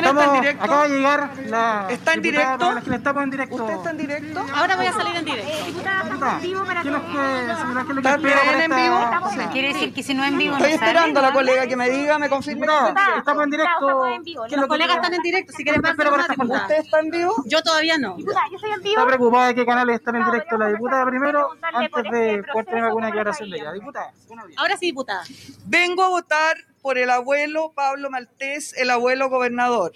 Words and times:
¿Quién 0.00 0.16
está 0.16 0.24
en 0.24 0.40
directo? 0.40 0.64
Acaba 0.64 0.82
de 0.88 0.96
llegar 0.96 1.30
la. 1.46 1.86
¿Está 1.90 2.12
en 2.14 2.22
diputada 2.22 2.56
directo? 2.56 2.92
Estamos 2.94 3.22
en. 3.22 3.52
¿Usted 3.52 3.74
está 3.74 3.90
en 3.90 3.96
directo? 3.98 4.46
Ahora 4.54 4.76
voy 4.76 4.86
a 4.86 4.92
salir 4.92 5.16
en 5.16 5.24
directo. 5.24 5.66
Diputada, 5.66 6.02
¿qué 6.40 6.46
es 6.46 6.52
lo 6.52 6.64
que, 6.64 6.72
lo 6.84 7.86
que 7.86 7.92
¿Está 8.00 8.14
espera 8.14 8.40
para 8.40 8.58
bien 8.58 8.72
en 8.72 8.76
vivo? 8.82 9.50
Quiere 9.52 9.68
decir 9.68 9.94
que 9.94 10.02
si 10.02 10.14
no 10.14 10.24
en 10.24 10.38
vivo 10.38 10.52
no 10.52 10.64
Estoy 10.64 10.72
esperando 10.72 11.20
a 11.20 11.22
la 11.22 11.32
colega 11.32 11.66
que 11.66 11.76
me 11.76 11.90
diga, 11.90 12.18
me 12.18 12.28
confirme. 12.28 12.66
que 12.66 12.72
está 12.72 12.88
en 12.92 12.94
Diputada, 12.94 13.06
vivo. 13.06 13.18
estamos 13.18 13.44
en 13.44 13.50
directo. 13.50 13.80
¿Qué 13.80 14.14
es 14.14 14.34
lo 14.34 14.56
Los 14.56 14.62
que 14.62 14.68
colegas 14.68 14.96
están 14.96 15.14
en 15.14 15.22
directo, 15.22 15.52
si 15.52 15.64
quieren 15.64 15.80
¿Qué 15.80 15.82
más 15.82 15.90
espera 15.92 16.10
para 16.10 16.22
esta 16.22 16.34
diputada. 16.34 16.62
¿Usted 16.62 16.76
está 16.78 17.00
en 17.00 17.10
vivo? 17.10 17.34
Yo 17.46 17.62
todavía 17.62 17.98
no. 17.98 18.16
Diputada, 18.16 18.44
yo 18.50 18.56
estoy 18.56 18.70
en 18.70 18.82
vivo. 18.82 18.94
Está 19.00 19.06
preocupada 19.06 19.46
de 19.48 19.54
qué 19.54 19.66
canales 19.66 19.96
están 19.96 20.16
en 20.16 20.24
directo 20.24 20.58
la 20.58 20.68
diputada 20.68 21.06
primero, 21.06 21.50
antes 21.72 22.02
de 22.10 22.34
este 22.36 22.52
poder 22.52 22.66
tener 22.66 22.84
alguna 22.84 23.08
aclaración 23.08 23.50
de 23.50 23.56
ella. 23.58 23.72
Diputada. 23.72 24.12
Ahora 24.56 24.76
sí, 24.76 24.86
diputada. 24.86 25.22
Vengo 25.66 26.02
a 26.04 26.08
votar 26.08 26.56
por 26.80 26.98
el 26.98 27.10
abuelo 27.10 27.72
Pablo 27.74 28.10
Maltés, 28.10 28.74
el 28.76 28.90
abuelo 28.90 29.28
gobernador. 29.28 29.92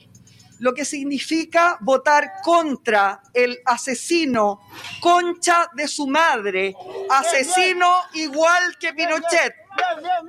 Lo 0.60 0.72
que 0.72 0.84
significa 0.84 1.79
votar 1.80 2.30
contra 2.42 3.22
el 3.32 3.58
asesino, 3.64 4.61
concha 5.00 5.68
de 5.75 5.89
su 5.89 6.06
madre, 6.06 6.75
asesino 7.11 7.92
igual 8.14 8.76
que 8.78 8.92
Pinochet. 8.92 9.54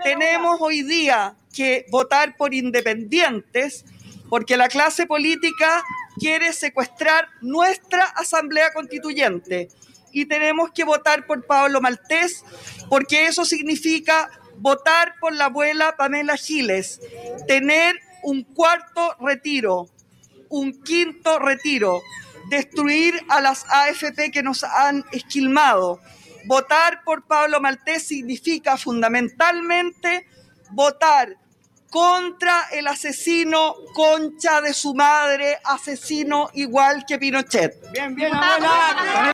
Tenemos 0.03 0.59
hoy 0.59 0.81
día 0.81 1.35
que 1.53 1.85
votar 1.91 2.35
por 2.35 2.53
independientes 2.53 3.85
porque 4.29 4.57
la 4.57 4.67
clase 4.67 5.05
política 5.05 5.83
quiere 6.19 6.53
secuestrar 6.53 7.27
nuestra 7.41 8.03
asamblea 8.05 8.73
constituyente 8.73 9.69
y 10.11 10.25
tenemos 10.25 10.71
que 10.71 10.83
votar 10.83 11.25
por 11.25 11.45
Pablo 11.45 11.81
Maltés 11.81 12.43
porque 12.89 13.27
eso 13.27 13.45
significa 13.45 14.29
votar 14.57 15.15
por 15.19 15.33
la 15.33 15.45
abuela 15.45 15.95
Pamela 15.97 16.37
Giles, 16.37 16.99
tener 17.47 17.95
un 18.23 18.43
cuarto 18.43 19.15
retiro, 19.19 19.87
un 20.49 20.81
quinto 20.83 21.39
retiro, 21.39 22.01
destruir 22.49 23.13
a 23.29 23.41
las 23.41 23.65
AFP 23.69 24.31
que 24.31 24.43
nos 24.43 24.63
han 24.63 25.03
esquilmado. 25.11 25.99
Votar 26.45 27.03
por 27.03 27.25
Pablo 27.25 27.59
Maltés 27.59 28.07
significa 28.07 28.77
fundamentalmente 28.77 30.27
votar 30.71 31.37
contra 31.89 32.67
el 32.71 32.87
asesino 32.87 33.75
concha 33.93 34.61
de 34.61 34.73
su 34.73 34.93
madre, 34.93 35.57
asesino 35.63 36.49
igual 36.53 37.05
que 37.07 37.17
Pinochet. 37.17 37.91
Bien, 37.91 38.13
bien. 38.13 38.31
Pamela, 38.31 39.31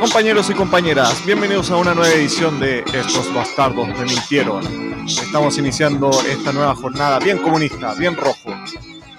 Compañeros 0.00 0.50
y 0.50 0.54
compañeras, 0.54 1.24
bienvenidos 1.24 1.70
a 1.70 1.76
una 1.76 1.94
nueva 1.94 2.12
edición 2.12 2.58
de 2.58 2.80
Estos 2.92 3.32
Bastardos 3.34 3.86
me 3.88 4.04
mintieron. 4.04 5.06
Estamos 5.06 5.58
iniciando 5.58 6.10
esta 6.28 6.52
nueva 6.52 6.74
jornada 6.74 7.18
bien 7.18 7.38
comunista, 7.38 7.94
bien 7.94 8.16
rojo, 8.16 8.50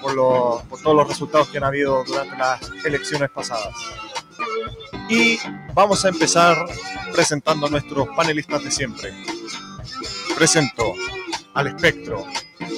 por, 0.01 0.13
lo- 0.13 0.63
por 0.69 0.81
todos 0.81 0.95
los 0.95 1.07
resultados 1.07 1.47
que 1.49 1.57
han 1.59 1.63
habido 1.65 2.03
durante 2.03 2.37
las 2.37 2.59
elecciones 2.85 3.29
pasadas. 3.29 3.73
Y 5.09 5.39
vamos 5.73 6.05
a 6.05 6.09
empezar 6.09 6.57
presentando 7.11 7.67
a 7.67 7.69
nuestros 7.69 8.07
panelistas 8.15 8.63
de 8.63 8.71
siempre. 8.71 9.13
Presento 10.35 10.93
al 11.53 11.67
espectro, 11.67 12.25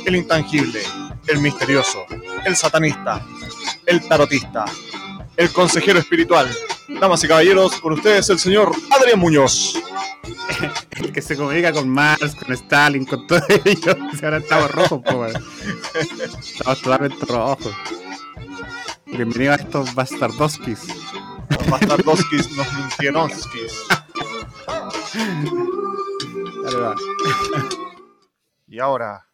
el 0.05 0.15
intangible, 0.15 0.81
el 1.27 1.39
misterioso, 1.39 2.05
el 2.45 2.55
satanista, 2.55 3.25
el 3.85 4.07
tarotista, 4.07 4.65
el 5.37 5.51
consejero 5.51 5.99
espiritual. 5.99 6.49
Damas 6.99 7.23
y 7.23 7.27
caballeros, 7.27 7.79
con 7.79 7.93
ustedes 7.93 8.29
el 8.29 8.39
señor 8.39 8.71
Adrián 8.91 9.19
Muñoz. 9.19 9.81
El 10.97 11.11
que 11.11 11.21
se 11.21 11.35
comunica 11.35 11.71
con 11.71 11.89
Marx, 11.89 12.35
con 12.35 12.53
Stalin, 12.53 13.05
con 13.05 13.27
todo 13.27 13.41
ello. 13.65 13.95
Ahora 14.23 14.37
estamos 14.37 14.71
rojos, 14.71 15.01
po. 15.03 15.25
Estamos 15.25 16.81
totalmente 16.81 17.25
rojos. 17.25 17.73
Bienvenido 19.05 19.53
a 19.53 19.55
estos 19.55 19.93
bastardoskis. 19.93 20.79
Los 21.49 21.69
Bastardoskis, 21.69 22.55
los 22.57 22.73
Mintieronskis. 22.73 23.87
Dale, 26.63 26.77
va. 26.77 26.95
Y 28.67 28.79
ahora, 28.79 29.27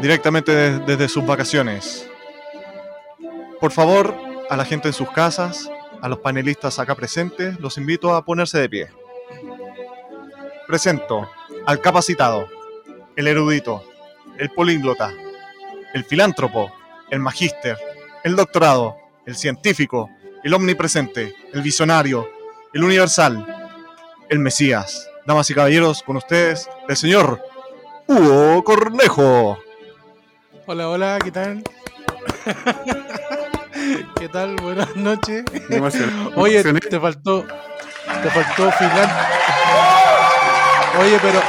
directamente 0.00 0.52
de- 0.54 0.78
desde 0.80 1.08
sus 1.08 1.24
vacaciones, 1.26 2.08
por 3.60 3.72
favor, 3.72 4.14
a 4.50 4.56
la 4.56 4.64
gente 4.64 4.88
en 4.88 4.94
sus 4.94 5.10
casas, 5.10 5.68
a 6.00 6.08
los 6.08 6.18
panelistas 6.20 6.78
acá 6.78 6.94
presentes, 6.94 7.58
los 7.60 7.76
invito 7.78 8.14
a 8.14 8.24
ponerse 8.24 8.58
de 8.58 8.68
pie. 8.68 8.88
Presento 10.66 11.28
al 11.66 11.80
capacitado, 11.80 12.46
el 13.16 13.26
erudito, 13.26 13.82
el 14.38 14.50
políglota, 14.50 15.12
el 15.94 16.04
filántropo, 16.04 16.72
el 17.10 17.18
magíster, 17.20 17.76
el 18.24 18.36
doctorado, 18.36 18.96
el 19.26 19.36
científico, 19.36 20.10
el 20.44 20.54
omnipresente, 20.54 21.34
el 21.52 21.62
visionario, 21.62 22.28
el 22.72 22.84
universal, 22.84 23.44
el 24.28 24.38
Mesías. 24.38 25.08
Damas 25.26 25.50
y 25.50 25.54
caballeros, 25.54 26.02
con 26.02 26.16
ustedes, 26.16 26.68
el 26.88 26.96
señor 26.96 27.42
Hugo 28.06 28.64
Cornejo. 28.64 29.58
Hola, 30.66 30.88
hola, 30.88 31.18
¿qué 31.22 31.30
tal? 31.30 31.62
¿Qué 34.18 34.28
tal? 34.28 34.56
Buenas 34.56 34.96
noches. 34.96 35.44
Oye, 36.34 36.62
te 36.62 37.00
faltó. 37.00 37.46
Te 38.22 38.30
faltó 38.30 38.72
Finland. 38.72 39.12
Oye, 41.00 41.18
pero. 41.22 41.40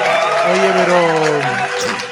Oye, 0.51 0.72
pero. 0.74 2.09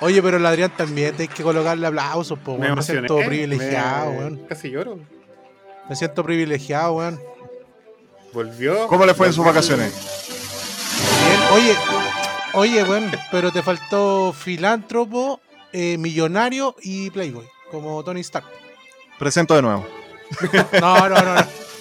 Oye, 0.00 0.22
pero 0.22 0.36
el 0.36 0.46
Adrián 0.46 0.72
también 0.76 1.14
hay 1.18 1.28
que 1.28 1.42
colocarle 1.42 1.86
aplausos, 1.86 2.38
po, 2.38 2.56
Me 2.56 2.66
weón. 2.66 2.76
Me 2.76 2.82
siento 2.82 3.16
privilegiado, 3.18 4.12
Me- 4.12 4.18
weón. 4.18 4.36
Casi 4.48 4.70
lloro. 4.70 4.98
Me 5.88 5.96
siento 5.96 6.22
privilegiado, 6.22 6.92
weón. 6.94 7.20
Volvió. 8.32 8.86
¿Cómo 8.88 9.04
le 9.06 9.14
fue 9.14 9.26
en 9.28 9.32
sus 9.32 9.44
vacaciones? 9.44 9.92
Bien, 11.26 11.40
oye, 11.52 11.76
oye, 12.54 12.84
weón, 12.84 13.10
pero 13.30 13.50
te 13.50 13.62
faltó 13.62 14.32
filántropo, 14.32 15.40
eh, 15.72 15.98
millonario 15.98 16.76
y 16.82 17.10
playboy, 17.10 17.46
como 17.70 18.02
Tony 18.04 18.20
Stark. 18.20 18.46
Presento 19.18 19.54
de 19.54 19.62
nuevo. 19.62 19.86
No, 20.80 21.08
no, 21.08 21.16
no, 21.22 21.34
no. 21.34 21.40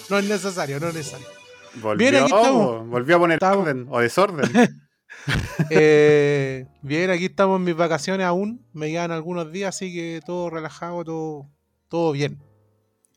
No 0.09 0.17
es 0.19 0.25
necesario, 0.25 0.79
no 0.79 0.88
es 0.88 0.94
necesario. 0.95 1.28
Volvió, 1.75 2.09
Bien, 2.09 2.23
aquí 2.23 2.34
estamos. 2.34 2.88
volvió 2.88 3.17
a 3.17 3.19
poner 3.19 3.35
Estamos. 3.35 3.57
orden 3.57 3.85
o 3.89 3.99
desorden. 3.99 4.81
Eh, 5.69 6.65
bien, 6.81 7.09
aquí 7.09 7.25
estamos 7.25 7.57
en 7.57 7.65
mis 7.65 7.75
vacaciones 7.75 8.25
aún. 8.25 8.65
Me 8.73 8.88
quedan 8.89 9.11
algunos 9.11 9.51
días, 9.51 9.75
así 9.75 9.93
que 9.93 10.21
todo 10.25 10.49
relajado, 10.49 11.03
todo, 11.03 11.49
todo 11.89 12.11
bien 12.13 12.39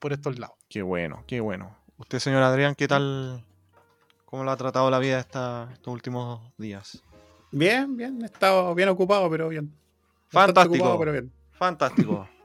por 0.01 0.13
estos 0.13 0.39
lados. 0.39 0.57
Qué 0.69 0.83
bueno, 0.83 1.23
qué 1.27 1.41
bueno. 1.41 1.77
Usted, 1.99 2.19
señor 2.19 2.43
Adrián, 2.43 2.75
¿qué 2.75 2.89
tal? 2.89 3.45
¿Cómo 4.25 4.43
lo 4.45 4.51
ha 4.51 4.57
tratado 4.57 4.91
la 4.91 4.99
vida 4.99 5.21
esta- 5.21 5.69
estos 5.73 5.93
últimos 5.93 6.41
días? 6.57 7.03
Bien, 7.53 7.97
bien. 7.97 8.21
He 8.23 8.27
estado 8.27 8.75
bien 8.75 8.89
ocupado, 8.89 9.29
pero 9.31 9.49
bien. 9.49 9.73
Fantástico. 10.29 10.75
ocupado, 10.75 10.99
pero 10.99 11.13
bien. 11.13 11.33
Fantástico. 11.53 12.29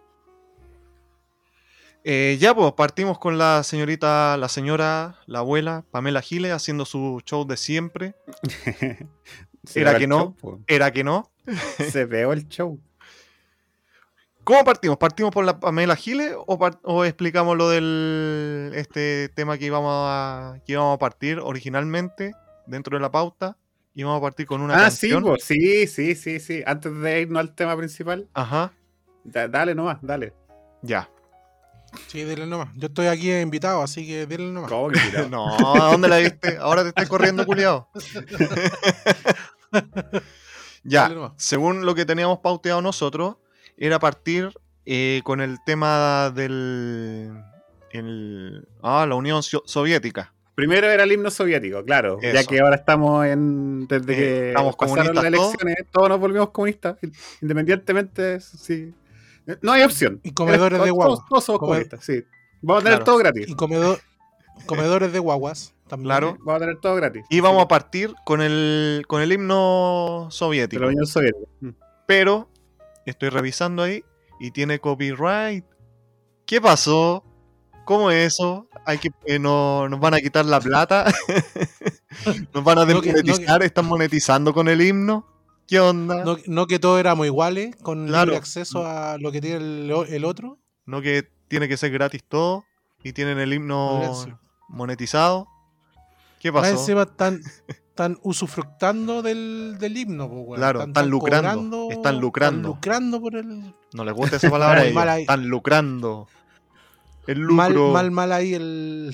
Eh, 2.07 2.37
ya, 2.39 2.53
pues 2.53 2.71
partimos 2.73 3.17
con 3.17 3.39
la 3.39 3.63
señorita, 3.63 4.37
la 4.37 4.47
señora, 4.47 5.15
la 5.25 5.39
abuela, 5.39 5.83
Pamela 5.89 6.21
Giles, 6.21 6.51
haciendo 6.51 6.85
su 6.85 7.19
show 7.25 7.47
de 7.47 7.57
siempre. 7.57 8.13
Era 9.73 9.97
que 9.97 10.07
no. 10.07 10.35
show. 10.39 10.63
Era 10.67 10.91
que 10.91 11.03
no. 11.03 11.31
Se 11.91 12.07
pegó 12.07 12.33
el 12.33 12.47
show. 12.47 12.79
¿Cómo 14.45 14.63
partimos? 14.63 14.97
¿Partimos 14.97 15.31
por 15.31 15.43
la 15.43 15.59
Pamela 15.59 15.95
Giles 15.95 16.33
o, 16.45 17.03
explicamos 17.03 17.57
lo 17.57 17.67
del 17.67 18.71
este 18.75 19.27
tema 19.29 19.57
que 19.57 19.65
íbamos 19.65 19.91
a 19.91 20.59
que 20.63 20.73
íbamos 20.73 20.95
a 20.95 20.99
partir 20.99 21.39
originalmente 21.39 22.33
dentro 22.67 22.95
de 22.95 23.01
la 23.01 23.09
pauta? 23.09 23.57
Íbamos 23.95 24.19
a 24.19 24.21
partir 24.21 24.45
con 24.45 24.61
una 24.61 24.75
ah, 24.75 24.91
sí, 24.91 25.09
canción. 25.09 25.23
po, 25.23 25.37
sí, 25.39 25.87
sí, 25.87 26.13
sí, 26.13 26.39
sí. 26.39 26.61
Antes 26.67 26.95
de 26.95 27.21
irnos 27.21 27.39
al 27.39 27.55
tema 27.55 27.75
principal, 27.75 28.27
Ajá, 28.35 28.71
da- 29.23 29.47
dale 29.47 29.73
nomás, 29.73 29.97
dale. 30.01 30.33
ya. 30.83 31.09
Sí, 32.07 32.23
dile 32.23 32.45
nomás. 32.45 32.69
Yo 32.75 32.87
estoy 32.87 33.07
aquí 33.07 33.33
invitado, 33.33 33.81
así 33.81 34.05
que 34.05 34.27
dile 34.27 34.51
nomás. 34.51 34.69
¿Cómo 34.69 34.89
que? 34.89 34.99
No, 35.31 35.75
¿a 35.75 35.91
dónde 35.91 36.07
la 36.07 36.17
viste? 36.17 36.57
Ahora 36.57 36.83
te 36.83 36.89
estoy 36.89 37.07
corriendo, 37.07 37.45
culiado. 37.45 37.89
ya, 40.83 41.33
según 41.37 41.85
lo 41.85 41.95
que 41.95 42.05
teníamos 42.05 42.39
pauteado 42.39 42.81
nosotros, 42.81 43.37
era 43.77 43.99
partir 43.99 44.49
eh, 44.85 45.21
con 45.23 45.41
el 45.41 45.57
tema 45.65 46.31
del. 46.33 47.31
el- 47.91 48.67
ah, 48.83 49.05
la 49.07 49.15
Unión 49.15 49.41
So- 49.43 49.63
Soviética. 49.65 50.31
Primero 50.53 50.87
era 50.89 51.03
el 51.03 51.11
himno 51.11 51.29
soviético, 51.31 51.83
claro. 51.83 52.17
Ya 52.21 52.45
que 52.45 52.59
ahora 52.61 52.77
estamos 52.77 53.25
en. 53.25 53.87
Desde 53.87 54.13
Eh, 54.13 54.15
que 54.15 54.47
estamos 54.49 54.75
pasaron 54.77 54.97
las 54.97 55.07
comunistas 55.15 55.31
todos. 55.33 55.53
elecciones, 55.53 55.91
todos. 55.91 56.09
nos 56.09 56.19
volvimos 56.19 56.49
comunistas. 56.51 56.97
Independientemente, 57.41 58.39
sí. 58.39 58.93
No 59.61 59.73
hay 59.73 59.83
opción. 59.83 60.21
Y 60.23 60.31
comedores 60.31 60.79
de 60.79 60.85
Todos- 60.85 60.91
guagua. 60.95 61.15
Todos, 61.17 61.29
todos 61.29 61.43
somos 61.43 61.59
Come- 61.59 61.69
comunistas, 61.71 62.05
sí. 62.05 62.23
Vamos 62.61 62.81
a 62.81 62.83
tener 62.85 62.99
Claro. 62.99 63.05
todo 63.05 63.17
gratis. 63.17 63.49
Y 63.49 63.55
comedor, 63.55 63.99
comedores 64.65 65.11
de 65.11 65.19
guaguas 65.19 65.74
también. 65.87 66.07
Claro. 66.07 66.37
Vamos 66.39 66.55
a 66.55 66.59
tener 66.59 66.79
todo 66.79 66.95
gratis. 66.95 67.23
Y 67.29 67.39
vamos 67.39 67.63
a 67.63 67.67
partir 67.67 68.13
con 68.25 68.41
el, 68.41 69.03
con 69.07 69.21
el 69.21 69.31
himno 69.31 70.25
De 70.25 70.31
soviético. 70.31 70.81
la 70.83 70.87
Unión 70.89 71.05
Soviética. 71.07 71.47
Mm. 71.61 71.69
Pero 72.07 72.49
estoy 73.05 73.29
revisando 73.29 73.83
ahí 73.83 74.03
y 74.39 74.51
tiene 74.51 74.79
copyright. 74.79 75.65
¿Qué 76.45 76.61
pasó? 76.61 77.23
¿Cómo 77.85 78.09
es 78.11 78.33
eso? 78.33 78.67
Hay 78.85 78.97
que, 78.97 79.09
eh, 79.25 79.39
no, 79.39 79.87
nos 79.89 79.99
van 79.99 80.13
a 80.15 80.19
quitar 80.19 80.45
la 80.45 80.59
plata. 80.59 81.05
nos 82.53 82.63
van 82.63 82.79
a 82.79 82.81
No 82.81 82.87
que- 82.87 82.93
no 82.93 83.01
que- 83.01 83.13
desmonetizar. 83.13 83.63
Están 83.63 83.85
monetizando 83.85 84.53
con 84.53 84.67
el 84.67 84.81
himno. 84.81 85.27
¿Qué 85.67 85.79
onda? 85.79 86.23
No, 86.23 86.35
No, 86.35 86.37
no 86.45 86.67
que 86.67 86.77
todos 86.79 86.99
éramos 86.99 87.25
iguales, 87.25 87.75
con 87.77 88.05
Claro. 88.07 88.25
libre 88.25 88.37
acceso 88.37 88.85
a 88.85 89.17
lo 89.19 89.31
que 89.31 89.41
tiene 89.41 89.57
el, 89.57 89.91
el 90.09 90.25
otro. 90.25 90.59
que 91.01 91.27
tiene 91.47 91.67
que 91.67 91.77
ser 91.77 91.91
gratis 91.91 92.23
todo. 92.27 92.65
Y 93.03 93.13
tienen 93.13 93.39
el 93.39 93.53
himno 93.53 93.99
Gracias. 94.01 94.35
monetizado. 94.67 95.47
¿Qué 96.45 96.51
Más 96.51 96.61
pasó? 96.61 96.79
encima 96.79 97.01
están, 97.01 97.41
están 97.67 98.19
usufructando 98.21 99.23
del, 99.23 99.77
del 99.79 99.97
himno, 99.97 100.29
po, 100.29 100.41
weón. 100.41 100.57
Claro, 100.59 100.83
están 100.83 101.09
lucrando, 101.09 101.87
están 101.89 102.19
lucrando. 102.19 102.67
lucrando 102.69 103.19
por 103.19 103.35
el. 103.35 103.73
No 103.93 104.05
les 104.05 104.13
gusta 104.13 104.35
esa 104.35 104.51
palabra. 104.51 104.75
a 104.81 104.83
Mal, 104.83 104.85
ellos. 104.85 104.95
mal 104.95 105.09
ahí. 105.09 105.21
Están 105.23 105.47
lucrando. 105.47 106.27
El 107.25 107.39
lucro. 107.39 107.55
Mal, 107.55 107.73
mal, 107.91 108.11
mal 108.11 108.31
ahí 108.33 108.53
el, 108.53 109.11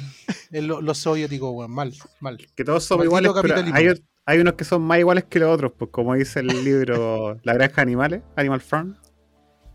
el- 0.52 0.68
lo- 0.68 0.82
los 0.82 0.98
soviéticos, 0.98 1.52
weón. 1.54 1.72
Mal, 1.72 1.94
mal. 2.20 2.38
Que 2.54 2.66
todos 2.66 2.84
somos 2.84 3.06
Maldito 3.06 3.30
iguales, 3.30 3.42
pero 3.44 3.56
capitalismo. 3.56 3.94
hay, 4.26 4.34
hay 4.36 4.40
unos 4.42 4.54
que 4.56 4.66
son 4.66 4.82
más 4.82 5.00
iguales 5.00 5.24
que 5.30 5.40
los 5.40 5.50
otros. 5.56 5.72
Pues 5.78 5.90
como 5.90 6.14
dice 6.16 6.42
el 6.42 6.48
libro 6.48 7.38
La 7.44 7.54
granja 7.54 7.76
de 7.78 7.82
animales, 7.84 8.24
Animal 8.36 8.60
Farm. 8.60 8.98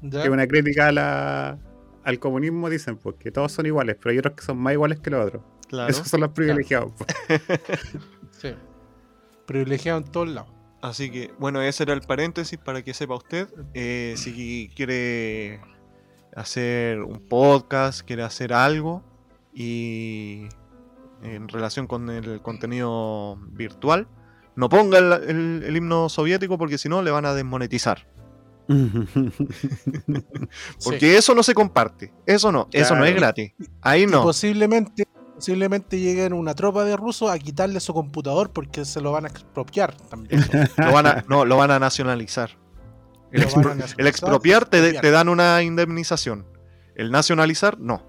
¿ya? 0.02 0.20
que 0.20 0.26
es 0.26 0.32
una 0.32 0.46
crítica 0.46 0.88
a 0.88 0.92
la- 0.92 1.58
al 2.04 2.18
comunismo, 2.18 2.68
dicen, 2.68 2.98
pues 2.98 3.16
que 3.18 3.32
todos 3.32 3.50
son 3.50 3.64
iguales, 3.64 3.96
pero 3.98 4.10
hay 4.12 4.18
otros 4.18 4.34
que 4.34 4.44
son 4.44 4.58
más 4.58 4.74
iguales 4.74 5.00
que 5.00 5.08
los 5.10 5.26
otros. 5.26 5.42
Claro. 5.68 5.90
Esos 5.90 6.08
son 6.08 6.20
los 6.20 6.30
privilegiados. 6.30 6.92
pues. 6.96 7.42
Sí. 8.32 8.54
Privilegiado 9.46 9.98
en 9.98 10.04
todos 10.04 10.28
lados. 10.28 10.50
Así 10.82 11.10
que, 11.10 11.32
bueno, 11.38 11.62
ese 11.62 11.82
era 11.84 11.94
el 11.94 12.02
paréntesis 12.02 12.58
para 12.58 12.82
que 12.82 12.92
sepa 12.94 13.14
usted. 13.14 13.48
Eh, 13.74 14.14
si 14.18 14.70
quiere 14.76 15.60
hacer 16.34 17.00
un 17.02 17.20
podcast, 17.26 18.02
quiere 18.02 18.22
hacer 18.22 18.52
algo 18.52 19.02
y 19.54 20.46
en 21.22 21.48
relación 21.48 21.86
con 21.86 22.10
el 22.10 22.42
contenido 22.42 23.36
virtual, 23.52 24.06
no 24.54 24.68
ponga 24.68 24.98
el, 24.98 25.12
el- 25.30 25.62
el 25.66 25.76
himno 25.76 26.08
soviético 26.10 26.58
porque 26.58 26.76
si 26.78 26.88
no 26.90 27.00
le 27.02 27.10
van 27.10 27.24
a 27.24 27.32
desmonetizar. 27.34 28.06
Porque 30.84 31.16
eso 31.16 31.34
no 31.34 31.42
se 31.42 31.54
comparte. 31.54 32.12
Eso 32.26 32.52
no, 32.52 32.68
eso 32.72 32.94
no 32.94 33.00
Claro. 33.02 33.06
es 33.06 33.14
gratis. 33.20 33.52
Ahí 33.80 34.02
Y 34.02 34.06
no. 34.06 34.22
posiblemente, 34.22 35.06
posiblemente 35.36 36.00
lleguen 36.00 36.32
una 36.32 36.54
tropa 36.54 36.84
de 36.84 36.96
rusos 36.96 37.30
a 37.30 37.38
quitarle 37.38 37.78
su 37.80 37.94
computador 37.94 38.50
porque 38.52 38.84
se 38.84 39.00
lo 39.00 39.12
van 39.12 39.26
a 39.26 39.28
expropiar 39.28 39.94
también. 40.08 40.44
Lo 40.76 40.92
van 40.92 41.06
a, 41.06 41.24
no, 41.28 41.44
lo 41.44 41.56
van 41.56 41.70
a 41.70 41.78
nacionalizar. 41.78 42.50
El, 43.30 43.42
expro- 43.42 43.56
nacionalizar, 43.76 44.00
el 44.00 44.06
expropiar 44.06 44.64
te, 44.64 44.78
expropiar. 44.78 45.02
te 45.02 45.10
dan 45.10 45.28
una 45.28 45.62
indemnización. 45.62 46.46
El 46.94 47.10
nacionalizar, 47.10 47.78
no. 47.78 48.02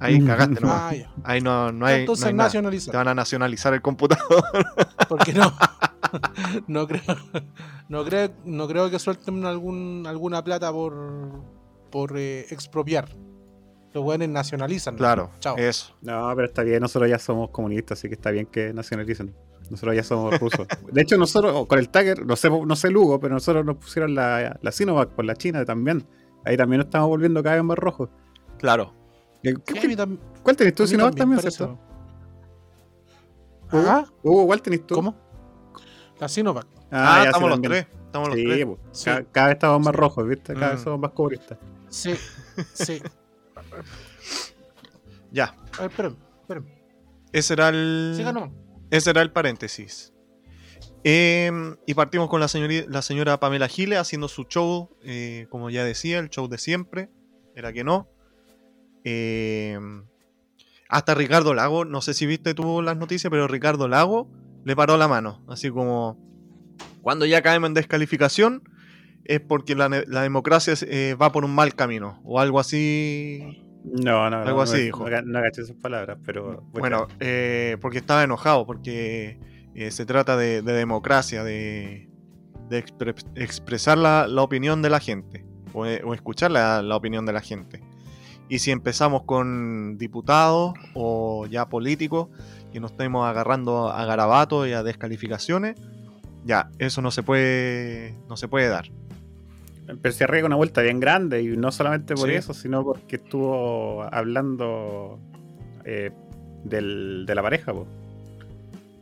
Ahí 0.00 0.20
cagaste, 0.24 0.60
no. 0.60 0.68
Ah, 0.72 0.92
ya. 0.92 1.12
Ahí 1.22 1.40
no, 1.40 1.70
no 1.70 1.86
hay. 1.86 1.94
no 1.94 2.00
Entonces 2.00 2.24
nada. 2.34 2.48
Te 2.50 2.56
nacionalizar. 2.58 2.94
van 2.96 3.08
a 3.08 3.14
nacionalizar 3.14 3.72
el 3.74 3.82
computador. 3.82 4.44
Porque 5.08 5.32
no. 5.32 5.52
no 6.66 6.88
creo. 6.88 7.02
No 7.88 8.04
creo, 8.04 8.32
no 8.44 8.66
creo 8.66 8.90
que 8.90 8.98
suelten 8.98 9.44
algún, 9.46 10.04
alguna 10.08 10.42
plata 10.42 10.72
por, 10.72 11.44
por 11.92 12.14
eh, 12.18 12.46
expropiar. 12.50 13.08
Los 13.94 14.02
buenos 14.04 14.28
nacionalizan. 14.28 14.94
¿no? 14.94 14.98
claro, 14.98 15.30
Chao. 15.40 15.56
eso. 15.58 15.94
no, 16.00 16.32
pero 16.34 16.46
está 16.46 16.62
bien, 16.62 16.80
nosotros 16.80 17.10
ya 17.10 17.18
somos 17.18 17.50
comunistas, 17.50 17.98
así 17.98 18.08
que 18.08 18.14
está 18.14 18.30
bien 18.30 18.46
que 18.46 18.72
nacionalicen. 18.72 19.34
Nosotros 19.70 19.94
ya 19.96 20.02
somos 20.02 20.38
rusos. 20.40 20.66
De 20.90 21.00
hecho, 21.02 21.16
nosotros, 21.16 21.66
con 21.66 21.78
el 21.78 21.88
Tagger, 21.88 22.26
no 22.26 22.36
sé, 22.36 22.50
no 22.50 22.76
sé 22.76 22.90
Lugo, 22.90 23.20
pero 23.20 23.34
nosotros 23.34 23.64
nos 23.64 23.76
pusieron 23.76 24.14
la, 24.14 24.58
la 24.60 24.72
Sinovac 24.72 25.10
por 25.10 25.24
la 25.24 25.34
China 25.34 25.64
también. 25.64 26.06
Ahí 26.44 26.56
también 26.56 26.78
nos 26.78 26.86
estamos 26.86 27.08
volviendo 27.08 27.42
cada 27.42 27.56
vez 27.56 27.64
más 27.64 27.78
rojos. 27.78 28.08
Claro. 28.58 28.92
¿Qué- 29.42 29.54
Sí, 29.54 29.96
qué- 29.96 30.18
¿Cuál 30.42 30.56
tenés 30.56 30.74
tú? 30.74 30.86
Sinovac 30.86 31.14
también, 31.14 31.40
¿cierto? 31.40 31.78
¿Ah? 33.72 34.04
Hugo, 34.22 34.46
¿cuál 34.46 34.60
tenés 34.62 34.86
tú? 34.86 34.94
¿Cómo? 34.96 35.14
La 36.20 36.28
Sinovac. 36.28 36.66
Ah, 36.90 37.16
ya, 37.18 37.22
sí, 37.22 37.26
estamos 37.28 37.50
los 37.50 37.60
tres. 37.62 37.86
Estamos 38.06 38.28
los 38.28 38.36
Sí, 38.38 38.44
tres. 38.44 38.66
pues, 38.66 38.78
Sí. 38.92 39.04
Cada, 39.06 39.22
cada 39.24 39.46
vez 39.46 39.54
estamos 39.54 39.80
más 39.84 39.92
Sí. 39.94 39.98
rojos, 40.00 40.28
¿viste? 40.28 40.54
Cada 40.54 40.70
vez 40.72 40.80
Mm. 40.80 40.84
somos 40.84 41.00
más 41.00 41.10
comunistas. 41.12 41.58
Sí, 41.88 42.14
sí. 42.74 43.00
Ya. 45.30 45.56
A 45.78 45.82
ver, 45.82 45.90
espérame, 45.90 46.16
espérame. 46.42 46.66
Ese 47.32 47.54
era 47.54 47.68
el. 47.70 48.16
Ese 48.90 49.10
era 49.10 49.22
el 49.22 49.32
paréntesis. 49.32 50.12
Em, 51.04 51.76
y 51.86 51.94
partimos 51.94 52.28
con 52.28 52.40
la, 52.40 52.48
señora 52.48 53.40
Pamela 53.40 53.66
Giles 53.66 53.98
haciendo 53.98 54.28
su 54.28 54.44
show, 54.44 54.96
eh, 55.02 55.46
como 55.50 55.68
ya 55.70 55.84
decía, 55.84 56.18
el 56.18 56.28
show 56.28 56.48
de 56.48 56.58
siempre. 56.58 57.10
Era 57.56 57.72
que 57.72 57.84
no. 57.84 58.08
Em, 59.04 60.04
hasta 60.88 61.14
Ricardo 61.14 61.54
Lago, 61.54 61.84
no 61.84 62.02
sé 62.02 62.14
si 62.14 62.26
viste 62.26 62.54
tú 62.54 62.82
las 62.82 62.96
noticias, 62.96 63.30
pero 63.30 63.48
Ricardo 63.48 63.88
Lago 63.88 64.30
le 64.64 64.76
paró 64.76 64.96
la 64.96 65.08
mano. 65.08 65.42
Así 65.48 65.70
como, 65.70 66.18
cuando 67.00 67.26
ya 67.26 67.42
caemos 67.42 67.68
en 67.68 67.74
descalificación, 67.74 68.62
es 69.24 69.40
porque 69.40 69.74
la, 69.74 69.88
la 69.88 70.22
democracia 70.22 70.74
eh, 70.86 71.16
va 71.20 71.32
por 71.32 71.44
un 71.44 71.54
mal 71.54 71.74
camino. 71.74 72.20
O 72.24 72.40
algo 72.40 72.58
así 72.60 73.40
No, 73.84 74.28
no, 74.30 74.42
no. 74.42 74.48
Algo 74.48 74.62
así 74.62 74.76
no, 74.76 74.82
dijo. 74.82 75.10
No, 75.10 75.22
no 75.22 75.38
agaché 75.38 75.62
esas 75.62 75.76
palabras, 75.76 76.18
pero. 76.24 76.62
Bueno, 76.72 77.06
eh, 77.20 77.76
porque 77.80 77.98
estaba 77.98 78.22
enojado, 78.22 78.66
porque 78.66 79.38
eh, 79.74 79.90
se 79.90 80.06
trata 80.06 80.36
de, 80.36 80.62
de 80.62 80.72
democracia, 80.72 81.44
de, 81.44 82.08
de 82.68 82.84
expre- 82.84 83.14
expresar 83.34 83.98
la, 83.98 84.26
la 84.28 84.42
opinión 84.42 84.82
de 84.82 84.90
la 84.90 85.00
gente, 85.00 85.44
o, 85.72 85.80
o 85.82 86.14
escuchar 86.14 86.50
la, 86.50 86.82
la 86.82 86.96
opinión 86.96 87.26
de 87.26 87.32
la 87.32 87.40
gente. 87.40 87.80
Y 88.48 88.58
si 88.58 88.70
empezamos 88.70 89.22
con 89.24 89.96
diputados 89.96 90.74
o 90.94 91.46
ya 91.46 91.68
políticos 91.68 92.28
que 92.70 92.80
nos 92.80 92.90
estemos 92.90 93.26
agarrando 93.26 93.88
a 93.88 94.04
garabatos 94.04 94.68
y 94.68 94.72
a 94.72 94.82
descalificaciones, 94.82 95.80
ya, 96.44 96.70
eso 96.78 97.00
no 97.00 97.10
se 97.10 97.22
puede, 97.22 98.14
no 98.28 98.36
se 98.36 98.48
puede 98.48 98.68
dar. 98.68 98.90
Pero 100.00 100.12
se 100.12 100.24
arriesga 100.24 100.46
una 100.46 100.56
vuelta 100.56 100.80
bien 100.82 101.00
grande 101.00 101.42
y 101.42 101.56
no 101.56 101.70
solamente 101.72 102.14
por 102.14 102.28
Sí. 102.28 102.34
eso, 102.34 102.54
sino 102.54 102.82
porque 102.84 103.16
estuvo 103.16 104.02
hablando 104.12 105.18
eh, 105.84 106.10
del, 106.64 107.24
de 107.26 107.34
la 107.34 107.42
pareja, 107.42 107.72
po. 107.72 107.86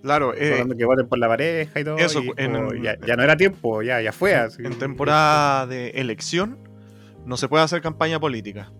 Claro, 0.02 0.32
eh, 0.34 0.52
hablando 0.52 0.76
que 0.76 0.84
voten 0.86 1.06
por 1.08 1.18
la 1.18 1.28
pareja 1.28 1.78
y 1.80 1.84
todo. 1.84 1.98
eso, 1.98 2.22
y 2.22 2.32
en- 2.38 2.52
como 2.54 2.72
ya, 2.74 2.98
ya 3.06 3.16
no 3.16 3.22
era 3.22 3.36
tiempo, 3.36 3.82
ya, 3.82 4.00
ya 4.00 4.12
fue. 4.12 4.34
así. 4.34 4.62
en 4.64 4.78
temporada 4.78 5.66
de 5.66 5.90
elección 5.90 6.56
no 7.26 7.36
se 7.36 7.48
puede 7.48 7.64
hacer 7.64 7.82
campaña 7.82 8.18
política. 8.18 8.72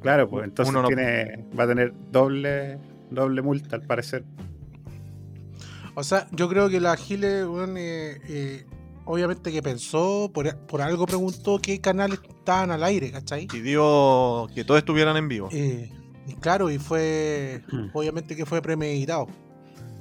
Claro, 0.00 0.28
pues 0.30 0.44
entonces 0.44 0.70
uno 0.72 0.82
no- 0.82 0.88
tiene, 0.88 1.44
va 1.58 1.64
a 1.64 1.66
tener 1.66 1.92
doble, 2.12 2.78
doble 3.10 3.42
multa 3.42 3.74
al 3.74 3.82
parecer. 3.82 4.22
O 5.96 6.04
sea, 6.04 6.28
yo 6.30 6.48
creo 6.48 6.68
que 6.68 6.78
la 6.80 6.96
eh, 7.76 8.20
eh, 8.28 8.64
obviamente 9.08 9.50
que 9.50 9.62
pensó, 9.62 10.30
por, 10.32 10.54
por 10.66 10.80
algo 10.82 11.06
preguntó 11.06 11.58
qué 11.60 11.80
canales 11.80 12.20
estaban 12.28 12.70
al 12.70 12.84
aire, 12.84 13.10
¿cachai? 13.10 13.46
pidió 13.46 14.46
que 14.54 14.64
todos 14.64 14.78
estuvieran 14.78 15.16
en 15.16 15.28
vivo. 15.28 15.48
Eh, 15.50 15.90
y 16.26 16.34
claro, 16.34 16.70
y 16.70 16.78
fue, 16.78 17.62
Mm. 17.72 17.86
obviamente 17.94 18.36
que 18.36 18.44
fue 18.46 18.60
premeditado. 18.62 19.26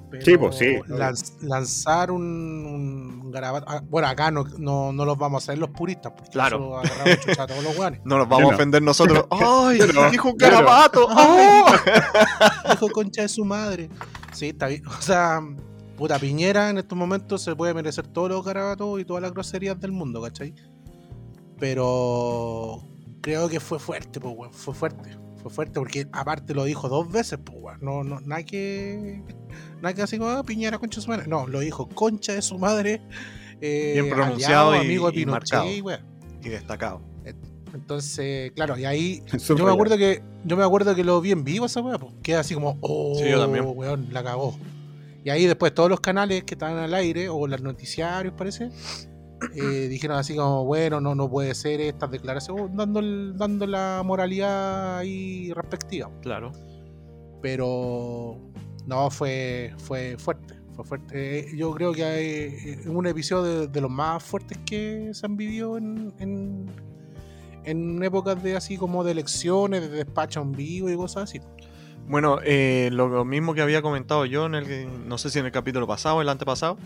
Pero 0.10 0.24
Sí, 0.26 0.38
pues, 0.38 0.56
sí. 0.58 0.66
lanz- 0.88 1.38
lanzar 1.42 2.12
un, 2.12 2.22
un 2.24 3.30
garabato. 3.32 3.66
ah, 3.70 3.82
bueno, 3.90 4.08
acá 4.08 4.32
no, 4.32 4.46
no, 4.58 4.94
no 4.94 5.04
los 5.04 5.18
vamos 5.18 5.44
a 5.44 5.52
hacer 5.52 5.58
los 5.60 5.70
puristas, 5.72 6.14
porque 6.16 6.32
Claro. 6.32 6.82
eso 7.06 7.42
a 7.42 7.46
todos 7.48 7.62
los 7.62 7.78
weones. 7.78 8.00
No 8.06 8.18
nos 8.18 8.30
vamos 8.30 8.52
a 8.54 8.56
ofender 8.56 8.82
nosotros. 8.82 9.26
¡Ay! 9.32 9.80
¡Dijo 10.12 10.30
un 10.30 10.38
garabato! 10.38 11.08
Ay. 11.10 11.62
¡Oh! 11.66 12.70
Dijo 12.72 12.90
concha 12.90 13.24
de 13.24 13.28
su 13.28 13.44
madre. 13.44 13.90
Sí, 14.32 14.48
está 14.50 14.68
bien. 14.68 14.86
O 14.88 15.02
sea, 15.02 15.42
puta 15.98 16.18
Piñera 16.20 16.70
en 16.70 16.78
estos 16.78 16.98
momentos 16.98 17.42
se 17.42 17.56
puede 17.56 17.74
merecer 17.74 18.08
todos 18.08 18.30
los 18.30 18.46
garabatos 18.46 19.00
y 19.02 19.06
todas 19.06 19.22
las 19.22 19.34
groserías 19.34 19.78
del 19.80 19.92
mundo, 19.92 20.22
¿cachai? 20.22 20.54
Pero 21.60 22.84
creo 23.22 23.50
que 23.50 23.60
fue 23.60 23.80
fuerte, 23.80 24.20
pues, 24.20 24.34
weón. 24.38 24.54
Fue 24.54 24.74
fuerte. 24.74 25.18
Fue 25.42 25.52
fuerte 25.52 25.80
porque 25.80 26.08
aparte 26.12 26.54
lo 26.54 26.64
dijo 26.66 26.88
dos 26.90 27.12
veces, 27.12 27.40
pues, 27.44 27.58
weón. 27.62 27.80
No, 27.82 28.04
no, 28.04 28.20
nada 28.22 28.44
que. 28.44 29.22
Nada 29.82 29.94
que 29.94 30.02
así 30.02 30.18
como 30.18 30.30
"Ah, 30.32 30.44
Piñera, 30.44 30.78
concha 30.78 30.98
de 31.00 31.04
su 31.04 31.10
madre. 31.10 31.28
No, 31.28 31.48
lo 31.48 31.60
dijo 31.60 31.88
concha 31.90 32.34
de 32.34 32.42
su 32.42 32.58
madre. 32.58 33.02
eh, 33.60 33.92
Bien 33.94 34.10
pronunciado 34.10 34.70
aliado, 34.70 34.84
y- 34.84 34.88
amigo 34.88 35.08
de 35.12 35.16
y 35.16 35.20
Pinochet, 35.26 35.52
marcado. 35.54 35.72
y 35.72 35.82
weón. 35.82 36.02
Y 36.44 36.50
destacado. 36.50 37.02
Entonces, 37.74 38.52
claro, 38.54 38.78
y 38.78 38.86
ahí 38.86 39.24
yo 39.58 39.66
me 39.66 39.72
acuerdo 39.72 39.98
que 39.98 40.24
yo 40.46 40.56
me 40.58 40.64
acuerdo 40.64 40.96
que 40.96 41.04
lo 41.04 41.20
vi 41.22 41.32
en 41.32 41.44
vivo 41.44 41.66
esa 41.66 41.82
weá, 41.82 41.98
pues. 41.98 42.14
Queda 42.24 42.40
así 42.42 42.54
como, 42.54 42.78
oh, 42.82 43.16
Sí, 43.18 43.30
yo 43.30 43.40
también. 43.40 43.66
weón, 43.68 44.08
la 44.12 44.24
cagó. 44.24 44.56
Y 45.28 45.30
ahí 45.30 45.46
después 45.46 45.74
todos 45.74 45.90
los 45.90 46.00
canales 46.00 46.46
que 46.46 46.54
estaban 46.54 46.78
al 46.78 46.94
aire, 46.94 47.28
o 47.28 47.46
los 47.48 47.62
noticiarios 47.62 48.34
parece, 48.38 48.70
eh, 49.58 49.62
dijeron 49.90 50.16
así 50.16 50.38
como, 50.38 50.64
bueno, 50.64 51.02
no, 51.02 51.16
no 51.16 51.30
puede 51.30 51.54
ser 51.54 51.82
estas 51.82 52.10
declaraciones, 52.12 52.74
dando, 52.74 53.02
el- 53.02 53.34
dando 53.36 53.68
la 53.68 54.04
moralidad 54.06 55.00
ahí 55.00 55.52
respectiva. 55.52 56.10
Claro. 56.22 56.54
Pero 57.42 58.38
no, 58.86 59.10
fue, 59.12 59.74
fue 59.78 60.16
fuerte. 60.18 60.54
Fue 60.74 60.86
fuerte. 60.86 61.40
Eh, 61.40 61.58
Yo 61.58 61.72
creo 61.72 61.92
que 61.92 62.06
hay 62.06 62.26
eh, 62.26 62.80
un 62.88 63.06
episodio 63.06 63.62
de, 63.62 63.68
de 63.68 63.82
los 63.82 63.92
más 63.92 64.24
fuertes 64.24 64.58
que 64.66 65.10
se 65.14 65.26
han 65.26 65.36
vivido 65.36 65.78
en, 65.78 66.14
en, 66.20 66.68
en 67.66 68.02
épocas 68.02 68.42
de 68.42 68.56
así 68.56 68.78
como 68.78 69.04
de 69.04 69.12
elecciones, 69.12 69.82
de 69.82 69.90
despacho 69.90 70.42
en 70.42 70.54
vivo 70.54 70.90
y 70.90 70.96
cosas 70.96 71.24
así. 71.24 71.42
Bueno, 72.08 72.40
eh, 72.44 72.90
lo 72.94 73.26
mismo 73.26 73.54
que 73.54 73.62
había 73.62 73.82
comentado 73.82 74.26
yo 74.26 74.46
en 74.46 74.56
el, 74.56 75.08
no 75.10 75.18
sé 75.18 75.30
si 75.30 75.40
en 75.40 75.46
el 75.46 75.52
capítulo 75.52 75.86
pasado 75.88 76.18
o 76.18 76.22
el 76.22 76.30
antepasado, 76.30 76.78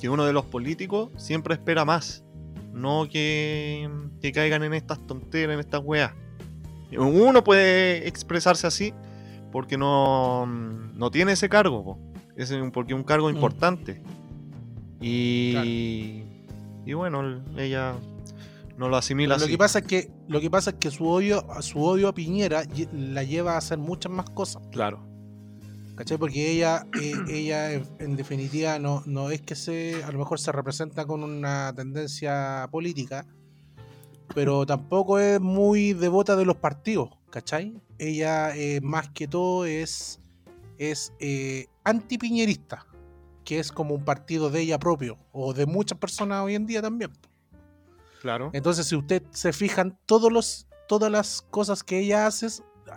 que 0.00 0.08
uno 0.08 0.24
de 0.24 0.32
los 0.32 0.44
políticos 0.44 1.10
siempre 1.16 1.54
espera 1.54 1.84
más, 1.84 2.24
no 2.72 3.06
que, 3.08 3.88
que 4.20 4.32
caigan 4.32 4.64
en 4.64 4.74
estas 4.74 4.98
tonteras, 5.06 5.54
en 5.54 5.60
estas 5.60 5.80
weas. 5.84 6.12
Uno 6.98 7.44
puede 7.44 8.08
expresarse 8.08 8.66
así 8.66 8.92
porque 9.52 9.78
no, 9.78 10.46
no 10.46 11.10
tiene 11.10 11.32
ese 11.32 11.48
cargo, 11.48 11.84
po. 11.84 11.98
es 12.36 12.50
un- 12.50 12.72
porque 12.72 12.94
es 12.94 12.98
un 12.98 13.04
cargo 13.04 13.28
Mm. 13.30 13.34
importante. 13.36 14.02
Y, 15.00 16.24
y 16.84 16.92
bueno, 16.94 17.20
el- 17.20 17.42
ella 17.58 17.94
no 18.76 18.88
lo 18.88 18.96
asimila 18.96 19.36
Lo 19.36 19.42
así. 19.44 19.50
que 19.52 19.58
pasa 19.58 19.78
es 19.80 19.84
que 19.86 20.10
lo 20.28 20.40
que 20.40 20.50
pasa 20.50 20.70
es 20.70 20.76
que 20.76 20.90
su 20.90 21.06
odio, 21.06 21.44
su 21.60 21.82
odio 21.82 22.08
a 22.08 22.14
Piñera 22.14 22.64
la 22.92 23.22
lleva 23.22 23.54
a 23.54 23.58
hacer 23.58 23.78
muchas 23.78 24.10
más 24.12 24.28
cosas. 24.30 24.62
Claro. 24.72 25.06
¿Cachai? 25.96 26.18
Porque 26.18 26.50
ella, 26.50 26.86
eh, 27.00 27.14
ella 27.28 27.72
en, 27.72 27.86
en 28.00 28.16
definitiva 28.16 28.80
no, 28.80 29.04
no 29.06 29.30
es 29.30 29.42
que 29.42 29.54
se, 29.54 30.02
a 30.02 30.10
lo 30.10 30.18
mejor 30.18 30.40
se 30.40 30.50
representa 30.50 31.06
con 31.06 31.22
una 31.22 31.72
tendencia 31.76 32.66
política, 32.72 33.26
pero 34.34 34.66
tampoco 34.66 35.20
es 35.20 35.40
muy 35.40 35.92
devota 35.92 36.34
de 36.34 36.44
los 36.44 36.56
partidos, 36.56 37.10
¿cachai? 37.30 37.80
Ella 37.98 38.56
eh, 38.56 38.80
más 38.82 39.08
que 39.10 39.28
todo 39.28 39.66
es, 39.66 40.20
es 40.78 41.12
eh, 41.20 41.68
antipiñerista, 41.84 42.86
que 43.44 43.60
es 43.60 43.70
como 43.70 43.94
un 43.94 44.04
partido 44.04 44.50
de 44.50 44.62
ella 44.62 44.80
propio, 44.80 45.16
o 45.30 45.54
de 45.54 45.64
muchas 45.66 45.96
personas 45.98 46.42
hoy 46.42 46.56
en 46.56 46.66
día 46.66 46.82
también. 46.82 47.12
Claro. 48.24 48.48
Entonces, 48.54 48.86
si 48.86 48.96
usted 48.96 49.22
se 49.32 49.52
fijan, 49.52 49.98
todos 50.06 50.32
los, 50.32 50.66
todas 50.88 51.12
las 51.12 51.42
cosas 51.50 51.82
que 51.82 51.98
ella 51.98 52.26
hace, 52.26 52.48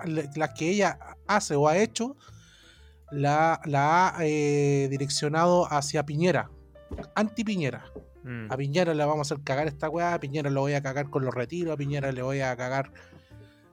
las 0.06 0.54
que 0.54 0.70
ella 0.70 0.98
hace 1.28 1.54
o 1.54 1.68
ha 1.68 1.78
hecho, 1.78 2.16
la, 3.12 3.60
la 3.66 4.08
ha 4.08 4.26
eh, 4.26 4.88
direccionado 4.90 5.68
hacia 5.70 6.06
Piñera, 6.06 6.50
anti 7.14 7.44
Piñera. 7.44 7.92
Mm. 8.24 8.50
A 8.50 8.56
Piñera 8.56 8.94
le 8.94 9.04
vamos 9.04 9.30
a 9.30 9.34
hacer 9.34 9.44
cagar 9.44 9.68
esta 9.68 9.90
weá, 9.90 10.14
a 10.14 10.20
Piñera 10.22 10.50
lo 10.50 10.62
voy 10.62 10.76
a 10.76 10.82
cagar 10.82 11.10
con 11.10 11.26
los 11.26 11.36
retiros, 11.36 11.74
a 11.74 11.78
Piñera 11.78 12.14
le 12.14 12.22
voy 12.22 12.40
a 12.40 12.56
cagar 12.56 12.94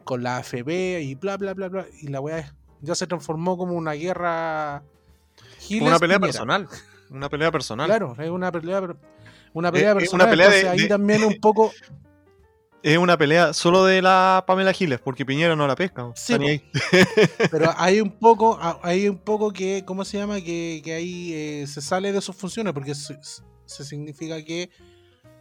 con 0.02 0.24
la 0.24 0.38
AFP 0.38 1.02
y 1.02 1.14
bla 1.14 1.36
bla 1.36 1.54
bla 1.54 1.68
bla. 1.68 1.86
Y 2.02 2.08
la 2.08 2.20
weá 2.20 2.52
ya 2.80 2.96
se 2.96 3.06
transformó 3.06 3.56
como 3.56 3.74
una 3.74 3.92
guerra. 3.92 4.82
Giles 5.60 5.86
una 5.86 6.00
pelea 6.00 6.18
Piñera. 6.18 6.32
personal. 6.32 6.68
Una 7.10 7.28
pelea 7.28 7.52
personal. 7.52 7.86
Claro, 7.86 8.16
es 8.18 8.28
una 8.28 8.50
pelea, 8.50 8.80
una 9.54 9.72
pelea 9.72 9.88
Eh, 9.88 9.92
eh, 9.92 9.94
personal. 9.96 10.26
una 10.26 10.30
pelea 10.30 10.50
de- 10.50 10.68
ahí 10.68 10.78
de- 10.80 10.88
también 10.88 11.24
un 11.24 11.40
poco. 11.40 11.72
Es 12.82 12.98
una 12.98 13.16
pelea 13.16 13.54
solo 13.54 13.86
de 13.86 14.02
la 14.02 14.44
Pamela 14.46 14.74
Giles, 14.74 15.00
porque 15.00 15.24
Piñera 15.24 15.56
no 15.56 15.66
la 15.66 15.74
pesca. 15.74 16.12
Sí, 16.16 16.34
ahí. 16.34 16.70
Pero 17.50 17.72
hay 17.78 18.02
un 18.02 18.10
poco, 18.18 18.58
hay 18.82 19.08
un 19.08 19.16
poco 19.16 19.52
que, 19.54 19.84
¿cómo 19.86 20.04
se 20.04 20.18
llama? 20.18 20.38
Que, 20.42 20.82
que 20.84 20.92
ahí 20.92 21.32
eh, 21.32 21.66
se 21.66 21.80
sale 21.80 22.12
de 22.12 22.20
sus 22.20 22.36
funciones, 22.36 22.74
porque 22.74 22.94
se, 22.94 23.16
se 23.64 23.84
significa 23.86 24.44
que 24.44 24.68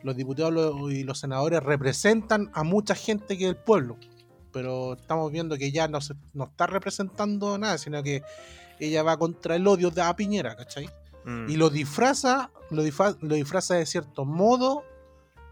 los 0.03 0.15
diputados 0.15 0.89
y 0.93 1.03
los 1.03 1.19
senadores 1.19 1.61
representan 1.61 2.49
a 2.53 2.63
mucha 2.63 2.95
gente 2.95 3.37
que 3.37 3.47
el 3.49 3.57
pueblo. 3.57 3.97
Pero 4.53 4.93
estamos 4.93 5.29
viendo 5.29 5.57
que 5.57 5.69
ya 5.73 5.89
no, 5.89 5.99
se, 5.99 6.13
no 6.31 6.45
está 6.45 6.65
representando 6.65 7.57
nada, 7.57 7.77
sino 7.77 8.01
que 8.03 8.21
ella 8.79 9.03
va 9.03 9.17
contra 9.17 9.57
el 9.57 9.67
odio 9.67 9.91
de 9.91 10.01
a 10.01 10.15
Piñera, 10.15 10.55
¿cachai? 10.55 10.89
Mm. 11.25 11.49
Y 11.49 11.55
lo 11.55 11.69
disfraza, 11.69 12.51
lo, 12.69 12.83
lo 13.21 13.35
disfraza 13.35 13.75
de 13.75 13.85
cierto 13.85 14.25
modo 14.25 14.83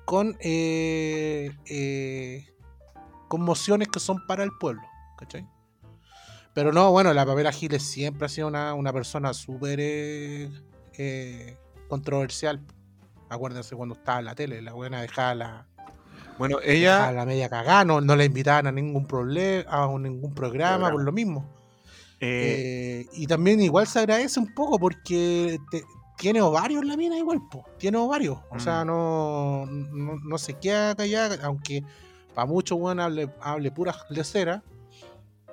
con, 0.06 0.36
eh, 0.42 1.52
eh, 1.66 2.46
con 3.28 3.42
mociones 3.42 3.88
que 3.88 4.00
son 4.00 4.26
para 4.28 4.44
el 4.44 4.52
pueblo, 4.60 4.82
¿cachai? 5.18 5.48
Pero 6.54 6.74
no, 6.74 6.92
bueno, 6.92 7.14
la 7.14 7.26
Pamela 7.26 7.52
Giles 7.52 7.84
siempre 7.84 8.26
ha 8.26 8.30
sido 8.30 8.48
una, 8.48 8.74
una 8.74 8.92
persona 8.92 9.34
súper 9.34 9.80
eh, 9.82 10.50
eh, 10.98 11.58
controversial. 11.88 12.60
Acuérdense 13.30 13.76
cuando 13.76 13.96
estaba 13.96 14.20
en 14.20 14.26
la 14.26 14.36
tele, 14.36 14.62
la 14.62 14.74
buena 14.74 15.02
dejaba 15.02 15.34
la, 15.36 15.68
Bueno, 16.38 16.58
ella. 16.62 17.10
la 17.14 17.26
media 17.26 17.48
cagada, 17.48 17.86
no, 17.86 18.02
no 18.02 18.18
la 18.18 18.26
invitaban 18.26 18.68
a 18.68 18.72
ningún 18.74 19.08
problema, 19.08 19.64
a 19.70 19.88
ningún 19.98 20.34
programa, 20.34 20.72
Programa. 20.88 20.92
por 20.92 21.04
lo 21.04 21.12
mismo. 21.14 21.61
Eh, 22.22 23.04
Eh, 23.04 23.08
y 23.14 23.26
también 23.28 23.60
igual 23.62 23.88
se 23.88 24.00
agradece 24.00 24.40
un 24.40 24.54
poco 24.54 24.78
porque 24.80 25.58
te- 25.72 25.84
tiene 26.18 26.40
ovarios 26.42 26.86
la 26.86 26.96
mina 26.96 27.18
igual, 27.18 27.42
po. 27.50 27.66
tiene 27.80 27.98
ovarios. 27.98 28.38
O 28.52 28.60
sea, 28.60 28.84
Mm. 28.84 28.88
no, 28.88 29.66
no, 29.66 30.16
no 30.24 30.38
se 30.38 30.54
queda 30.54 30.94
callada, 30.96 31.40
aunque 31.46 31.84
para 32.36 32.46
muchos 32.46 32.78
bueno, 32.80 33.04
hable, 33.04 33.30
hable 33.42 33.72
puras 33.72 33.98
leceras. 34.10 34.62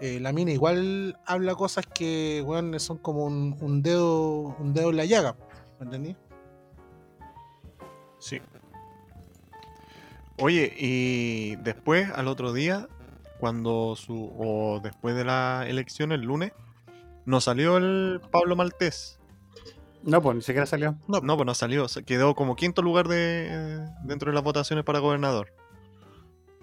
eh, 0.00 0.20
la 0.20 0.32
mina 0.32 0.52
igual 0.52 1.18
habla 1.26 1.56
cosas 1.56 1.84
que 1.86 2.40
bueno, 2.46 2.78
son 2.78 2.98
como 2.98 3.24
un, 3.24 3.56
un 3.60 3.82
dedo 3.82 4.54
un 4.60 4.72
dedo 4.72 4.90
en 4.90 4.96
la 4.96 5.04
llaga, 5.06 5.34
¿me 5.80 5.86
entendí? 5.86 6.16
sí. 8.20 8.40
Oye, 10.40 10.72
y 10.78 11.56
después, 11.56 12.08
al 12.14 12.28
otro 12.28 12.52
día, 12.52 12.86
cuando 13.38 13.94
su. 13.96 14.32
o 14.38 14.80
después 14.82 15.14
de 15.16 15.24
la 15.24 15.64
elección, 15.68 16.12
el 16.12 16.22
lunes, 16.22 16.52
nos 17.24 17.44
salió 17.44 17.76
el 17.76 18.20
Pablo 18.30 18.56
Maltés. 18.56 19.18
No, 20.02 20.22
pues 20.22 20.36
ni 20.36 20.42
siquiera 20.42 20.64
salió. 20.66 20.96
No, 21.08 21.20
No, 21.20 21.36
pues 21.36 21.46
no 21.46 21.54
salió. 21.54 21.88
se 21.88 22.04
Quedó 22.04 22.34
como 22.34 22.54
quinto 22.56 22.82
lugar 22.82 23.08
de 23.08 23.84
dentro 24.04 24.30
de 24.30 24.34
las 24.34 24.44
votaciones 24.44 24.84
para 24.84 25.00
gobernador. 25.00 25.52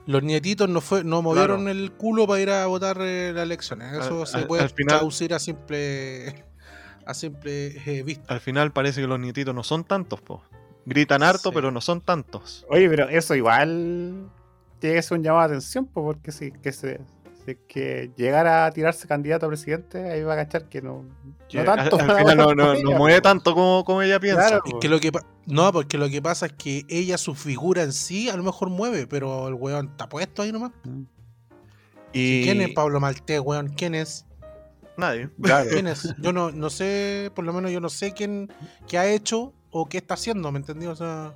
los 0.08 0.22
nietitos 0.22 0.70
no 0.70 0.82
fue 0.82 1.04
no 1.04 1.22
movieron 1.24 1.68
el 1.68 1.92
culo 1.92 2.28
para 2.28 2.40
ir 2.40 2.50
a 2.52 2.68
votar 2.68 2.98
eh, 3.02 3.32
las 3.34 3.44
elecciones. 3.44 3.92
Eso 3.94 4.22
Al- 4.22 4.28
se 4.28 4.38
al- 4.38 4.48
puede 4.48 4.64
al 4.64 4.70
final- 4.70 4.98
traducir 4.98 5.34
a 5.34 5.40
simple 5.40 6.46
a 7.06 7.14
simple 7.14 7.68
eh, 7.86 8.04
vista. 8.04 8.32
Al 8.34 8.40
final 8.40 8.72
parece 8.72 9.02
que 9.02 9.08
los 9.08 9.20
nietitos 9.20 9.54
no 9.56 9.64
son 9.64 9.84
tantos, 9.84 10.22
po. 10.22 10.44
Gritan 10.86 11.24
harto, 11.24 11.50
Sí. 11.50 11.56
pero 11.56 11.72
no 11.72 11.82
son 11.82 12.02
tantos. 12.02 12.66
Oye, 12.70 12.88
pero 12.88 13.10
eso 13.10 13.34
igual 13.36 14.30
tiene 14.80 14.96
que 14.98 15.02
ser 15.02 15.18
un 15.18 15.24
llamado 15.24 15.48
de 15.50 15.54
atención, 15.56 15.86
pues, 15.86 16.04
porque 16.04 16.32
si 16.32 16.52
que 16.52 16.72
se 16.72 17.00
si 17.46 17.56
que 17.68 18.12
llegara 18.18 18.66
a 18.66 18.72
tirarse 18.72 19.08
candidato 19.08 19.46
a 19.46 19.50
presidente, 19.50 20.10
ahí 20.12 20.24
va 20.24 20.34
a 20.34 20.38
cachar 20.38 20.68
que 20.68 20.82
no, 20.82 21.06
Que 21.48 21.60
no 21.60 21.66
tanto. 21.76 22.00
al, 22.00 22.10
va 22.10 22.14
al 22.14 22.18
a 22.18 22.20
final 22.32 22.38
no, 22.38 22.56
no- 22.56 22.74
no 22.82 22.92
mueve 22.98 23.22
tanto 23.22 23.54
como, 23.54 23.84
como 23.86 24.02
ella 24.02 24.20
piensa. 24.20 24.48
Claro. 24.48 24.64
Es 24.66 24.74
que 24.82 24.90
lo 24.90 25.00
que 25.00 25.12
no, 25.46 25.72
porque 25.72 25.98
lo 26.00 26.10
que 26.10 26.22
pasa 26.24 26.48
es 26.48 26.54
que 26.54 26.84
ella, 26.90 27.18
su 27.20 27.36
figura 27.36 27.84
en 27.84 27.94
sí, 27.94 28.30
a 28.30 28.36
lo 28.36 28.42
mejor 28.44 28.70
mueve, 28.72 29.06
pero 29.06 29.48
el 29.48 29.54
weón 29.54 29.90
está 29.92 30.10
puesto 30.10 30.42
ahí 30.42 30.52
nomás. 30.52 30.72
y 32.14 32.44
¿Quién 32.44 32.62
es 32.62 32.74
Pablo 32.74 33.00
Maltés, 33.00 33.40
weón? 33.42 33.70
¿Quién 33.70 33.94
es? 33.96 34.26
Nadie. 34.98 35.30
Claro. 35.42 35.70
¿Quién 35.70 35.88
es? 35.88 36.16
Yo 36.20 36.32
no, 36.34 36.50
no 36.52 36.70
sé, 36.70 37.32
por 37.36 37.44
lo 37.46 37.52
menos 37.54 37.70
yo 37.72 37.80
no 37.82 37.90
sé 37.90 38.14
quién, 38.14 38.52
qué 38.88 38.98
ha 38.98 39.06
hecho 39.08 39.54
o 39.70 39.88
qué 39.88 39.98
está 39.98 40.14
haciendo, 40.16 40.52
¿me 40.52 40.60
entendí? 40.60 40.86
O 40.88 40.96
sea, 40.96 41.36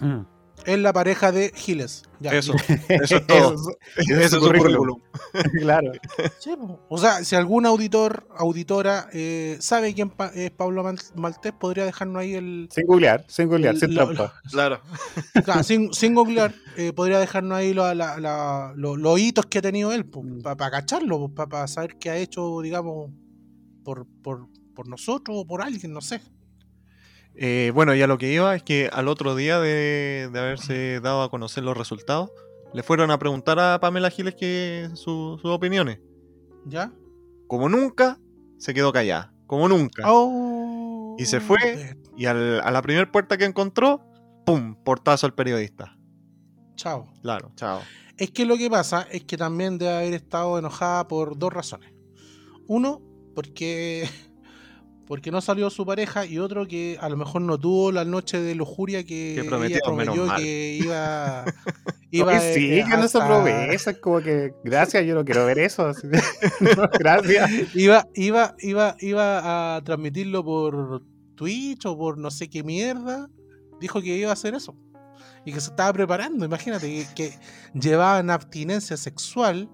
Mm. 0.00 0.22
Es 0.66 0.78
la 0.78 0.92
pareja 0.92 1.32
de 1.32 1.52
Giles. 1.54 2.02
Ya, 2.20 2.32
Eso, 2.32 2.52
eso 2.88 3.16
es 3.16 3.26
todo. 3.26 3.54
Eso 3.54 3.70
Eso 3.96 4.20
es 4.20 4.30
su 4.30 4.40
currículum. 4.40 5.00
claro. 5.60 5.92
Sí, 6.40 6.50
o 6.88 6.98
sea, 6.98 7.22
si 7.24 7.36
algún 7.36 7.64
auditor, 7.66 8.26
auditora 8.36 9.08
eh, 9.12 9.56
sabe 9.60 9.94
quién 9.94 10.10
pa- 10.10 10.32
es 10.34 10.50
Pablo 10.50 10.82
Mal- 10.82 10.98
Maltés, 11.14 11.52
podría 11.52 11.84
dejarnos 11.84 12.20
ahí 12.20 12.34
el... 12.34 12.68
Sin 12.72 12.86
googlear, 12.86 13.24
sin 13.28 13.48
googlear, 13.48 13.76
sin 13.76 13.94
Lo- 13.94 14.04
trampa. 14.06 14.34
Claro. 14.50 14.80
Claro, 15.44 15.62
sin, 15.62 15.92
sin 15.94 16.14
googlear, 16.14 16.54
eh, 16.76 16.92
podría 16.92 17.18
dejarnos 17.20 17.56
ahí 17.58 17.72
la- 17.74 17.94
la- 17.94 18.18
la- 18.18 18.72
lo- 18.76 18.96
los 18.96 19.18
hitos 19.20 19.46
que 19.46 19.58
ha 19.58 19.62
tenido 19.62 19.92
él, 19.92 20.06
para 20.42 20.70
cacharlo, 20.70 21.28
para 21.34 21.66
saber 21.68 21.96
qué 21.98 22.10
ha 22.10 22.16
hecho, 22.16 22.60
digamos, 22.62 23.10
por, 23.84 24.06
por, 24.22 24.48
por 24.74 24.88
nosotros 24.88 25.36
o 25.40 25.46
por 25.46 25.62
alguien, 25.62 25.92
no 25.92 26.00
sé. 26.00 26.20
Eh, 27.40 27.70
bueno, 27.72 27.94
ya 27.94 28.06
lo 28.08 28.18
que 28.18 28.32
iba 28.32 28.54
es 28.56 28.62
que 28.64 28.90
al 28.92 29.06
otro 29.08 29.36
día 29.36 29.60
de, 29.60 30.28
de 30.32 30.38
haberse 30.40 31.00
dado 31.00 31.22
a 31.22 31.30
conocer 31.30 31.62
los 31.62 31.76
resultados, 31.76 32.30
le 32.74 32.82
fueron 32.82 33.10
a 33.12 33.18
preguntar 33.18 33.58
a 33.60 33.78
Pamela 33.80 34.10
Giles 34.10 34.34
que 34.34 34.88
su- 34.94 35.38
sus 35.40 35.50
opiniones. 35.52 36.00
¿Ya? 36.66 36.92
Como 37.46 37.68
nunca, 37.68 38.18
se 38.58 38.74
quedó 38.74 38.92
callada. 38.92 39.32
Como 39.46 39.68
nunca. 39.68 40.02
Oh, 40.06 41.14
Y 41.18 41.24
se 41.26 41.40
fue. 41.40 41.96
Y 42.16 42.26
al- 42.26 42.60
a 42.60 42.70
la 42.72 42.82
primera 42.82 43.10
puerta 43.10 43.38
que 43.38 43.44
encontró, 43.44 44.02
¡pum! 44.44 44.74
Portazo 44.84 45.26
al 45.26 45.34
periodista. 45.34 45.96
Chao. 46.74 47.08
Claro, 47.22 47.52
chao. 47.54 47.80
Es 48.16 48.32
que 48.32 48.44
lo 48.44 48.56
que 48.56 48.68
pasa 48.68 49.02
es 49.10 49.22
que 49.24 49.36
también 49.36 49.78
debe 49.78 49.96
haber 49.96 50.14
estado 50.14 50.58
enojada 50.58 51.06
por 51.06 51.38
dos 51.38 51.52
razones. 51.52 51.92
Uno, 52.66 53.00
porque 53.34 54.08
porque 55.08 55.30
no 55.32 55.40
salió 55.40 55.70
su 55.70 55.84
pareja 55.86 56.26
y 56.26 56.38
otro 56.38 56.68
que 56.68 56.96
a 57.00 57.08
lo 57.08 57.16
mejor 57.16 57.40
no 57.42 57.58
tuvo 57.58 57.90
la 57.90 58.04
noche 58.04 58.40
de 58.40 58.54
lujuria 58.54 59.02
que, 59.02 59.32
Que 59.34 59.40
ella 59.40 59.48
prometió, 59.48 59.78
prometió 59.82 60.34
que 60.36 60.78
iba 60.82 61.44
Oye, 62.12 62.36
eh, 62.36 62.54
sí, 62.54 62.72
eh, 62.74 62.84
que 62.84 62.96
no 62.96 63.08
se 63.08 63.18
hasta- 63.18 63.26
promesa, 63.26 63.90
es 63.90 63.98
como 63.98 64.20
que, 64.20 64.52
gracias, 64.64 65.04
yo 65.04 65.14
no 65.14 65.24
quiero 65.24 65.44
ver 65.46 65.58
eso. 65.58 65.90
No, 66.76 66.88
gracias. 66.98 67.50
iba, 67.74 68.06
iba, 68.14 68.54
iba, 68.60 68.96
iba 69.00 69.76
a 69.76 69.82
transmitirlo 69.82 70.44
por 70.44 71.02
Twitch 71.34 71.84
o 71.86 71.96
por 71.96 72.18
no 72.18 72.30
sé 72.30 72.48
qué 72.48 72.62
mierda. 72.62 73.28
Dijo 73.80 74.00
que 74.02 74.16
iba 74.16 74.30
a 74.30 74.32
hacer 74.34 74.54
eso. 74.54 74.76
Y 75.44 75.52
que 75.52 75.60
se 75.60 75.70
estaba 75.70 75.92
preparando. 75.92 76.44
Imagínate 76.44 76.86
que, 76.88 77.06
que 77.14 77.38
llevaban 77.78 78.28
abstinencia 78.30 78.96
sexual 78.96 79.68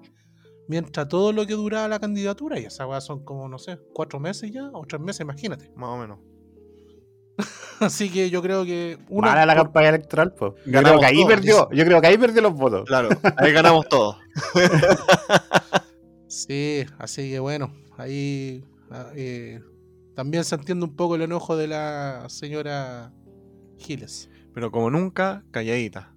mientras 0.69 1.09
todo 1.09 1.33
lo 1.33 1.47
que 1.47 1.55
duraba 1.55 1.89
la 1.89 1.99
candidatura. 2.01 2.59
Y 2.59 2.65
esa 2.65 2.87
weá 2.87 3.01
son 3.01 3.25
como, 3.25 3.49
no 3.49 3.59
sé, 3.59 3.79
cuatro 3.93 4.21
meses 4.21 4.51
ya, 4.53 4.71
o 4.73 4.85
tres 4.87 5.01
meses, 5.01 5.21
imagínate. 5.21 5.71
Más 5.77 5.91
o 5.91 5.97
menos. 5.99 6.19
Así 7.81 8.09
que 8.11 8.31
yo 8.31 8.41
creo 8.43 8.65
que 8.65 8.99
una. 9.09 9.31
Mala 9.31 9.47
la 9.47 9.55
por- 9.57 9.65
campaña 9.65 9.89
electoral, 9.91 10.33
pues. 10.35 10.53
Yo 10.53 10.63
creo 10.65 10.83
Ganamos 10.83 11.01
que 11.01 11.07
ahí 11.07 11.17
todos, 11.17 11.29
perdió. 11.29 11.71
Yo 11.73 11.85
creo 11.85 12.01
que 12.01 12.07
ahí 12.07 12.19
perdió 12.19 12.43
los 12.43 12.55
votos. 12.55 12.85
Claro, 12.87 13.09
ahí 13.37 13.53
ganamos 13.53 13.89
todos. 13.89 14.17
Sí, 16.27 16.85
así 16.99 17.31
que 17.31 17.39
bueno, 17.39 17.73
ahí 17.97 18.65
ah, 18.91 19.11
eh, 19.15 19.61
también 20.17 20.43
se 20.45 20.57
entiende 20.57 20.85
un 20.85 20.97
poco 20.97 21.15
el 21.15 21.23
enojo 21.23 21.57
de 21.57 21.69
la 21.69 22.27
señora 22.29 23.13
Giles. 23.79 24.31
Pero 24.53 24.71
como 24.71 24.91
nunca, 24.91 25.45
calladita. 25.53 26.14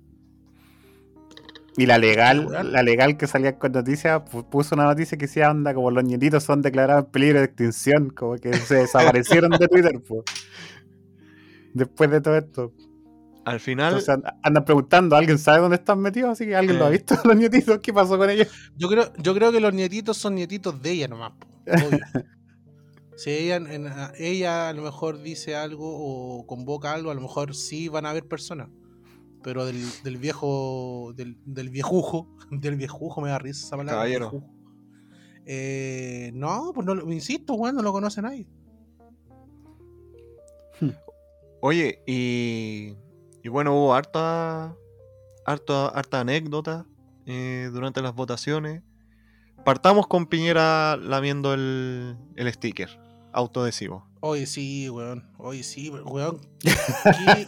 Y 1.77 1.86
la 1.86 2.00
legal, 2.00 2.48
la 2.74 2.81
legal 2.81 3.17
que 3.17 3.27
salía 3.27 3.60
con 3.60 3.72
noticias, 3.72 4.22
pu- 4.24 4.50
puso 4.50 4.74
una 4.74 4.86
noticia 4.86 5.15
que 5.17 5.27
decía 5.27 5.51
onda 5.51 5.74
como 5.75 5.91
los 5.91 6.03
nietitos 6.03 6.43
son 6.43 6.63
declarados 6.63 7.05
en 7.05 7.12
peligro 7.12 7.39
de 7.39 7.46
extinción, 7.46 8.10
como 8.10 8.36
que 8.38 8.51
se 8.53 8.75
desaparecieron 8.88 9.51
de 9.51 9.67
Twitter, 9.67 10.01
pues. 10.07 10.24
Después 11.74 12.10
de 12.10 12.22
todo 12.22 12.38
esto. 12.38 12.74
Al 13.46 13.60
final, 13.62 13.93
Entonces 14.00 14.31
andan 14.43 14.65
preguntando, 14.65 15.15
¿alguien 15.15 15.38
sabe 15.38 15.60
dónde 15.60 15.77
están 15.77 16.00
metidos? 16.00 16.31
Así 16.31 16.46
que 16.46 16.55
alguien 16.55 16.79
lo 16.79 16.86
ha 16.86 16.89
Eh. 16.89 16.93
visto, 16.93 17.15
los 17.24 17.36
nietitos, 17.36 17.79
¿qué 17.79 17.93
pasó 17.93 18.17
con 18.17 18.29
ellos? 18.29 18.48
Yo 18.75 18.89
creo, 18.89 19.13
yo 19.19 19.34
creo 19.34 19.51
que 19.51 19.60
los 19.62 19.74
nietitos 19.74 20.17
son 20.17 20.36
nietitos 20.36 20.81
de 20.81 20.91
ella 20.91 21.07
nomás. 21.07 21.34
obvio. 21.65 22.00
si 23.15 23.29
ella, 23.31 23.55
en- 23.57 23.88
ella 24.17 24.69
a 24.69 24.74
lo 24.74 24.81
mejor 24.81 25.22
dice 25.22 25.55
algo 25.55 25.86
o 25.88 26.46
convoca 26.48 26.93
algo, 26.93 27.12
a 27.12 27.13
lo 27.15 27.22
mejor 27.22 27.55
sí 27.55 27.88
van 27.88 28.05
a 28.05 28.10
haber 28.10 28.27
personas. 28.27 28.69
Pero 29.48 29.66
del, 29.66 29.82
del 30.04 30.18
viejo, 30.18 31.13
del, 31.16 31.38
del 31.46 31.70
viejujo, 31.70 32.27
del 32.51 32.75
viejujo 32.75 33.22
me 33.22 33.30
da 33.30 33.39
risa 33.39 33.66
esa 33.66 33.77
palabra. 33.77 33.94
Caballero. 34.01 34.44
Eh, 35.46 36.32
no, 36.34 36.74
pues 36.75 36.86
no, 36.86 36.94
lo- 36.94 37.10
insisto, 37.13 37.54
weón, 37.54 37.77
no 37.77 37.82
lo 37.82 37.94
conoce 37.94 38.22
nadie. 38.22 38.46
oye, 41.62 42.04
y, 42.06 42.94
y 43.42 43.48
bueno, 43.48 43.74
hubo 43.74 43.94
harta, 43.94 44.75
harta, 45.46 45.88
harta 45.88 46.20
anécdota 46.20 46.86
eh, 47.25 47.70
durante 47.72 48.01
las 48.01 48.13
votaciones. 48.13 48.84
Partamos 49.63 50.08
con 50.08 50.25
Piñera 50.27 50.98
lamiendo 50.98 51.54
el, 51.54 52.18
el 52.36 52.54
sticker 52.54 52.89
autoadhesivo. 53.32 54.06
Hoy 54.20 54.46
sí, 54.46 54.89
weón. 54.89 55.25
Hoy 55.38 55.63
sí, 55.63 55.89
weón. 55.89 56.42
¿Qué- 56.60 57.48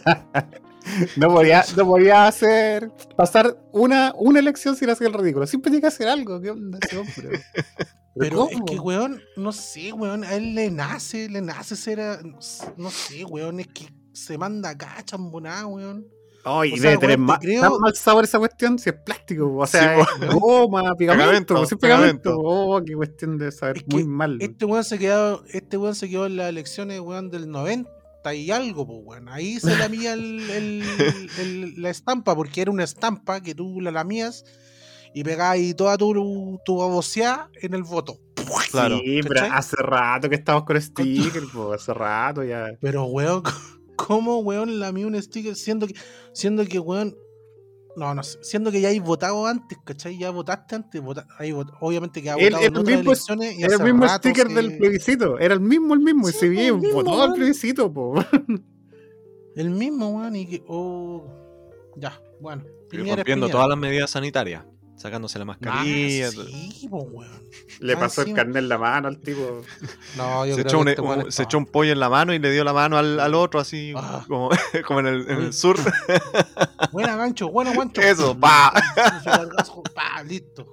No 1.16 1.28
podía, 1.32 1.64
no 1.76 1.86
podía 1.86 2.26
hacer, 2.26 2.90
pasar 3.16 3.56
una, 3.72 4.12
una 4.16 4.38
elección 4.38 4.76
sin 4.76 4.90
hacer 4.90 5.08
el 5.08 5.14
ridículo. 5.14 5.46
Siempre 5.46 5.70
tiene 5.70 5.80
que 5.82 5.88
hacer 5.88 6.08
algo. 6.08 6.40
¿Qué 6.40 6.50
onda 6.50 6.78
ese 6.82 6.98
hombre? 6.98 7.40
Pero 8.16 8.48
es 8.50 8.58
que, 8.66 8.78
weón, 8.78 9.22
no 9.36 9.52
sé, 9.52 9.92
weón, 9.92 10.24
a 10.24 10.34
él 10.34 10.54
le 10.54 10.70
nace, 10.70 11.28
le 11.28 11.40
nace 11.40 11.76
ser, 11.76 12.00
a- 12.00 12.20
no 12.76 12.90
sé- 12.90 13.24
weón, 13.24 13.60
es 13.60 13.68
que 13.68 13.88
se 14.12 14.36
manda 14.36 14.70
acá, 14.70 14.96
chambonada, 15.04 15.66
weón. 15.66 16.06
Ay, 16.42 16.72
O 16.72 16.76
sea, 16.76 16.90
debe 16.90 17.00
tener 17.00 17.20
weón, 17.20 17.38
te 17.38 17.46
creo- 17.46 17.60
tan 17.62 17.80
mal 17.80 17.94
sabor 17.94 18.24
esa 18.24 18.38
cuestión 18.38 18.78
si 18.78 18.90
es 18.90 18.96
plástico. 18.96 19.54
O 19.56 19.66
sea, 19.66 20.04
Sí, 20.04 20.24
es 20.24 20.34
goma, 20.34 20.94
pegamento, 20.96 21.24
Pegamento, 21.54 21.66
si 21.66 21.74
es 21.74 21.80
pegamento. 21.80 22.22
pegamento. 22.30 22.40
Oh, 22.42 22.82
qué 22.84 22.94
cuestión 22.94 23.38
de 23.38 23.52
saber 23.52 23.76
Es 23.78 23.82
que 23.84 23.94
muy 23.94 24.04
mal. 24.04 24.38
Este 24.40 24.64
weón 24.64 24.84
se 24.84 24.98
quedó, 24.98 25.44
este 25.48 25.76
weón 25.76 25.94
se 25.94 26.08
quedó 26.08 26.26
en 26.26 26.36
las 26.36 26.48
elecciones, 26.48 26.98
weón, 27.00 27.30
del 27.30 27.48
90 27.48 27.90
y 28.34 28.50
algo, 28.50 28.86
pues, 28.86 28.98
weón. 29.02 29.28
Ahí 29.28 29.58
se 29.60 29.76
lamía 29.76 30.12
el, 30.12 30.48
el- 30.50 30.82
el- 31.38 31.82
la 31.82 31.90
estampa, 31.90 32.34
porque 32.36 32.60
era 32.62 32.70
una 32.70 32.84
estampa 32.84 33.40
que 33.40 33.54
tú 33.54 33.80
la 33.80 33.90
lamías 33.90 34.44
y 35.14 35.24
pegabas 35.24 35.54
ahí 35.54 35.74
toda 35.74 35.96
tu, 35.96 36.60
tu 36.64 36.76
baboseada 36.76 37.50
en 37.62 37.74
el 37.74 37.82
voto. 37.82 38.18
Claro. 38.70 38.98
Sí, 39.04 39.20
pero 39.26 39.46
hace 39.52 39.76
rato 39.76 40.28
que 40.28 40.36
estamos 40.36 40.64
con 40.64 40.80
sticker, 40.80 41.42
po, 41.52 41.72
hace 41.72 41.92
rato 41.94 42.44
ya. 42.44 42.68
Pero, 42.80 43.04
weón, 43.04 43.42
¿cómo, 43.96 44.38
weón, 44.40 44.78
lamí 44.78 45.04
un 45.04 45.20
sticker 45.20 45.56
siendo 45.56 45.86
que, 45.86 45.94
siendo 46.32 46.64
que, 46.66 46.78
weón, 46.78 47.16
no, 47.96 48.14
no 48.14 48.22
sé, 48.22 48.38
siendo 48.42 48.70
que 48.72 48.80
ya 48.80 48.88
hay 48.88 48.98
votado 49.00 49.46
antes, 49.46 49.78
¿cachai? 49.84 50.16
Ya 50.18 50.30
votaste 50.30 50.74
antes, 50.76 51.00
vota- 51.02 51.26
vot- 51.38 51.76
obviamente 51.80 52.22
que 52.22 52.30
ha 52.30 52.34
votado 52.36 52.58
el 52.58 52.64
en 52.64 52.76
otras 52.76 52.96
mismo- 52.96 53.10
elecciones 53.12 53.58
y 53.58 53.62
Era 53.64 53.74
el 53.74 53.82
mismo 53.82 54.08
sticker 54.08 54.46
se- 54.48 54.54
del 54.54 54.78
plebiscito. 54.78 55.38
Era 55.38 55.54
el 55.54 55.60
mismo, 55.60 55.94
el 55.94 56.00
mismo. 56.00 56.28
y 56.28 56.32
Sí, 56.32 56.38
se 56.38 56.46
po, 56.46 56.50
bien, 56.52 56.66
el 56.74 56.80
mismo, 56.80 57.02
votó 57.02 57.24
el 57.26 57.32
plebiscito, 57.34 57.92
po. 57.92 58.14
El 59.56 59.70
mismo, 59.70 60.08
weón, 60.10 60.36
y 60.36 60.46
que, 60.46 60.62
oh, 60.68 61.24
ya, 61.96 62.20
bueno. 62.40 62.62
Y 62.92 62.96
rompiendo 62.98 63.24
Piñera. 63.46 63.50
todas 63.52 63.68
las 63.68 63.78
medidas 63.78 64.10
sanitarias. 64.10 64.64
Sacándose 65.00 65.38
la 65.38 65.44
Ah, 65.44 65.46
mascarilla. 65.46 66.30
sí, 66.30 66.86
po, 66.90 66.98
weón. 67.04 67.42
Le 67.80 67.94
Ah, 67.94 67.98
pasó 67.98 68.20
el 68.20 68.34
carnet 68.34 68.56
en 68.58 68.68
la 68.68 68.76
mano 68.76 69.08
al 69.08 69.18
tipo. 69.18 69.62
No, 70.18 70.44
yo 70.44 70.56
Se 70.56 70.62
creo 70.62 70.68
echó, 70.68 70.76
que 70.76 70.82
un, 70.82 70.88
este 70.88 71.00
un- 71.00 71.28
es 71.28 71.34
se 71.34 71.42
echó 71.44 71.56
un 71.56 71.64
pollo 71.64 71.92
en 71.92 72.00
la 72.00 72.10
mano 72.10 72.34
y 72.34 72.38
le 72.38 72.50
dio 72.52 72.64
la 72.64 72.74
mano 72.74 72.98
al, 72.98 73.18
al 73.18 73.34
otro, 73.34 73.60
así 73.60 73.94
Ah. 73.96 74.22
como, 74.28 74.50
como 74.86 75.00
en 75.00 75.06
el, 75.06 75.30
en 75.30 75.38
el 75.38 75.52
sur. 75.54 75.76
Buena, 76.92 77.16
gancho, 77.16 77.48
buena, 77.48 77.72
gancho. 77.72 78.02
Eso, 78.02 78.38
pa. 78.38 78.74
pa, 79.94 80.22
listo. 80.22 80.70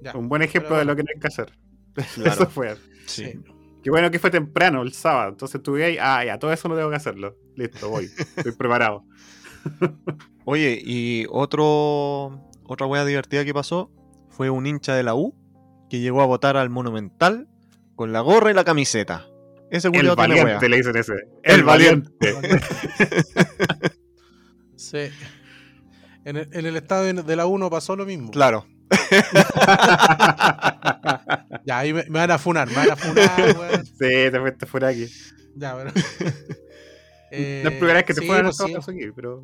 Ya, 0.00 0.16
Un 0.16 0.28
buen 0.28 0.40
ejemplo 0.42 0.70
pero 0.70 0.78
de 0.80 0.84
lo 0.86 0.96
que 0.96 1.02
no 1.02 1.08
hay 1.14 1.20
que 1.20 1.26
hacer. 1.26 1.52
Claro. 2.14 2.30
Eso 2.32 2.46
fue. 2.48 2.74
Sí. 3.06 3.24
sí. 3.26 3.40
Qué 3.82 3.90
bueno 3.90 4.10
que 4.10 4.18
fue 4.18 4.30
temprano, 4.30 4.80
el 4.80 4.92
sábado. 4.94 5.28
Entonces 5.30 5.56
estuve 5.56 5.84
ahí. 5.84 5.98
Ah, 6.00 6.24
ya, 6.24 6.38
todo 6.38 6.52
eso 6.54 6.68
no 6.68 6.74
tengo 6.76 6.88
que 6.88 6.96
hacerlo. 6.96 7.36
Listo, 7.54 7.90
voy. 7.90 8.06
Estoy 8.36 8.52
preparado. 8.52 9.04
Oye, 10.44 10.80
y 10.84 11.26
otro 11.30 12.40
otra 12.66 12.86
wea 12.86 13.04
divertida 13.04 13.44
que 13.44 13.54
pasó 13.54 13.90
fue 14.30 14.50
un 14.50 14.66
hincha 14.66 14.94
de 14.94 15.02
la 15.02 15.14
U 15.14 15.34
que 15.88 16.00
llegó 16.00 16.22
a 16.22 16.26
votar 16.26 16.56
al 16.56 16.70
Monumental 16.70 17.48
con 17.94 18.12
la 18.12 18.20
gorra 18.20 18.50
y 18.50 18.54
la 18.54 18.64
camiseta. 18.64 19.26
Ese 19.70 19.88
El 19.88 19.94
tiene 19.94 20.14
valiente, 20.14 20.68
le 20.68 20.76
dicen 20.76 20.96
ese. 20.96 21.12
El 21.42 21.60
El 21.60 21.64
valiente. 21.64 22.10
Sí. 24.76 25.08
En 26.24 26.36
el, 26.36 26.48
en 26.52 26.66
el 26.66 26.76
estado 26.76 27.04
de, 27.04 27.14
de 27.14 27.36
la 27.36 27.46
1 27.46 27.70
pasó 27.70 27.96
lo 27.96 28.04
mismo. 28.04 28.30
Claro. 28.30 28.66
Ya, 31.64 31.78
ahí 31.78 31.94
me, 31.94 32.02
me 32.04 32.18
van 32.18 32.30
a 32.30 32.38
funar, 32.38 32.68
me 32.68 32.74
van 32.74 32.90
a 32.90 32.96
funar, 32.96 33.56
weón. 33.58 33.86
Sí, 33.86 33.94
te 33.98 34.38
fuiste 34.40 34.66
fuera 34.66 34.88
aquí. 34.88 35.06
Ya, 35.56 35.74
pero. 35.74 35.90
no 37.36 37.42
es 37.42 37.48
Eh, 37.48 37.60
la 37.64 37.70
primera 37.70 37.94
vez 37.94 38.04
que 38.04 38.14
te 38.14 38.20
sí, 38.20 38.26
fueron 38.26 38.52
pues, 38.56 38.84
sí. 38.84 38.90
aquí, 38.92 39.10
pero. 39.16 39.42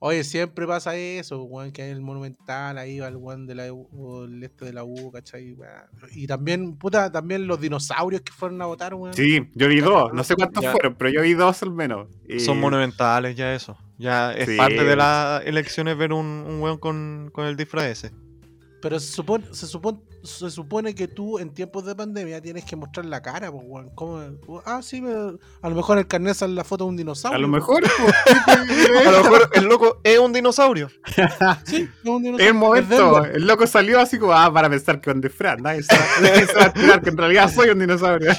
Oye, 0.00 0.22
siempre 0.22 0.66
pasa 0.66 0.94
eso, 0.96 1.44
weón, 1.44 1.72
que 1.72 1.80
hay 1.82 1.90
el 1.90 2.02
monumental, 2.02 2.76
ahí 2.76 2.98
va 2.98 3.08
el 3.08 3.16
weón 3.16 3.46
de 3.46 3.54
la 3.54 3.72
U, 3.72 3.88
o 3.96 4.24
el 4.24 4.42
este 4.42 4.66
de 4.66 4.74
la 4.74 4.84
U, 4.84 5.10
¿cachai? 5.10 5.54
Weón. 5.54 5.72
Y 6.12 6.26
también, 6.26 6.76
puta, 6.76 7.10
también 7.10 7.46
los 7.46 7.58
dinosaurios 7.58 8.20
que 8.20 8.30
fueron 8.32 8.60
a 8.60 8.66
votar, 8.66 8.92
weón. 8.94 9.14
Sí, 9.14 9.48
yo 9.54 9.66
vi 9.68 9.80
dos. 9.80 10.12
No 10.12 10.22
sé 10.22 10.34
cuántos 10.34 10.62
Ya. 10.62 10.72
fueron, 10.72 10.94
pero 10.96 11.08
yo 11.10 11.22
vi 11.22 11.32
dos 11.32 11.62
al 11.62 11.70
menos. 11.70 12.08
Y- 12.28 12.40
Son 12.40 12.60
monumentales 12.60 13.34
ya 13.34 13.54
eso. 13.54 13.78
Ya 13.96 14.32
es 14.32 14.46
Sí. 14.46 14.56
parte 14.58 14.84
de 14.84 14.96
las 14.96 15.46
elecciones 15.46 15.96
ver 15.96 16.12
un, 16.12 16.26
un 16.26 16.60
weón 16.60 16.76
con, 16.78 17.30
con 17.32 17.46
el 17.46 17.56
disfraz 17.56 17.84
ese. 17.86 18.10
Pero 18.84 19.00
se 19.00 19.10
supone, 19.10 19.46
se 19.50 19.66
supone, 19.66 19.98
se 20.22 20.50
supone 20.50 20.94
que 20.94 21.08
tú 21.08 21.38
en 21.38 21.54
tiempos 21.54 21.86
de 21.86 21.94
pandemia 21.94 22.42
tienes 22.42 22.66
que 22.66 22.76
mostrar 22.76 23.06
la 23.06 23.22
cara, 23.22 23.50
pues, 23.50 23.64
weón. 23.66 23.88
¿Cómo? 23.94 24.20
Ah, 24.66 24.82
sí, 24.82 25.00
pero 25.00 25.38
a 25.62 25.70
lo 25.70 25.74
mejor 25.74 25.96
el 25.96 26.06
carnet 26.06 26.34
sale 26.34 26.52
la 26.52 26.64
foto 26.64 26.84
de 26.84 26.90
un 26.90 26.96
dinosaurio. 26.98 27.38
A 27.38 27.40
lo 27.40 27.48
mejor, 27.48 27.82
A 28.46 29.10
lo 29.10 29.22
mejor 29.22 29.50
el 29.54 29.64
loco 29.64 30.02
es 30.04 30.18
un 30.18 30.34
dinosaurio. 30.34 30.90
Sí, 31.64 31.88
es 32.02 32.10
un 32.10 32.22
dinosaurio. 32.22 32.46
El 32.46 32.52
momento, 32.52 33.24
el 33.24 33.46
loco 33.46 33.66
salió 33.66 33.98
así 33.98 34.18
como, 34.18 34.34
ah, 34.34 34.52
para 34.52 34.68
pensar 34.68 35.00
que 35.00 35.08
es 35.08 35.16
un 35.16 35.22
disfraz. 35.22 35.58
Nadie 35.58 35.82
se, 35.82 35.96
va, 35.96 36.64
a 36.64 36.66
enterar 36.66 37.00
que 37.00 37.08
en 37.08 37.16
realidad 37.16 37.50
soy 37.50 37.70
un 37.70 37.78
dinosaurio. 37.78 38.32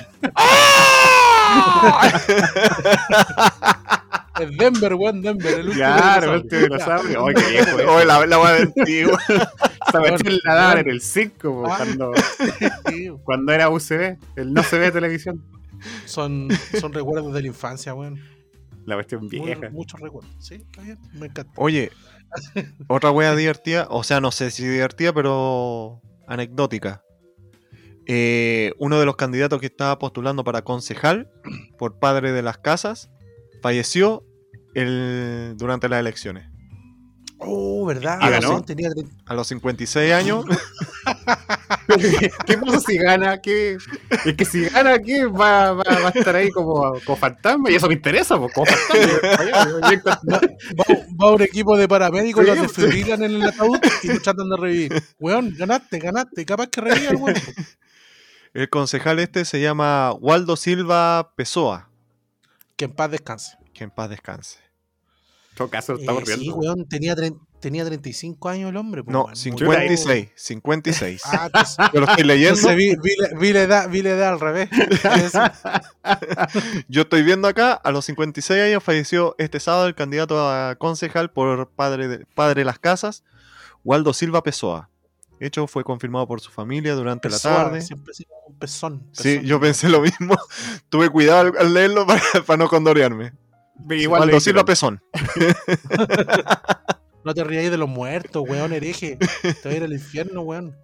Es 4.39 4.58
Denver, 4.58 4.93
weón, 4.95 5.21
Denver. 5.21 5.54
El 5.60 5.67
último 5.67 5.74
Claro, 5.76 6.39
dinosaurio. 6.39 6.43
este 6.43 6.60
dinosaurio. 6.63 7.26
Ay, 7.28 7.34
qué 7.36 7.52
viejo. 7.52 7.91
Oye, 7.95 8.06
la, 8.06 8.26
la 8.26 8.39
wea 8.39 8.52
de 8.54 8.62
antiguo. 8.63 9.17
Esa 9.28 10.00
cuestión 10.00 10.39
la 10.43 10.54
daban 10.56 10.78
en 10.80 10.89
el 10.89 11.02
5 11.02 11.63
Ah. 11.67 11.76
cuando, 11.78 12.12
cuando 13.24 13.52
era 13.54 13.69
UCB, 13.69 14.17
el 14.36 14.54
no 14.54 14.63
se 14.63 14.78
ve 14.78 14.91
televisión. 14.91 15.43
son, 16.06 16.48
son 16.80 16.93
recuerdos 16.93 17.34
de 17.34 17.41
la 17.41 17.48
infancia, 17.48 17.93
weón. 17.93 18.19
La 18.86 18.95
cuestión 18.95 19.28
vieja. 19.30 19.69
muchos 19.71 20.00
recuerdos. 20.00 20.32
Sí, 20.39 20.56
está 20.56 20.82
bien, 20.82 21.00
me 21.13 21.28
encanta. 21.28 21.52
Oye, 21.56 21.91
otra 22.88 23.12
wea 23.12 23.36
divertida, 23.36 23.88
o 23.89 24.04
sea, 24.04 24.19
no 24.21 24.32
sé 24.32 24.52
si 24.52 24.65
divertida, 24.67 25.12
pero 25.13 26.02
anecdótica. 26.28 27.02
eh, 28.08 28.74
uno 28.78 29.00
de 29.00 29.06
los 29.06 29.15
candidatos 29.15 29.60
que 29.60 29.65
estaba 29.67 29.98
postulando 29.98 30.43
para 30.43 30.62
concejal 30.63 31.30
por 31.80 31.98
padre 32.00 32.32
de 32.32 32.43
las 32.43 32.58
casas 32.60 33.10
falleció 33.65 34.23
el- 34.75 35.56
durante 35.58 35.89
las 35.89 35.99
elecciones. 35.99 36.47
Oh, 37.39 37.84
¿verdad? 37.88 38.19
¿Y 38.21 38.30
ganó? 38.30 38.60
Sí, 38.60 38.65
tenía 38.65 38.89
tre- 38.91 39.10
A 39.25 39.34
los 39.34 39.47
56 39.47 40.13
años, 40.13 40.45
¿Qué 42.45 42.58
pasa 42.60 42.80
si 42.80 42.97
gana? 42.97 43.41
¿Qué? 43.41 43.78
Es 44.25 44.34
que 44.36 44.45
si 44.45 44.65
gana, 44.65 44.99
¿qué? 44.99 45.25
Va, 45.25 45.71
va, 45.73 45.84
va 45.84 46.08
a 46.08 46.10
estar 46.10 46.36
ahí 46.36 46.51
como, 46.51 46.93
como 47.04 47.15
fantasma. 47.17 47.71
Y 47.71 47.75
eso 47.75 47.88
me 47.88 47.95
interesa, 47.95 48.38
pues, 48.38 48.54
como 48.54 48.67
fantasma. 48.67 50.39
Va, 50.80 50.86
va 51.23 51.32
un 51.34 51.41
equipo 51.41 51.75
de 51.75 51.88
paramédicos, 51.88 52.43
Sí, 52.45 52.51
los 52.51 52.62
desfibrilan 52.62 53.23
en 53.23 53.32
el 53.36 53.43
ataúd 53.43 53.80
y 54.04 54.08
lo 54.10 54.21
tratan 54.21 54.47
de 54.49 54.58
revivir. 54.58 55.04
Weón, 55.19 55.56
ganaste, 55.58 55.97
ganaste. 55.99 56.45
Capaz 56.45 56.67
que 56.67 56.82
reviva 56.82 57.10
el 57.12 57.17
weón. 57.17 57.36
el 58.54 58.69
concejal 58.69 59.17
este 59.19 59.43
se 59.45 59.60
llama 59.60 60.13
Waldo 60.13 60.56
Silva 60.56 61.34
Pessoa, 61.36 61.89
Que 62.75 62.85
en 62.85 62.93
paz 62.93 63.11
descanse. 63.11 63.57
que 63.73 63.83
en 63.85 63.91
paz 63.91 64.09
descanse. 64.09 64.59
En 65.51 65.57
todo 65.57 65.69
caso, 65.69 65.93
Eh, 65.93 65.97
estamos 66.01 66.23
sí, 66.27 66.35
riendo. 66.35 66.55
weón, 66.57 66.85
tenía, 66.89 67.15
tenía 67.61 67.85
35 67.85 68.49
años 68.49 68.69
el 68.71 68.75
hombre. 68.77 69.03
pues, 69.03 69.13
No, 69.13 69.23
weón. 69.25 69.35
56, 69.38 70.31
56. 70.35 71.21
Ah, 71.25 71.43
entonces, 71.45 71.77
Yo 71.93 71.99
lo 72.01 72.07
estoy 72.09 72.25
leyendo, 72.25 72.59
entonces 72.59 72.75
vi, 72.77 72.95
vi 72.97 73.11
vi 73.39 73.53
la 73.53 73.61
edad, 73.61 73.89
vi 73.89 74.01
la 74.01 74.09
edad 74.09 74.33
al 74.33 74.39
revés. 74.41 74.69
Yo 76.89 77.03
estoy 77.03 77.23
viendo 77.23 77.47
acá, 77.47 77.71
a 77.73 77.91
los 77.91 78.03
56 78.05 78.61
años 78.61 78.83
falleció 78.83 79.35
este 79.38 79.59
sábado 79.61 79.88
el 79.88 79.95
candidato 79.95 80.49
a 80.49 80.75
concejal 80.75 81.31
por 81.31 81.69
padre 81.71 82.07
de, 82.07 82.25
padre 82.25 82.61
de 82.61 82.65
las 82.65 82.79
casas, 82.79 83.23
Waldo 83.83 84.13
Silva 84.13 84.43
Pessoa. 84.43 84.89
De 85.39 85.48
hecho, 85.48 85.67
fue 85.67 85.84
confirmado 85.84 86.28
por 86.28 86.39
su 86.39 86.50
familia 86.52 86.93
durante 86.93 87.30
la 87.30 87.39
tarde. 87.39 87.82
Siempre 87.82 88.13
un 88.48 88.58
pezón. 88.58 89.04
Sí, 89.12 89.36
pezón. 89.36 89.45
yo 89.45 89.60
pensé 89.60 89.89
lo 89.89 90.02
mismo. 90.02 90.36
Tuve 90.89 91.10
cuidado 91.10 91.41
al, 91.41 91.58
al 91.58 91.74
leerlo 91.74 92.06
para, 92.08 92.21
para 92.45 92.58
no 92.58 92.69
condorearme. 92.69 93.34
Igual 93.89 94.24
Silva 94.39 94.63
dijeron. 94.63 94.65
Pesón. 94.65 95.04
No 97.26 97.34
te 97.34 97.43
rías 97.43 97.71
de 97.71 97.78
los 97.78 97.89
muertos, 97.89 98.43
weón, 98.48 98.71
hereje. 98.71 99.17
Te 99.17 99.67
va 99.69 99.74
a 99.74 99.78
ir 99.78 99.84
al 99.84 99.93
infierno, 99.93 100.41
weón. 100.41 100.78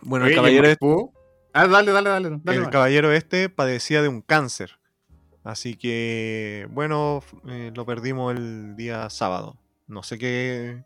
Bueno, 0.00 0.26
el 0.26 0.32
¿y 0.32 0.34
caballero, 0.36 0.68
Maipú? 0.68 1.12
Ah, 1.52 1.66
dale, 1.66 1.90
dale, 1.90 2.10
dale. 2.10 2.38
dale 2.42 2.58
el 2.58 2.70
caballero 2.70 3.12
este 3.12 3.48
padecía 3.48 4.02
de 4.02 4.08
un 4.08 4.22
cáncer. 4.22 4.78
Así 5.44 5.74
que, 5.74 6.68
bueno, 6.70 7.24
eh, 7.48 7.72
lo 7.74 7.84
perdimos 7.84 8.34
el 8.34 8.76
día 8.76 9.10
sábado. 9.10 9.56
No 9.88 10.04
sé 10.04 10.16
qué. 10.16 10.84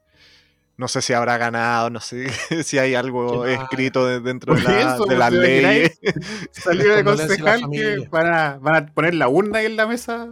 No 0.79 0.89
sé 0.89 1.01
si 1.01 1.15
habrá 1.15 1.39
ganado, 1.39 1.89
no 1.89 2.01
sé 2.01 2.27
si 2.65 2.79
hay 2.79 2.95
algo 2.95 3.47
escrito 3.47 4.07
de- 4.07 4.21
dentro 4.21 4.55
de, 4.55 4.63
la- 4.63 4.95
eso, 4.95 5.07
de 5.07 5.17
las 5.17 5.31
¿te 5.31 5.37
leyes. 5.39 5.99
Salió 6.53 6.91
de 6.95 6.97
la 7.03 7.05
concejal 7.05 7.63
que 7.71 8.07
van 8.11 8.27
a, 8.27 8.59
van 8.61 8.75
a 8.77 8.87
poner 8.87 9.15
la 9.15 9.29
urna 9.29 9.61
ahí 9.61 9.67
en 9.67 9.77
la 9.77 9.87
mesa. 9.87 10.29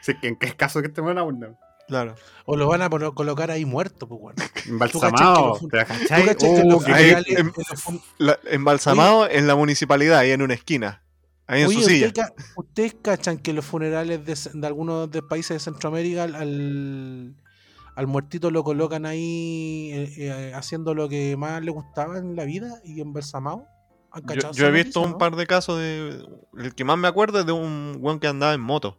Sí, 0.00 0.14
que 0.20 0.28
en 0.28 0.36
qué 0.36 0.54
caso 0.56 0.80
que 0.80 0.88
estemos 0.88 1.10
en 1.10 1.16
la 1.16 1.22
urna. 1.24 1.48
Claro. 1.86 2.14
O 2.44 2.56
lo 2.56 2.66
van 2.66 2.82
a 2.82 2.88
colocar 2.90 3.50
ahí 3.50 3.64
muerto, 3.64 4.06
pues, 4.08 4.20
weón. 4.22 4.36
Embalsamado. 4.66 5.56
¿Tú 5.58 5.68
¿Te 5.68 5.84
¿Tú 5.84 5.86
cachai? 5.86 6.24
cachai 6.26 6.50
que 6.54 6.62
Uh, 6.64 6.82
en 7.38 7.52
La- 8.18 8.38
embalsamado 8.50 9.28
en 9.28 9.46
la 9.46 9.54
municipalidad, 9.54 10.18
ahí 10.18 10.30
en 10.32 10.42
una 10.42 10.54
esquina. 10.54 11.02
Ahí 11.46 11.62
en 11.62 11.68
Oye, 11.68 11.80
su 11.82 11.88
silla. 11.88 12.06
¿usted 12.08 12.22
ca- 12.22 12.32
¿ustedes 12.56 12.96
cachan 13.02 13.38
que 13.38 13.54
los 13.54 13.64
funerales 13.64 14.24
de, 14.24 14.50
de 14.58 14.66
algunos 14.66 15.10
de 15.10 15.22
países 15.22 15.54
de 15.56 15.60
Centroamérica 15.60 16.24
al, 16.24 17.34
al, 17.98 18.06
muertito 18.06 18.50
lo 18.50 18.64
colocan 18.64 19.06
ahí 19.06 19.90
eh, 19.92 20.12
eh, 20.18 20.52
haciendo 20.54 20.94
lo 20.94 21.08
que 21.08 21.36
más 21.36 21.62
le 21.62 21.70
gustaba 21.70 22.18
en 22.18 22.36
la 22.36 22.44
vida 22.44 22.80
y 22.84 23.00
embalsamado? 23.00 23.64
¿Han 24.10 24.22
Yo, 24.54 24.66
he 24.66 24.70
visto 24.70 25.00
noticia, 25.00 25.00
un 25.02 25.10
no? 25.12 25.18
par 25.18 25.36
de 25.36 25.46
casos 25.46 25.78
de. 25.78 26.22
El 26.56 26.74
que 26.74 26.84
más 26.84 26.96
me 26.96 27.08
acuerdo 27.08 27.40
es 27.40 27.46
de 27.46 27.52
un 27.52 27.96
weón 28.00 28.18
que 28.20 28.26
andaba 28.26 28.54
en 28.54 28.60
moto. 28.60 28.96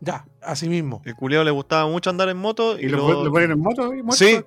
Ya, 0.00 0.26
así 0.42 0.68
mismo. 0.68 1.00
El 1.04 1.14
culiao 1.14 1.42
le 1.44 1.50
gustaba 1.50 1.88
mucho 1.88 2.10
andar 2.10 2.28
en 2.28 2.36
moto 2.36 2.78
y, 2.78 2.84
¿Y 2.84 2.88
lo, 2.88 2.98
lo- 3.08 3.24
lo 3.24 3.32
ponen 3.32 3.52
en 3.52 3.58
moto? 3.60 3.90
muerto, 3.92 4.12
Sí? 4.12 4.38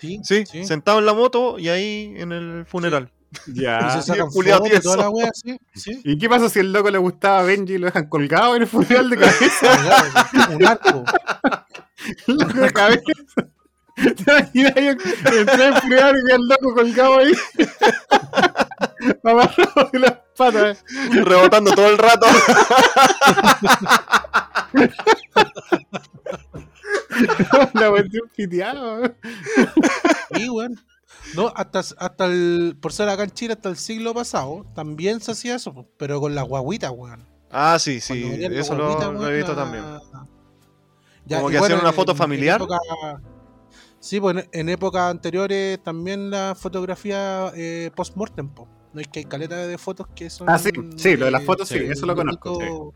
Sí, 0.00 0.20
Sí, 0.24 0.44
sí. 0.46 0.64
sentado 0.64 0.98
en 0.98 1.06
la 1.06 1.14
moto 1.14 1.58
y 1.58 1.68
ahí 1.68 2.14
en 2.16 2.32
el 2.32 2.66
funeral. 2.66 3.12
Y 3.46 3.62
Ya. 3.62 3.90
fotos 4.00 4.08
y 4.34 4.48
toda 4.48 4.62
tieso. 4.62 4.96
la 4.96 5.10
wea, 5.10 5.30
sí, 5.34 5.56
sí. 5.74 6.00
¿Y 6.02 6.18
qué 6.18 6.28
pasa 6.28 6.48
si 6.48 6.58
el 6.60 6.72
loco 6.72 6.90
le 6.90 6.98
gustaba 6.98 7.40
a 7.40 7.42
Benji 7.42 7.74
y 7.74 7.78
lo 7.78 7.86
dejan 7.86 8.08
colgado 8.08 8.56
en 8.56 8.62
el 8.62 8.68
funeral 8.68 9.08
de 9.10 9.16
cabeza? 9.18 10.50
un 10.56 10.66
arco. 10.66 11.04
Loco 12.26 12.52
de 12.60 12.70
cabeza. 12.72 13.02
¿Te 13.96 14.22
imaginas 14.30 14.72
ahí 14.76 14.86
entrar 14.88 15.60
en 15.60 15.60
el 15.74 15.80
funeral 15.80 16.16
y 16.18 16.22
ver 16.22 16.34
al 16.34 16.48
loco 16.48 16.74
colgado 16.74 17.18
ahí? 17.18 17.32
Amarrado 19.24 19.90
de 19.92 19.98
las 19.98 20.12
patas. 20.36 20.84
rebotando 21.10 21.72
todo 21.72 21.88
el 21.88 21.98
rato. 21.98 22.26
La 27.74 27.90
cuestión 27.90 28.22
piteada. 28.36 29.14
Sí, 30.34 30.48
weón. 30.48 30.78
No, 31.34 31.52
hasta, 31.54 31.80
hasta 31.80 32.26
el, 32.26 32.76
por 32.80 32.92
ser 32.92 33.08
acá 33.08 33.24
en 33.24 33.30
Chile, 33.32 33.52
hasta 33.54 33.68
el 33.68 33.76
siglo 33.76 34.14
pasado, 34.14 34.64
también 34.74 35.20
se 35.20 35.32
hacía 35.32 35.56
eso, 35.56 35.86
pero 35.98 36.20
con 36.20 36.34
las 36.34 36.44
guaguitas, 36.44 36.90
weón. 36.94 37.26
Ah, 37.50 37.78
sí, 37.78 38.00
sí, 38.00 38.24
eso 38.40 38.74
lo, 38.76 39.28
he 39.28 39.36
visto 39.36 39.54
la- 39.54 39.56
también. 39.62 39.84
Ya, 41.28 41.38
Como 41.38 41.50
que 41.50 41.58
hacían 41.58 41.80
una 41.80 41.92
foto 41.92 42.12
en- 42.12 42.16
en 42.16 42.18
familiar. 42.18 42.56
época- 42.60 42.78
sí, 44.00 44.18
pues 44.20 44.36
en, 44.36 44.48
en 44.52 44.68
épocas 44.70 45.10
anteriores 45.10 45.82
también 45.82 46.30
la 46.30 46.54
fotografía 46.58 47.52
eh, 47.54 47.90
post-mortem, 47.94 48.48
po. 48.48 48.66
No 48.94 49.00
es 49.02 49.08
que 49.08 49.18
hay 49.20 49.24
caleta 49.26 49.56
de 49.66 49.76
fotos 49.78 50.06
que 50.14 50.30
son. 50.30 50.48
Ah, 50.48 50.58
sí, 50.58 50.70
sí, 50.96 51.16
lo 51.16 51.26
de 51.26 51.30
las 51.30 51.44
fotos 51.44 51.68
sí, 51.68 51.76
eso 51.78 52.06
lo 52.06 52.14
conozco, 52.16 52.54
bonito. 52.54 52.94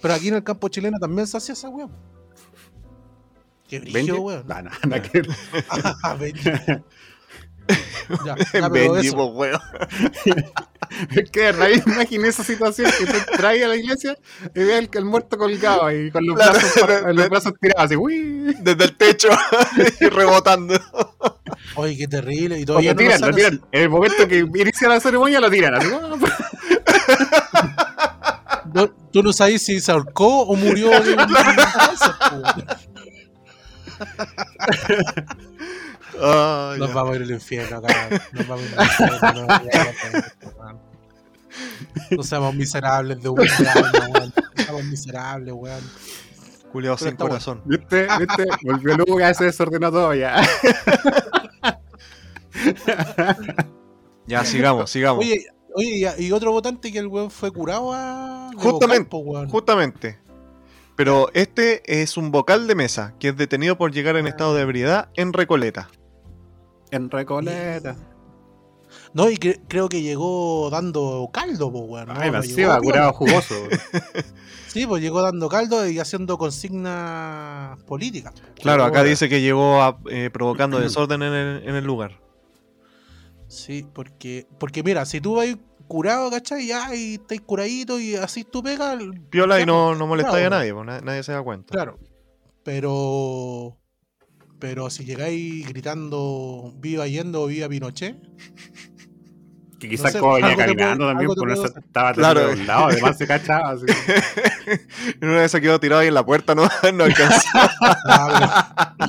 Pero 0.00 0.14
aquí 0.14 0.28
en 0.28 0.34
el 0.34 0.44
campo 0.44 0.68
chileno 0.68 0.98
también 1.00 1.26
se 1.26 1.36
hacía 1.36 1.54
esa 1.54 1.68
weón. 1.68 1.90
Qué 3.68 3.80
brillo, 3.80 4.20
weón. 4.20 4.44
No, 4.46 4.62
no, 4.62 4.70
nada 4.86 5.02
que. 5.02 5.22
Ah. 6.04 6.16
ya, 8.52 8.68
Benji, 8.68 9.08
eso. 9.08 9.26
weón. 9.26 9.60
Es 11.14 11.30
que 11.30 11.40
de 11.42 11.52
raíz 11.52 11.82
imaginé 11.86 12.28
esa 12.28 12.42
situación 12.42 12.90
que 12.98 13.04
tú 13.04 13.18
traes 13.36 13.62
a 13.62 13.68
la 13.68 13.76
iglesia 13.76 14.16
y 14.54 14.60
ves 14.60 14.78
al, 14.78 14.88
al 14.96 15.04
muerto 15.04 15.36
colgado 15.36 15.84
ahí 15.84 16.10
con 16.10 16.24
los, 16.26 16.34
Claro, 16.36 16.52
brazos, 16.54 16.74
de- 16.88 17.00
con 17.02 17.14
los 17.14 17.22
de- 17.24 17.28
brazos 17.28 17.52
tirados 17.60 17.84
así. 17.84 17.96
Uy. 17.96 18.56
Desde 18.60 18.84
el 18.84 18.96
techo 18.96 19.28
y 20.00 20.06
rebotando. 20.08 20.80
Oye, 21.74 21.94
qué 21.98 22.08
terrible. 22.08 22.58
Y 22.58 22.64
todavía 22.64 22.94
lo 22.94 23.02
no 23.02 23.02
lo 23.02 23.14
tiran, 23.16 23.30
lo 23.30 23.36
tiran. 23.36 23.60
En 23.70 23.82
el 23.82 23.88
momento 23.90 24.26
que 24.26 24.38
inicia 24.38 24.88
la 24.88 24.98
ceremonia 24.98 25.40
lo 25.40 25.50
tiran. 25.50 25.74
Así. 25.74 25.88
No- 28.72 28.88
tú 29.12 29.22
no 29.22 29.32
sabes 29.34 29.60
si 29.62 29.80
se 29.80 29.92
ahorcó 29.92 30.42
o 30.44 30.56
murió 30.56 30.88
de 31.02 31.16
Ay, 36.20 36.78
Nos 36.78 36.88
ya. 36.88 36.94
vamos 36.94 37.12
a 37.12 37.16
ir 37.16 37.22
al 37.22 37.30
infierno 37.30 37.76
acá. 37.78 38.08
Nos 38.32 38.46
vamos 38.48 38.64
a 38.76 38.84
ir 38.84 39.76
al 39.78 39.86
infierno. 39.88 40.80
No, 42.10 42.22
seamos 42.22 42.54
miserables 42.54 43.22
de 43.22 43.28
un 43.28 43.38
weón. 43.38 44.32
No 44.56 44.62
seamos 44.64 44.84
miserables, 44.84 45.54
weón. 45.56 45.80
Culeado 46.72 46.98
sin 46.98 47.08
está 47.08 47.24
bueno. 47.24 47.30
corazón. 47.34 47.62
¿Viste? 47.64 48.06
¿Viste? 48.18 48.46
Volvió 48.62 48.96
Lugo 48.96 49.18
ya 49.20 49.32
se 49.34 49.44
desordenó 49.44 49.90
todo 49.90 50.14
ya. 50.14 50.42
Ya, 54.26 54.44
sigamos, 54.44 54.90
sigamos. 54.90 55.24
Oye, 55.24 55.46
oye, 55.74 56.12
y- 56.18 56.26
y 56.26 56.32
otro 56.32 56.52
votante 56.52 56.92
que 56.92 56.98
el 56.98 57.06
weón 57.06 57.30
fue 57.30 57.50
curado 57.50 57.92
a. 57.94 58.50
Justamente, 58.56 59.04
vocal, 59.04 59.08
po, 59.08 59.18
weón. 59.18 59.48
Justamente. 59.48 60.18
Pero 60.96 61.30
este 61.32 62.02
es 62.02 62.16
un 62.16 62.30
vocal 62.32 62.66
de 62.66 62.74
mesa 62.74 63.14
que 63.20 63.28
es 63.28 63.36
detenido 63.36 63.78
por 63.78 63.92
llegar 63.92 64.16
en 64.16 64.26
estado 64.26 64.54
de 64.54 64.62
ebriedad 64.62 65.08
en 65.14 65.32
Recoleta. 65.32 65.88
En 66.90 67.10
Recoleta. 67.10 67.96
No, 69.12 69.28
y 69.30 69.36
cre- 69.36 69.60
creo 69.68 69.88
que 69.88 70.00
llegó 70.02 70.70
dando 70.70 71.28
caldo, 71.32 71.70
po, 71.70 71.80
weón. 71.80 72.08
Ay, 72.10 72.30
no, 72.30 72.40
llegó 72.42 72.78
curado 72.80 73.12
jugoso. 73.12 73.54
Sí, 74.68 74.86
pues 74.86 75.00
llegó 75.02 75.22
dando 75.22 75.48
caldo 75.48 75.88
y 75.88 75.98
haciendo 75.98 76.36
consignas 76.36 77.82
políticas. 77.84 78.34
Claro, 78.60 78.84
acá 78.84 79.02
dice 79.02 79.26
que 79.28 79.40
llegó 79.40 79.80
a- 79.82 79.98
eh, 80.10 80.28
provocando 80.30 80.78
desorden 80.80 81.22
en 81.22 81.32
el, 81.32 81.68
en 81.68 81.74
el 81.74 81.84
lugar. 81.84 82.20
Sí, 83.48 83.86
porque, 83.94 84.46
porque 84.58 84.82
mira, 84.82 85.06
si 85.06 85.22
tú 85.22 85.36
vas 85.36 85.48
curado, 85.86 86.30
¿cachai? 86.30 86.66
Ya, 86.66 86.94
y 86.94 87.14
estáis 87.14 87.40
curadito 87.40 87.98
y 87.98 88.14
así 88.16 88.44
tú 88.44 88.62
pegas. 88.62 88.98
Piola 89.30 89.56
ya, 89.56 89.62
y 89.62 89.66
no, 89.66 89.86
pues, 89.88 89.98
no 89.98 90.06
molestáis 90.06 90.46
a 90.46 90.50
nadie, 90.50 90.74
pues, 90.74 90.84
na- 90.86 91.00
nadie 91.00 91.22
se 91.22 91.32
da 91.32 91.42
cuenta. 91.42 91.72
Claro. 91.72 91.98
Pero. 92.62 93.74
Pero 94.58 94.90
si 94.90 95.04
llegáis 95.04 95.68
gritando 95.68 96.74
viva 96.80 97.04
Allende 97.04 97.38
o 97.38 97.46
viva 97.46 97.68
Pinochet, 97.68 98.16
Que 99.78 99.88
quizás 99.88 100.10
sé, 100.12 100.18
como 100.18 100.34
algo 100.34 100.48
te 100.48 100.56
caminando 100.56 101.06
también, 101.06 101.28
por 101.34 101.50
eso 101.52 101.62
puedo 101.62 101.70
hacer. 101.76 101.84
estaba 101.86 102.12
Claro. 102.12 102.48
de 102.48 102.64
lado, 102.64 102.86
además 102.86 103.16
se 103.16 103.26
cachaba. 103.28 103.70
Así. 103.70 103.84
En 105.20 105.28
una 105.28 105.40
vez 105.42 105.52
se 105.52 105.60
quedó 105.60 105.78
tirado 105.78 106.00
ahí 106.02 106.08
en 106.08 106.14
la 106.14 106.26
puerta, 106.26 106.54
no, 106.56 106.62
no 106.94 107.04
alcanzó. 107.04 107.48
ah, 107.82 108.94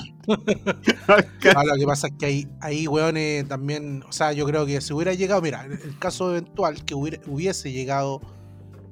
Ah, 1.07 1.63
lo 1.65 1.75
que 1.75 1.85
pasa 1.87 2.05
es 2.07 2.13
que 2.19 2.25
ahí, 2.27 2.47
ahí 2.61 2.87
weones, 2.87 3.47
también, 3.47 4.03
o 4.07 4.11
sea, 4.11 4.31
yo 4.31 4.45
creo 4.45 4.67
que 4.67 4.79
si 4.79 4.93
hubiera 4.93 5.15
llegado, 5.15 5.41
mira, 5.41 5.65
en 5.65 5.71
el 5.71 5.97
caso 5.97 6.29
eventual 6.29 6.85
que 6.85 6.93
hubiera- 6.93 7.19
hubiese 7.25 7.71
llegado 7.71 8.21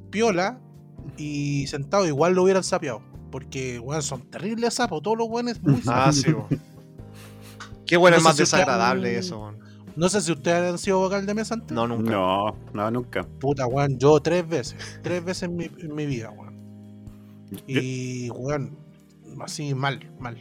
Piola 0.10 0.60
y 1.16 1.68
sentado, 1.68 2.08
igual 2.08 2.34
lo 2.34 2.42
hubieran 2.42 2.64
sapeado. 2.64 3.04
Porque, 3.32 3.80
weón, 3.80 4.02
son 4.02 4.22
terribles 4.30 4.74
sapos, 4.76 5.02
todos 5.02 5.18
los 5.18 5.28
weones 5.28 5.62
muy 5.62 5.82
Ah, 5.88 6.12
sí, 6.12 6.32
weón. 6.32 6.48
Qué 7.86 7.98
bueno, 7.98 8.16
No 8.16 8.20
es 8.20 8.24
más 8.24 8.36
si 8.36 8.44
desagradable 8.44 9.18
eso, 9.18 9.40
weón. 9.40 9.60
No 9.96 10.10
sé 10.10 10.22
si 10.22 10.32
ustedes 10.32 10.72
han 10.72 10.78
sido 10.78 11.00
vocal 11.00 11.26
de 11.26 11.34
mesa 11.34 11.56
antes. 11.56 11.72
No, 11.72 11.88
nunca. 11.88 12.12
No, 12.12 12.56
no, 12.74 12.92
nunca. 12.92 13.24
Puta, 13.24 13.66
weón, 13.66 13.98
yo 13.98 14.20
tres 14.20 14.48
veces. 14.48 15.00
Tres 15.02 15.26
veces 15.26 15.44
en 15.44 15.56
mi, 15.56 15.66
en 15.66 15.96
mi 15.96 16.06
vida, 16.06 16.30
weón. 16.30 16.56
Y, 17.66 18.30
weón, 18.30 18.78
así 19.42 19.74
mal, 19.74 20.00
mal. 20.20 20.38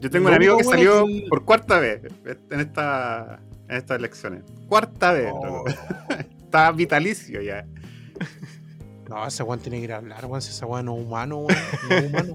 Yo 0.00 0.10
tengo 0.10 0.28
un 0.28 0.34
amigo 0.34 0.56
que 0.58 0.64
bueno 0.64 0.82
salió 0.82 1.28
por 1.28 1.44
cuarta 1.44 1.78
vez 1.78 2.02
en, 2.50 2.60
esta, 2.60 3.40
en 3.68 3.76
estas 3.76 3.98
elecciones. 3.98 4.42
Cuarta 4.68 5.12
vez. 5.12 5.32
Oh. 5.32 5.64
Está 6.44 6.70
vitalicio 6.72 7.40
ya. 7.42 7.66
No, 9.08 9.26
ese 9.26 9.42
weón 9.42 9.60
tiene 9.60 9.78
que 9.78 9.84
ir 9.84 9.92
a 9.92 9.96
hablar, 9.96 10.24
weón. 10.26 10.42
Si 10.42 10.50
ese 10.50 10.64
weón 10.64 10.86
no 10.86 10.96
es 10.96 11.04
humano, 11.04 11.36
weón. 11.38 11.58
No 11.88 11.94
es 11.96 12.04
humano. 12.06 12.34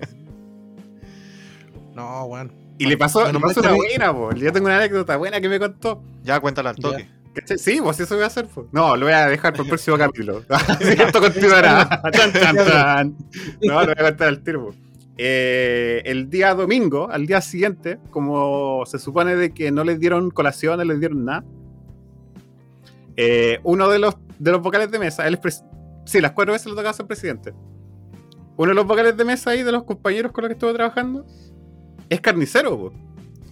No, 1.96 2.24
weón. 2.26 2.52
Y 2.78 2.86
le 2.86 2.98
pasó, 2.98 3.22
Bueno, 3.22 3.40
le 3.40 3.46
pasó 3.46 3.60
una 3.62 3.74
buena, 3.74 4.14
po. 4.14 4.32
Yo 4.34 4.54
tengo 4.54 4.68
una 4.68 4.78
anécdota 4.78 5.18
buena 5.18 5.42
que 5.42 5.50
me 5.50 5.60
contó. 5.60 6.02
Ya, 6.24 6.40
cuéntala 6.40 6.70
al 6.72 6.78
toque. 6.78 7.10
Sí, 7.58 7.80
pues 7.82 8.00
eso 8.00 8.16
voy 8.16 8.24
a 8.24 8.28
hacer. 8.28 8.48
No, 8.72 8.96
lo 8.96 9.06
voy 9.06 9.14
a 9.14 9.28
dejar 9.28 9.52
para 9.54 9.64
el 9.64 9.70
próximo 9.70 9.98
capítulo. 10.00 10.44
Así 10.50 10.96
que 10.96 11.04
esto 11.04 11.20
continuará. 11.20 12.02
No, 13.62 13.80
lo 13.82 13.86
voy 13.86 13.96
a 13.98 14.04
contar 14.04 14.28
al 14.30 14.42
tiro. 14.42 14.74
Eh, 15.18 16.02
el 16.06 16.30
día 16.30 16.54
domingo, 16.54 17.10
al 17.12 17.28
día 17.28 17.42
siguiente, 17.42 18.00
como 18.12 18.86
se 18.86 18.98
supone 19.00 19.36
de 19.36 19.54
que 19.54 19.70
no 19.72 19.84
les 19.84 20.00
dieron 20.00 20.32
colación, 20.32 20.78
no 20.78 20.86
les 20.86 21.00
dieron 21.02 21.26
nada, 21.26 21.44
eh, 23.18 23.60
uno 23.64 23.90
de 23.90 24.00
los, 24.00 24.16
de 24.38 24.52
los 24.52 24.62
vocales 24.62 24.90
de 24.92 25.00
mesa, 25.00 25.28
él 25.28 25.34
es 25.34 25.42
pres- 25.42 25.66
sí, 26.10 26.22
las 26.22 26.32
cuatro 26.32 26.54
veces 26.54 26.68
le 26.68 26.74
tocaba 26.76 26.94
ser 26.94 27.06
presidente. 27.08 27.54
Uno 28.58 28.70
de 28.70 28.76
los 28.76 28.86
vocales 28.86 29.16
de 29.16 29.24
mesa 29.26 29.52
ahí, 29.52 29.64
de 29.64 29.72
los 29.72 29.84
compañeros 29.84 30.32
con 30.32 30.44
los 30.44 30.50
que 30.50 30.54
estuvo 30.54 30.74
trabajando, 30.74 31.26
es 32.10 32.20
carnicero, 32.22 32.78
po. 32.78 32.92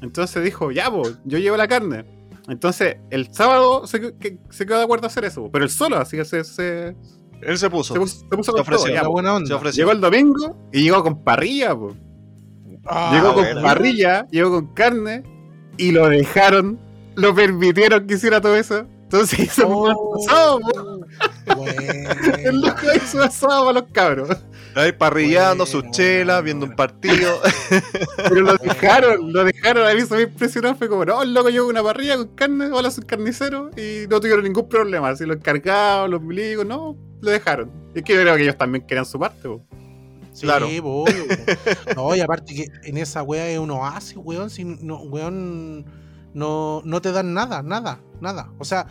Entonces 0.01 0.43
dijo, 0.43 0.71
ya, 0.71 0.91
po, 0.91 1.03
yo 1.25 1.37
llevo 1.37 1.57
la 1.57 1.67
carne. 1.67 2.05
Entonces, 2.49 2.97
el 3.09 3.33
sábado 3.33 3.87
se, 3.87 4.15
que- 4.17 4.39
se 4.49 4.65
quedó 4.65 4.77
de 4.77 4.83
acuerdo 4.83 5.05
a 5.05 5.07
hacer 5.07 5.25
eso, 5.25 5.43
po, 5.43 5.51
pero 5.51 5.63
el 5.65 5.69
solo, 5.71 5.97
así 5.97 6.17
que 6.17 6.25
se, 6.25 6.43
se, 6.43 6.95
Él 7.41 7.57
se 7.57 7.69
puso. 7.69 7.93
se 7.93 7.99
puso, 7.99 8.19
se 8.19 8.25
puso 8.37 8.43
Se 8.43 8.51
con 8.51 8.61
ofreció. 8.61 8.85
todo, 8.85 8.93
ya, 8.93 9.01
La 9.01 9.07
po. 9.07 9.11
buena 9.13 9.33
onda. 9.35 9.47
Se 9.47 9.53
ofreció. 9.53 9.81
Llegó 9.81 9.91
el 9.93 10.01
domingo 10.01 10.57
y 10.73 10.83
llegó 10.83 11.03
con 11.03 11.23
parrilla, 11.23 11.75
po. 11.75 11.95
Ah, 12.85 13.11
llegó 13.13 13.33
con 13.33 13.61
parrilla, 13.63 14.27
llegó 14.31 14.51
con 14.51 14.73
carne 14.73 15.23
y 15.77 15.91
lo 15.91 16.07
dejaron, 16.07 16.79
lo 17.15 17.35
permitieron 17.35 18.07
que 18.07 18.13
hiciera 18.15 18.39
todo 18.41 18.55
eso. 18.55 18.85
Entonces 19.03 19.39
hizo 19.39 19.67
un 19.67 19.93
Oh. 20.29 20.96
Bueno. 21.55 22.09
loco 22.51 22.81
hizo 22.95 23.23
asado 23.23 23.65
para 23.65 23.79
los 23.81 23.91
cabros. 23.91 24.29
Ahí 24.75 24.91
parrillando 24.91 25.65
Bueno, 25.65 25.81
sus 25.81 25.91
chelas, 25.91 26.43
viendo 26.43 26.65
un 26.65 26.75
partido. 26.75 27.39
Pero 28.17 28.41
lo 28.41 28.55
dejaron, 28.57 29.33
lo 29.33 29.43
dejaron. 29.43 29.87
A 29.87 29.93
mí 29.93 30.01
se 30.01 30.15
me 30.15 30.21
impresionó. 30.23 30.75
Fue 30.75 30.87
como, 30.87 31.05
no, 31.05 31.23
el 31.23 31.33
loco 31.33 31.49
llegó 31.49 31.65
con 31.65 31.75
una 31.75 31.83
parrilla 31.83 32.17
con 32.17 32.27
carne, 32.35 32.67
hola, 32.71 32.91
soy 32.91 33.05
carnicero. 33.05 33.71
Y 33.77 34.07
no 34.07 34.19
tuvieron 34.19 34.43
ningún 34.43 34.69
problema. 34.69 35.09
Así 35.09 35.25
los 35.25 35.37
encargados, 35.37 36.09
los 36.09 36.21
milicos, 36.21 36.65
no, 36.65 36.95
lo 37.21 37.31
dejaron. 37.31 37.71
Es 37.95 38.03
que 38.03 38.13
yo 38.13 38.21
creo 38.21 38.35
que 38.35 38.43
ellos 38.43 38.57
también 38.57 38.85
querían 38.85 39.05
su 39.05 39.19
parte, 39.19 39.47
po. 39.47 39.65
Sí, 40.33 40.45
Claro. 40.45 40.67
No, 41.95 42.15
y 42.15 42.19
aparte 42.19 42.53
que 42.53 42.67
en 42.83 42.97
esa 42.97 43.23
wea 43.23 43.49
es 43.49 43.57
un 43.57 43.71
oasis, 43.71 44.17
weón. 44.17 44.51
Si 44.51 44.63
no, 44.63 44.97
weón, 45.01 45.85
no, 46.35 46.83
no 46.85 47.01
te 47.01 47.11
dan 47.11 47.33
nada, 47.33 47.63
nada, 47.63 47.99
nada. 48.21 48.51
O 48.59 48.63
sea, 48.63 48.85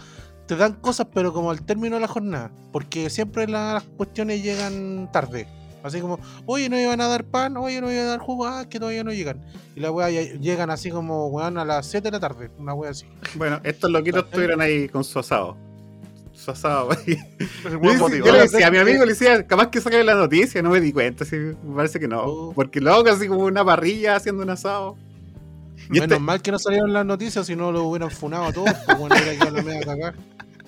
te 0.46 0.56
dan 0.56 0.74
cosas, 0.74 1.06
pero 1.12 1.32
como 1.32 1.50
al 1.50 1.62
término 1.62 1.96
de 1.96 2.00
la 2.02 2.08
jornada. 2.08 2.50
Porque 2.72 3.10
siempre 3.10 3.46
las 3.48 3.82
cuestiones 3.96 4.42
llegan 4.42 5.10
tarde. 5.12 5.46
Así 5.82 6.00
como, 6.00 6.18
oye, 6.46 6.68
no 6.68 6.78
iban 6.80 7.00
a 7.00 7.06
dar 7.06 7.22
pan, 7.24 7.56
oye, 7.56 7.80
no 7.80 7.90
iban 7.92 8.06
a 8.06 8.08
dar 8.10 8.18
jugo, 8.20 8.46
ah, 8.46 8.64
que 8.68 8.80
todavía 8.80 9.04
no 9.04 9.12
llegan. 9.12 9.40
Y 9.76 9.80
la 9.80 9.92
wea 9.92 10.10
ya- 10.10 10.34
llegan 10.40 10.68
así 10.70 10.90
como, 10.90 11.28
weón, 11.28 11.58
a 11.58 11.64
las 11.64 11.86
7 11.86 12.08
de 12.08 12.10
la 12.12 12.18
tarde. 12.20 12.50
Una 12.58 12.74
wea 12.74 12.90
así. 12.90 13.06
Bueno, 13.36 13.60
estos 13.62 13.90
loquitos 13.90 14.24
estuvieron 14.24 14.60
ahí 14.60 14.88
con 14.88 15.04
su 15.04 15.18
asado. 15.20 15.56
Su 16.32 16.50
asado. 16.50 16.88
Yo, 17.06 17.78
buen 17.78 17.92
le- 17.94 17.98
motivo. 17.98 18.26
yo 18.26 18.32
le 18.32 18.40
decía 18.40 18.66
a 18.66 18.70
mi 18.70 18.78
amigo, 18.78 19.04
le 19.04 19.12
decía, 19.12 19.46
capaz 19.46 19.70
que 19.70 19.80
saque 19.80 20.02
la 20.02 20.14
noticia, 20.16 20.60
no 20.60 20.70
me 20.70 20.80
di 20.80 20.92
cuenta, 20.92 21.24
sí, 21.24 21.36
me 21.36 21.76
parece 21.76 22.00
que 22.00 22.08
no. 22.08 22.20
Oh. 22.24 22.52
Porque 22.52 22.80
loco, 22.80 23.08
así 23.08 23.28
como 23.28 23.44
una 23.44 23.64
parrilla 23.64 24.16
haciendo 24.16 24.42
un 24.42 24.50
asado. 24.50 24.96
Menos 25.88 26.08
este, 26.10 26.18
mal 26.18 26.42
que 26.42 26.50
no 26.50 26.58
salieron 26.58 26.92
las 26.92 27.06
noticias, 27.06 27.46
si 27.46 27.54
no 27.54 27.70
lo 27.70 27.84
hubieran 27.84 28.10
funado 28.10 28.46
a 28.46 28.52
todos. 28.52 28.74
Pues 28.86 28.98
bueno, 28.98 29.14
hubiera 29.14 29.32
quedado 29.38 29.56
la 29.56 29.62
media 29.62 29.80
cagada. 29.82 30.14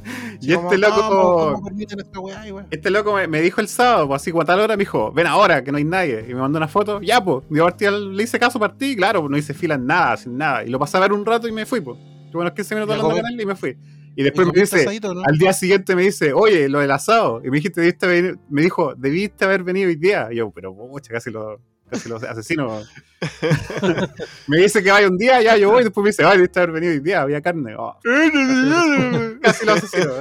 y 0.40 0.54
Como, 0.54 0.72
este 0.72 0.78
loco, 0.78 1.00
¿cómo- 1.08 1.52
cómo 1.54 1.64
permiten 1.64 2.00
esta 2.00 2.20
weá, 2.20 2.46
y 2.48 2.52
weá? 2.52 2.66
este 2.70 2.90
loco 2.90 3.14
me, 3.14 3.26
me 3.26 3.40
dijo 3.40 3.60
el 3.60 3.68
sábado, 3.68 4.08
pues 4.08 4.22
así 4.22 4.30
como 4.30 4.42
a 4.42 4.44
tal 4.44 4.60
hora, 4.60 4.76
me 4.76 4.82
dijo, 4.82 5.12
ven 5.12 5.26
ahora, 5.26 5.62
que 5.64 5.70
no 5.72 5.78
hay 5.78 5.84
nadie. 5.84 6.24
Y 6.28 6.34
me 6.34 6.40
mandó 6.40 6.58
una 6.58 6.68
foto, 6.68 7.00
ya, 7.00 7.22
pues, 7.22 7.44
yo 7.50 7.64
partí 7.64 7.84
al- 7.86 8.16
le 8.16 8.22
hice 8.22 8.38
caso, 8.38 8.58
partí, 8.58 8.96
claro, 8.96 9.20
pues 9.20 9.30
no 9.30 9.36
hice 9.36 9.54
fila 9.54 9.74
en 9.74 9.86
nada, 9.86 10.16
sin 10.16 10.36
nada. 10.36 10.64
Y 10.64 10.68
lo 10.68 10.78
pasé 10.78 10.96
a 10.96 11.00
ver 11.00 11.12
un 11.12 11.24
rato 11.24 11.48
y 11.48 11.52
me 11.52 11.66
fui, 11.66 11.80
pues. 11.80 11.98
Tuve 12.30 12.42
unos 12.42 12.52
15 12.52 12.74
minutos 12.74 12.94
¿Y 12.94 13.00
hablando 13.00 13.22
con 13.22 13.32
él 13.32 13.40
y 13.40 13.46
me 13.46 13.56
fui. 13.56 13.76
Y 14.14 14.22
después 14.22 14.48
¿Y 14.48 14.50
me 14.52 14.60
dice, 14.60 14.80
asadito, 14.80 15.14
no? 15.14 15.22
al 15.24 15.38
día 15.38 15.52
siguiente 15.52 15.94
me 15.94 16.02
dice, 16.02 16.32
oye, 16.32 16.68
lo 16.68 16.80
del 16.80 16.90
asado. 16.90 17.40
Y 17.44 17.50
me 17.50 17.56
dijiste, 17.58 17.80
debiste 17.80 18.04
haber- 18.06 18.38
me 18.50 18.62
dijo, 18.62 18.94
debiste 18.96 19.44
haber 19.44 19.62
venido 19.62 19.88
hoy 19.88 19.94
día. 19.96 20.28
Y 20.32 20.36
yo, 20.36 20.50
pero 20.50 20.74
pucha, 20.74 21.12
casi 21.12 21.30
lo, 21.30 21.60
casi 21.88 22.08
lo 22.08 22.16
asesino. 22.16 22.80
me 24.46 24.58
dice 24.58 24.82
que 24.82 24.90
vaya 24.90 25.08
un 25.08 25.18
día, 25.18 25.40
ya 25.42 25.56
yo 25.56 25.70
voy. 25.70 25.84
Después 25.84 26.02
me 26.04 26.10
dice, 26.10 26.24
ay, 26.24 26.36
debiste 26.36 26.60
haber 26.60 26.72
venido 26.72 26.92
hoy 26.92 27.00
día, 27.00 27.22
había 27.22 27.40
carne. 27.40 27.74
Oh, 27.76 27.98
casi 29.42 29.66
lo 29.66 29.72
asesino. 29.72 30.12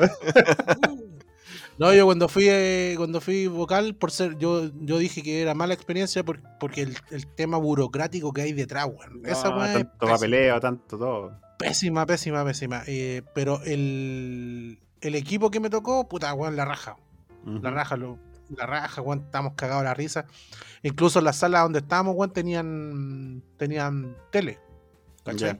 No, 1.77 1.93
yo 1.93 2.05
cuando 2.05 2.27
fui 2.27 2.45
eh, 2.49 2.95
cuando 2.97 3.21
fui 3.21 3.45
vocal, 3.45 3.93
por 3.95 4.09
ser, 4.09 4.35
yo, 4.39 4.71
yo 4.79 4.97
dije 4.97 5.21
que 5.21 5.41
era 5.43 5.53
mala 5.53 5.75
experiencia 5.75 6.23
por- 6.23 6.41
porque 6.59 6.81
el, 6.81 6.97
el 7.11 7.27
tema 7.27 7.57
burocrático 7.57 8.33
que 8.33 8.41
hay 8.41 8.53
detrás, 8.53 8.87
weón. 8.87 9.21
Esa 9.25 9.51
No, 9.51 9.63
es 9.63 9.73
tanto 9.73 9.91
pésima, 9.99 10.13
papeleo, 10.15 10.59
tanto 10.59 10.97
todo. 10.97 11.39
pésima, 11.59 12.05
pésima, 12.07 12.43
pésima. 12.43 12.81
Eh, 12.87 13.21
pero 13.35 13.61
el, 13.63 14.79
el 15.01 15.15
equipo 15.15 15.51
que 15.51 15.59
me 15.59 15.69
tocó, 15.69 16.07
puta, 16.09 16.33
weón, 16.33 16.55
la 16.55 16.65
raja. 16.65 16.95
La 17.45 17.69
raja, 17.69 17.95
lo- 17.95 18.17
la 18.55 18.65
raja, 18.65 19.01
weón, 19.01 19.23
estábamos 19.25 19.53
cagados 19.55 19.83
la 19.83 19.93
risa. 19.93 20.25
Incluso 20.83 21.19
las 21.21 21.37
salas 21.37 21.63
donde 21.63 21.79
estábamos, 21.79 22.15
weón, 22.15 22.31
tenían, 22.33 23.43
tenían 23.57 24.15
tele. 24.31 24.59
¿Cachai? 25.23 25.59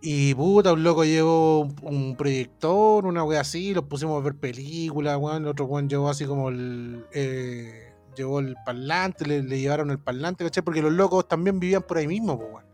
Y 0.00 0.32
puta, 0.34 0.72
un 0.72 0.84
loco 0.84 1.04
llevó 1.04 1.60
un, 1.60 1.74
un 1.82 2.16
proyector, 2.16 3.04
una 3.04 3.24
wea 3.24 3.40
así, 3.40 3.74
los 3.74 3.84
pusimos 3.84 4.20
a 4.20 4.24
ver 4.24 4.36
películas, 4.36 5.16
weón. 5.18 5.42
El 5.42 5.48
otro 5.48 5.64
weón 5.64 5.88
llevó 5.88 6.08
así 6.08 6.24
como 6.24 6.50
el. 6.50 7.04
eh, 7.12 7.92
llevó 8.16 8.38
el 8.40 8.54
parlante, 8.64 9.26
le, 9.26 9.42
le 9.42 9.58
llevaron 9.60 9.90
el 9.90 9.98
parlante, 9.98 10.44
¿cachai? 10.44 10.62
Porque 10.62 10.82
los 10.82 10.92
locos 10.92 11.26
también 11.26 11.58
vivían 11.58 11.82
por 11.82 11.98
ahí 11.98 12.06
mismo, 12.06 12.34
weón. 12.34 12.64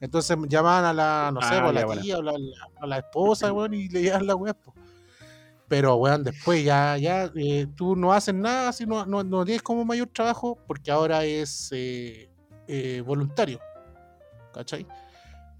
Entonces 0.00 0.36
llamaban 0.48 0.84
a 0.84 0.92
la, 0.92 1.30
no 1.32 1.40
sé, 1.40 1.54
Ah, 1.54 1.68
a 1.68 1.72
la 1.72 1.86
bueno. 1.86 2.02
tía 2.02 2.18
o 2.18 2.22
la, 2.22 2.32
la- 2.32 2.68
a 2.82 2.86
la 2.86 2.98
esposa, 2.98 3.50
weón, 3.52 3.72
y 3.72 3.88
le 3.88 4.02
llevaban 4.02 4.26
la 4.26 4.34
wea, 4.36 4.52
pues. 4.52 4.76
Pero, 5.74 5.96
weón, 5.96 6.22
después 6.22 6.62
ya, 6.62 6.96
ya, 6.98 7.32
eh, 7.34 7.66
tú 7.74 7.96
no 7.96 8.12
haces 8.12 8.32
nada, 8.32 8.68
así 8.68 8.86
no, 8.86 9.04
no, 9.06 9.24
no 9.24 9.44
tienes 9.44 9.60
como 9.60 9.84
mayor 9.84 10.06
trabajo, 10.06 10.56
porque 10.68 10.92
ahora 10.92 11.24
es 11.24 11.68
eh, 11.72 12.30
eh, 12.68 13.02
voluntario, 13.04 13.58
¿cachai? 14.52 14.86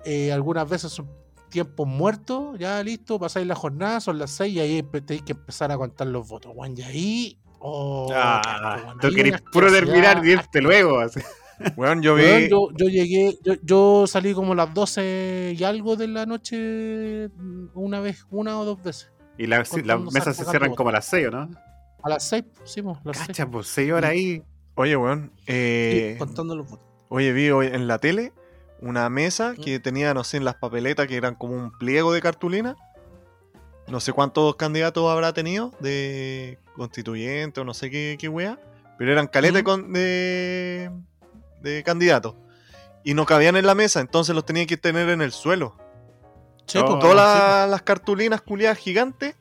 Eh, 0.05 0.31
algunas 0.31 0.71
veces 0.71 0.93
son 0.93 1.11
tiempos 1.51 1.89
muertos, 1.89 2.57
ya 2.61 2.81
listo, 2.85 3.19
pasáis 3.19 3.45
la 3.45 3.57
jornada, 3.57 3.99
son 3.99 4.21
las 4.21 4.31
6 4.31 4.55
y 4.55 4.61
ahí 4.61 4.83
tenéis 4.85 5.23
que 5.25 5.33
empezar 5.33 5.73
a 5.73 5.77
contar 5.77 6.07
los 6.07 6.29
votos, 6.29 6.53
weón, 6.55 6.79
y 6.79 6.83
ahí... 6.83 7.39
Oh, 7.59 8.09
Ah, 8.15 8.83
weón, 8.85 8.99
tú 9.01 9.09
querés 9.11 9.41
puro 9.51 9.73
terminar 9.73 10.25
y 10.25 10.31
irte 10.31 10.63
luego. 10.63 11.01
así. 11.01 11.19
Weón, 11.77 12.03
yo 12.03 12.15
vi. 12.15 12.23
Weón, 12.23 12.49
yo, 12.49 12.69
yo 12.77 12.87
llegué, 12.89 13.37
yo, 13.43 13.55
yo 13.63 14.07
salí 14.07 14.33
como 14.33 14.53
a 14.53 14.57
las 14.57 14.75
12 14.75 15.55
y 15.59 15.65
algo 15.65 15.97
de 15.97 16.09
la 16.09 16.27
noche 16.27 17.31
una 17.75 18.01
vez, 18.01 18.27
una 18.31 18.59
o 18.61 18.65
dos 18.65 18.83
veces. 18.83 19.14
Y 19.39 19.47
la- 19.47 19.65
sí, 19.65 19.83
las 19.83 20.01
mesas 20.01 20.37
se 20.37 20.45
cierran 20.45 20.75
como 20.75 20.91
a 20.91 20.93
las 20.93 21.07
6, 21.07 21.29
¿no? 21.31 21.49
A 22.03 22.09
las 22.09 22.23
6 22.29 22.45
pusimos, 22.59 22.99
las 23.05 23.17
6. 23.17 23.29
Cacha, 23.29 23.47
pues 23.51 23.67
6 23.69 23.93
horas 23.93 24.11
ahí. 24.11 24.43
Oye, 24.77 24.97
weón. 24.97 25.33
eh, 25.47 26.17
contando 26.19 26.55
los 26.57 26.69
votos. 26.69 26.87
Oye, 27.09 27.33
vi 27.33 27.51
hoy 27.51 27.67
en 27.69 27.87
la 27.87 27.99
tele 27.99 28.33
una 28.81 29.09
mesa 29.09 29.55
que 29.55 29.79
tenía, 29.81 30.13
no 30.15 30.25
sé, 30.25 30.37
en 30.37 30.45
las 30.45 30.57
papeletas 30.57 31.07
que 31.07 31.17
eran 31.17 31.35
como 31.37 31.55
un 31.55 31.71
pliego 31.79 32.13
de 32.13 32.21
cartulina. 32.21 32.77
No 33.87 34.01
sé 34.01 34.13
cuántos 34.13 34.57
candidatos 34.57 35.11
habrá 35.11 35.33
tenido 35.33 35.73
de 35.81 36.59
constituyente 36.75 37.61
o 37.61 37.65
no 37.65 37.73
sé 37.75 37.91
qué, 37.91 38.17
qué 38.19 38.29
wea. 38.29 38.59
Pero 38.99 39.13
eran 39.13 39.27
caletas 39.27 39.63
con- 39.63 39.93
de, 39.93 40.91
de 41.63 41.83
candidatos. 41.83 42.35
Y 43.05 43.15
no 43.15 43.27
cabían 43.27 43.57
en 43.57 43.67
la 43.67 43.75
mesa, 43.75 44.01
entonces 44.01 44.35
los 44.35 44.45
tenían 44.47 44.67
que 44.67 44.77
tener 44.77 45.09
en 45.11 45.21
el 45.23 45.33
suelo. 45.33 45.77
Sí, 46.67 46.79
pues, 46.81 46.99
Todas 46.99 47.65
sí, 47.65 47.71
las, 47.71 47.83
cartulinas 47.83 48.41
culiadas 48.43 48.79
gigantes 48.79 49.35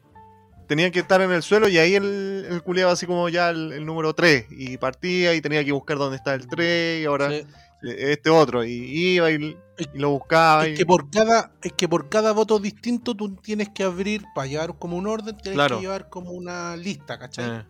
tenía 0.67 0.91
que 0.91 0.99
estar 0.99 1.21
en 1.21 1.31
el 1.31 1.41
suelo 1.43 1.67
y 1.67 1.77
ahí 1.77 1.95
el, 1.95 2.45
el 2.49 2.61
culiado 2.63 2.91
así 2.91 3.05
como 3.05 3.29
ya 3.29 3.49
el, 3.49 3.71
el 3.73 3.85
número 3.85 4.13
3 4.13 4.45
y 4.49 4.77
partía 4.77 5.33
y 5.33 5.41
tenía 5.41 5.63
que 5.63 5.71
buscar 5.71 5.97
dónde 5.97 6.17
está 6.17 6.33
el 6.33 6.47
3 6.47 7.01
y 7.01 7.05
ahora 7.05 7.29
Sí. 7.29 7.45
este 7.83 8.29
otro 8.29 8.63
y 8.63 8.71
iba 8.71 9.29
y, 9.29 9.57
y 9.77 9.97
lo 9.99 10.11
buscaba. 10.11 10.67
y- 10.67 10.71
Es 10.73 10.79
que 10.79 10.85
por 10.85 11.09
cada, 11.11 11.51
es 11.61 11.73
que 11.73 11.87
por 11.89 12.07
cada 12.09 12.31
voto 12.31 12.59
distinto 12.59 13.13
tú 13.15 13.35
tienes 13.35 13.69
que 13.69 13.83
abrir, 13.83 14.23
para 14.33 14.47
llevar 14.47 14.77
como 14.79 14.95
un 14.97 15.05
orden, 15.07 15.35
tienes 15.37 15.53
Claro. 15.55 15.75
que 15.77 15.81
llevar 15.81 16.09
como 16.09 16.31
una 16.31 16.75
lista, 16.77 17.19
¿cachai? 17.19 17.49
eh. 17.59 17.63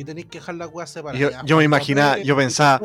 Y 0.00 0.04
tenés 0.04 0.24
que 0.24 0.38
dejar 0.38 0.54
la 0.54 0.66
weá 0.66 0.86
separada. 0.86 1.18
Yo- 1.18 1.28
yo 1.28 1.36
me 1.36 1.44
falta 1.44 1.64
imaginaba- 1.64 2.18
yo 2.20 2.34
pensaba-. 2.34 2.80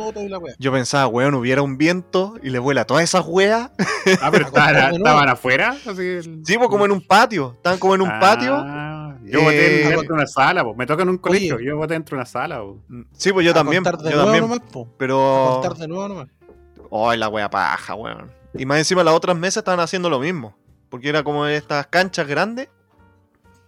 Yo 0.59 0.71
pensaba, 0.73 1.07
weón, 1.07 1.33
hubiera 1.35 1.61
un 1.61 1.77
viento 1.77 2.33
y 2.43 2.49
le 2.49 2.59
vuela 2.59 2.83
todas 2.83 3.05
esas 3.05 3.23
weas. 3.25 3.71
Ah, 4.21 4.29
pero 4.31 4.47
A 4.53 4.89
estaban, 4.91 5.29
afuera. 5.29 5.77
Así, 5.89 6.01
el- 6.01 6.41
Sí, 6.45 6.57
pues 6.57 6.67
como 6.67 6.83
en 6.83 6.91
un 6.91 6.99
patio. 7.07 7.53
Estaban 7.55 7.79
como 7.79 7.95
en 7.95 8.01
un 8.01 8.09
patio. 8.19 8.53
Ah, 8.57 9.15
Yo 9.23 9.41
voté 9.43 9.83
Eh, 9.85 9.87
dentro 9.87 10.01
de 10.01 10.13
una 10.13 10.27
sala, 10.27 10.63
po. 10.65 10.75
me 10.75 10.85
toca 10.85 11.03
en 11.03 11.09
un 11.09 11.17
colegio. 11.17 11.55
Oye. 11.55 11.65
Yo 11.67 11.77
voté 11.77 11.93
dentro 11.93 12.17
de 12.17 12.19
una 12.19 12.25
sala. 12.25 12.59
po. 12.59 12.79
Sí, 13.13 13.31
pues 13.31 13.45
yo 13.45 13.51
A 13.51 13.53
también. 13.55 13.81
Yo 13.81 13.91
nuevo 13.91 14.23
también. 14.25 14.41
nomás, 14.41 14.59
po. 14.71 14.81
A 14.93 14.97
Pero. 14.97 15.59
contar 15.61 15.77
de 15.77 15.87
nuevo 15.87 16.07
nomás. 16.09 16.27
Ay, 16.91 17.17
la 17.17 17.29
wea 17.29 17.49
paja, 17.49 17.95
weón. 17.95 18.29
Y 18.53 18.65
más 18.65 18.77
encima 18.79 19.05
las 19.05 19.13
otras 19.13 19.37
mesas 19.37 19.61
estaban 19.61 19.79
haciendo 19.79 20.09
lo 20.09 20.19
mismo. 20.19 20.53
Porque 20.89 21.07
era 21.07 21.23
como 21.23 21.45
estas 21.47 21.87
canchas 21.87 22.27
grandes. 22.27 22.67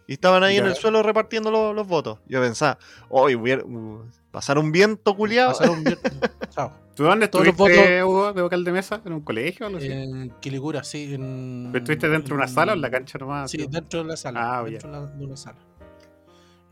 Y 0.07 0.13
estaban 0.13 0.41
ahí 0.43 0.57
en 0.57 0.65
el 0.65 0.75
suelo 0.75 1.03
repartiendo 1.03 1.51
los, 1.51 1.75
los 1.75 1.85
votos. 1.85 2.19
Yo 2.27 2.41
pensaba, 2.41 2.77
hoy 3.09 3.35
hubiera. 3.35 3.63
uh, 3.63 4.05
pasar 4.31 4.57
un 4.57 4.71
viento 4.71 5.15
culiado. 5.15 5.51
Pasar 5.51 5.69
un 5.69 5.83
viernes. 5.83 6.13
Chao. 6.49 6.71
¿Tú 6.95 7.03
dónde 7.03 7.27
Todos 7.27 7.45
los 7.45 7.53
estuviste, 7.53 8.03
Hugo, 8.03 8.33
de 8.33 8.41
vocal 8.41 8.63
de 8.63 8.71
mesa? 8.71 9.01
¿En 9.05 9.13
un 9.13 9.21
colegio 9.21 9.65
o 9.65 9.67
algo 9.67 9.79
así? 9.79 9.91
En 9.91 10.29
Quilicura, 10.39 10.83
sí. 10.83 11.13
En, 11.13 11.69
¿Pero 11.71 11.83
estuviste 11.83 12.09
dentro 12.09 12.29
de 12.29 12.35
una 12.35 12.45
en- 12.45 12.53
sala 12.53 12.71
o 12.71 12.75
en 12.75 12.81
la 12.81 12.89
cancha 12.89 13.17
nomás? 13.19 13.51
Sí, 13.51 13.57
tío? 13.57 13.67
dentro 13.67 13.99
de 14.01 14.05
la 14.09 14.17
sala. 14.17 14.59
Ah, 14.59 14.63
dentro 14.63 15.07
de 15.07 15.25
una 15.25 15.37
sala. 15.37 15.57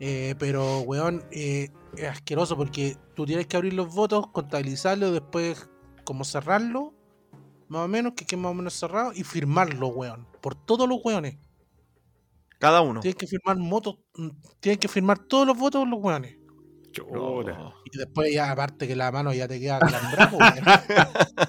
Eh, 0.00 0.34
pero, 0.38 0.80
weón, 0.80 1.22
eh, 1.30 1.70
es 1.96 2.08
asqueroso 2.08 2.56
porque 2.56 2.96
tú 3.14 3.24
tienes 3.26 3.46
que 3.46 3.56
abrir 3.56 3.74
los 3.74 3.94
votos, 3.94 4.26
contabilizarlos, 4.28 5.12
después 5.12 5.68
como 6.04 6.24
cerrarlo, 6.24 6.92
más 7.68 7.82
o 7.82 7.88
menos, 7.88 8.12
que 8.14 8.24
quede 8.26 8.40
más 8.40 8.50
o 8.50 8.54
menos 8.54 8.74
cerrado, 8.74 9.12
y 9.14 9.22
firmarlo, 9.24 9.88
weón. 9.88 10.26
Por 10.40 10.54
todos 10.54 10.88
los 10.88 10.98
weones. 11.04 11.36
Cada 12.58 12.80
uno. 12.80 13.00
Tienes 13.00 13.16
que 13.16 13.26
firmar 13.26 13.58
motos, 13.58 13.96
mm, 14.16 14.28
tienen 14.60 14.78
que 14.78 14.88
firmar 14.88 15.18
todos 15.18 15.46
los 15.46 15.58
votos 15.58 15.86
los 15.88 16.00
weones. 16.00 16.38
Chuta. 16.92 17.52
No. 17.52 17.74
Y 17.92 17.98
después 17.98 18.32
ya, 18.32 18.50
aparte 18.50 18.86
que 18.88 18.96
la 18.96 19.10
mano 19.12 19.32
ya 19.34 19.46
te 19.48 19.60
queda 19.60 19.78
weón. 20.32 20.54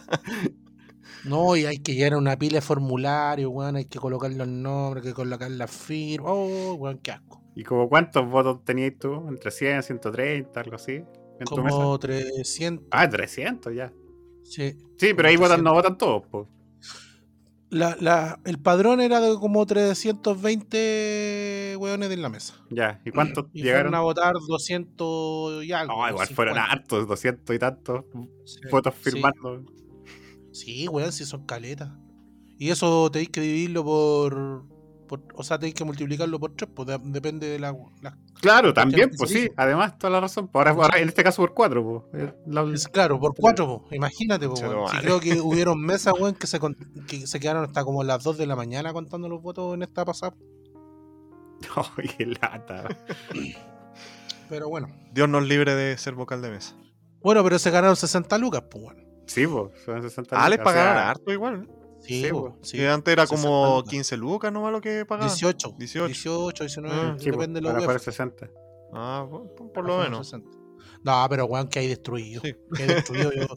No, 1.23 1.55
y 1.57 1.65
hay 1.65 1.79
que 1.79 1.93
llenar 1.95 2.17
una 2.17 2.37
pila 2.37 2.57
de 2.57 2.61
formularios, 2.61 3.51
weón, 3.51 3.75
hay 3.75 3.85
que 3.85 3.99
colocar 3.99 4.31
los 4.31 4.47
nombres, 4.47 5.03
hay 5.05 5.11
que 5.11 5.15
colocar 5.15 5.49
la 5.51 5.67
firma. 5.67 6.31
Oh, 6.31 6.73
weón, 6.75 6.99
qué 6.99 7.11
asco. 7.11 7.43
¿Y 7.55 7.63
como 7.63 7.89
cuántos 7.89 8.29
votos 8.29 8.63
tenías 8.63 8.93
tú? 8.99 9.27
¿Entre 9.27 9.51
100, 9.51 9.83
130, 9.83 10.61
algo 10.61 10.75
así? 10.75 11.03
¿En 11.39 11.45
tu 11.45 11.61
mesa? 11.63 11.75
Como 11.75 11.99
300. 11.99 12.87
Ah, 12.91 13.09
300 13.09 13.73
ya. 13.75 13.91
Sí. 14.43 14.77
Sí, 14.97 15.13
pero 15.13 15.27
ahí 15.27 15.35
Como 15.35 15.47
votan, 15.49 15.63
no 15.63 15.71
300. 15.71 15.73
votan 15.73 15.97
todos, 15.97 16.23
pues. 16.31 16.47
La, 17.69 17.97
la, 17.99 18.39
el 18.45 18.60
padrón 18.60 19.01
era 19.01 19.19
de 19.19 19.36
como 19.36 19.65
320 19.65 21.75
weones 21.77 22.12
en 22.12 22.21
la 22.21 22.30
mesa. 22.30 22.56
Ya. 22.69 23.01
¿Y 23.06 23.12
cuántos 23.12 23.45
Y 23.53 23.63
llegaron? 23.63 23.93
a 23.95 23.99
votar 24.01 24.34
200 24.47 25.65
y 25.65 25.71
algo. 25.73 25.93
No, 26.01 26.10
igual 26.10 26.27
fueron 26.27 26.56
50. 26.56 26.71
hartos, 26.71 27.08
200 27.08 27.56
y 27.56 27.60
tantos 27.60 28.06
Sí, 28.45 28.60
votos 28.71 28.93
sí. 29.01 29.12
firmando. 29.12 29.63
Sí, 30.51 30.88
weón, 30.88 31.12
si 31.12 31.25
son 31.25 31.45
caletas. 31.45 31.91
Y 32.58 32.69
eso 32.69 33.12
tenéis 33.12 33.30
que 33.30 33.41
dividirlo 33.41 33.84
por, 33.84 34.63
por- 35.07 35.21
O 35.35 35.43
sea, 35.43 35.57
tenéis 35.57 35.75
que 35.75 35.83
multiplicarlo 35.83 36.39
por 36.39 36.51
3, 36.55 36.69
pues 36.75 36.87
de- 36.87 36.99
depende 37.03 37.47
de 37.47 37.59
la. 37.59 37.75
la- 38.01 38.17
Claro, 38.41 38.73
también, 38.73 39.09
pues 39.17 39.31
sí, 39.31 39.49
además, 39.57 39.97
toda 39.97 40.11
la 40.11 40.19
razón. 40.19 40.47
Pues 40.47 40.67
ahora, 40.67 40.83
ahora 40.83 40.99
en 40.99 41.07
este 41.09 41.23
caso 41.23 41.41
por 41.41 41.53
4, 41.53 42.05
pues. 42.11 42.33
La- 42.45 42.63
es 42.73 42.87
claro, 42.87 43.19
por 43.19 43.33
4, 43.35 43.83
pues. 43.87 43.95
Imagínate, 43.95 44.47
pues, 44.47 44.61
no 44.61 44.87
Si 44.89 44.95
vale. 44.95 45.01
creo 45.01 45.19
que 45.19 45.31
hubieron 45.41 45.81
mesas, 45.81 46.13
weón, 46.19 46.35
que 46.35 46.45
se, 46.47 46.59
que 47.07 47.25
se 47.25 47.39
quedaron 47.39 47.63
hasta 47.63 47.83
como 47.83 48.03
las 48.03 48.23
2 48.23 48.37
de 48.37 48.45
la 48.45 48.55
mañana 48.55 48.93
contando 48.93 49.27
los 49.29 49.41
votos 49.41 49.73
en 49.73 49.81
esta 49.83 50.05
pasada. 50.05 50.33
Ay, 51.97 52.07
qué 52.17 52.25
lata. 52.27 52.85
Pero 54.49 54.69
bueno. 54.69 54.87
Dios 55.11 55.27
nos 55.27 55.47
libre 55.47 55.75
de 55.75 55.97
ser 55.97 56.13
vocal 56.13 56.41
de 56.41 56.51
mesa. 56.51 56.75
Bueno, 57.21 57.43
pero 57.43 57.59
se 57.59 57.71
ganaron 57.71 57.95
60 57.95 58.37
lucas, 58.37 58.63
pues, 58.69 58.83
bueno. 58.83 59.01
Sí, 59.25 59.45
pues, 59.45 59.71
son 59.83 60.01
60 60.01 60.41
Ah, 60.41 60.47
les 60.49 60.59
lucas, 60.59 60.71
o 60.71 60.75
sea, 60.75 60.83
pagaron 60.85 61.09
harto 61.09 61.31
igual. 61.33 61.63
¿eh? 61.63 61.73
Sí, 62.07 62.27
po. 62.31 62.57
sí. 62.61 62.77
Que 62.77 62.87
antes 62.89 63.11
era 63.11 63.27
60 63.27 63.47
como 63.49 63.75
lucas. 63.77 63.91
15 63.91 64.17
lucas 64.17 64.51
nomás 64.53 64.71
lo 64.71 64.81
que 64.81 65.05
pagaban. 65.05 65.29
18, 65.29 65.75
18. 65.77 66.07
18, 66.07 66.63
19, 66.63 66.95
Ah, 66.95 67.15
Sí, 67.19 67.25
pues, 67.29 67.37
depende 67.37 67.57
de 67.57 67.61
lo 67.61 67.69
ahora 67.69 67.79
que 67.81 67.85
fueron 67.85 68.01
60. 68.03 68.49
Ah, 68.93 69.27
por, 69.73 69.83
Ah, 69.85 69.87
lo 69.87 69.97
menos. 69.99 70.27
60. 70.27 70.49
No, 71.03 71.25
pero 71.29 71.45
weón, 71.45 71.67
que 71.67 71.79
hay 71.79 71.87
destruido. 71.87 72.41
Sí. 72.43 72.55
Que 72.75 72.83
hay 72.83 72.89
destruido. 72.89 73.31
yo- 73.33 73.47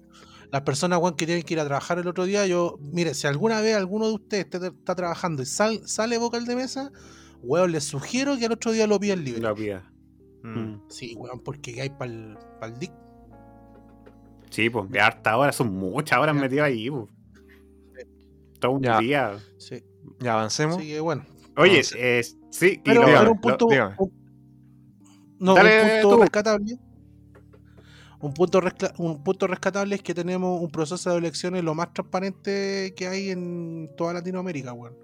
las 0.52 0.62
personas, 0.62 0.98
weón, 1.00 1.14
que 1.14 1.26
tienen 1.26 1.44
que 1.44 1.54
ir 1.54 1.60
a 1.60 1.64
trabajar 1.64 1.98
el 2.00 2.08
otro 2.08 2.24
día, 2.24 2.44
yo, 2.46 2.76
mire, 2.80 3.14
si 3.14 3.26
alguna 3.28 3.60
vez 3.60 3.76
alguno 3.76 4.08
de 4.08 4.14
ustedes 4.14 4.46
está, 4.50 4.66
está 4.66 4.94
trabajando 4.96 5.42
y 5.42 5.46
sal- 5.46 5.86
sale 5.86 6.18
vocal 6.18 6.44
de 6.44 6.56
mesa, 6.56 6.90
weón, 7.42 7.70
les 7.72 7.84
sugiero 7.84 8.36
que 8.36 8.46
al 8.46 8.52
otro 8.52 8.72
día 8.72 8.86
lo 8.88 8.98
pidan 8.98 9.24
libre. 9.24 9.40
La 9.42 9.54
pía. 9.54 9.88
Mm. 10.42 10.58
Mm. 10.58 10.82
Sí, 10.88 11.14
weón, 11.16 11.38
porque 11.40 11.80
hay 11.80 11.90
para 11.90 12.10
el 12.12 12.78
dick. 12.80 12.92
Sí, 14.50 14.68
pues, 14.68 14.86
harta 15.00 15.36
horas, 15.36 15.54
son 15.54 15.72
muchas 15.72 16.18
horas 16.18 16.34
metidas 16.34 16.66
ahí, 16.66 16.90
pues. 16.90 17.04
Todo 18.60 18.72
un 18.72 18.82
Ya. 18.82 18.98
día. 18.98 19.38
Sí, 19.58 19.82
Ya 20.20 20.34
avancemos. 20.34 20.76
así 20.76 20.86
que 20.88 21.00
bueno. 21.00 21.24
Oye, 21.56 21.82
eh, 21.96 22.22
sí, 22.50 22.66
y 22.66 22.78
Pero, 22.78 23.00
dígame, 23.00 23.18
pero 23.18 23.32
un 23.32 23.40
punto. 23.40 23.66
un- 23.66 24.12
no, 25.38 25.54
Dale, 25.54 25.82
un 25.82 26.02
punto 26.02 26.16
tú. 26.16 26.22
rescatable. 26.22 26.78
Un 28.20 28.34
punto, 28.34 28.60
resca- 28.60 28.92
un 28.98 29.22
punto 29.24 29.46
rescatable 29.46 29.94
es 29.94 30.02
que 30.02 30.12
tenemos 30.12 30.60
un 30.60 30.70
proceso 30.70 31.10
de 31.10 31.16
elecciones 31.18 31.64
lo 31.64 31.74
más 31.74 31.92
transparente 31.94 32.92
que 32.94 33.08
hay 33.08 33.30
en 33.30 33.90
toda 33.96 34.12
Latinoamérica, 34.12 34.74
weón. 34.74 34.94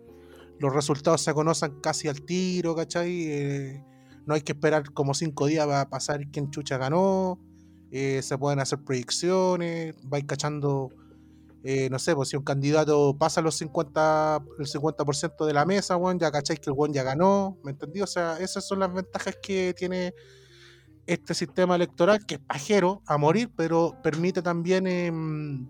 Los 0.59 0.75
resultados 0.75 1.23
se 1.23 1.33
conocen 1.33 1.81
casi 1.81 2.09
al 2.09 2.21
tiro, 2.23 2.75
¿cachai? 2.75 3.23
Eh, 3.27 3.85
no 4.27 4.35
hay 4.35 4.42
que 4.42 4.53
esperar 4.53 4.92
como 4.92 5.14
cinco 5.14 5.47
días 5.47 5.66
para 5.66 5.88
pasar 5.88 6.27
quién 6.31 6.51
chucha 6.51 6.77
ganó. 6.79 7.38
eh, 7.92 8.21
se 8.21 8.37
pueden 8.37 8.59
hacer 8.59 8.81
proyecciones, 8.81 9.95
vais 10.03 10.25
cachando, 10.25 10.90
eh, 11.64 11.88
no 11.90 11.99
sé, 11.99 12.14
pues 12.14 12.29
si 12.29 12.37
un 12.37 12.45
candidato 12.45 13.16
pasa 13.19 13.40
los 13.40 13.57
50, 13.57 14.42
el 14.59 14.66
50% 14.66 15.47
de 15.47 15.53
la 15.53 15.64
mesa, 15.64 15.97
weón, 15.97 16.19
ya 16.19 16.31
cacháis 16.31 16.61
que 16.61 16.71
el 16.71 16.77
weón 16.77 16.92
ya 16.92 17.03
ganó, 17.03 17.59
¿me 17.64 17.73
entendí? 17.73 18.01
O 18.03 18.07
sea, 18.07 18.38
esas 18.38 18.66
son 18.66 18.81
las 18.81 18.92
ventajas 18.92 19.37
que 19.42 19.75
tiene 19.77 20.14
este 21.07 21.35
sistema 21.35 21.77
electoral, 21.77 22.25
que 22.27 22.37
es 22.37 22.40
pajero 22.40 23.03
a 23.07 23.16
morir, 23.19 23.51
pero 23.57 23.97
permite 24.03 24.42
también 24.42 24.87
em, 24.87 25.69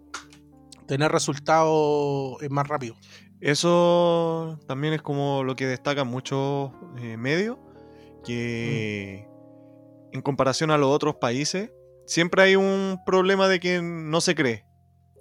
tener 0.86 1.12
resultados 1.12 2.42
eh, 2.42 2.48
más 2.48 2.66
rápido. 2.66 2.94
Eso 3.40 4.58
también 4.66 4.94
es 4.94 5.02
como 5.02 5.44
lo 5.44 5.56
que 5.56 5.66
destacan 5.66 6.08
muchos 6.08 6.72
eh, 6.98 7.16
medios, 7.16 7.58
que 8.24 9.26
Mm. 9.26 10.16
en 10.16 10.22
comparación 10.22 10.70
a 10.70 10.78
los 10.78 10.88
otros 10.88 11.16
países, 11.16 11.70
siempre 12.06 12.42
hay 12.42 12.56
un 12.56 12.98
problema 13.04 13.48
de 13.48 13.60
que 13.60 13.82
no 13.82 14.20
se 14.20 14.34
cree. 14.34 14.65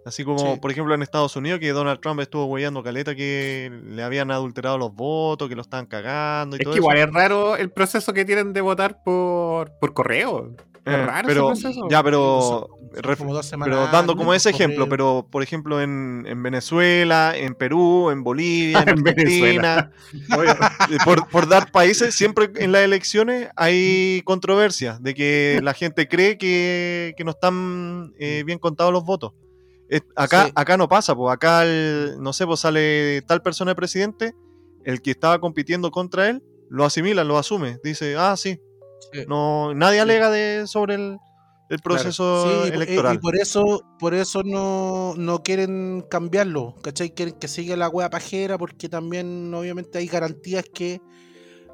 Así 0.05 0.23
como, 0.23 0.37
Sí. 0.37 0.59
por 0.61 0.69
ejemplo, 0.71 0.93
en 0.93 1.01
Estados 1.01 1.35
Unidos, 1.35 1.59
que 1.59 1.69
Donald 1.71 1.99
Trump 1.99 2.19
estuvo 2.21 2.45
huellando 2.45 2.83
caleta 2.83 3.15
que 3.15 3.71
le 3.87 4.03
habían 4.03 4.29
adulterado 4.29 4.77
los 4.77 4.93
votos, 4.93 5.49
que 5.49 5.55
lo 5.55 5.63
estaban 5.63 5.87
cagando 5.87 6.55
y 6.55 6.59
Es 6.59 6.63
todo 6.63 6.73
que 6.73 6.79
igual 6.79 6.97
eso. 6.97 7.07
es 7.07 7.13
raro 7.13 7.57
el 7.57 7.71
proceso 7.71 8.13
que 8.13 8.23
tienen 8.23 8.53
de 8.53 8.61
votar 8.61 9.01
por, 9.03 9.71
por 9.79 9.93
correo. 9.93 10.51
Es 10.85 10.93
Eh, 10.93 11.05
raro 11.05 11.27
pero, 11.27 11.51
ese 11.51 11.63
proceso. 11.63 11.87
ya, 11.89 12.03
pero, 12.03 12.41
Son- 12.41 12.67
son 12.93 13.03
ref- 13.03 13.17
como 13.17 13.33
dos 13.33 13.47
semanas 13.47 13.75
pero 13.75 13.91
dando 13.91 14.15
como 14.15 14.35
ese 14.35 14.51
ejemplo, 14.51 14.85
correo. 14.85 14.89
pero 15.23 15.27
por 15.31 15.41
ejemplo 15.41 15.81
en, 15.81 16.25
en 16.27 16.43
Venezuela, 16.43 17.33
en 17.35 17.55
Perú, 17.55 18.11
en 18.11 18.23
Bolivia, 18.23 18.83
en, 18.87 18.89
En 18.99 19.03
Venezuela. 19.03 19.91
Argentina, 20.13 20.71
eh, 20.91 20.97
por, 21.03 21.27
por 21.29 21.49
dar 21.49 21.71
países, 21.71 22.13
siempre 22.13 22.51
en 22.57 22.71
las 22.71 22.83
elecciones 22.83 23.49
hay 23.55 24.21
controversia 24.25 24.99
de 25.01 25.15
que 25.15 25.59
la 25.63 25.73
gente 25.73 26.07
cree 26.07 26.37
que, 26.37 27.15
que 27.17 27.23
no 27.23 27.31
están 27.31 28.13
eh, 28.19 28.43
bien 28.45 28.59
contados 28.59 28.93
los 28.93 29.03
votos. 29.03 29.33
Acá, 30.15 30.45
Sí. 30.45 30.51
acá 30.55 30.77
no 30.77 30.87
pasa, 30.87 31.15
pues 31.15 31.33
acá, 31.33 31.63
el- 31.65 32.15
no 32.19 32.33
sé, 32.33 32.45
pues 32.45 32.59
sale 32.59 33.21
tal 33.27 33.41
persona 33.41 33.71
de 33.71 33.75
presidente, 33.75 34.33
el 34.83 35.01
que 35.01 35.11
estaba 35.11 35.39
compitiendo 35.39 35.91
contra 35.91 36.29
él, 36.29 36.43
lo 36.69 36.85
asimila, 36.85 37.23
lo 37.23 37.37
asume, 37.37 37.79
dice, 37.83 38.15
ah, 38.17 38.35
sí, 38.37 38.59
Sí. 39.11 39.21
no, 39.27 39.73
nadie 39.73 39.99
alega 39.99 40.29
de, 40.29 40.65
sobre 40.67 40.95
el, 40.95 41.17
el 41.69 41.79
proceso 41.79 42.63
Sí, 42.63 42.69
y- 42.71 42.75
electoral. 42.75 43.15
Y, 43.15 43.17
por 43.19 43.35
eso, 43.35 43.81
por 43.99 44.13
eso 44.13 44.41
no, 44.43 45.13
no 45.17 45.41
quieren 45.43 46.03
cambiarlo, 46.09 46.75
¿cachai? 46.83 47.11
Quieren 47.11 47.35
que 47.39 47.47
siga 47.47 47.75
la 47.75 47.89
wea 47.89 48.09
pajera 48.09 48.57
porque 48.57 48.87
también 48.89 49.51
obviamente 49.53 49.97
hay 49.97 50.07
garantías 50.07 50.65
que 50.73 51.01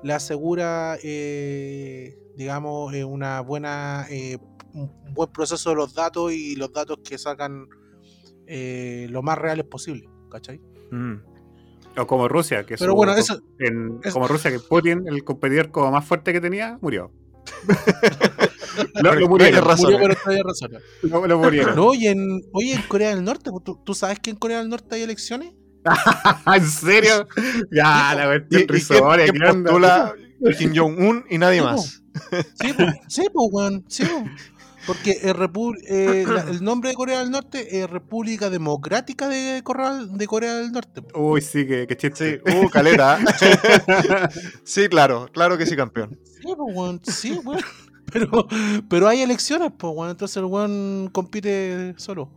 le 0.04 0.14
asegura, 0.14 0.98
eh, 1.04 2.18
digamos, 2.38 2.94
eh, 2.94 3.04
una 3.04 3.42
buena, 3.42 4.06
eh, 4.10 4.38
un 4.74 4.90
buen 5.14 5.30
proceso 5.32 5.70
de 5.72 5.76
los 5.76 5.94
datos 5.94 6.32
y 6.32 6.56
los 6.56 6.72
datos 6.72 7.00
que 7.04 7.18
sacan 7.18 7.68
eh, 8.54 9.08
lo 9.10 9.22
más 9.22 9.38
reales 9.38 9.66
posible, 9.66 10.10
¿cachai? 10.30 10.60
Mm. 10.92 11.14
O 11.98 12.06
como 12.08 12.28
Rusia, 12.28 12.66
que 12.66 12.76
Pero 12.78 12.92
su- 12.92 12.96
bueno, 12.98 13.14
eso- 13.16 13.42
en- 13.60 14.00
eso- 14.04 14.14
como 14.14 14.28
Rusia, 14.28 14.52
que 14.52 14.60
Putin, 14.60 15.04
el 15.08 15.24
competidor 15.24 15.72
como 15.72 15.90
más 15.92 16.06
fuerte 16.06 16.34
que 16.34 16.42
tenía, 16.42 16.78
murió. 16.82 17.12
lo, 19.04 19.16
lo 19.16 19.28
murieron. 19.30 19.64
Murió, 19.78 19.98
pero 20.02 20.16
todavía 20.16 20.44
razón. 20.44 20.72
Lo, 21.04 21.28
lo 21.28 21.40
murieron. 21.40 21.76
No, 21.76 21.94
y 21.94 22.08
en, 22.08 22.42
oye, 22.54 22.74
en 22.74 22.82
Corea 22.84 23.10
del 23.16 23.24
Norte, 23.24 23.52
¿tú, 23.64 23.80
tú 23.84 23.94
sabes 23.94 24.20
que 24.20 24.30
en 24.32 24.36
Corea 24.38 24.60
del 24.60 24.70
Norte 24.70 24.96
hay 24.96 25.02
elecciones? 25.04 25.54
¿En 26.46 26.66
serio? 26.68 27.28
Ya, 27.72 28.14
la 28.16 28.24
¿Y, 28.24 28.28
cuestión 28.40 28.62
y 28.62 28.68
risoria, 28.68 29.26
quién, 29.26 29.34
¿qué 29.34 29.40
quién 29.40 29.52
onda? 29.56 29.72
postula 29.72 30.16
Kim 30.58 30.74
Jong-un 30.76 31.26
y 31.30 31.38
nadie 31.38 31.60
Sí, 31.60 31.66
más? 31.66 32.04
Sí, 32.62 32.74
pues, 32.76 32.96
sí, 33.08 33.24
pues, 33.34 33.48
weón, 33.52 33.86
sí, 33.88 34.04
pues. 34.06 34.32
Porque 34.88 35.12
el, 35.22 35.36
repu- 35.36 35.78
eh, 35.88 36.26
la- 36.28 36.42
el 36.50 36.64
nombre 36.64 36.90
de 36.90 36.96
Corea 36.96 37.20
del 37.20 37.30
Norte 37.32 37.80
es 37.82 37.90
República 37.90 38.50
Democrática 38.50 39.28
de, 39.28 39.62
Corea, 39.64 39.94
de 40.06 40.28
Corea 40.28 40.56
del 40.56 40.72
Norte. 40.72 41.02
pues. 41.02 41.14
Uy, 41.16 41.42
sí, 41.42 41.68
que, 41.68 41.86
que 41.88 41.94
Sí, 41.96 42.08
chiste. 42.10 42.42
uh, 42.66 42.70
caleta. 42.70 43.20
sí, 44.64 44.88
claro, 44.90 45.28
claro 45.32 45.58
que 45.58 45.66
sí, 45.66 45.76
campeón. 45.76 46.20
Sí, 46.24 46.54
pues, 46.58 46.76
weón, 46.76 47.00
sí, 47.04 47.40
weón. 47.44 47.62
Pero, 48.12 48.48
pero 48.90 49.08
hay 49.08 49.22
elecciones, 49.22 49.72
pues, 49.78 49.94
weón. 49.96 50.10
Entonces 50.12 50.36
el 50.38 50.46
weón 50.46 51.10
compite 51.12 51.94
solo. 51.98 52.30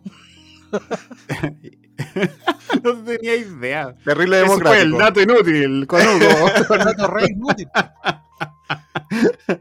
no 2.82 2.94
tenía 3.04 3.36
idea. 3.36 3.94
Terrible 4.04 4.42
Ese 4.42 4.58
fue 4.58 4.82
el 4.82 4.92
dato 4.92 5.20
inútil, 5.20 5.86
con 5.86 6.00
Hugo. 6.00 6.50
Dato 6.68 7.06
re 7.08 7.26
inútil. 7.30 7.68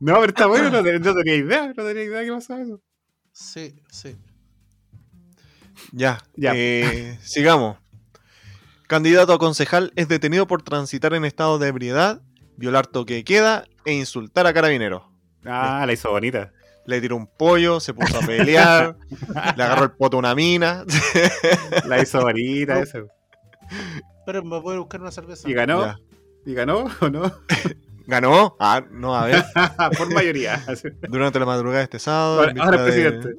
no, 0.00 0.14
pero 0.14 0.26
está 0.26 0.46
bueno, 0.46 0.70
no 0.70 0.82
tenía 0.82 1.34
idea. 1.34 1.68
No 1.68 1.84
tenía 1.84 2.04
idea 2.04 2.24
que 2.24 2.32
pasaba 2.32 2.60
eso. 2.60 2.80
Sí, 3.32 3.74
sí. 3.90 4.16
Ya, 5.92 6.18
Ya. 6.36 6.52
eh, 6.54 7.18
sigamos. 7.22 7.78
Candidato 8.86 9.32
a 9.32 9.38
concejal 9.38 9.92
es 9.96 10.08
detenido 10.08 10.46
por 10.46 10.62
transitar 10.62 11.14
en 11.14 11.24
estado 11.24 11.58
de 11.58 11.68
ebriedad, 11.68 12.22
violar 12.56 12.86
toque 12.86 13.14
de 13.14 13.24
queda 13.24 13.64
e 13.84 13.92
insultar 13.92 14.46
a 14.46 14.54
carabineros. 14.54 15.02
Ah, 15.44 15.84
la 15.86 15.92
hizo 15.92 16.10
bonita. 16.10 16.52
Le 16.88 17.02
tiró 17.02 17.16
un 17.16 17.26
pollo, 17.26 17.80
se 17.80 17.92
puso 17.92 18.16
a 18.16 18.20
pelear, 18.26 18.96
le 19.56 19.62
agarró 19.62 19.84
el 19.84 19.90
poto 19.90 20.16
a 20.16 20.20
una 20.20 20.34
mina. 20.34 20.84
La 21.86 22.00
hizo 22.00 22.22
bonita, 22.22 22.80
eso. 22.80 23.08
Pero 24.24 24.42
me 24.42 24.58
voy 24.58 24.76
a 24.76 24.78
buscar 24.78 25.02
una 25.02 25.10
cerveza. 25.10 25.48
¿Y 25.50 25.52
ganó? 25.52 25.84
Ya. 25.84 25.98
¿Y 26.46 26.54
ganó 26.54 26.86
o 27.00 27.10
no? 27.10 27.30
¿Ganó? 28.06 28.56
Ah, 28.58 28.82
no, 28.90 29.14
a 29.14 29.26
ver. 29.26 29.44
Por 29.98 30.10
mayoría. 30.14 30.64
Durante 31.10 31.38
la 31.38 31.44
madrugada 31.44 31.80
de 31.80 31.84
este 31.84 31.98
sábado. 31.98 32.40
Ahora, 32.58 32.82
de- 32.82 32.90
presidente. 32.90 33.34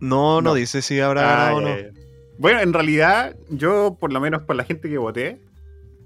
No, 0.00 0.40
no, 0.40 0.50
No. 0.50 0.54
dice 0.54 0.82
si 0.82 1.00
habrá 1.00 1.22
Ah, 1.22 1.36
ganado 1.50 1.56
o 1.56 1.60
no. 1.62 1.68
ya, 1.68 1.82
ya. 1.82 1.90
Bueno, 2.38 2.60
en 2.60 2.72
realidad, 2.72 3.34
yo, 3.50 3.96
por 3.98 4.12
lo 4.12 4.20
menos 4.20 4.42
por 4.42 4.54
la 4.54 4.62
gente 4.62 4.88
que 4.88 4.98
voté, 4.98 5.40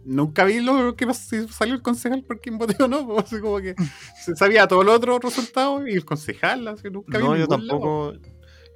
nunca 0.05 0.45
vi 0.45 0.61
lo 0.61 0.95
que 0.97 1.13
si 1.15 1.47
salió 1.49 1.75
el 1.75 1.83
concejal 1.83 2.25
por 2.25 2.41
quién 2.41 2.59
voté 2.59 2.83
o 2.83 2.89
no. 2.89 3.17
Así 3.19 3.41
como 3.41 3.59
que 3.61 3.75
se 4.23 4.35
sabía 4.37 4.67
todos 4.67 4.85
los 4.85 4.97
otros 4.97 5.23
resultados 5.23 5.83
y 5.89 5.93
el 5.93 6.05
concejal, 6.05 6.67
así, 6.69 6.89
nunca 6.91 7.19
vi 7.19 7.25
No, 7.25 7.37
yo 7.37 7.47
lado. 7.47 7.57
tampoco. 7.57 8.13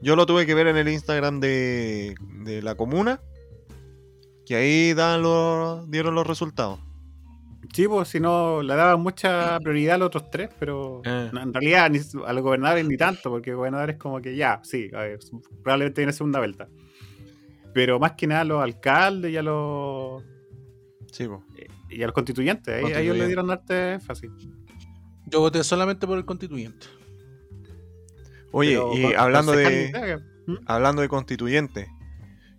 Yo 0.03 0.15
lo 0.15 0.27
tuve 0.27 0.45
que 0.47 0.55
ver 0.55 0.67
en 0.67 0.77
el 0.77 0.89
Instagram 0.89 1.41
de, 1.41 2.15
de 2.45 2.63
la 2.63 2.75
comuna. 2.75 3.21
Que 4.45 4.55
ahí 4.57 4.95
dan 4.95 5.23
los, 5.23 5.91
dieron 5.91 6.15
los 6.15 6.27
resultados. 6.27 6.79
Sí, 7.73 7.89
pues 7.89 8.09
si 8.09 8.21
no, 8.21 8.63
le 8.63 8.75
daban 8.77 9.01
mucha 9.01 9.59
prioridad 9.61 9.97
a 9.97 9.99
los 9.99 10.07
otros 10.07 10.31
tres, 10.31 10.51
pero 10.59 11.03
Eh. 11.05 11.31
en 11.33 11.53
realidad 11.53 11.91
ni, 11.91 11.99
a 12.25 12.33
los 12.33 12.43
gobernadores 12.43 12.87
ni 12.87 12.97
tanto, 12.97 13.29
porque 13.31 13.55
gobernadores 13.55 13.97
como 13.97 14.21
que 14.21 14.37
ya, 14.37 14.61
sí, 14.63 14.89
ver, 14.89 15.19
probablemente 15.63 16.01
viene 16.03 16.13
segunda 16.13 16.39
vuelta. 16.39 16.69
Pero 17.75 17.99
más 17.99 18.13
que 18.13 18.27
nada 18.29 18.43
a 18.43 18.45
los 18.45 18.63
alcaldes 18.63 19.33
y 19.33 19.37
a 19.37 19.43
los, 19.43 20.23
Sí, 21.17 21.27
po. 21.27 21.43
y 21.89 22.03
a 22.03 22.07
los 22.07 22.13
constituyentes, 22.15 22.75
ahí- 22.85 22.93
a 22.93 23.01
ellos 23.01 23.17
le 23.17 23.27
dieron 23.27 23.51
arte 23.51 23.99
fácil. 24.01 24.31
Yo 25.27 25.41
voté 25.41 25.65
solamente 25.65 26.07
por 26.07 26.19
el 26.19 26.25
constituyente. 26.27 26.87
Oye, 28.53 28.71
Pero 28.73 28.93
y 28.95 29.15
hablando 29.15 29.53
de, 29.53 29.91
caga. 29.93 30.19
¿Mm? 30.47 30.57
hablando 30.67 31.01
de 31.03 31.09
constituyente, 31.09 31.89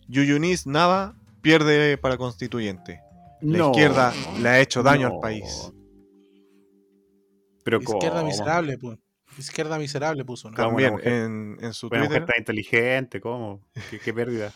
Yuyunis 0.07 0.65
Nava 0.65 1.15
pierde 1.41 1.97
para 1.97 2.17
constituyente. 2.17 2.99
La 3.41 3.57
No. 3.59 3.71
izquierda 3.71 4.11
le 4.41 4.49
ha 4.49 4.59
hecho 4.59 4.81
daño 4.81 5.09
No. 5.09 5.15
al 5.15 5.19
país. 5.21 5.71
Pero 7.63 7.79
Izquierda 7.81 8.17
¿cómo? 8.19 8.27
miserable, 8.27 8.77
pues. 8.77 8.97
Izquierda 9.37 9.77
miserable 9.77 10.25
puso, 10.25 10.49
¿no? 10.49 10.55
También 10.57 10.93
mujer. 10.93 11.07
en, 11.13 11.57
en 11.61 11.73
su 11.73 11.87
Una 11.87 11.99
mujer 11.99 12.09
Twitter. 12.21 12.25
tan 12.25 12.39
inteligente, 12.39 13.21
¿cómo? 13.21 13.61
Qué, 13.91 13.99
qué 13.99 14.13
pérdida. 14.13 14.51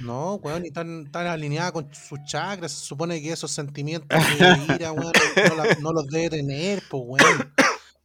No, 0.00 0.34
weón, 0.36 0.64
y 0.66 0.70
tan, 0.70 1.10
tan 1.10 1.26
alineada 1.26 1.72
con 1.72 1.92
sus 1.92 2.22
chakras. 2.24 2.72
Se 2.72 2.84
supone 2.86 3.20
que 3.20 3.32
esos 3.32 3.50
sentimientos 3.50 4.08
de 4.38 4.74
ira, 4.76 4.92
weón, 4.92 5.12
no, 5.48 5.54
la- 5.56 5.74
no 5.80 5.92
los 5.92 6.06
debe 6.08 6.30
tener, 6.30 6.82
pues, 6.88 7.02
weón. 7.06 7.52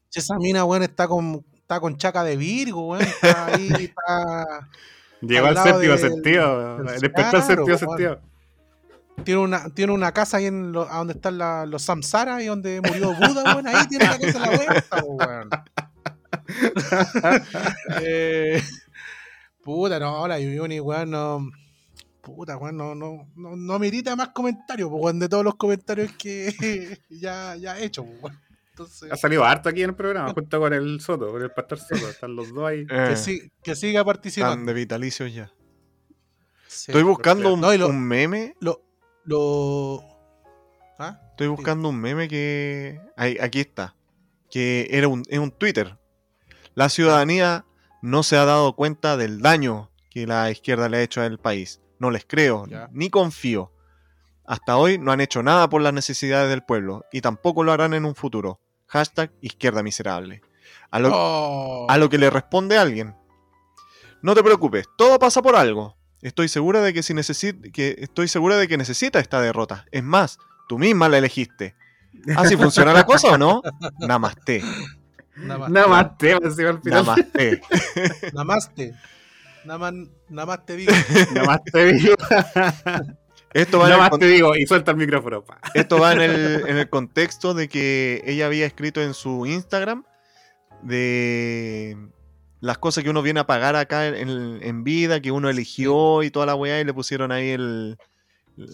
Si 0.09 0.19
esa 0.19 0.36
mina, 0.38 0.65
weón, 0.65 0.84
está 0.84 1.07
con, 1.07 1.45
está 1.55 1.80
con 1.80 1.97
chaca 1.97 2.24
de 2.24 2.36
Virgo, 2.38 2.88
weón. 2.89 3.03
Está 3.03 3.45
ahí, 3.47 3.71
está. 3.80 4.69
Llegó 5.21 5.47
Al 5.47 5.57
al 5.57 5.63
séptimo 5.63 5.93
del- 5.93 5.99
sentido. 5.99 6.78
del- 6.84 6.86
Despertó 6.99 7.21
el 7.21 7.30
claro, 7.30 7.45
séptimo 7.45 7.78
sentido. 7.78 8.21
Tiene 9.24 9.41
una, 9.41 9.69
tiene 9.69 9.93
una 9.93 10.11
casa 10.11 10.38
ahí 10.38 10.47
en 10.47 10.71
lo- 10.71 10.89
a 10.91 10.97
donde 10.97 11.13
están 11.13 11.38
la- 11.38 11.65
los 11.67 11.84
samsaras 11.84 12.41
y 12.41 12.47
donde 12.47 12.82
murió 12.82 13.13
Buda, 13.13 13.43
weón. 13.53 13.67
Ahí 13.67 13.88
tiene 13.88 14.05
la 14.05 14.17
casa 14.19 14.43
a 14.43 14.51
la 14.51 14.57
vuelta, 14.57 15.03
weón. 15.05 15.49
eh, 18.01 18.61
puta, 19.63 19.99
no, 19.99 20.28
la 20.28 20.39
Yuyuni, 20.39 20.80
weón, 20.80 21.11
no. 21.11 21.49
Puta, 22.24 22.55
weón, 22.57 22.78
no, 22.78 22.95
no, 22.95 23.30
no, 23.36 23.55
no 23.57 23.80
merita 23.80 24.15
más 24.15 24.30
comentarios, 24.30 24.89
po, 24.89 24.95
weón, 24.95 25.19
de 25.19 25.28
todos 25.28 25.43
los 25.43 25.55
comentarios 25.55 26.11
que 26.13 26.97
ya, 27.09 27.55
ya 27.57 27.78
he 27.78 27.84
hecho, 27.86 28.03
weón. 28.03 28.39
Entonces, 28.69 29.11
Ha 29.11 29.17
salido 29.17 29.43
harto 29.43 29.69
aquí 29.69 29.84
en 29.84 29.89
el 29.91 29.95
programa, 29.95 30.34
junto 30.34 30.59
con 30.59 30.74
el 30.74 30.99
Soto, 31.01 31.32
con 31.32 31.41
el 31.43 31.51
pastor 31.51 31.78
Soto. 31.80 32.09
Están 32.09 32.36
los 32.36 32.51
dos 32.51 32.65
ahí. 32.67 32.88
Eh, 32.89 33.05
que, 33.09 33.15
sí- 33.17 33.51
que 33.61 33.76
siga 33.76 33.99
están 33.99 34.05
participando. 34.05 34.65
de 34.65 34.74
vitalicios 34.74 35.32
ya. 35.32 35.51
Sí. 36.67 36.91
Estoy 36.91 37.03
buscando 37.03 37.53
un, 37.53 37.61
No, 37.61 37.71
y 37.71 37.78
lo- 37.78 37.89
un 37.89 38.01
meme. 38.01 38.55
Lo, 38.61 38.82
lo, 39.26 40.01
¿Ah? 40.97 41.19
Estoy 41.32 41.47
buscando 41.49 41.89
un 41.89 41.99
meme 41.99 42.28
que. 42.28 42.99
ahí- 43.15 43.38
aquí 43.39 43.59
está. 43.59 43.95
Que 44.49 44.88
era 44.89 45.07
un, 45.07 45.21
es 45.28 45.38
un 45.38 45.51
Twitter. 45.51 45.99
La 46.74 46.89
ciudadanía 46.89 47.65
no 48.01 48.24
se 48.24 48.38
ha 48.38 48.45
dado 48.45 48.76
cuenta 48.76 49.17
del 49.17 49.39
daño 49.41 49.91
que 50.09 50.26
la 50.26 50.49
izquierda 50.49 50.89
le 50.89 50.97
ha 50.97 51.01
hecho 51.03 51.21
al 51.21 51.38
país. 51.38 51.80
No 52.04 52.12
les 52.12 52.26
creo, 52.26 52.66
Ya. 52.68 52.89
ni 52.91 53.10
confío. 53.10 53.72
Hasta 54.45 54.76
hoy 54.76 54.97
no 54.97 55.14
han 55.14 55.22
hecho 55.22 55.41
nada 55.41 55.70
por 55.70 55.82
las 55.82 55.93
necesidades 55.93 56.49
del 56.49 56.62
pueblo 56.62 57.06
y 57.14 57.22
tampoco 57.22 57.64
lo 57.64 57.72
harán 57.72 57.93
en 57.93 58.04
un 58.04 58.14
futuro. 58.14 58.60
Hashtag 58.88 59.32
izquierda 59.39 59.82
miserable. 59.84 60.41
A 60.91 60.99
lo, 60.99 61.10
Oh. 61.14 61.88
a 61.89 61.97
lo 61.97 62.10
que 62.10 62.18
le 62.18 62.30
responde 62.30 62.78
alguien. 62.78 63.16
No 64.22 64.36
te 64.36 64.43
preocupes, 64.43 64.86
todo 64.97 65.18
pasa 65.18 65.41
por 65.41 65.56
algo. 65.56 65.95
Estoy 66.22 66.49
segura 66.49 66.82
de 66.82 66.93
que 66.93 67.04
si 67.04 67.14
necesi- 67.14 67.72
que 67.72 67.95
estoy 67.99 68.28
segura 68.28 68.58
de 68.58 68.68
que 68.68 68.78
necesita 68.78 69.20
esta 69.20 69.39
derrota. 69.39 69.86
Es 69.91 70.04
más, 70.04 70.38
tú 70.68 70.78
misma 70.78 71.08
la 71.08 71.20
elegiste. 71.20 71.74
¿Así 72.36 72.58
funciona 72.58 72.91
la 72.91 73.06
cosa 73.06 73.30
o 73.30 73.38
no? 73.38 73.62
Namaste. 73.99 74.62
Va 75.49 75.66
al 75.66 76.82
final. 76.82 77.06
Namaste. 77.06 77.62
Namaste. 78.34 78.93
Nada 79.66 79.80
más, 79.80 79.93
nada 80.30 80.45
más 80.45 80.66
te 80.66 80.76
digo. 80.76 80.91
Nada 81.34 81.45
más 81.47 81.59
te 81.64 81.93
digo. 81.93 82.16
Esto 83.53 83.78
va, 83.80 83.88
Nada 83.89 84.09
más 84.09 84.20
te 84.20 84.26
digo. 84.28 84.55
Y 84.55 84.66
suelta 84.66 84.91
el 84.91 84.97
micrófono. 84.97 85.43
pa. 85.45 85.59
esto 85.76 85.99
va 85.99 86.14
en, 86.14 86.22
el, 86.22 86.64
en 86.68 86.78
el 86.78 86.89
contexto 86.89 87.53
de 87.53 87.68
que 87.70 88.24
ella 88.26 88.47
había 88.47 88.66
escrito 88.66 88.99
en 89.01 89.14
su 89.14 89.45
Instagram 89.45 90.03
de 90.82 91.95
las 92.61 92.78
cosas 92.80 93.03
que 93.03 93.09
uno 93.09 93.22
viene 93.22 93.39
a 93.41 93.45
pagar 93.47 93.76
acá 93.76 94.07
en, 94.07 94.30
en 94.61 94.84
vida, 94.84 95.22
que 95.22 95.32
uno 95.32 95.49
eligió 95.49 96.24
y 96.24 96.32
toda 96.32 96.45
la 96.47 96.55
weá, 96.55 96.80
y 96.80 96.84
le 96.86 96.93
pusieron 96.93 97.32
ahí 97.32 97.49
el, 97.49 97.97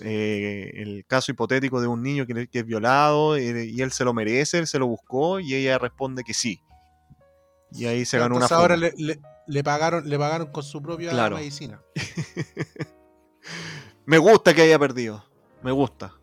eh, 0.04 0.72
el 0.76 1.06
caso 1.08 1.32
hipotético 1.32 1.82
de 1.82 1.88
un 1.88 2.02
niño 2.04 2.26
que, 2.26 2.48
que 2.48 2.60
es 2.60 2.66
violado 2.66 3.36
eh, 3.36 3.66
y 3.66 3.82
él 3.82 3.92
se 3.92 4.06
lo 4.06 4.14
merece, 4.14 4.60
él 4.60 4.68
se 4.68 4.80
lo 4.80 4.88
buscó 4.88 5.40
y 5.40 5.56
ella 5.56 5.78
responde 5.78 6.24
que 6.24 6.34
sí. 6.34 6.62
Y 7.72 7.86
ahí 7.86 8.06
se 8.06 8.18
ganó 8.18 8.36
una 8.38 8.46
Entonces 8.46 8.58
ahora 8.58 8.76
funda. 8.76 8.92
le, 8.98 9.04
le- 9.06 9.20
le 9.50 9.64
pagaron, 9.64 10.08
le 10.10 10.18
pagaron 10.18 10.48
con 10.52 10.64
su 10.64 10.82
propia 10.82 11.10
Claro. 11.12 11.36
medicina. 11.38 11.82
Me 14.06 14.18
gusta 14.18 14.54
que 14.54 14.62
haya 14.64 14.80
perdido. 14.80 15.24
Me 15.62 15.72
gusta. 15.72 16.14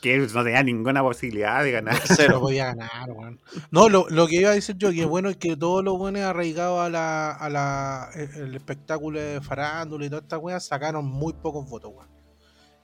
Que 0.00 0.18
no 0.18 0.44
tenía 0.44 0.62
ninguna 0.62 1.02
posibilidad 1.02 1.62
de 1.62 1.72
ganar. 1.72 1.94
No 2.08 2.14
Cero. 2.16 2.40
podía 2.40 2.66
ganar, 2.66 3.10
weón. 3.10 3.40
No, 3.70 3.88
lo, 3.88 4.06
lo 4.10 4.26
que 4.26 4.36
iba 4.36 4.50
a 4.50 4.54
decir 4.54 4.76
yo, 4.78 4.92
que 4.92 5.04
bueno 5.04 5.30
es 5.30 5.36
que 5.36 5.56
todos 5.56 5.82
los 5.84 5.96
buenos 5.98 6.22
arraigados 6.22 6.80
a 6.80 6.90
la, 6.90 7.30
a 7.32 7.48
la 7.48 8.10
el 8.14 8.54
espectáculo 8.54 9.18
de 9.20 9.40
farándula 9.40 10.06
y 10.06 10.10
toda 10.10 10.22
esta 10.22 10.38
weá 10.38 10.60
sacaron 10.60 11.04
muy 11.06 11.32
pocos 11.32 11.68
votos, 11.68 11.92
weón. 11.94 12.08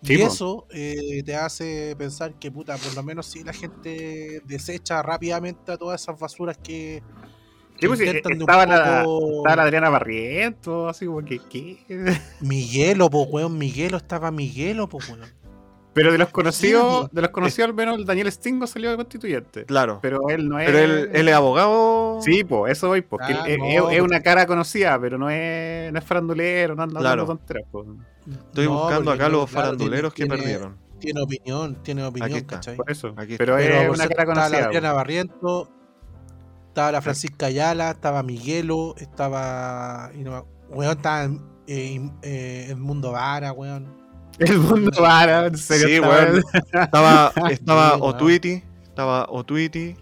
Sí, 0.03 0.15
y 0.15 0.23
eso 0.23 0.67
eh, 0.71 1.23
te 1.27 1.37
hace 1.37 1.95
pensar 1.99 2.39
que, 2.39 2.51
puta, 2.51 2.75
por 2.79 2.95
lo 2.95 3.03
menos 3.03 3.27
si 3.27 3.45
la 3.45 3.53
gente 3.53 4.41
desecha 4.47 5.03
rápidamente 5.03 5.73
a 5.73 5.77
todas 5.77 6.01
esas 6.01 6.19
basuras 6.19 6.57
que, 6.57 7.03
Sí, 7.81 7.87
pues, 7.87 7.99
sí, 7.99 8.05
intentan 8.07 8.33
de 8.33 8.45
un 8.45 8.51
estaba, 8.51 8.67
la, 8.67 9.03
poco- 9.05 9.37
estaba 9.39 9.57
la 9.57 9.63
Adriana 9.63 9.89
Barriento, 9.89 10.89
así 10.89 11.07
como 11.07 11.25
que, 11.25 11.41
¿qué? 11.51 11.79
Miguelo, 12.41 13.09
po, 13.11 13.23
weón. 13.25 13.57
Miguelo 13.59 13.97
estaba 13.97 14.31
Miguelo, 14.31 14.89
po, 14.89 14.99
weón. 15.09 15.21
Pero 15.93 16.13
de 16.13 16.19
los 16.19 16.29
conocidos, 16.29 17.07
Sí. 17.07 17.09
de 17.17 17.23
los 17.23 17.31
conocidos 17.33 17.69
al 17.71 17.75
menos 17.75 17.99
el 17.99 18.05
Daniel 18.05 18.31
Stingo 18.31 18.65
salió 18.69 18.91
de 18.91 18.97
constituyente. 18.97 19.65
Claro. 19.65 19.99
Pero 20.01 20.29
él 20.29 20.49
no 20.49 20.61
es. 20.61 20.67
Pero 20.71 20.79
él, 20.79 21.11
él 21.13 21.29
es 21.29 21.35
abogado. 21.35 22.21
Sí, 22.23 22.45
pues, 22.45 22.73
eso 22.73 22.87
voy, 22.89 23.01
porque 23.03 23.33
Ah, 23.33 23.45
él- 23.49 23.59
no, 23.59 23.65
es, 23.67 23.75
es 23.77 23.83
pues. 23.83 24.01
una 24.03 24.21
cara 24.23 24.47
conocida, 24.47 25.01
pero 25.01 25.19
no 25.19 25.29
es, 25.31 25.93
no 25.93 25.99
es 25.99 26.05
farandulero, 26.05 26.77
no 26.77 26.85
anda 26.85 27.01
Claro. 27.01 27.27
tonteras, 27.27 27.65
pues. 27.73 27.87
Estoy 28.47 28.67
No, 28.67 28.75
buscando 28.75 29.11
acá 29.11 29.29
los 29.29 29.51
claro, 29.51 29.65
faranduleros 29.65 30.15
que 30.15 30.27
tiene- 30.27 30.37
perdieron. 30.37 30.77
Tiene 31.01 31.23
opinión, 31.23 31.83
tiene 31.83 32.05
opinión, 32.05 32.31
Aquí 32.31 32.39
está. 32.39 32.57
¿cachai? 32.57 32.77
Por 32.77 32.91
eso. 32.91 33.15
Aquí 33.17 33.35
pero 33.39 33.59
está. 33.59 33.73
es 33.73 33.79
Pero 33.81 33.93
una 33.93 33.99
cara 34.07 34.11
estaba 34.11 34.25
la 34.35 34.35
conocida. 34.49 34.67
Adriana 34.67 34.93
Barriento, 34.93 35.71
estaba 36.71 36.93
la 36.93 37.03
Francisca 37.03 37.47
Ayala, 37.47 37.91
estaba 37.91 38.23
Miguelo, 38.23 38.95
estaba. 38.97 40.11
Y 40.15 40.19
no, 40.25 40.47
weón, 40.71 40.97
estaba 40.97 41.25
eh, 41.67 42.11
eh, 42.23 42.67
Edmundo 42.71 43.13
Vara, 43.13 43.53
weón. 43.53 43.99
El 44.39 44.59
mundo 44.59 44.91
vara, 45.03 45.47
en 45.49 45.59
serio. 45.59 45.87
Sí, 45.87 45.95
estaba- 45.97 46.15
weón. 46.17 46.43
Estaba, 46.73 47.33
estaba. 47.51 47.97
Otuiti. 47.97 48.63
Estaba 48.85 49.27
Otuiti. 49.29 49.97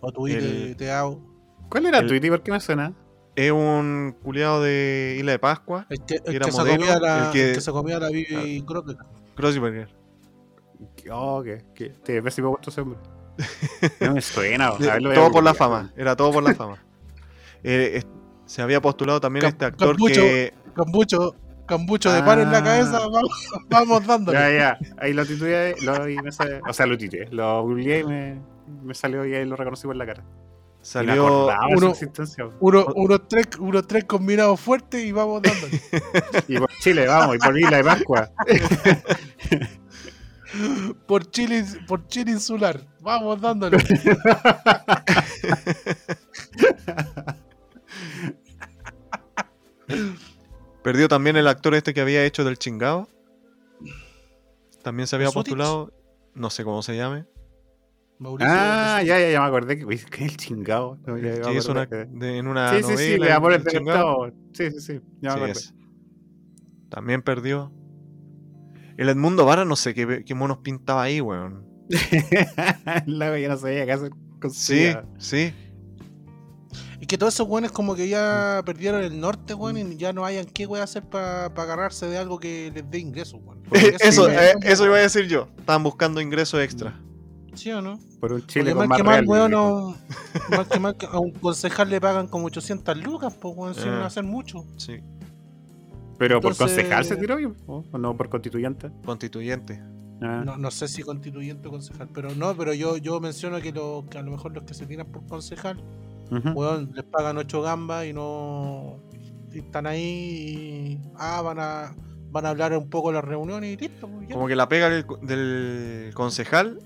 O 0.00 0.12
tú 0.12 0.28
El- 0.28 0.76
te 0.76 0.92
hago. 0.92 1.20
¿Cuál 1.68 1.86
era 1.86 1.98
El- 1.98 2.06
Tweety? 2.06 2.28
¿Por 2.28 2.42
qué 2.42 2.52
me 2.52 2.60
suena? 2.60 2.92
Es 3.34 3.50
un 3.50 4.14
culiado 4.22 4.62
de 4.62 5.16
Isla 5.18 5.32
de 5.32 5.38
Pascua. 5.40 5.86
El 5.90 6.04
que, 6.04 6.20
el 6.24 6.34
Era 6.36 6.44
que 6.46 6.52
se 6.52 6.58
modelo, 6.58 6.76
comía 6.78 7.00
la, 7.00 7.26
el 7.26 7.32
que- 7.32 7.48
el 7.48 7.54
que 7.56 7.60
se 7.60 7.72
comía 7.72 7.98
la 7.98 8.08
Bibi 8.10 8.62
Crockett. 8.62 8.98
Crossburger. 9.34 9.88
Oh, 11.10 11.42
que, 11.42 11.64
que 11.74 11.88
te 11.90 12.22
pésimo 12.22 12.50
gusto 12.50 12.70
ese 12.70 12.80
hombre. 12.82 12.98
No 14.00 14.14
me 14.14 14.20
suena. 14.20 14.72
todo 15.14 15.30
por 15.32 15.42
la 15.44 15.54
fama. 15.54 15.92
Era 15.96 16.14
todo 16.16 16.32
por 16.32 16.42
la 16.42 16.54
fama. 16.56 16.82
Eh, 17.62 17.92
es- 17.98 18.06
se 18.46 18.60
había 18.62 18.80
postulado 18.82 19.20
también 19.20 19.44
Cam- 19.44 19.48
este 19.48 19.64
actor 19.64 19.88
Cambucho. 19.96 20.20
que. 20.20 20.54
Cambucho, 20.76 21.34
cambucho 21.66 22.12
de 22.12 22.22
pan 22.22 22.40
en 22.40 22.52
la 22.52 22.58
Ah. 22.58 22.64
cabeza, 22.64 22.98
vamos, 23.08 23.48
vamos 23.68 24.06
dándole. 24.06 24.38
Ya, 24.38 24.50
ya. 24.50 24.78
Ahí 24.98 25.12
lo 25.14 25.24
titubeé. 25.24 25.74
Lo, 25.82 26.08
y 26.08 26.16
me 26.18 26.30
sale- 26.32 26.60
o 26.68 26.72
sea, 26.72 26.84
lo 26.86 26.98
titubeé. 26.98 27.28
Lo 27.30 27.62
googleé 27.62 28.00
y 28.00 28.04
me, 28.04 28.40
me 28.82 28.94
salió 28.94 29.24
y 29.24 29.34
ahí 29.34 29.44
lo 29.46 29.56
reconocí 29.56 29.86
por 29.86 29.96
la 29.96 30.04
cara. 30.06 30.22
Salió. 30.82 31.24
uno-. 31.24 31.94
Uno, 32.60 32.86
unos, 32.96 33.26
tres, 33.28 33.46
unos 33.58 33.86
tres 33.86 34.04
combinados 34.04 34.60
fuertes 34.60 35.02
y 35.02 35.12
vamos 35.12 35.40
dándole. 35.40 35.80
Y 36.46 36.58
por 36.58 36.68
Chile, 36.80 37.06
vamos. 37.06 37.36
Y 37.36 37.38
por 37.38 37.58
Isla 37.58 37.78
de 37.78 37.84
Pascua. 37.84 38.30
por 41.06 41.30
Chile, 41.30 41.64
por 41.86 42.06
Chile 42.08 42.32
insular, 42.32 42.80
vamos 43.00 43.40
dándole. 43.40 43.78
Perdió 50.82 51.08
también 51.08 51.36
el 51.36 51.46
actor 51.46 51.74
este 51.74 51.94
que 51.94 52.00
había 52.00 52.24
hecho 52.24 52.44
del 52.44 52.58
chingado. 52.58 53.08
También 54.82 55.06
se 55.06 55.16
había 55.16 55.30
postulado. 55.30 55.92
No 56.34 56.50
sé 56.50 56.64
cómo 56.64 56.82
se 56.82 56.96
llame. 56.96 57.24
Mauricio, 58.18 58.52
Ah, 58.54 59.02
ya, 59.02 59.18
ya, 59.18 59.30
ya 59.30 59.40
me 59.40 59.46
acordé. 59.46 59.78
que- 59.78 59.84
uy, 59.84 59.98
¿Qué 60.10 60.24
es 60.24 60.32
el 60.32 60.36
chingado? 60.36 60.98
No, 61.06 61.16
ya, 61.18 61.34
ya 61.36 61.44
Sí, 61.44 61.50
me 61.50 61.56
es 61.58 61.68
una, 61.68 61.86
de- 61.86 62.38
en 62.38 62.46
una 62.46 62.70
Sí, 62.70 62.82
sí, 62.84 62.96
sí, 62.96 63.18
de 63.18 63.32
amores 63.32 63.58
El 63.58 63.64
del 63.64 63.72
chingado. 63.74 64.32
Sí, 64.52 64.70
sí, 64.70 64.80
sí. 64.80 65.00
Ya 65.20 65.32
Sí, 65.32 65.40
me 65.40 65.44
acordé. 65.50 65.60
También 66.90 67.22
perdió. 67.22 67.72
El 68.96 69.08
Edmundo 69.08 69.44
Vara, 69.44 69.64
no 69.64 69.76
sé 69.76 69.92
qué, 69.94 70.22
qué 70.24 70.34
monos 70.34 70.58
pintaba 70.58 71.02
ahí, 71.02 71.20
weón. 71.20 71.64
La 73.06 73.38
ya 73.38 73.48
no 73.48 73.56
sabía 73.56 73.84
qué 73.86 73.92
hacer 73.92 74.10
con 74.40 74.50
su 74.52 74.60
Sí, 74.72 74.92
sí. 75.18 75.52
Y 77.00 77.06
que 77.06 77.18
todos 77.18 77.34
esos 77.34 77.46
weones 77.48 77.70
como 77.72 77.94
que 77.94 78.08
ya 78.08 78.62
perdieron 78.64 79.02
el 79.02 79.20
norte, 79.20 79.52
weón, 79.52 79.76
y 79.76 79.96
ya 79.96 80.12
no 80.12 80.24
hayan 80.24 80.46
qué 80.46 80.66
weón 80.66 80.82
hacer 80.84 81.02
para 81.04 81.46
agarrarse 81.46 82.06
de 82.06 82.16
algo 82.16 82.38
que 82.38 82.70
les 82.74 82.88
dé 82.90 82.98
ingresos, 82.98 83.40
weón. 83.42 83.62
Porque 83.68 83.96
Eso, 84.00 84.28
es- 84.28 84.40
eh, 84.40 84.54
eso 84.62 84.84
iba 84.86 84.96
a 84.96 85.00
decir 85.00 85.26
yo. 85.26 85.48
Estaban 85.58 85.82
buscando 85.82 86.20
ingresos 86.20 86.60
extra. 86.62 86.98
¿Sí 87.54 87.70
o 87.72 87.80
no? 87.82 87.98
Por 88.20 88.32
un 88.32 88.46
Chile 88.46 88.72
Porque 88.74 88.78
con 88.78 88.88
más 88.88 88.96
que 88.98 89.04
mal, 89.04 89.14
real, 89.16 89.26
weón, 89.28 89.50
no- 89.50 89.96
mal 90.50 90.66
que 90.68 90.78
mal, 90.80 90.96
que 90.96 91.06
a 91.06 91.18
un 91.18 91.32
concejal 91.32 91.90
le 91.90 92.00
pagan 92.00 92.26
como 92.26 92.46
800 92.46 92.96
lucas, 92.96 93.34
pues, 93.40 93.54
weón, 93.56 93.74
sin 93.74 93.88
Ah. 93.88 94.06
hacer 94.06 94.24
mucho. 94.24 94.64
Sí. 94.76 95.00
Pero 96.18 96.40
por 96.40 96.56
concejal 96.56 97.04
se 97.04 97.16
tiró, 97.16 97.36
¿o 97.66 97.84
o 97.90 97.98
no 97.98 98.16
por 98.16 98.28
constituyente? 98.28 98.90
Constituyente. 99.04 99.80
Ah. 100.22 100.42
No, 100.44 100.56
no 100.56 100.70
sé 100.70 100.88
si 100.88 101.02
constituyente 101.02 101.68
o 101.68 101.70
concejal, 101.72 102.08
pero 102.14 102.34
no, 102.34 102.56
pero 102.56 102.72
yo, 102.72 102.96
yo 102.96 103.20
menciono 103.20 103.60
que, 103.60 103.72
lo, 103.72 104.04
que 104.08 104.18
a 104.18 104.22
lo 104.22 104.30
mejor 104.30 104.52
los 104.54 104.64
que 104.64 104.74
se 104.74 104.86
tiran 104.86 105.06
por 105.06 105.26
concejal, 105.26 105.82
weón, 106.54 106.90
les 106.94 107.04
pagan 107.04 107.36
8 107.36 107.62
gambas 107.62 108.06
y 108.06 108.12
no 108.12 108.98
y 109.52 109.58
están 109.58 109.86
ahí 109.86 110.00
y 110.02 111.00
ah, 111.16 111.42
van 111.42 111.58
a 111.60 111.94
van 112.30 112.46
a 112.46 112.50
hablar 112.50 112.76
un 112.76 112.88
poco 112.90 113.10
en 113.10 113.14
las 113.16 113.24
reuniones 113.24 113.72
y 113.72 113.76
listo, 113.76 114.08
pues, 114.08 114.28
ya. 114.28 114.34
Como 114.34 114.48
que 114.48 114.56
la 114.56 114.68
pega 114.68 114.88
del, 114.90 115.04
del 115.22 116.10
concejal. 116.14 116.80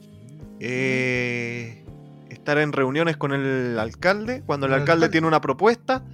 eh, 0.61 1.85
estar 2.29 2.59
en 2.59 2.73
reuniones 2.73 3.17
con 3.17 3.33
el 3.33 3.79
alcalde. 3.79 4.43
Cuando 4.45 4.67
el 4.67 4.73
Con 4.73 4.77
el 4.77 4.81
alcalde 4.83 5.07
alcalde. 5.07 5.09
tiene 5.11 5.27
una 5.27 5.41
propuesta. 5.41 6.05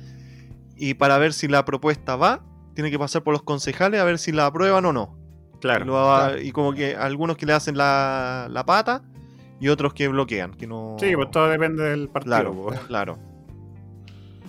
Y 0.76 0.94
para 0.94 1.18
ver 1.18 1.32
si 1.32 1.48
la 1.48 1.64
propuesta 1.64 2.16
va, 2.16 2.44
tiene 2.74 2.90
que 2.90 2.98
pasar 2.98 3.22
por 3.22 3.32
los 3.32 3.42
concejales 3.42 4.00
a 4.00 4.04
ver 4.04 4.18
si 4.18 4.32
la 4.32 4.46
aprueban 4.46 4.84
o 4.86 4.92
no. 4.92 5.16
Claro. 5.60 5.84
Y, 5.84 5.86
lo 5.88 5.92
va- 5.94 6.26
claro. 6.28 6.42
y 6.42 6.52
como 6.52 6.72
que 6.74 6.94
algunos 6.96 7.36
que 7.36 7.46
le 7.46 7.52
hacen 7.54 7.76
la, 7.78 8.48
la 8.50 8.66
pata 8.66 9.02
y 9.60 9.68
otros 9.68 9.94
que 9.94 10.08
bloquean, 10.08 10.52
que 10.54 10.66
no. 10.66 10.96
Sí, 11.00 11.14
pues 11.16 11.30
todo 11.30 11.48
depende 11.48 11.82
del 11.84 12.08
partido. 12.08 12.34
Claro, 12.34 12.52
po. 12.54 12.70
claro. 12.86 13.18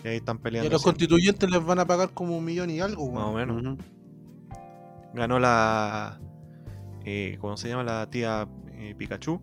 Y 0.03 0.07
ahí 0.09 0.15
están 0.17 0.37
Y 0.37 0.39
a 0.39 0.43
peleando. 0.43 0.69
los 0.71 0.81
siempre, 0.81 1.07
constituyentes 1.07 1.49
les 1.49 1.65
van 1.65 1.79
a 1.79 1.85
pagar 1.85 2.09
como 2.13 2.37
un 2.37 2.43
millón 2.45 2.69
y 2.69 2.79
algo, 2.79 3.09
Más 3.11 3.23
o 3.23 3.33
menos. 3.33 3.77
Ganó 5.13 5.39
la. 5.39 6.19
eh, 7.05 7.37
¿Cómo 7.39 7.55
se 7.57 7.69
llama? 7.69 7.83
La 7.83 8.09
tía 8.09 8.47
eh, 8.73 8.93
Pikachu. 8.97 9.39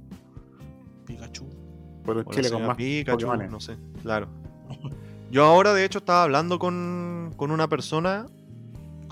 Pikachu. 1.07 1.49
Por 2.05 2.17
la 2.17 2.25
Chile 2.25 2.51
con 2.51 2.67
más 2.67 2.77
Pikachu, 2.77 3.27
no 3.49 3.61
sé. 3.61 3.77
Claro. 4.03 4.29
Yo 5.31 5.45
ahora, 5.47 5.73
de 5.73 5.85
hecho, 5.85 5.99
estaba 5.99 6.25
hablando 6.25 6.59
con, 6.59 7.33
con 7.37 7.51
una 7.51 7.69
persona. 7.69 8.27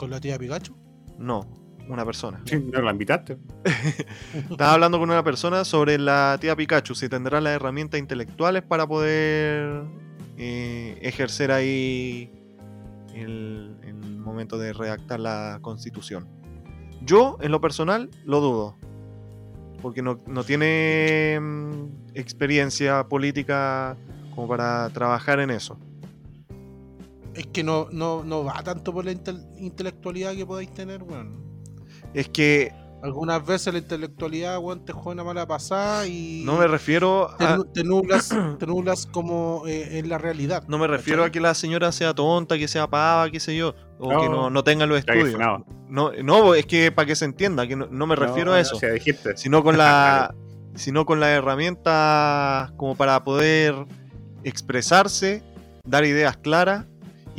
Con 0.01 0.09
la 0.09 0.19
tía 0.19 0.39
Pikachu. 0.39 0.75
No, 1.19 1.47
una 1.87 2.07
persona. 2.07 2.41
Sí, 2.47 2.59
no 2.59 2.81
la 2.81 2.91
invitaste. 2.91 3.37
Estaba 4.51 4.73
hablando 4.73 4.99
con 4.99 5.11
una 5.11 5.23
persona 5.23 5.63
sobre 5.67 5.99
la 5.99 6.39
tía 6.41 6.57
Pikachu, 6.57 6.95
si 6.95 7.11
tendrá 7.11 7.39
las 7.43 7.53
herramientas 7.53 8.01
intelectuales 8.01 8.63
para 8.63 8.87
poder 8.87 9.83
eh, 10.39 10.99
ejercer 11.03 11.53
ahí 11.53 12.33
el, 13.15 13.77
el 13.83 14.17
momento 14.17 14.57
de 14.57 14.73
redactar 14.73 15.21
la 15.21 15.59
constitución. 15.61 16.27
Yo, 17.03 17.37
en 17.43 17.53
lo 17.53 17.61
personal, 17.61 18.09
lo 18.25 18.41
dudo. 18.41 18.79
Porque 19.83 20.01
no, 20.01 20.23
no 20.27 20.45
tiene 20.45 21.39
mm, 21.39 22.15
experiencia 22.15 23.07
política 23.07 23.99
como 24.35 24.49
para 24.49 24.89
trabajar 24.95 25.41
en 25.41 25.51
eso. 25.51 25.79
Es 27.35 27.47
que 27.47 27.63
no, 27.63 27.89
no, 27.93 28.25
no 28.25 28.45
va 28.45 28.63
tanto 28.63 28.93
por 28.93 29.05
la 29.05 29.13
intel- 29.13 29.47
intelectualidad 29.59 30.35
que 30.35 30.45
podáis 30.47 30.73
tener, 30.75 31.03
weón. 31.03 31.45
Es 32.15 32.29
que 32.29 32.73
Algunas 33.03 33.47
veces 33.47 33.73
la 33.73 33.79
intelectualidad, 33.79 34.59
weón, 34.59 34.85
te 34.85 34.93
juega 34.93 35.13
una 35.13 35.25
mala 35.25 35.47
pasada 35.47 36.07
y 36.07 36.43
no 36.45 36.59
me 36.59 36.67
refiero 36.67 37.31
te, 37.39 37.45
a, 37.45 37.59
te 37.73 37.83
nublas, 37.85 38.29
te 38.59 38.67
nublas 38.67 39.07
como 39.07 39.63
eh, 39.67 39.99
en 39.99 40.09
la 40.09 40.19
realidad. 40.19 40.65
no 40.69 40.77
me 40.77 40.87
refiero 40.87 41.25
a 41.25 41.31
que 41.31 41.41
la 41.41 41.55
señora 41.55 41.93
sea 41.93 42.13
tonta, 42.15 42.59
que 42.59 42.69
sea 42.69 42.89
pava, 42.91 43.31
qué 43.31 43.41
sé 43.41 43.57
yo, 43.57 43.75
o 43.99 44.13
No. 44.13 44.21
que 44.21 44.29
no, 44.29 44.51
no 44.51 44.65
tenga 44.65 44.85
los 44.87 44.99
estudios. 44.99 45.39
No, 45.89 46.13
no, 46.23 46.55
es 46.55 46.67
que 46.67 46.93
para 46.93 47.07
que 47.07 47.17
se 47.17 47.25
entienda, 47.25 47.67
que 47.67 47.75
no, 47.77 47.87
no 47.87 48.07
me 48.07 48.17
refiero 48.17 48.51
No, 48.51 48.57
a 48.57 48.61
eso, 48.61 48.77
O 48.77 48.79
sea, 48.81 48.91
dijiste. 48.93 49.37
sino 49.37 49.63
con 49.63 49.79
la 49.79 50.35
sino 50.75 51.05
con 51.07 51.21
las 51.21 51.31
herramientas 51.31 52.71
como 52.77 52.97
para 52.97 53.25
poder 53.25 53.75
expresarse, 54.45 55.43
dar 55.85 56.05
ideas 56.05 56.37
claras 56.37 56.87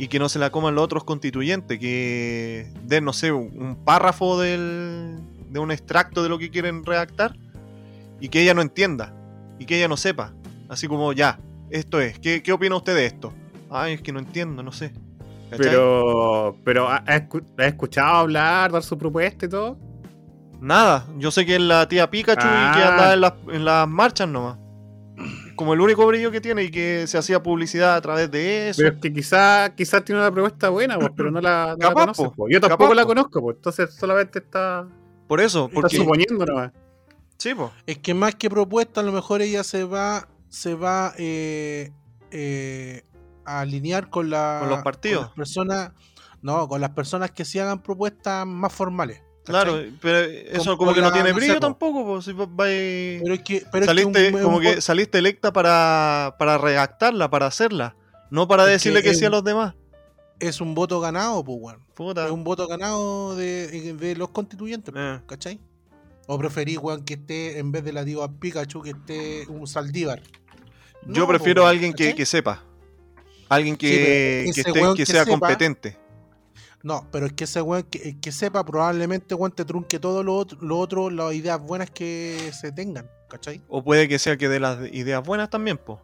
y 0.02 0.08
que 0.08 0.18
no 0.18 0.28
se 0.28 0.40
la 0.40 0.50
coman 0.50 0.74
los 0.74 0.82
otros 0.82 1.04
constituyentes, 1.04 1.78
que 1.78 2.66
den, 2.82 3.04
no 3.04 3.12
sé, 3.12 3.30
un, 3.30 3.76
párrafo 3.84 4.36
del, 4.40 5.16
de 5.48 5.60
un 5.60 5.70
extracto 5.70 6.24
de 6.24 6.28
lo 6.28 6.38
que 6.38 6.50
quieren 6.50 6.84
redactar 6.84 7.36
y 8.20 8.28
que 8.28 8.42
ella 8.42 8.52
no 8.52 8.62
entienda 8.62 9.14
y 9.60 9.64
que 9.64 9.76
ella 9.76 9.86
no 9.86 9.96
sepa. 9.96 10.32
Así 10.68 10.88
como, 10.88 11.12
ya, 11.12 11.38
esto 11.70 12.00
es, 12.00 12.18
¿qué, 12.18 12.42
qué 12.42 12.52
opina 12.52 12.74
usted 12.74 12.96
de 12.96 13.06
esto? 13.06 13.32
Ay, 13.70 13.92
es 13.92 14.02
que 14.02 14.12
no 14.12 14.18
entiendo, 14.18 14.64
no 14.64 14.72
sé. 14.72 14.92
¿Cachai? 15.50 15.66
Pero, 15.68 16.56
pero 16.64 16.88
¿ha, 16.88 16.96
ha 16.96 17.16
escu- 17.18 17.44
ha 17.58 17.66
escuchado 17.66 18.16
hablar, 18.16 18.72
dar 18.72 18.82
su 18.82 18.98
propuesta 18.98 19.46
y 19.46 19.48
todo? 19.50 19.78
Nada, 20.60 21.06
yo 21.18 21.30
sé 21.30 21.46
que 21.46 21.54
es 21.56 21.60
la 21.60 21.88
tía 21.88 22.10
Pikachu 22.10 22.40
y 22.40 22.42
que 22.42 22.82
Ah. 22.82 22.88
andaba 22.90 23.14
en 23.14 23.20
las, 23.20 23.32
en 23.52 23.64
las 23.64 23.86
marchas 23.88 24.28
nomás. 24.28 24.56
Como 25.56 25.74
el 25.74 25.80
único 25.80 26.06
brillo 26.06 26.30
que 26.30 26.40
tiene 26.40 26.64
y 26.64 26.70
que 26.70 27.06
se 27.06 27.18
hacía 27.18 27.42
publicidad 27.42 27.94
a 27.96 28.00
través 28.00 28.30
de 28.30 28.70
eso. 28.70 28.78
Pero 28.82 28.94
es 28.94 29.00
que 29.00 29.12
quizás 29.12 29.70
quizás 29.70 30.04
tiene 30.04 30.20
una 30.20 30.30
propuesta 30.30 30.68
buena, 30.70 30.98
pues, 30.98 31.10
pero 31.16 31.30
no 31.30 31.40
la, 31.40 31.68
no 31.72 31.76
la 31.76 31.88
Capaz, 31.88 32.00
conoces, 32.02 32.24
po. 32.26 32.32
po. 32.34 32.48
Yo 32.48 32.60
tampoco 32.60 32.84
Capaz, 32.84 32.94
la 32.94 33.04
conozco, 33.06 33.40
pues, 33.40 33.56
entonces 33.56 33.94
solamente 33.94 34.38
está, 34.40 34.86
Por 35.28 35.40
eso, 35.40 35.66
está 35.66 35.74
porque. 35.80 35.96
suponiendo 35.96 36.44
nomás. 36.46 36.72
Sí, 37.38 37.54
po. 37.54 37.72
Es 37.86 37.98
que 37.98 38.14
más 38.14 38.34
que 38.34 38.48
propuesta, 38.50 39.00
a 39.00 39.04
lo 39.04 39.12
mejor 39.12 39.42
ella 39.42 39.64
se 39.64 39.84
va, 39.84 40.28
se 40.48 40.74
va 40.74 41.12
eh, 41.18 41.90
eh, 42.30 43.04
a 43.44 43.60
alinear 43.60 44.10
con 44.10 44.30
la 44.30 44.58
Con 44.60 44.70
los 44.70 44.82
partidos. 44.82 45.22
las 45.26 45.32
personas, 45.34 45.92
no, 46.40 46.68
con 46.68 46.80
las 46.80 46.90
personas 46.90 47.30
que 47.32 47.44
sí 47.44 47.58
hagan 47.58 47.82
propuestas 47.82 48.46
más 48.46 48.72
formales. 48.72 49.22
Claro, 49.44 49.72
¿cachai? 49.74 49.92
pero 50.00 50.18
eso 50.18 50.78
Como- 50.78 50.94
que 50.94 51.00
no 51.00 51.12
tiene 51.12 51.32
brillo 51.32 51.54
po. 51.54 51.60
tampoco, 51.60 52.22
si 52.22 52.32
vos 52.32 52.48
vais- 52.48 53.20
Pero 53.22 53.34
es 53.34 53.40
que, 53.42 53.66
pero 53.72 53.86
saliste, 53.86 54.26
es 54.26 54.30
que 54.30 54.36
un- 54.36 54.42
como 54.42 54.56
un 54.58 54.62
que 54.62 54.80
saliste 54.80 55.18
electa 55.18 55.52
para, 55.52 56.36
para 56.38 56.58
redactarla, 56.58 57.28
para 57.28 57.46
hacerla, 57.46 57.96
no 58.30 58.46
para 58.46 58.64
Es 58.66 58.70
decirle 58.70 59.02
que, 59.02 59.14
sí 59.14 59.24
a 59.24 59.30
los 59.30 59.42
demás. 59.42 59.74
es 60.38 60.60
un 60.60 60.74
voto 60.74 61.00
ganado, 61.00 61.42
pues, 61.44 61.58
weón. 61.60 61.82
Puta. 61.94 62.24
Es 62.26 62.30
un 62.30 62.44
voto 62.44 62.66
ganado 62.68 63.34
de, 63.36 63.94
de 63.94 64.16
los 64.16 64.28
constituyentes, 64.30 64.94
Eh. 64.96 65.20
¿cachai? 65.26 65.60
O 66.28 66.38
preferís, 66.38 66.78
weón, 66.78 67.04
que 67.04 67.14
esté, 67.14 67.58
en 67.58 67.72
vez 67.72 67.82
de 67.84 67.92
la 67.92 68.04
diva 68.04 68.30
Pikachu, 68.30 68.80
que 68.82 68.90
esté 68.90 69.44
un 69.48 69.66
Saldívar. 69.66 70.22
Yo 71.06 71.22
No, 71.22 71.26
prefiero 71.26 71.62
po, 71.62 71.66
a 71.66 71.70
alguien 71.70 71.92
que, 71.92 72.14
que 72.14 72.24
sepa. 72.26 72.62
Alguien 73.48 73.76
que, 73.76 74.44
Sí, 74.54 74.60
esté- 74.60 74.72
que 74.72 74.94
que 74.94 75.06
sea 75.06 75.24
sepa- 75.24 75.30
competente. 75.38 75.98
No, 76.82 77.06
pero 77.12 77.26
es 77.26 77.32
que 77.32 77.44
ese 77.44 77.62
weón 77.62 77.84
que, 77.84 78.18
que 78.20 78.32
sepa 78.32 78.64
probablemente, 78.64 79.34
weón, 79.34 79.52
te 79.52 79.64
trunque 79.64 79.98
todo 80.00 80.22
lo 80.24 80.34
otro, 80.34 80.58
lo 80.60 80.78
otro, 80.78 81.10
las 81.10 81.32
ideas 81.34 81.60
buenas 81.62 81.90
que 81.90 82.50
se 82.52 82.72
tengan, 82.72 83.08
¿cachai? 83.28 83.60
O 83.68 83.84
puede 83.84 84.08
que 84.08 84.18
sea 84.18 84.36
que 84.36 84.48
de 84.48 84.58
las 84.60 84.78
ideas 84.92 85.22
buenas 85.24 85.48
también, 85.48 85.78
pues. 85.78 85.98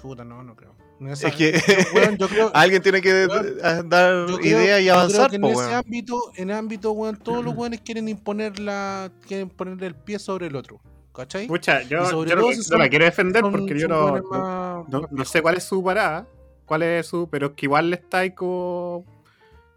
Puta, 0.00 0.24
no, 0.24 0.42
no 0.42 0.54
creo. 0.54 0.74
No 1.00 1.12
Es 1.12 1.20
que- 1.36 1.52
yo, 1.52 1.74
weón, 2.00 2.16
yo 2.16 2.28
creo, 2.28 2.50
Alguien 2.54 2.82
tiene 2.82 3.00
que 3.00 3.26
Weón, 3.26 3.88
dar 3.88 4.28
ideas 4.42 4.80
y 4.80 4.84
yo 4.86 4.92
creo 4.92 4.94
avanzar, 4.94 5.30
que 5.30 5.36
en 5.36 5.42
po, 5.42 5.48
ese 5.48 5.56
weón. 5.58 5.72
ámbito, 5.74 6.22
en 6.36 6.50
ámbito, 6.50 6.92
weón, 6.92 7.16
todos 7.16 7.44
los 7.44 7.54
weones 7.56 7.80
quieren 7.80 8.08
imponer 8.08 8.58
la, 8.60 9.10
quieren 9.26 9.48
poner 9.48 9.82
el 9.84 9.94
pie 9.94 10.18
sobre 10.20 10.46
el 10.48 10.56
otro, 10.56 10.80
¿cachai? 11.14 11.46
Pucha, 11.48 11.82
yo, 11.82 12.24
yo 12.24 12.36
no, 12.36 12.52
son- 12.62 12.78
la 12.78 12.88
quiero 12.88 13.04
defender 13.04 13.42
Son- 13.42 13.52
porque 13.52 13.74
yo 13.74 13.88
son 13.88 13.90
no, 13.90 14.06
no, 14.18 14.22
más- 14.28 14.88
no- 14.88 15.00
más 15.02 15.12
no 15.12 15.24
sé 15.24 15.40
cuál 15.42 15.56
es 15.56 15.64
su 15.64 15.82
parada, 15.82 16.26
cuál 16.64 16.82
es 16.82 17.06
su, 17.06 17.28
pero 17.28 17.48
es 17.48 17.52
que 17.54 17.66
igual 17.66 17.90
le 17.90 17.96
estáis 17.96 18.34
como. 18.34 19.04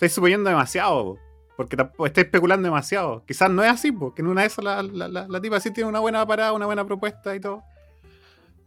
Estáis 0.02 0.14
suponiendo 0.14 0.50
demasiado, 0.50 1.04
po, 1.04 1.20
porque 1.56 1.78
tampoco 1.78 2.08
estáis 2.08 2.26
especulando 2.26 2.66
demasiado. 2.66 3.24
Quizás 3.28 3.52
no 3.52 3.64
es 3.64 3.70
así, 3.70 3.92
porque 3.92 4.24
en 4.24 4.30
una 4.30 4.42
de 4.42 4.48
esas 4.48 4.66
la, 4.66 4.82
la, 4.82 5.08
la, 5.08 5.28
la 5.28 5.42
tipa 5.42 5.60
sí 5.60 5.70
tiene 5.70 5.88
una 5.88 6.00
buena 6.00 6.26
parada, 6.26 6.54
una 6.54 6.66
buena 6.66 6.84
propuesta 6.84 7.36
y 7.36 7.40
todo. 7.40 7.62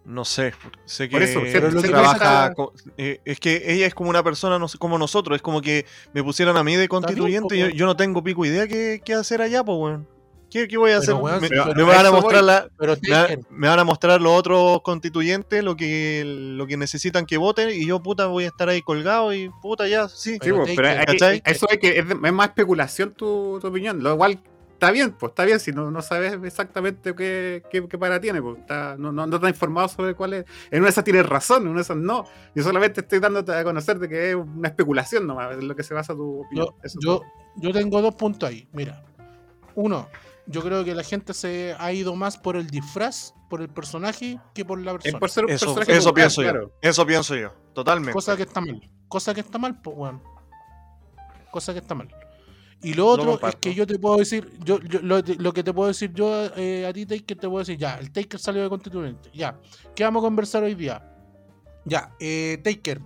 No 0.05 0.24
sé, 0.24 0.55
sé 0.85 1.09
que 1.09 1.16
Por 1.16 1.22
eso, 1.24 1.41
pero 1.43 1.72
lo 1.72 1.82
que 1.82 1.89
trabaja. 1.89 2.53
eh, 2.99 3.20
es 3.24 3.41
que 3.41 3.64
ella 3.66 3.87
es 3.87 3.95
como 3.95 4.11
una 4.11 4.22
persona 4.22 4.61
no 4.61 4.68
sé, 4.68 4.78
como 4.78 4.97
nosotros. 4.97 5.35
Es 5.35 5.43
como 5.43 5.61
que 5.61 5.87
me 6.12 6.22
pusieran 6.22 6.57
a 6.57 6.62
mí 6.62 6.76
de 6.76 6.87
constituyente. 6.87 7.57
y 7.57 7.59
yo, 7.59 7.68
yo 7.70 7.87
no 7.87 7.97
tengo 7.97 8.22
pico 8.22 8.45
idea 8.45 8.68
qué, 8.68 9.03
qué 9.05 9.14
hacer 9.14 9.43
allá, 9.43 9.64
pues, 9.64 9.76
weón. 9.76 10.13
¿Qué, 10.55 10.68
qué 10.68 10.76
voy 10.76 10.92
a 10.92 10.98
hacer? 10.98 11.16
Me, 11.16 11.82
van 11.82 12.07
a 12.07 12.12
mostrar 12.12 12.42
voy. 12.42 12.46
la, 12.46 12.68
Pero 12.78 12.94
me, 13.02 13.11
va- 13.11 13.22
Taker, 13.22 13.40
me 13.50 13.66
van 13.66 13.78
a 13.80 13.82
mostrar 13.82 14.20
los 14.20 14.38
otros 14.38 14.82
constituyentes 14.82 15.64
lo 15.64 15.74
que 15.74 16.22
lo 16.24 16.64
que 16.68 16.76
necesitan 16.76 17.26
que 17.26 17.38
voten 17.38 17.70
y 17.70 17.84
yo 17.84 18.00
puta 18.00 18.26
voy 18.26 18.44
a 18.44 18.46
estar 18.46 18.68
ahí 18.68 18.80
colgado 18.80 19.34
y 19.34 19.50
puta 19.61 19.88
ya 19.88 20.09
sí 20.09 20.34
Sí, 20.34 20.38
Pero 20.40 20.64
hay- 20.88 21.05
¿cachai? 21.07 21.42
eso 21.44 21.66
es 21.68 21.78
que 21.78 21.98
es, 21.98 22.07
más 22.07 22.46
especulación 22.50 23.14
tu, 23.14 23.59
tu 23.61 23.66
opinión. 23.66 24.00
Lo 24.00 24.12
igual 24.12 24.40
está 24.74 24.92
bien, 24.92 25.11
pues 25.18 25.30
está 25.30 25.44
bien 25.44 25.59
si 25.59 25.72
no, 25.72 25.90
no 25.90 26.00
sabes 26.02 26.38
exactamente 26.44 27.16
qué, 27.16 27.64
qué, 27.68 27.88
qué 27.88 27.98
para 27.98 28.20
tiene, 28.20 28.40
pues 28.40 28.59
está, 28.59 28.94
no, 28.96 29.11
no, 29.11 29.26
no 29.26 29.34
estás 29.34 29.50
informado 29.50 29.88
sobre 29.88 30.14
cuál 30.14 30.34
es. 30.34 30.44
En 30.70 30.78
una 30.78 30.84
de 30.86 30.90
esas 30.90 31.02
tienes 31.02 31.26
razón, 31.26 31.62
en 31.62 31.68
una 31.70 31.78
de 31.78 31.82
esas 31.82 31.96
no. 31.96 32.26
Yo 32.55 32.62
solamente 32.62 33.00
estoy 33.00 33.18
dándote 33.18 33.52
a 33.52 33.64
conocer 33.64 33.98
de 33.98 34.09
que 34.09 34.30
es 34.30 34.36
una 34.36 34.68
especulación 34.68 35.26
nomás, 35.26 35.55
en 35.59 35.66
lo 35.66 35.74
que 35.74 35.82
se 35.82 35.94
basa 35.94 36.14
tu 36.14 36.42
opinión. 36.42 36.68
yo, 37.00 37.22
yo 37.57 37.72
tengo 37.72 38.00
dos 38.00 38.14
puntos 38.14 38.48
ahí. 38.48 38.68
Mira, 38.72 39.02
uno, 39.74 40.09
yo 40.47 40.62
creo 40.62 40.84
que 40.84 40.95
la 40.95 41.03
gente 41.03 41.32
se 41.34 41.74
ha 41.78 41.92
ido 41.92 42.14
más 42.16 42.36
por 42.36 42.57
el 42.57 42.68
disfraz, 42.68 43.34
por 43.49 43.61
el 43.62 43.68
personaje, 43.68 44.38
que 44.55 44.64
por 44.64 44.78
la 44.80 44.92
Es 44.92 44.99
persona. 44.99 45.18
por 45.20 45.30
ser 45.30 45.45
un 45.47 45.51
eso, 45.51 45.66
personaje 45.66 45.97
eso 45.97 46.12
pienso 46.14 46.42
claro. 46.42 46.68
yo 46.68 46.72
eso 46.90 47.07
pienso 47.07 47.34
yo 47.36 47.53
totalmente 47.72 48.12
Cosa 48.12 48.36
que 48.36 48.42
está 48.42 48.61
mal. 48.61 48.90
Cosa 49.09 49.32
que 49.34 49.40
está 49.40 49.59
mal, 49.59 49.80
pues, 49.80 49.97
weón. 49.97 50.22
Cosa 51.51 51.72
que 51.72 51.78
está 51.78 51.95
mal. 51.95 52.09
Y 52.82 52.92
lo 52.95 53.07
otro 53.07 53.38
es 53.49 53.57
que 53.57 53.72
yo 53.74 53.86
te 53.86 53.99
puedo 53.99 54.16
decir, 54.18 54.51
yo, 54.62 54.78
yo- 54.80 55.01
lo, 55.01 55.20
lo 55.20 55.53
que 55.55 55.62
te 55.62 55.72
puedo 55.72 55.88
decir 55.88 56.12
yo 56.12 56.47
eh, 56.57 56.84
a 56.86 56.92
ti, 56.92 57.07
Taker, 57.07 57.38
te 57.38 57.49
puedo 57.49 57.61
decir, 57.61 57.78
ya, 57.78 57.97
el 57.99 58.11
Taker 58.12 58.38
salió 58.38 58.62
de 58.62 58.68
constituyente. 58.68 59.30
Ya, 59.32 59.59
¿qué 59.95 60.05
vamos 60.05 60.22
a 60.22 60.26
conversar 60.26 60.62
hoy 60.64 60.74
día? 60.74 61.03
Ya, 61.86 62.11
eh, 62.20 62.61
Taker, 62.62 63.01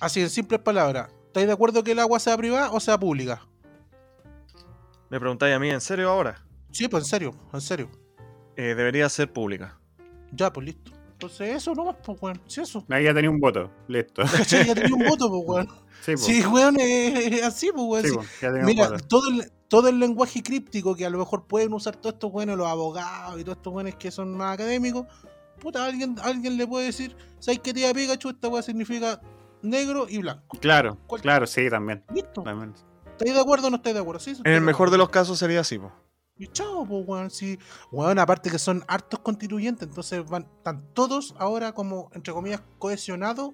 así 0.00 0.20
en 0.20 0.30
simples 0.30 0.60
palabras, 0.60 1.10
¿estáis 1.26 1.46
de 1.46 1.52
acuerdo 1.52 1.82
que 1.84 1.92
el 1.92 1.98
agua 1.98 2.18
sea 2.20 2.36
privada 2.38 2.70
o 2.70 2.80
sea 2.80 2.98
pública? 2.98 3.42
me 5.08 5.20
preguntáis 5.20 5.54
a 5.54 5.58
mí 5.58 5.70
en 5.70 5.80
serio 5.80 6.10
ahora 6.10 6.44
Sí, 6.76 6.88
pues 6.88 7.04
en 7.04 7.08
serio, 7.08 7.34
en 7.52 7.60
serio. 7.60 7.90
Eh, 8.56 8.74
debería 8.74 9.08
ser 9.08 9.32
pública 9.32 9.78
Ya, 10.32 10.52
pues 10.52 10.66
listo. 10.66 10.92
Entonces 11.12 11.56
eso 11.56 11.74
nomás, 11.74 11.96
pues, 12.04 12.18
weón. 12.20 12.40
Sí, 12.46 12.60
eso. 12.60 12.84
Ahí 12.90 13.04
ya 13.04 13.14
tenía 13.14 13.30
un 13.30 13.40
voto, 13.40 13.70
listo. 13.88 14.22
¿Cachai? 14.32 14.66
Ya 14.66 14.74
tenía 14.74 14.94
un 14.94 15.04
voto, 15.08 15.28
pues, 15.30 15.42
weón. 15.46 15.68
Sí, 16.02 16.12
po. 16.12 16.18
Sí, 16.18 16.44
weón, 16.46 16.76
es, 16.78 17.32
es 17.32 17.42
así, 17.42 17.70
pues, 17.74 17.84
weón. 17.86 18.02
Sí, 18.04 18.08
sí. 18.10 18.16
po, 18.16 18.22
ya 18.42 18.48
tenía 18.48 18.60
un 18.60 18.66
Mira, 18.66 18.88
voto. 18.90 19.06
todo 19.08 19.28
el, 19.30 19.50
todo 19.68 19.88
el 19.88 19.98
lenguaje 19.98 20.42
críptico 20.42 20.94
que 20.94 21.06
a 21.06 21.10
lo 21.10 21.18
mejor 21.18 21.46
pueden 21.46 21.72
usar 21.72 21.96
todos 21.96 22.14
estos 22.14 22.30
buenos, 22.30 22.56
los 22.58 22.66
abogados 22.66 23.40
y 23.40 23.44
todos 23.44 23.56
estos 23.56 23.72
buenos 23.72 23.94
que 23.96 24.10
son 24.10 24.36
más 24.36 24.52
académicos, 24.54 25.06
puta, 25.58 25.84
alguien, 25.86 26.16
alguien 26.22 26.56
le 26.58 26.66
puede 26.66 26.86
decir, 26.86 27.16
¿sabes 27.40 27.60
qué 27.60 27.72
tía 27.72 27.92
Pikachu? 27.94 28.28
Esta 28.30 28.48
weá 28.48 28.62
significa 28.62 29.20
negro 29.62 30.06
y 30.08 30.18
blanco. 30.18 30.58
Claro, 30.60 30.98
¿Cuál- 31.06 31.22
claro, 31.22 31.46
sí, 31.46 31.68
también. 31.70 32.04
Listo. 32.14 32.42
también. 32.42 32.74
¿Estáis 33.06 33.34
de 33.34 33.40
acuerdo 33.40 33.68
o 33.68 33.70
no 33.70 33.76
estáis 33.76 33.94
de 33.94 34.00
acuerdo? 34.02 34.20
Sí, 34.20 34.34
en 34.44 34.52
el 34.52 34.60
mejor 34.60 34.90
de 34.90 34.98
los 34.98 35.08
casos 35.08 35.38
sería 35.38 35.60
así 35.60 35.78
po. 35.78 35.90
Y 36.38 36.46
chao, 36.48 36.84
pues, 36.86 37.04
weón. 37.06 37.30
Sí, 37.30 37.58
weón, 37.90 38.18
aparte 38.18 38.50
que 38.50 38.58
son 38.58 38.84
hartos 38.88 39.20
constituyentes, 39.20 39.88
entonces 39.88 40.24
van, 40.28 40.46
están 40.58 40.84
todos 40.92 41.34
ahora 41.38 41.72
como, 41.72 42.10
entre 42.12 42.32
comillas, 42.32 42.62
cohesionados 42.78 43.50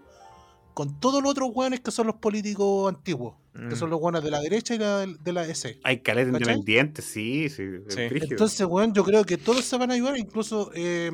con 0.75 0.99
todos 0.99 1.23
los 1.23 1.33
otros 1.33 1.51
weones 1.53 1.81
que 1.81 1.91
son 1.91 2.07
los 2.07 2.17
políticos 2.17 2.89
antiguos, 2.93 3.35
Mm. 3.55 3.69
que 3.69 3.77
son 3.77 3.91
los 3.91 4.01
weones 4.01 4.23
de 4.25 4.31
la 4.31 4.41
derecha 4.41 4.75
y 4.75 4.79
la, 4.79 5.01
de 5.07 5.33
la 5.33 5.47
EC. 5.47 5.79
Hay 5.85 6.01
caleta 6.01 6.33
¿Cachai? 6.33 6.55
independiente, 6.55 7.03
sí, 7.03 7.51
sí. 7.51 7.63
Sí. 7.89 8.01
Entonces, 8.11 8.67
weón, 8.67 8.95
yo 8.95 9.05
creo 9.05 9.25
que 9.25 9.37
todos 9.37 9.63
se 9.67 9.77
van 9.77 9.91
a 9.91 9.95
ayudar, 9.95 10.17
incluso 10.17 10.71
eh, 10.75 11.11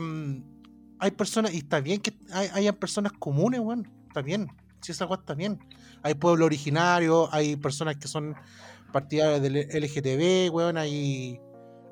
hay 1.01 1.11
personas, 1.11 1.53
y 1.53 1.59
está 1.59 1.81
bien 1.81 2.01
que 2.01 2.13
hay, 2.33 2.49
hayan 2.55 2.77
personas 2.77 3.13
comunes, 3.19 3.61
weón, 3.61 3.91
está 4.07 4.23
bien, 4.23 4.47
si 4.81 4.93
esa 4.93 5.07
weá 5.07 5.19
está 5.19 5.35
bien. 5.35 5.59
Hay 6.05 6.15
pueblos 6.15 6.47
originarios, 6.47 7.29
hay 7.33 7.57
personas 7.57 7.97
que 7.97 8.07
son 8.07 8.37
partidarias 8.93 9.43
del 9.43 9.57
LGTB, 9.57 10.55
weón, 10.55 10.77
hay, 10.77 11.41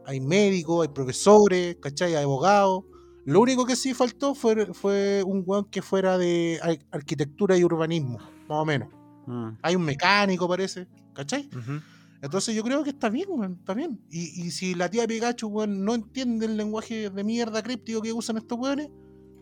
hay 0.07 0.21
médicos, 0.21 0.87
hay 0.87 0.93
profesores, 0.95 1.77
¿cachai? 1.81 2.15
Hay 2.15 2.23
abogados. 2.25 2.85
Lo 3.25 3.41
único 3.41 3.67
que 3.67 3.75
sí 3.77 3.93
faltó 3.93 4.35
fue, 4.35 4.73
fue 4.73 5.23
un 5.25 5.43
weón 5.45 5.65
que 5.67 5.83
fuera 5.83 6.17
de 6.17 6.59
ar- 6.63 6.79
arquitectura 6.93 7.57
y 7.57 7.65
urbanismo, 7.65 8.19
más 8.49 8.59
o 8.59 8.65
menos. 8.65 8.89
Mm. 9.27 9.49
Hay 9.63 9.75
un 9.77 9.83
mecánico, 9.83 10.49
parece, 10.49 10.87
¿cachai? 11.13 11.49
Entonces 12.23 12.55
yo 12.55 12.63
creo 12.63 12.83
que 12.85 12.91
está 12.91 13.09
bien, 13.11 13.27
weón, 13.29 13.57
está 13.59 13.75
bien. 13.75 14.01
Y, 14.11 14.47
y 14.47 14.51
si 14.53 14.75
la 14.75 14.89
tía 14.89 15.07
Pikachu, 15.07 15.49
weón, 15.49 15.85
no 15.85 15.95
entiende 15.95 16.47
el 16.47 16.57
lenguaje 16.57 17.11
de 17.11 17.25
mierda 17.25 17.63
críptico 17.63 18.01
que 18.01 18.13
usan 18.13 18.37
estos 18.39 18.59
weones, 18.59 18.89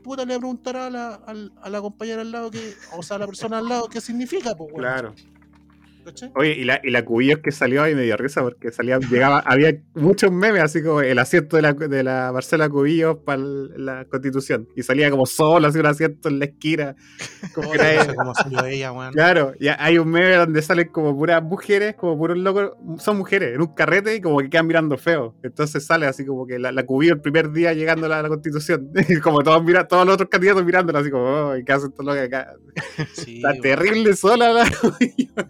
puta 0.02 0.24
le 0.24 0.38
preguntará 0.38 0.86
a 0.86 0.90
la, 0.90 1.14
a 1.62 1.70
la 1.70 1.80
compañera 1.80 2.22
al 2.22 2.32
lado 2.32 2.50
que, 2.50 2.74
o 2.96 3.02
sea, 3.02 3.16
a 3.16 3.20
la 3.20 3.26
persona 3.26 3.58
al 3.58 3.68
lado 3.68 3.88
qué 3.88 4.00
significa, 4.00 4.54
pues, 4.56 4.70
weón. 4.72 4.80
Claro. 4.82 5.14
¿Cachai? 6.04 6.30
Oye, 6.36 6.52
y 6.52 6.64
la, 6.64 6.80
y 6.82 6.90
la 6.90 7.04
Cubillos 7.04 7.38
que 7.40 7.50
salió 7.50 7.82
ahí 7.82 7.94
me 7.94 8.02
dio 8.02 8.16
risa 8.16 8.42
porque 8.42 8.70
salía, 8.70 8.98
llegaba, 8.98 9.38
había 9.46 9.74
muchos 9.94 10.30
memes, 10.30 10.62
así 10.62 10.82
como 10.82 11.00
el 11.00 11.18
asiento 11.18 11.56
de 11.56 11.62
la, 11.62 11.72
de 11.72 12.02
la 12.04 12.30
Marcela 12.32 12.68
Cubillos 12.68 13.18
para 13.24 13.42
la 13.42 14.04
constitución. 14.06 14.68
Y 14.76 14.82
salía 14.82 15.10
como 15.10 15.26
solo, 15.26 15.66
así 15.68 15.78
un 15.78 15.86
asiento 15.86 16.28
en 16.28 16.38
la 16.38 16.44
esquina. 16.46 16.96
Como 17.54 17.70
que 17.72 17.78
era- 17.80 18.04
sé 18.04 18.14
cómo 18.14 18.34
salió 18.34 18.64
ella, 18.64 18.92
weón. 18.92 19.12
Claro, 19.12 19.52
y 19.58 19.68
hay 19.68 19.98
un 19.98 20.08
meme 20.10 20.34
donde 20.36 20.60
salen 20.62 20.88
como 20.88 21.16
puras 21.16 21.42
mujeres, 21.42 21.94
como 21.96 22.16
puros 22.18 22.36
locos, 22.38 22.72
son 22.98 23.16
mujeres, 23.18 23.54
en 23.54 23.60
un 23.60 23.74
carrete 23.74 24.16
y 24.16 24.20
como 24.20 24.38
que 24.38 24.50
quedan 24.50 24.66
mirando 24.66 24.96
feo. 24.98 25.34
Entonces 25.42 25.84
sale 25.86 26.06
así 26.06 26.24
como 26.26 26.46
que 26.46 26.58
la, 26.58 26.72
la 26.72 26.84
Cubillo 26.84 27.14
el 27.14 27.20
primer 27.20 27.50
día 27.52 27.72
llegando 27.72 28.06
a 28.06 28.08
la, 28.08 28.22
la 28.22 28.28
constitución. 28.28 28.90
Y 29.08 29.20
como 29.20 29.42
todos 29.42 29.62
mira, 29.64 29.86
todos 29.86 30.04
los 30.06 30.14
otros 30.14 30.28
candidatos 30.28 30.64
mirándola 30.64 30.98
así 31.00 31.10
como, 31.10 31.24
oh, 31.24 31.56
¿y 31.56 31.64
qué 31.64 31.72
hacen 31.72 31.90
estos 31.90 32.04
locos 32.04 32.20
acá? 32.22 32.54
Sí, 33.12 33.40
weón. 33.44 33.60
terrible 33.60 34.16
sola 34.16 34.52
la. 34.52 34.64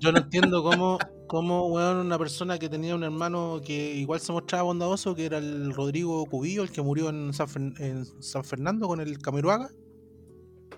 Yo 0.00 0.12
no 0.12 0.18
entiendo 0.18 0.43
cómo, 0.50 0.98
cómo, 1.26 1.66
weón, 1.68 1.98
una 1.98 2.18
persona 2.18 2.58
que 2.58 2.68
tenía 2.68 2.94
un 2.94 3.02
hermano 3.04 3.60
que 3.64 3.94
igual 3.96 4.20
se 4.20 4.32
mostraba 4.32 4.64
bondadoso, 4.64 5.14
que 5.14 5.24
era 5.26 5.38
el 5.38 5.72
Rodrigo 5.74 6.24
Cubillo, 6.26 6.62
el 6.62 6.70
que 6.70 6.82
murió 6.82 7.08
en 7.08 7.32
San, 7.32 7.46
Fer- 7.48 7.80
en 7.80 8.04
San 8.22 8.44
Fernando 8.44 8.86
con 8.88 9.00
el 9.00 9.18
Camiruaga. 9.18 9.68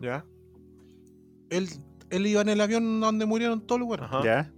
ya 0.01 0.25
Él, 1.51 1.69
él 2.11 2.27
iba 2.27 2.41
en 2.43 2.49
el 2.49 2.61
avión 2.61 3.01
donde 3.01 3.27
murieron 3.27 3.61
todos 3.67 3.81
los 3.81 3.89
weones. 3.89 4.07
Ajá. 4.11 4.25
¿Ya? 4.25 4.53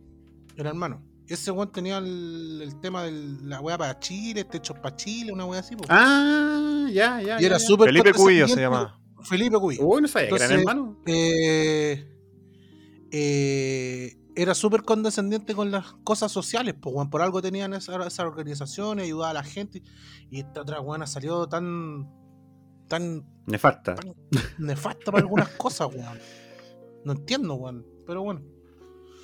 El 0.57 0.67
hermano. 0.67 1.03
Ese 1.27 1.51
weón 1.51 1.71
tenía 1.71 1.99
el, 1.99 2.61
el 2.63 2.81
tema 2.81 3.03
de 3.05 3.13
la 3.45 3.61
weá 3.61 3.77
para 3.77 3.99
Chile, 3.99 4.45
techos 4.45 4.79
para 4.79 4.97
Chile, 4.97 5.31
una 5.33 5.45
weá 5.45 5.61
así. 5.61 5.77
po. 5.77 5.85
Ah, 5.89 6.87
ya, 6.91 7.21
ya. 7.21 7.41
y 7.41 7.45
era 7.45 7.57
ya, 7.57 7.59
ya. 7.59 7.59
súper 7.59 7.89
Felipe 7.89 8.13
Cubillo 8.15 8.49
se 8.49 8.55
condescendiente. 8.55 8.63
llama 8.63 9.01
Felipe 9.25 9.59
Cubillo. 9.59 9.85
Uy, 9.87 10.01
no 10.03 10.09
sabía, 10.09 10.29
que 10.31 10.35
eran 10.37 10.51
Entonces, 10.53 10.69
hermanos. 10.75 10.97
Eh, 11.07 12.15
eh, 13.11 14.18
era 14.43 14.55
súper 14.55 14.82
condescendiente 14.82 15.55
con 15.55 15.70
las 15.70 15.93
cosas 16.05 16.30
sociales, 16.32 16.74
pues, 16.80 16.95
weón. 16.95 17.11
Por 17.11 17.22
algo 17.22 17.43
tenían 17.43 17.72
esa- 17.74 17.97
esas 18.07 18.20
organizaciones, 18.26 19.05
ayudaba 19.07 19.30
a 19.30 19.34
la 19.34 19.43
gente. 19.45 19.82
Y 20.30 20.41
esta 20.41 20.62
otra 20.62 20.80
weona 20.80 21.07
salió 21.07 21.49
tan, 21.49 22.09
tan 22.89 23.24
Nefasta. 23.47 23.97
nefasta 24.59 25.11
para 25.11 25.22
algunas 25.22 25.49
cosas, 25.51 25.89
weón. 25.95 26.18
No 27.05 27.12
entiendo, 27.12 27.55
weón. 27.55 27.86
Pero 28.07 28.22
bueno, 28.22 28.43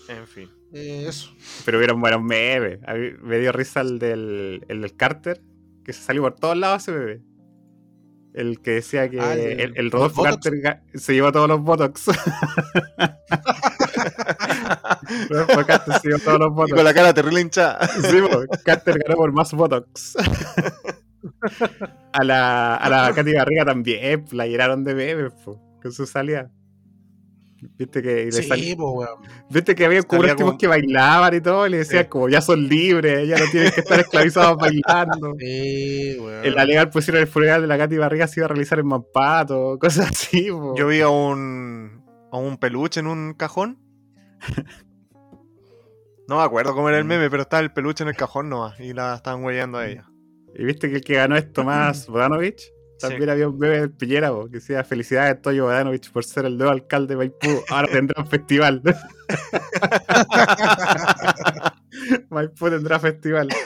En 0.09 0.27
fin. 0.27 0.51
eh, 0.73 1.07
eso. 1.09 1.31
Pero 1.65 1.79
hubieron 1.79 2.01
buenos 2.01 2.23
memes. 2.23 2.81
Me 3.23 3.39
dio 3.39 3.53
risa 3.53 3.81
el 3.81 3.99
del, 3.99 4.65
el 4.69 4.81
del 4.83 4.97
Carter, 4.97 5.43
que 5.85 5.93
se 5.93 6.03
salió 6.03 6.23
por 6.23 6.35
todos 6.35 6.57
lados 6.57 6.83
ese 6.83 6.93
meme. 6.93 7.23
El 8.35 8.61
que 8.61 8.73
decía 8.73 9.09
que 9.09 9.21
Ah, 9.21 9.35
el 9.35 9.75
el, 9.77 9.91
Rodolfo. 9.93 10.23
Carter 10.25 10.53
se 10.95 11.15
llevó 11.15 11.31
todos 11.33 11.49
los 11.49 11.61
Botox. 11.63 12.07
Rodolfo 15.31 15.67
Carter 15.67 15.95
se 16.01 16.09
llevó 16.09 16.19
todos 16.21 16.39
los 16.41 16.49
Y 16.49 16.55
Botox. 16.55 16.75
con 16.75 16.85
la 16.85 16.95
cara 16.95 17.15
terrible 17.15 17.41
hinchada. 17.41 17.87
Sí, 17.89 18.19
Carter 18.65 18.99
ganó 18.99 19.17
por 19.17 19.33
más 19.33 19.53
Botox. 19.53 20.17
A 22.13 22.23
la, 22.23 22.77
a 22.77 22.89
la 22.89 23.13
Katy 23.15 23.33
Garriga 23.33 23.65
también, 23.65 24.25
la 24.33 24.47
llenaron 24.47 24.85
de 24.85 25.31
po, 25.45 25.61
con 25.83 25.91
su 25.93 26.07
salida. 26.07 26.51
Viste 27.79 28.03
que, 28.03 28.23
y 28.23 28.25
le 28.27 28.33
Sí, 28.33 28.43
sal- 28.49 28.61
po, 28.77 28.91
weón. 28.93 29.21
Viste 29.51 29.75
que 29.75 29.85
había 29.85 30.03
como- 30.03 30.59
que 30.59 30.67
bailaban 30.67 31.35
y 31.35 31.41
todo, 31.41 31.67
y 31.67 31.71
le 31.71 31.79
decían 31.79 32.05
Sí. 32.05 32.09
como 32.09 32.29
ya 32.29 32.41
son 32.41 32.69
libres, 32.69 33.27
ya 33.29 33.39
no 33.39 33.45
tienen 33.51 33.73
que 33.73 33.81
estar 33.81 34.01
esclavizados 34.01 34.57
bailando. 34.59 35.35
Sí, 35.39 36.17
weón. 36.21 36.45
En 36.45 36.55
la 36.55 36.65
legal 36.65 36.91
pusieron 36.91 37.23
el 37.23 37.27
funeral 37.29 37.61
de 37.63 37.67
la 37.67 37.79
Katy 37.79 37.97
Barriga 37.97 38.27
se 38.27 38.41
iba 38.41 38.45
a 38.47 38.49
realizar 38.49 38.79
en 38.79 38.87
Mampato, 38.87 39.79
cosas 39.81 40.11
así, 40.11 40.51
po. 40.51 40.75
Yo 40.77 40.87
vi 40.87 41.01
a 41.01 41.09
un, 41.09 42.05
a 42.31 42.37
un 42.39 42.59
peluche 42.59 43.01
en 43.01 43.07
un 43.07 43.35
cajón. 43.35 43.79
No 46.29 46.37
me 46.39 46.43
acuerdo 46.43 46.75
cómo 46.75 46.89
era 46.89 46.99
el 46.99 47.05
meme, 47.05 47.29
pero 47.31 47.43
estaba 47.43 47.63
el 47.63 47.73
peluche 47.73 48.03
en 48.03 48.09
el 48.09 48.17
cajón 48.17 48.49
nomás 48.49 48.79
y 48.81 48.93
la 48.95 49.15
estaban 49.15 49.45
huellando 49.45 49.79
a 49.79 49.87
ella. 49.87 50.07
Y 50.57 50.65
viste 50.65 50.89
que 50.89 50.97
el 50.97 51.03
que 51.03 51.15
ganó 51.15 51.37
es 51.37 51.53
Tomás 51.53 52.07
Bodanovich. 52.09 52.63
También 53.01 53.29
había 53.29 53.49
un 53.49 53.59
meme 53.59 53.81
de 53.81 53.89
Piñera 53.89 54.31
que 54.45 54.51
decía 54.59 54.85
felicidades 54.85 55.43
Toyo 55.43 55.65
Bodanovich 55.65 56.11
por 56.13 56.25
ser 56.25 56.45
el 56.47 56.57
nuevo 56.57 56.73
alcalde 56.73 57.15
de 57.15 57.19
Maipú. 57.19 57.63
Ahora 57.71 57.89
tendrán 57.89 58.27
festival. 58.27 58.83
Maipú 62.31 62.71
tendrá 62.71 62.99
festival. 62.99 63.49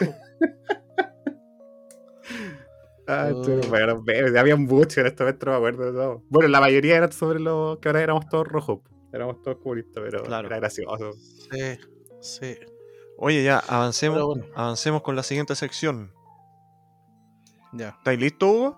Ah, 3.11 3.31
Oh. 3.33 3.43
bueno, 3.71 4.05
había 4.39 4.57
mucho 4.57 5.01
en 5.01 5.07
este 5.07 5.23
momento, 5.25 5.47
no 5.47 5.53
me 5.53 5.57
acuerdo 5.57 5.87
de 5.87 5.93
todo. 5.93 6.23
Bueno, 6.29 6.51
la 6.51 6.61
mayoría 6.61 6.95
eran 6.99 7.11
sobre 7.11 7.41
los 7.41 7.79
que 7.79 7.89
ahora 7.89 8.03
éramos 8.03 8.29
todos 8.29 8.47
rojos. 8.47 8.81
Éramos 9.15 9.41
todos 9.41 9.57
comunistas, 9.63 10.05
pero 10.05 10.23
Claro. 10.25 10.47
era 10.47 10.59
gracioso. 10.59 11.13
Sí, 11.15 11.79
sí. 12.21 12.59
Oye, 13.17 13.43
ya, 13.45 13.61
avancemos, 13.67 14.23
bueno. 14.23 14.45
avancemos 14.55 15.01
con 15.01 15.17
la 15.17 15.23
siguiente 15.23 15.55
sección. 15.55 16.13
Ya. 17.73 17.95
¿Estáis 17.97 18.21
listos, 18.21 18.47
Hugo? 18.51 18.77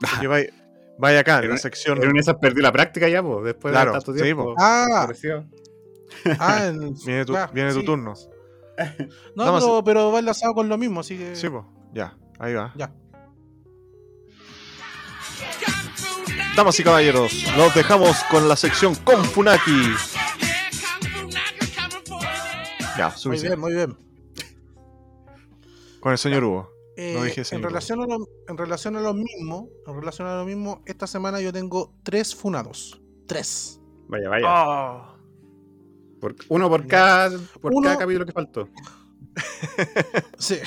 Porque 0.00 0.26
vaya, 0.26 0.48
vaya 0.98 1.20
acá, 1.20 1.40
en 1.40 1.50
la 1.50 1.56
sección. 1.58 1.98
En 1.98 2.04
una 2.04 2.14
de 2.14 2.20
esas 2.20 2.36
perdí 2.36 2.60
la 2.62 2.72
práctica 2.72 3.08
ya, 3.08 3.22
pues, 3.22 3.44
después 3.44 3.72
Claro, 3.72 3.92
de 3.92 3.98
tanto 3.98 4.14
tiempo. 4.14 4.44
po. 4.44 4.54
Ah, 4.58 4.86
Apareció. 5.02 5.46
ah, 6.38 6.64
en- 6.66 6.94
Viene 7.04 7.24
tu, 7.24 7.32
ya, 7.34 7.46
viene 7.48 7.72
tu 7.72 7.84
turno. 7.84 8.14
No, 9.36 9.44
Vamos 9.44 9.62
pero, 9.62 9.84
pero 9.84 10.12
va 10.12 10.20
enlazado 10.20 10.54
con 10.54 10.68
lo 10.70 10.78
mismo, 10.78 11.00
así 11.00 11.18
que. 11.18 11.36
Sí, 11.36 11.50
pues, 11.50 11.64
ya, 11.92 12.16
ahí 12.38 12.54
va. 12.54 12.72
Ya. 12.76 12.90
Damas 16.56 16.80
y 16.80 16.84
caballeros, 16.84 17.32
los 17.56 17.74
dejamos 17.74 18.22
con 18.24 18.48
la 18.48 18.56
sección 18.56 18.94
con 18.94 19.22
Funaki. 19.24 19.94
Ya, 22.98 23.08
Muy 23.08 23.16
suficiente. 23.18 23.48
bien, 23.56 23.60
muy 23.60 23.72
bien. 23.74 23.96
Con 26.00 26.12
el 26.12 26.18
señor 26.18 26.44
Hugo. 26.44 26.69
Eh, 27.02 27.14
No 27.16 27.24
dije 27.24 27.40
ese 27.40 27.56
en, 27.56 27.62
relación 27.62 28.02
a 28.02 28.06
lo, 28.06 28.26
en 28.46 28.58
relación 28.58 28.94
a 28.96 29.00
lo 29.00 29.14
mismo, 29.14 29.70
en 29.86 29.94
relación 29.94 30.28
a 30.28 30.36
lo 30.36 30.44
mismo, 30.44 30.82
esta 30.84 31.06
semana 31.06 31.40
yo 31.40 31.50
tengo 31.52 31.94
tres 32.02 32.34
funados. 32.34 33.00
Tres. 33.26 33.80
Vaya, 34.08 34.28
vaya. 34.28 34.44
Ah. 34.46 35.16
Por- 36.20 36.36
uno 36.50 36.68
por 36.68 36.86
cada, 36.86 37.30
por 37.62 37.72
Uno- 37.72 37.84
cada 37.84 37.98
capítulo 37.98 38.26
que 38.26 38.32
faltó. 38.32 38.68
Sí. 40.38 40.58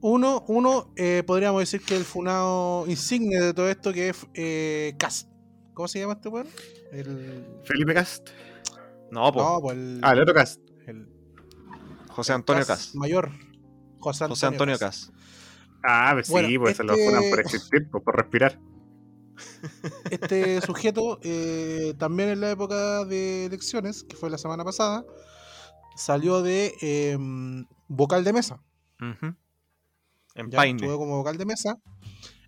Uno, 0.00 0.44
uno 0.46 0.92
eh, 0.96 1.24
podríamos 1.26 1.60
decir 1.60 1.80
que 1.80 1.96
el 1.96 2.04
funado 2.04 2.84
insigne 2.86 3.40
de 3.40 3.52
todo 3.52 3.68
esto 3.68 3.92
que 3.92 4.10
es 4.10 4.26
eh, 4.34 4.94
Cast. 4.96 5.28
¿Cómo 5.74 5.88
se 5.88 5.98
llama 5.98 6.12
este 6.12 6.28
weón? 6.28 6.46
El. 6.92 7.44
Felipe 7.64 7.94
Cast. 7.94 8.28
No, 9.10 9.32
pues, 9.32 9.44
No, 9.44 9.70
el. 9.72 10.00
Ah, 10.02 10.12
el 10.12 10.20
otro 10.20 10.34
Cast. 10.34 10.60
el 10.86 11.08
José 12.10 12.32
Antonio 12.32 12.64
Cast 12.64 12.86
Cas. 12.86 12.94
Mayor. 12.94 13.30
José 13.98 14.24
Antonio, 14.24 14.34
José 14.34 14.46
Antonio. 14.46 14.78
Cas. 14.78 15.12
Ah, 15.84 16.10
pues 16.14 16.28
Bueno, 16.28 16.48
sí, 16.48 16.58
pues 16.58 16.76
se 16.76 16.84
lo 16.84 16.92
este- 16.94 17.04
fueron 17.04 17.30
por 17.30 17.40
existir, 17.40 17.88
pues, 17.90 18.02
por 18.04 18.16
respirar. 18.16 18.58
Este 20.10 20.60
sujeto, 20.60 21.18
eh, 21.22 21.94
también 21.98 22.30
en 22.30 22.40
la 22.40 22.50
época 22.50 23.04
de 23.04 23.46
elecciones, 23.46 24.02
que 24.04 24.16
fue 24.16 24.30
la 24.30 24.38
semana 24.38 24.64
pasada, 24.64 25.04
salió 25.96 26.42
de 26.42 26.74
eh, 26.80 27.16
vocal 27.88 28.24
de 28.24 28.32
mesa. 28.32 28.60
En 30.34 30.50
Ya 30.50 30.56
Paine. 30.56 30.80
estuvo 30.82 30.98
como 30.98 31.16
vocal 31.18 31.36
de 31.38 31.44
mesa 31.46 31.76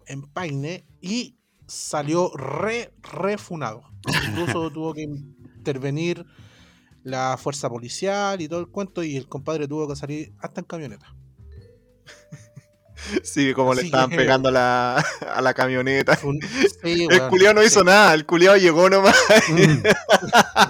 en 0.07 0.22
Paine 0.22 0.84
y 1.01 1.36
salió 1.66 2.32
re, 2.36 2.92
refunado. 3.03 3.82
Incluso 4.28 4.70
tuvo 4.72 4.92
que 4.94 5.03
intervenir 5.03 6.26
la 7.05 7.36
fuerza 7.38 7.68
policial 7.70 8.40
y 8.40 8.48
todo 8.48 8.61
el 8.61 8.68
cuento 8.68 9.03
y 9.05 9.16
el 9.16 9.28
compadre 9.28 9.68
tuvo 9.68 9.86
que 9.88 9.96
salir 9.96 10.32
hasta 10.40 10.61
en 10.61 10.66
camioneta. 10.66 11.14
Sí, 13.22 13.53
como 13.55 13.74
le 13.74 13.80
Así 13.80 13.86
estaban 13.88 14.11
que- 14.11 14.16
pegando 14.16 14.48
a 14.48 14.53
la, 14.53 15.05
a 15.34 15.40
la 15.42 15.55
camioneta. 15.55 16.18
Sí, 16.82 17.07
El 17.11 17.22
culiao 17.28 17.55
no 17.55 17.62
hizo 17.62 17.80
sí. 17.80 17.86
nada, 17.86 18.14
el 18.14 18.26
culiao 18.26 18.57
llegó 18.57 18.88
nomás. 18.90 19.16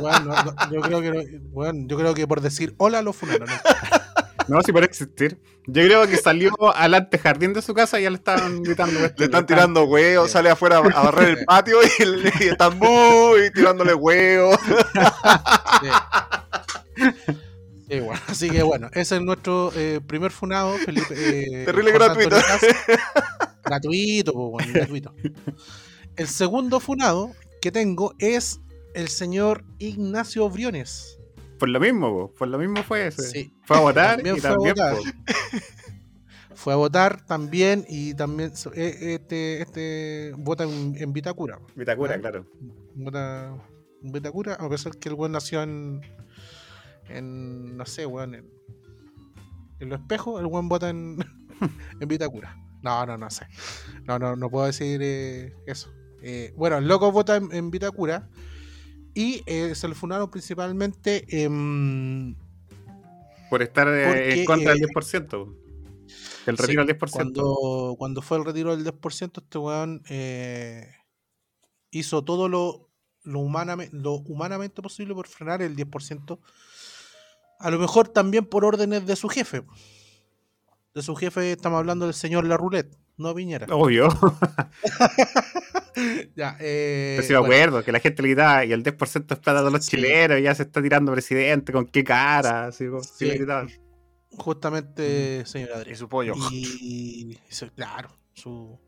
Weón, 0.00 0.26
no, 0.28 0.42
no, 0.44 0.54
yo, 0.72 0.80
creo 0.80 1.00
que, 1.02 1.10
no- 1.10 1.22
weón, 1.52 1.88
yo 1.88 1.96
creo 1.98 2.14
que 2.14 2.26
por 2.26 2.40
decir 2.40 2.74
hola 2.78 3.02
lo 3.02 3.12
funaron. 3.12 3.48
¿no? 3.48 4.56
No, 4.56 4.62
sí, 4.62 4.72
por 4.72 4.82
existir. 4.82 5.38
Yo 5.66 5.84
creo 5.84 6.06
que 6.08 6.16
salió 6.16 6.50
al 6.74 6.94
antejardín 6.94 7.52
de 7.52 7.62
su 7.62 7.72
casa 7.74 8.00
y 8.00 8.02
ya 8.02 8.10
le 8.10 8.16
estaban 8.16 8.62
gritando. 8.64 8.98
Le 9.16 9.24
están 9.26 9.46
tirando 9.46 9.84
huevos, 9.84 10.30
sale 10.32 10.50
afuera 10.50 10.78
a 10.78 10.80
barrer 11.04 11.38
el 11.38 11.44
patio 11.44 11.78
y, 12.00 12.04
le- 12.04 12.32
y 12.40 12.44
están 12.48 12.76
muy 12.78 13.50
tirándole 13.54 13.94
huevos. 13.94 14.58
Sí. 15.82 15.88
Bueno, 17.90 18.20
así 18.28 18.48
que 18.50 18.62
bueno, 18.62 18.88
ese 18.92 19.16
es 19.16 19.22
nuestro 19.22 19.72
eh, 19.74 20.00
primer 20.06 20.30
funado, 20.30 20.76
Felipe. 20.78 21.14
eh, 21.16 21.64
Terrible 21.66 21.92
gratuito. 21.92 22.36
Gratuito, 23.64 24.32
pues, 24.32 24.50
bueno, 24.50 24.72
gratuito. 24.72 25.14
El 26.16 26.26
segundo 26.28 26.80
funado 26.80 27.32
que 27.60 27.70
tengo 27.70 28.14
es 28.18 28.60
el 28.94 29.08
señor 29.08 29.64
Ignacio 29.78 30.48
Briones. 30.50 31.18
Por 31.58 31.68
lo 31.68 31.78
mismo, 31.78 32.10
po, 32.10 32.34
por 32.34 32.48
lo 32.48 32.58
mismo 32.58 32.82
fue 32.82 33.06
ese. 33.08 33.22
Sí. 33.22 33.52
Fue 33.64 33.76
a 33.76 33.80
votar 33.80 34.16
También 34.16 34.36
y 34.36 34.40
fue 34.40 34.50
a 34.50 34.52
también. 34.54 34.74
votar. 34.74 34.96
po. 34.96 36.56
Fue 36.56 36.72
a 36.72 36.76
votar 36.76 37.24
también 37.26 37.84
y 37.88 38.14
también 38.14 38.52
eh, 38.74 39.18
este, 39.20 39.62
este 39.62 40.32
vota 40.36 40.64
en, 40.64 40.94
en 40.98 41.12
Vitacura. 41.12 41.58
Vitacura, 41.76 42.14
Ah. 42.16 42.18
claro. 42.20 42.46
Vota 42.94 43.54
en 44.02 44.12
Vitacura, 44.12 44.54
a 44.54 44.68
pesar 44.68 44.96
que 44.96 45.08
el 45.10 45.14
buen 45.14 45.32
nació 45.32 45.62
en, 45.62 46.00
en 47.16 47.76
no 47.76 47.86
sé, 47.86 48.06
weón, 48.06 48.34
en, 48.34 48.50
en 49.80 49.88
los 49.88 50.00
espejos, 50.00 50.40
el 50.40 50.46
buen 50.46 50.68
vota 50.68 50.88
en, 50.90 51.18
en 52.00 52.08
Vitacura. 52.08 52.56
No, 52.82 53.04
no, 53.04 53.18
no 53.18 53.30
sé. 53.30 53.46
No, 54.04 54.18
no, 54.18 54.36
no 54.36 54.50
puedo 54.50 54.66
decir 54.66 55.00
eh, 55.02 55.54
eso. 55.66 55.92
Eh, 56.22 56.52
bueno, 56.56 56.78
el 56.78 56.88
loco 56.88 57.10
vota 57.12 57.36
en, 57.36 57.52
en 57.52 57.70
Vitacura 57.70 58.28
y 59.14 59.42
eh, 59.46 59.74
se 59.74 59.88
le 59.88 59.94
fundaron 59.94 60.30
principalmente 60.30 61.24
en 61.44 62.36
Por 63.48 63.62
estar 63.62 63.88
eh, 63.88 64.04
Porque, 64.06 64.40
en 64.40 64.44
contra 64.44 64.74
del 64.74 64.82
10%. 64.82 65.28
po. 65.28 65.54
El 66.46 66.56
Sí, 66.56 66.62
retiro 66.62 66.84
del 66.84 66.98
10%. 66.98 67.10
Cuando, 67.10 67.96
cuando 67.98 68.22
fue 68.22 68.38
el 68.38 68.44
retiro 68.44 68.76
del 68.76 68.84
10%, 68.86 69.42
este 69.42 69.58
weón 69.58 70.02
hizo 71.90 72.24
todo 72.24 72.48
lo, 72.48 72.90
lo, 73.24 73.40
humanamente, 73.40 73.96
lo 73.96 74.14
humanamente 74.14 74.80
posible 74.82 75.14
por 75.14 75.26
frenar 75.28 75.62
el 75.62 75.76
10%. 75.76 76.38
A 77.60 77.70
lo 77.70 77.78
mejor 77.78 78.08
también 78.08 78.44
por 78.46 78.64
órdenes 78.64 79.06
de 79.06 79.14
su 79.16 79.28
jefe. 79.28 79.62
De 80.94 81.02
su 81.02 81.14
jefe 81.14 81.52
estamos 81.52 81.78
hablando 81.78 82.06
del 82.06 82.14
señor 82.14 82.44
La 82.46 82.56
Roulette, 82.56 82.96
no 83.16 83.34
Piñera. 83.34 83.66
Obvio. 83.70 84.08
Ya, 86.36 86.56
eh, 86.60 87.14
Pero 87.16 87.26
sí 87.26 87.32
me 87.32 87.38
bueno, 87.40 87.54
acuerdo 87.54 87.84
que 87.84 87.92
la 87.92 88.00
gente 88.00 88.22
le 88.22 88.28
gritaba 88.28 88.64
y 88.64 88.72
el 88.72 88.82
10% 88.82 89.32
es 89.34 89.38
plata 89.40 89.62
de 89.62 89.70
los 89.70 89.84
Sí. 89.84 89.90
chilenos 89.96 90.38
y 90.38 90.42
ya 90.42 90.54
se 90.54 90.62
está 90.62 90.80
tirando 90.80 91.12
presidente, 91.12 91.72
con 91.72 91.84
qué 91.86 92.04
cara, 92.04 92.66
así, 92.66 92.86
como- 92.86 93.02
sí 93.02 93.10
Sí. 93.18 93.24
le 93.26 93.34
gritaban. 93.34 93.68
justamente, 94.38 95.44
señor 95.44 95.72
Adri. 95.72 95.92
Y 95.92 95.96
su 95.96 96.08
pollo. 96.08 96.34
Y, 96.52 97.36
claro, 97.74 98.10
su, 98.32 98.78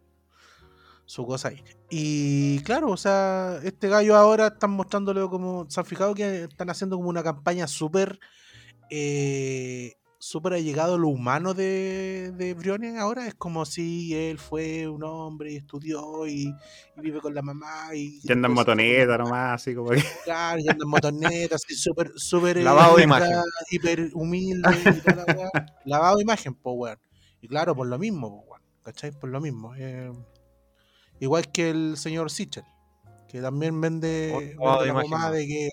su 1.05 1.27
cosa 1.27 1.49
ahí. 1.49 1.63
Y 1.91 2.61
claro, 2.61 2.91
o 2.91 2.97
sea, 2.97 3.59
este 3.65 3.89
gallo 3.89 4.17
ahora 4.17 4.47
están 4.47 4.71
mostrándolo 4.71 5.29
como. 5.29 5.67
¿Se 5.69 5.81
han 5.81 5.87
fijado 5.87 6.15
que 6.15 6.45
están 6.45 6.71
haciendo 6.71 6.97
como 6.97 7.09
una 7.11 7.25
campaña 7.25 7.67
súper. 7.67 8.19
Eh, 8.95 9.95
súper 10.19 10.53
allegado 10.53 10.97
a 10.97 10.99
lo 10.99 11.09
humano 11.09 11.55
de, 11.55 12.31
de 12.37 12.53
Briones 12.53 12.99
ahora. 12.99 13.27
Es 13.27 13.35
como 13.35 13.65
si 13.65 14.15
él 14.15 14.39
fue 14.39 14.87
un 14.87 15.03
hombre 15.03 15.53
y 15.53 15.57
estudió 15.57 16.27
y, 16.27 16.55
y 16.97 17.01
vive 17.01 17.21
con 17.21 17.35
la 17.35 17.41
mamá. 17.41 17.89
Y, 17.95 18.21
Y 18.23 18.31
anda 18.33 18.49
en 18.49 18.55
motoneta 18.55 19.17
nomás, 19.17 19.61
así 19.63 19.75
como 19.75 19.91
que. 19.91 20.03
Claro, 20.25 20.61
y 20.61 20.69
anda 20.69 20.85
en 20.85 20.91
motoneta, 20.91 21.57
así 21.57 21.75
súper, 21.75 22.13
súper. 22.17 22.59
eh, 22.59 22.63
Lavado 22.63 22.97
de 22.97 23.05
imagen. 23.05 23.33
Hiper 23.71 24.11
humilde 24.13 24.71
y 24.99 25.01
toda 25.01 25.25
la 25.27 25.35
weá. 25.35 25.51
Lavado 25.87 26.17
de 26.17 26.23
imagen, 26.23 26.55
pues, 26.55 26.75
weón. 26.79 26.99
Y 27.41 27.49
claro, 27.49 27.75
por 27.75 27.87
lo 27.87 27.99
mismo, 27.99 28.45
weón. 28.47 28.63
¿Cachai? 28.83 29.11
Por 29.13 29.31
lo 29.31 29.41
mismo. 29.41 29.75
eh, 29.77 30.13
igual 31.21 31.51
que 31.51 31.71
el 31.71 31.97
señor 31.97 32.31
Sichel, 32.31 32.65
que 33.33 33.41
también 33.41 33.81
vende, 33.81 34.55
de 34.59 34.87
la 34.87 35.01
pomada 35.01 35.31
de 35.31 35.47
que 35.47 35.71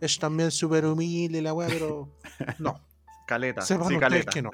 es 0.00 0.18
también 0.18 0.50
súper 0.50 0.86
humilde 0.86 1.42
la 1.42 1.52
weá, 1.52 1.68
pero 1.68 2.08
no. 2.58 2.80
Caleta. 3.26 3.60
Sepan 3.60 3.88
sí, 3.88 3.98
caleta. 3.98 4.32
que 4.32 4.42
no. 4.42 4.50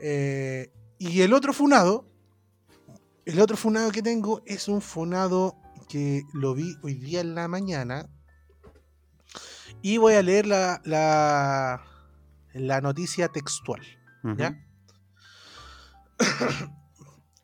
Eh, 0.00 0.70
y 0.98 1.22
el 1.22 1.32
otro 1.32 1.54
funado, 1.54 2.06
el 3.24 3.40
otro 3.40 3.56
funado 3.56 3.90
que 3.90 4.02
tengo 4.02 4.42
es 4.44 4.68
un 4.68 4.82
funado 4.82 5.56
que 5.88 6.24
lo 6.34 6.54
vi 6.54 6.76
hoy 6.82 6.94
día 6.94 7.20
en 7.20 7.34
la 7.34 7.48
mañana. 7.48 8.10
Y 9.80 9.96
voy 9.96 10.14
a 10.14 10.22
leer 10.22 10.46
la, 10.46 10.82
la, 10.84 11.82
la 12.52 12.80
noticia 12.82 13.28
textual. 13.28 13.80
¿ya? 14.36 14.58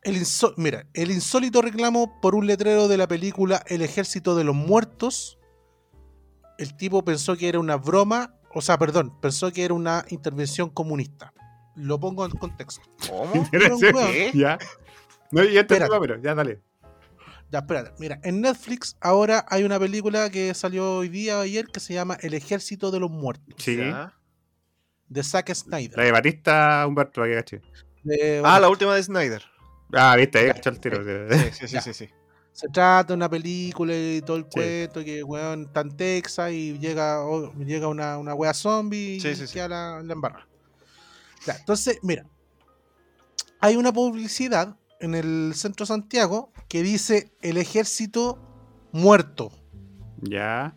El 0.03 0.15
insó- 0.17 0.53
mira, 0.57 0.87
el 0.93 1.11
insólito 1.11 1.61
reclamo 1.61 2.19
por 2.21 2.33
un 2.35 2.47
letrero 2.47 2.87
de 2.87 2.97
la 2.97 3.07
película 3.07 3.61
El 3.67 3.81
ejército 3.81 4.35
de 4.35 4.43
los 4.43 4.55
muertos. 4.55 5.37
El 6.57 6.75
tipo 6.75 7.03
pensó 7.03 7.35
que 7.37 7.47
era 7.49 7.59
una 7.59 7.75
broma, 7.75 8.35
o 8.53 8.61
sea, 8.61 8.77
perdón, 8.77 9.19
pensó 9.21 9.51
que 9.51 9.63
era 9.63 9.73
una 9.73 10.05
intervención 10.09 10.69
comunista. 10.69 11.33
Lo 11.75 11.99
pongo 11.99 12.25
en 12.25 12.31
contexto. 12.31 12.81
¿Cómo? 13.09 13.47
Ya. 14.33 14.57
No, 15.31 15.43
ya 15.43 15.65
te 15.65 15.75
Espérate. 15.75 15.99
pero 15.99 16.21
ya 16.21 16.35
dale. 16.35 16.61
Ya, 17.51 17.59
espérate. 17.59 17.91
Mira, 17.99 18.19
en 18.23 18.41
Netflix 18.41 18.97
ahora 19.01 19.45
hay 19.49 19.63
una 19.63 19.79
película 19.79 20.29
que 20.29 20.53
salió 20.53 20.97
hoy 20.97 21.09
día 21.09 21.37
o 21.37 21.41
ayer 21.41 21.67
que 21.67 21.79
se 21.79 21.93
llama 21.93 22.17
El 22.21 22.33
ejército 22.33 22.91
de 22.91 22.99
los 22.99 23.09
muertos, 23.11 23.55
Sí. 23.57 23.77
Ya. 23.77 24.13
de 25.07 25.23
Zack 25.23 25.49
La 25.49 25.55
Snyder. 25.55 25.95
de 25.97 26.11
Batista 26.11 26.85
Humberto, 26.87 27.23
que 27.23 27.35
caché. 27.35 27.61
De- 28.03 28.41
Ah, 28.43 28.59
la 28.59 28.69
última 28.69 28.95
de 28.95 29.03
Snyder. 29.03 29.43
Ah, 29.93 30.15
viste, 30.15 30.39
ahí 30.39 30.47
cachó 30.47 30.69
el 30.69 30.79
tiro. 30.79 31.03
Sí, 31.03 31.49
sí, 31.51 31.67
sí, 31.67 31.81
sí, 31.81 31.93
sí. 31.93 32.09
Se 32.53 32.67
trata 32.67 33.09
de 33.09 33.13
una 33.13 33.29
película 33.29 33.93
y 33.95 34.21
todo 34.21 34.37
el 34.37 34.43
Sí. 34.43 34.49
cuento 34.51 35.03
que, 35.05 35.23
weón, 35.23 35.63
está 35.63 35.81
en 35.81 35.95
Texas 35.95 36.51
y 36.51 36.77
llega, 36.79 37.23
llega 37.59 37.87
una, 37.87 38.17
una 38.17 38.33
wea 38.33 38.53
zombie 38.53 39.15
y 39.15 39.19
Sí, 39.21 39.35
sí, 39.35 39.47
sí. 39.47 39.53
queda 39.53 39.69
la, 39.69 40.01
la 40.03 40.13
embarra. 40.13 40.47
Ya, 41.45 41.55
entonces, 41.55 41.97
mira, 42.03 42.25
hay 43.59 43.75
una 43.77 43.91
publicidad 43.93 44.75
en 44.99 45.15
el 45.15 45.53
centro 45.55 45.85
de 45.85 45.87
Santiago 45.87 46.51
que 46.67 46.83
dice 46.83 47.31
el 47.41 47.57
ejército 47.57 48.37
muerto 48.91 49.51
Ya. 50.21 50.75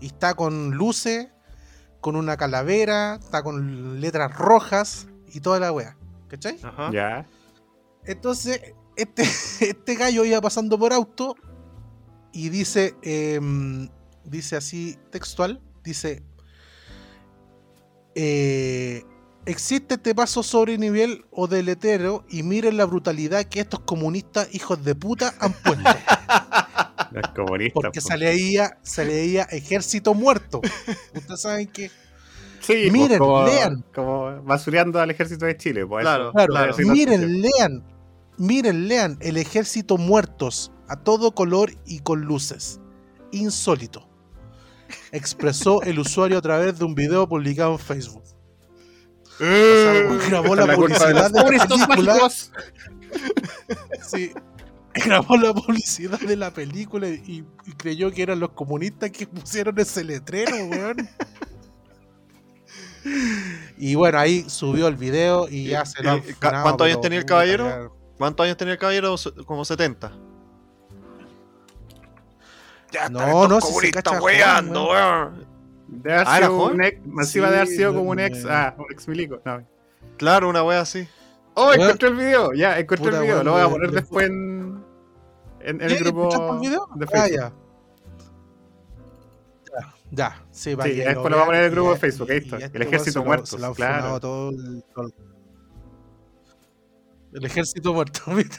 y 0.00 0.06
está 0.06 0.34
con 0.34 0.72
luces, 0.72 1.28
con 2.00 2.16
una 2.16 2.36
calavera, 2.36 3.14
está 3.22 3.42
con 3.42 4.00
letras 4.00 4.36
rojas 4.36 5.06
y 5.32 5.40
toda 5.40 5.60
la 5.60 5.72
wea. 5.72 5.96
¿Cachai? 6.28 6.58
Ajá. 6.62 6.90
Ya. 6.92 7.26
Entonces, 8.08 8.74
este, 8.96 9.22
este 9.60 9.94
gallo 9.94 10.24
iba 10.24 10.40
pasando 10.40 10.78
por 10.78 10.92
auto 10.92 11.36
y 12.32 12.48
dice, 12.48 12.94
em, 13.02 13.88
dice 14.24 14.56
así 14.56 14.96
textual, 15.10 15.60
dice, 15.84 16.22
eh, 18.14 19.04
existe 19.44 19.94
este 19.94 20.14
paso 20.14 20.42
sobre 20.42 20.78
nivel 20.78 21.26
o 21.30 21.46
deletero 21.46 22.24
y 22.28 22.42
miren 22.42 22.76
la 22.78 22.86
brutalidad 22.86 23.44
que 23.44 23.60
estos 23.60 23.80
comunistas 23.80 24.48
hijos 24.54 24.82
de 24.84 24.94
puta 24.94 25.34
han 25.38 25.52
puesto. 25.52 25.84
Es 27.10 27.26
comunista. 27.34 27.72
Porque 27.72 28.02
po. 28.02 28.08
se 28.08 28.18
leía, 28.18 28.78
se 28.82 29.02
leía 29.02 29.44
ejército 29.44 30.12
muerto. 30.12 30.60
Ustedes 31.14 31.40
saben 31.40 31.66
que... 31.68 31.88
Sí, 32.60 32.74
pues, 32.90 32.92
Miren, 32.92 33.18
como, 33.18 33.44
lean. 33.44 33.84
Como 33.94 34.42
basureando 34.42 35.00
al 35.00 35.10
ejército 35.10 35.46
de 35.46 35.56
Chile. 35.56 35.86
Pues, 35.86 36.02
Claro. 36.02 36.32
eso. 36.36 36.46
Claro, 36.46 36.76
miren, 36.78 37.40
lean, 37.40 37.82
miren, 38.38 38.88
lean 38.88 39.18
el 39.20 39.36
ejército 39.36 39.96
muertos 39.96 40.72
a 40.88 40.96
todo 40.96 41.34
color 41.34 41.72
y 41.86 42.00
con 42.00 42.22
luces. 42.22 42.80
Insólito. 43.32 44.08
Expresó 45.12 45.82
el 45.82 45.98
usuario 45.98 46.38
a 46.38 46.42
través 46.42 46.78
de 46.78 46.84
un 46.84 46.94
video 46.94 47.28
publicado 47.28 47.72
en 47.72 47.78
Facebook. 47.78 48.22
O 49.34 49.44
sea, 49.44 49.92
grabó 50.28 50.56
la, 50.56 50.74
publicidad 50.74 51.30
de 51.30 51.42
la 51.42 51.86
película. 51.86 52.30
sí, 54.02 54.32
grabó 54.94 55.36
la 55.36 55.54
publicidad 55.54 56.18
de 56.18 56.36
la 56.36 56.52
película 56.52 57.08
y, 57.08 57.44
y 57.66 57.72
creyó 57.72 58.10
que 58.10 58.22
eran 58.22 58.40
los 58.40 58.50
comunistas 58.50 59.10
que 59.10 59.26
pusieron 59.26 59.78
ese 59.78 60.02
letrero, 60.02 60.56
weón. 60.66 61.08
Y 63.76 63.94
bueno, 63.94 64.18
ahí 64.18 64.44
subió 64.48 64.88
el 64.88 64.96
video 64.96 65.48
y 65.48 65.68
ya 65.68 65.84
se 65.84 66.02
lo 66.02 66.16
Eh, 66.16 66.34
¿cuántos 66.40 66.86
años 66.86 67.00
tenía 67.00 67.20
el 67.20 67.24
caballero? 67.24 67.96
¿Cuántos 68.18 68.44
años 68.44 68.56
tenía 68.56 68.74
el 68.74 68.78
caballero? 68.78 69.14
Como 69.46 69.64
70. 69.64 70.12
Ya 72.90 73.08
No, 73.08 73.18
están 73.20 73.28
estos 73.36 73.48
no, 73.50 73.60
si 73.60 73.66
se 73.66 73.72
comunistas 73.72 74.02
cacha 74.04 74.20
weyando, 74.20 74.84
joven, 74.86 75.02
weón. 75.04 75.46
Debe 75.88 76.14
haber 76.14 76.26
Ah, 76.28 76.36
¿era 76.38 76.46
sido 76.48 76.64
un 76.66 76.82
ex, 76.82 77.00
encima 77.06 77.50
de 77.50 77.56
haber 77.56 77.68
Sí, 77.68 77.76
sido 77.76 77.92
no, 77.92 77.98
como 77.98 78.10
un 78.10 78.20
ex, 78.20 78.44
no. 78.44 78.50
ah, 78.52 78.74
un 78.78 78.86
ex 78.90 79.08
milico. 79.08 79.40
No. 79.44 79.66
Claro, 80.16 80.48
una 80.48 80.62
wea 80.62 80.80
así. 80.80 81.08
Oh, 81.54 81.68
Weón. 81.68 81.80
encontré 81.82 82.08
el 82.08 82.14
video, 82.16 82.52
ya, 82.52 82.78
encontré 82.78 83.06
Puta, 83.06 83.16
el 83.18 83.22
video, 83.22 83.34
weón, 83.36 83.46
lo 83.46 83.52
voy 83.52 83.60
a 83.62 83.68
poner 83.68 83.90
después 83.90 84.26
en, 84.26 84.84
en, 85.60 85.80
en 85.80 85.90
el 85.90 85.98
grupo 85.98 86.28
¿Escuchaste 86.28 86.54
el 86.54 86.60
video? 86.60 86.88
de 86.94 87.04
Ah, 87.04 87.08
Facebook. 87.10 87.36
ya. 87.36 87.52
Ya, 89.80 89.94
ya, 90.10 90.42
sí, 90.50 90.76
para 90.76 90.88
Sí, 90.90 90.96
que 90.96 91.04
después 91.04 91.30
lo 91.30 91.36
voy 91.36 91.42
a 91.42 91.46
poner 91.46 91.60
en 91.60 91.66
el 91.66 91.70
grupo 91.72 91.90
y 91.90 91.94
de 91.94 92.00
Facebook, 92.00 92.30
ahí 92.30 92.38
está, 92.38 92.56
el 92.56 92.82
ejército 92.82 93.12
se 93.12 93.18
lo- 93.18 93.24
muertos, 93.24 93.50
se 93.50 93.58
lo 93.58 93.66
han 93.66 93.74
claro. 93.74 94.20
todo 94.20 94.50
el, 94.50 94.84
todo 94.94 95.06
el- 95.06 95.14
el 97.32 97.44
ejército 97.44 97.92
muerto, 97.92 98.22
¿viste? 98.34 98.58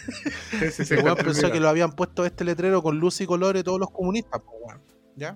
Sí, 0.71 0.85
sí, 0.85 0.95
weón 0.95 1.15
pensó 1.17 1.51
que 1.51 1.59
lo 1.59 1.69
habían 1.69 1.91
puesto 1.93 2.25
este 2.25 2.43
letrero 2.43 2.81
con 2.81 2.99
luz 2.99 3.19
y 3.21 3.25
colores 3.25 3.63
todos 3.63 3.79
los 3.79 3.89
comunistas, 3.91 4.41
pues, 4.45 4.57
weón. 4.61 4.81
¿Ya? 5.15 5.35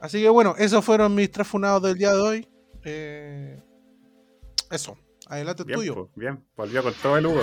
Así 0.00 0.20
que 0.20 0.28
bueno, 0.28 0.54
esos 0.58 0.84
fueron 0.84 1.14
mis 1.14 1.30
tres 1.30 1.46
funados 1.46 1.82
del 1.82 1.96
día 1.96 2.12
de 2.12 2.20
hoy. 2.20 2.48
Eh, 2.84 3.62
eso, 4.70 4.98
adelante 5.26 5.64
Bien, 5.64 5.78
tuyo. 5.78 6.10
bien, 6.16 6.44
volvió 6.56 6.82
con 6.82 6.92
todo 6.94 7.16
el 7.16 7.26
Hugo. 7.26 7.42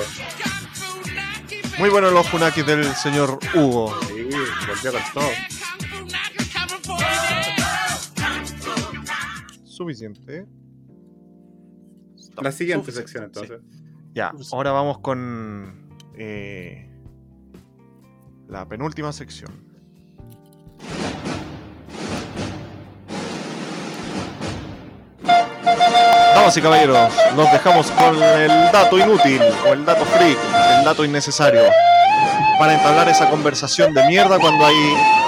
Muy 1.79 1.89
buenos 1.89 2.11
los 2.13 2.27
funakis 2.27 2.65
del 2.65 2.83
señor 2.95 3.39
Hugo. 3.55 3.95
Sí, 4.07 4.23
volvió 4.67 4.91
con 4.91 5.01
todo. 5.13 5.29
Suficiente. 9.63 10.45
La 12.41 12.51
siguiente 12.51 12.91
Suficiente, 12.91 12.91
sección 12.91 13.23
entonces. 13.23 13.61
Ya, 14.13 14.31
Suficiente. 14.31 14.55
ahora 14.55 14.71
vamos 14.71 14.99
con 14.99 15.89
eh, 16.15 16.89
la 18.47 18.67
penúltima 18.67 19.13
sección. 19.13 19.71
Damas 25.23 26.57
y 26.57 26.61
caballeros, 26.61 27.13
los 27.35 27.51
dejamos 27.51 27.91
con 27.91 28.15
el 28.21 28.47
dato 28.71 28.97
inútil 28.97 29.41
o 29.67 29.73
el 29.73 29.85
dato 29.85 30.03
freak, 30.05 30.37
el 30.79 30.85
dato 30.85 31.05
innecesario, 31.05 31.63
para 32.59 32.73
entablar 32.73 33.07
esa 33.09 33.29
conversación 33.29 33.93
de 33.93 34.05
mierda 34.07 34.39
cuando 34.39 34.65
hay, 34.65 34.75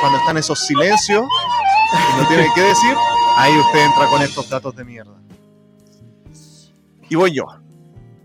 cuando 0.01 0.17
están 0.17 0.38
esos 0.38 0.59
silencios 0.59 1.23
y 1.23 2.21
no 2.21 2.27
tienen 2.27 2.47
que 2.53 2.61
decir. 2.61 2.95
Ahí 3.38 3.57
usted 3.57 3.86
entra 3.86 4.07
con 4.07 4.21
estos 4.21 4.49
datos 4.49 4.75
de 4.75 4.84
mierda. 4.84 5.15
Y 7.09 7.15
voy 7.15 7.31
yo. 7.31 7.45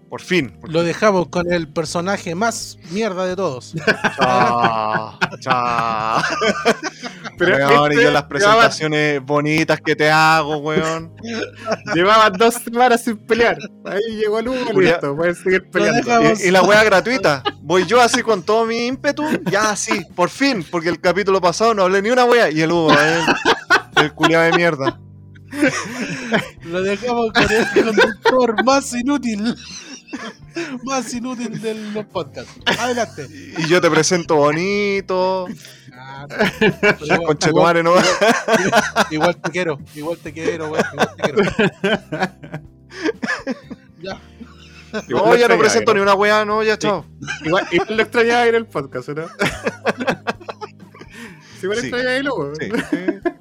Por 0.08 0.22
fin. 0.22 0.58
Lo 0.66 0.82
dejamos 0.84 1.28
con 1.28 1.52
el 1.52 1.68
personaje 1.68 2.34
más 2.34 2.78
mierda 2.90 3.26
de 3.26 3.36
todos. 3.36 3.74
Chao, 4.18 5.18
chao. 5.40 6.22
Pero 7.38 7.56
Weón, 7.56 7.92
y 7.92 7.94
este 7.94 8.04
yo 8.04 8.10
las 8.10 8.22
llevaba- 8.24 8.28
presentaciones 8.28 9.22
bonitas 9.24 9.80
que 9.80 9.94
te 9.94 10.10
hago, 10.10 10.56
weón. 10.58 11.12
Llevaban 11.94 12.32
dos 12.32 12.54
semanas 12.54 13.04
sin 13.04 13.16
pelear. 13.18 13.58
Ahí 13.84 14.16
llegó 14.16 14.38
el 14.40 14.48
Hugo, 14.48 14.58
Julia- 14.72 14.92
listo, 14.92 15.14
pueden 15.14 15.34
seguir 15.36 15.70
peleando. 15.70 16.02
dejamos. 16.02 16.40
Y, 16.42 16.48
y 16.48 16.50
la 16.50 16.62
wea 16.62 16.82
gratuita. 16.82 17.42
Voy 17.60 17.84
yo 17.86 18.00
así 18.00 18.22
con 18.22 18.42
todo 18.42 18.64
mi 18.66 18.86
ímpetu. 18.86 19.22
Ya, 19.50 19.76
sí, 19.76 20.04
por 20.16 20.30
fin. 20.30 20.64
Porque 20.68 20.88
el 20.88 21.00
capítulo 21.00 21.40
pasado 21.40 21.74
no 21.74 21.82
hablé 21.82 22.02
ni 22.02 22.10
una 22.10 22.24
wea. 22.24 22.50
Y 22.50 22.60
el 22.62 22.72
Hugo, 22.72 22.92
el, 22.92 24.04
el 24.04 24.12
culiado 24.14 24.44
de 24.46 24.52
mierda. 24.54 24.98
Lo 26.64 26.82
dejamos 26.82 27.30
con 27.32 27.42
el 27.52 27.84
conductor 27.84 28.64
más 28.64 28.92
inútil. 28.94 29.54
Más 30.84 31.12
inútil 31.14 31.60
de 31.60 31.74
los 31.74 32.04
podcasts. 32.06 32.52
Adelante. 32.78 33.26
Y 33.58 33.66
yo 33.68 33.80
te 33.80 33.90
presento 33.90 34.36
bonito. 34.36 35.46
Ah, 35.92 36.26
tu 37.40 37.56
madre, 37.56 37.82
no. 37.82 37.92
igual 39.10 39.36
te 39.36 39.50
quiero, 39.50 39.78
igual 39.94 40.18
te 40.18 40.32
quiero, 40.32 40.70
weón, 40.70 40.84
igual 40.92 41.16
te 41.16 41.22
quiero. 41.22 41.42
Ya. 44.00 44.20
No, 45.08 45.34
ya 45.36 45.48
no 45.48 45.58
presento 45.58 45.92
ni 45.92 46.00
una 46.00 46.14
weá, 46.14 46.44
no, 46.44 46.62
ya 46.62 46.78
chao. 46.78 47.04
Igual, 47.44 47.66
igual 47.72 47.96
lo 47.96 48.02
extrañaba 48.02 48.46
ir 48.46 48.56
al 48.56 48.66
podcast, 48.66 49.08
¿no? 49.10 49.26
Sí, 51.60 51.64
igual 51.64 51.78
Sí. 51.80 51.86
extrañaba 51.88 52.16
irlo, 52.16 52.52
sí, 52.58 52.68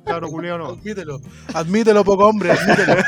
claro, 0.03 0.27
culiao, 0.27 0.57
no. 0.57 0.65
Admítelo. 0.69 1.21
Admítelo, 1.53 2.03
poco 2.03 2.25
hombre, 2.27 2.51
admítelo. 2.51 2.95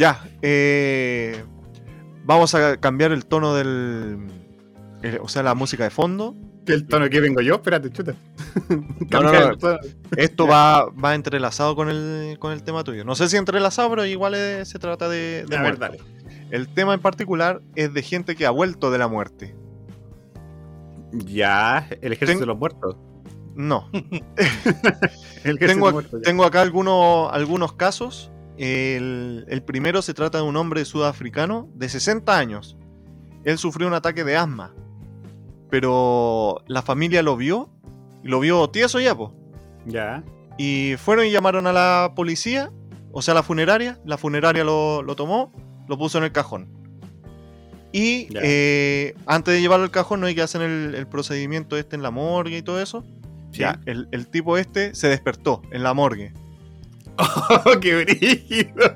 Ya, 0.00 0.24
eh, 0.40 1.44
vamos 2.24 2.54
a 2.54 2.78
cambiar 2.78 3.12
el 3.12 3.26
tono 3.26 3.54
del. 3.54 4.16
eh, 5.02 5.18
o 5.22 5.28
sea, 5.28 5.42
la 5.42 5.54
música 5.54 5.84
de 5.84 5.90
fondo. 5.90 6.34
El 6.66 6.86
tono 6.86 7.10
que 7.10 7.20
vengo 7.20 7.40
yo, 7.42 7.56
espérate, 7.56 7.90
chuta. 7.90 8.14
No, 9.10 9.20
no, 9.22 9.32
no. 9.32 9.78
Esto 10.16 10.46
va, 10.46 10.86
va 10.90 11.14
entrelazado 11.14 11.76
con 11.76 11.90
el, 11.90 12.36
con 12.38 12.52
el 12.52 12.62
tema 12.62 12.82
tuyo. 12.82 13.04
No 13.04 13.14
sé 13.14 13.28
si 13.28 13.36
entrelazado, 13.36 13.90
pero 13.90 14.06
igual 14.06 14.34
eh, 14.34 14.64
se 14.64 14.78
trata 14.78 15.08
de, 15.08 15.44
de 15.46 15.58
ver, 15.58 15.60
muerte. 15.78 15.98
El 16.50 16.68
tema 16.68 16.94
en 16.94 17.00
particular 17.00 17.60
es 17.74 17.92
de 17.92 18.02
gente 18.02 18.36
que 18.36 18.46
ha 18.46 18.50
vuelto 18.50 18.90
de 18.90 18.98
la 18.98 19.06
muerte. 19.08 19.54
Ya, 21.12 21.88
el 22.00 22.12
ejército 22.12 22.26
Ten- 22.38 22.40
de 22.40 22.46
los 22.46 22.58
muertos. 22.58 22.96
No. 23.54 23.90
El 23.92 25.56
ejército 25.56 25.58
de 25.60 25.66
Tengo, 25.66 25.90
muertos. 25.92 26.22
tengo 26.22 26.44
acá 26.44 26.62
algunos, 26.62 27.30
algunos 27.32 27.72
casos. 27.74 28.29
El, 28.62 29.46
el 29.48 29.62
primero 29.62 30.02
se 30.02 30.12
trata 30.12 30.36
de 30.36 30.44
un 30.44 30.54
hombre 30.54 30.84
sudafricano 30.84 31.70
de 31.76 31.88
60 31.88 32.36
años. 32.36 32.76
Él 33.42 33.56
sufrió 33.56 33.88
un 33.88 33.94
ataque 33.94 34.22
de 34.22 34.36
asma. 34.36 34.74
Pero 35.70 36.62
la 36.66 36.82
familia 36.82 37.22
lo 37.22 37.38
vio. 37.38 37.70
Y 38.22 38.28
lo 38.28 38.38
vio 38.38 38.68
tieso 38.68 39.00
ya, 39.00 39.16
po. 39.16 39.34
Ya. 39.86 40.22
Y 40.58 40.96
fueron 40.98 41.24
y 41.24 41.30
llamaron 41.30 41.66
a 41.66 41.72
la 41.72 42.12
policía, 42.14 42.70
o 43.12 43.22
sea, 43.22 43.32
a 43.32 43.36
la 43.36 43.42
funeraria. 43.42 43.98
La 44.04 44.18
funeraria 44.18 44.62
lo, 44.62 45.02
lo 45.02 45.16
tomó, 45.16 45.52
lo 45.88 45.96
puso 45.96 46.18
en 46.18 46.24
el 46.24 46.32
cajón. 46.32 46.68
Y 47.92 48.28
eh, 48.42 49.14
antes 49.24 49.54
de 49.54 49.62
llevarlo 49.62 49.84
al 49.84 49.90
cajón, 49.90 50.20
no 50.20 50.26
hay 50.26 50.34
que 50.34 50.42
hacer 50.42 50.60
el, 50.60 50.94
el 50.94 51.06
procedimiento 51.06 51.78
este 51.78 51.96
en 51.96 52.02
la 52.02 52.10
morgue 52.10 52.58
y 52.58 52.62
todo 52.62 52.78
eso. 52.78 53.06
Sí. 53.52 53.60
Ya, 53.60 53.80
el, 53.86 54.06
el 54.12 54.26
tipo 54.26 54.58
este 54.58 54.94
se 54.94 55.08
despertó 55.08 55.62
en 55.70 55.82
la 55.82 55.94
morgue. 55.94 56.34
Oh, 57.64 57.80
qué 57.80 58.04
brígido. 58.04 58.94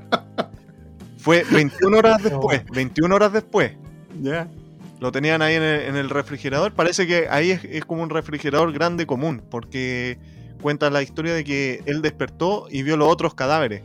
Fue 1.18 1.44
21 1.50 1.98
horas 1.98 2.22
después. 2.22 2.62
21 2.72 3.14
horas 3.14 3.32
después. 3.32 3.72
Ya. 4.20 4.48
Lo 5.00 5.10
tenían 5.12 5.42
ahí 5.42 5.54
en 5.54 5.62
el, 5.62 5.80
en 5.82 5.96
el 5.96 6.10
refrigerador. 6.10 6.72
Parece 6.72 7.06
que 7.06 7.28
ahí 7.28 7.50
es, 7.50 7.64
es 7.64 7.84
como 7.84 8.02
un 8.02 8.10
refrigerador 8.10 8.72
grande 8.72 9.06
común. 9.06 9.42
Porque 9.50 10.18
cuenta 10.62 10.90
la 10.90 11.02
historia 11.02 11.34
de 11.34 11.44
que 11.44 11.82
él 11.86 12.02
despertó 12.02 12.66
y 12.70 12.82
vio 12.82 12.96
los 12.96 13.08
otros 13.08 13.34
cadáveres. 13.34 13.82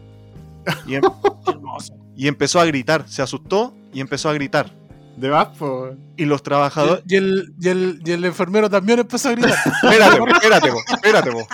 Y, 0.85 0.95
em- 0.95 1.01
y 2.15 2.27
empezó 2.27 2.59
a 2.59 2.65
gritar. 2.65 3.05
Se 3.07 3.21
asustó 3.21 3.73
y 3.93 4.01
empezó 4.01 4.29
a 4.29 4.33
gritar. 4.33 4.71
De 5.17 5.29
más, 5.29 5.47
po. 5.57 5.89
Y 6.15 6.25
los 6.25 6.43
trabajadores. 6.43 7.03
Y 7.07 7.15
el, 7.15 7.53
y, 7.59 7.67
el, 7.67 8.01
y 8.05 8.11
el 8.11 8.23
enfermero 8.23 8.69
también 8.69 8.99
empezó 8.99 9.29
a 9.29 9.31
gritar. 9.33 9.55
Espérate, 9.83 10.17
po, 10.17 10.27
espérate, 10.27 10.71
po, 10.71 10.77
espérate. 10.93 11.31
po. 11.31 11.47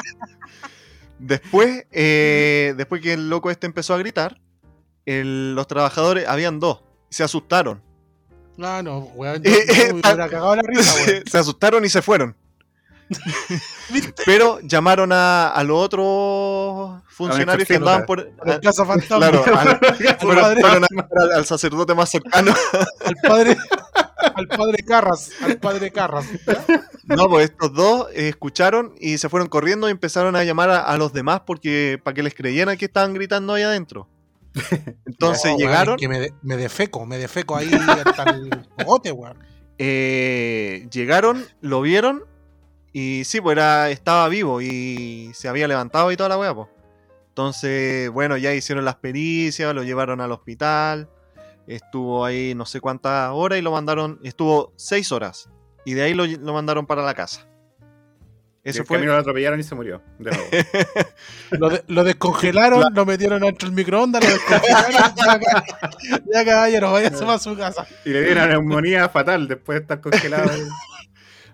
Después, 1.19 1.85
eh, 1.91 2.73
después 2.77 3.01
que 3.01 3.13
el 3.13 3.29
loco 3.29 3.49
este 3.51 3.65
empezó 3.67 3.93
a 3.93 3.97
gritar, 3.97 4.39
el- 5.05 5.55
los 5.55 5.67
trabajadores, 5.67 6.27
habían 6.27 6.59
dos. 6.59 6.83
Se 7.09 7.23
asustaron. 7.23 7.81
No, 8.57 8.81
no, 8.83 8.99
weón. 9.15 9.41
Yo, 9.43 9.51
Eh, 9.51 9.65
eh, 9.67 9.75
yo 9.89 9.93
me 9.95 10.01
hubiera 10.01 10.29
cagado 10.29 10.55
la 10.55 10.61
risa, 10.65 10.93
weón. 11.07 11.23
se 11.29 11.37
asustaron 11.37 11.85
y 11.85 11.89
se 11.89 12.01
fueron. 12.01 12.35
Pero 14.25 14.59
llamaron 14.61 15.11
a, 15.11 15.49
a 15.49 15.63
los 15.63 15.77
otros 15.77 17.03
funcionarios 17.07 17.67
que 17.67 17.75
andaban 17.75 18.05
por. 18.05 18.31
La 18.43 18.59
casa 18.59 18.83
fantasma. 18.85 19.17
Claro, 19.19 19.43
al, 19.45 19.77
fueron- 20.19 20.39
padre. 20.39 20.61
fueron 20.61 20.83
a 20.83 20.87
llamar 20.89 21.07
al, 21.21 21.31
al 21.33 21.45
sacerdote 21.45 21.93
más 21.93 22.09
cercano. 22.09 22.53
Al 23.05 23.15
padre. 23.27 23.57
Al 24.33 24.47
padre 24.47 24.83
Carras. 24.83 25.31
Al 25.41 25.57
padre 25.57 25.91
Carras. 25.91 26.25
No, 27.05 27.27
pues 27.29 27.51
estos 27.51 27.73
dos 27.73 28.07
eh, 28.13 28.29
escucharon 28.29 28.93
y 28.99 29.17
se 29.17 29.29
fueron 29.29 29.47
corriendo 29.49 29.87
y 29.87 29.91
empezaron 29.91 30.35
a 30.35 30.43
llamar 30.43 30.69
a, 30.69 30.79
a 30.81 30.97
los 30.97 31.13
demás 31.13 31.41
porque 31.45 31.99
para 32.03 32.13
que 32.15 32.23
les 32.23 32.33
creyeran 32.33 32.77
que 32.77 32.85
estaban 32.85 33.13
gritando 33.13 33.53
ahí 33.53 33.63
adentro. 33.63 34.07
Entonces 35.05 35.51
No, 35.51 35.57
llegaron, 35.57 35.95
es 35.95 36.01
que 36.01 36.07
me, 36.07 36.19
de- 36.19 36.33
me 36.41 36.55
defeco, 36.57 37.05
me 37.05 37.17
defeco 37.17 37.55
ahí 37.55 37.69
hasta 37.73 38.23
el 38.31 38.49
cogote, 38.77 39.11
weón. 39.11 39.37
eh, 39.77 40.87
llegaron, 40.91 41.45
lo 41.61 41.81
vieron 41.81 42.23
y 42.93 43.23
sí, 43.25 43.41
pues 43.41 43.57
era, 43.57 43.89
estaba 43.89 44.27
vivo 44.29 44.61
y 44.61 45.31
se 45.33 45.49
había 45.49 45.67
levantado 45.67 46.11
y 46.11 46.17
toda 46.17 46.29
la 46.29 46.37
weá, 46.37 46.55
pues. 46.55 46.69
Entonces, 47.29 48.09
bueno, 48.11 48.37
ya 48.37 48.53
hicieron 48.53 48.85
las 48.85 48.95
pericias, 48.95 49.75
lo 49.75 49.83
llevaron 49.83 50.21
al 50.21 50.31
hospital, 50.31 51.09
estuvo 51.67 52.23
ahí 52.25 52.53
no 52.55 52.65
sé 52.65 52.79
cuántas 52.81 53.31
horas 53.33 53.59
y 53.59 53.61
lo 53.61 53.71
mandaron, 53.71 54.19
estuvo 54.23 54.71
seis 54.75 55.11
horas 55.11 55.49
y 55.85 55.93
de 55.93 56.03
ahí 56.03 56.13
lo, 56.13 56.25
lo 56.25 56.53
mandaron 56.53 56.85
para 56.85 57.03
la 57.03 57.13
casa. 57.13 57.47
Ese 58.63 58.79
Eso 58.79 58.87
fue. 58.87 58.97
fue, 58.97 59.05
lo 59.05 59.15
atropellaron 59.15 59.59
y 59.59 59.63
se 59.63 59.75
murió. 59.75 60.01
De 60.17 60.31
nuevo. 60.31 60.45
Lo, 61.51 61.69
de- 61.69 61.83
lo 61.87 62.03
descongelaron, 62.03 62.83
lo 62.95 63.05
metieron 63.05 63.43
entre 63.43 63.67
el 63.67 63.75
microondas, 63.75 64.23
lo 64.23 64.29
descongelaron. 64.31 65.13
ya, 65.15 65.39
ca- 65.39 65.63
ya 66.33 66.45
caballero, 66.45 66.91
váyase 66.91 67.23
para 67.23 67.37
su 67.37 67.55
casa. 67.55 67.85
y 68.03 68.09
le 68.09 68.23
dieron 68.23 68.43
una 68.45 68.53
neumonía 68.53 69.07
fatal 69.09 69.47
después 69.47 69.75
de 69.77 69.81
estar 69.83 70.01
congelado. 70.01 70.49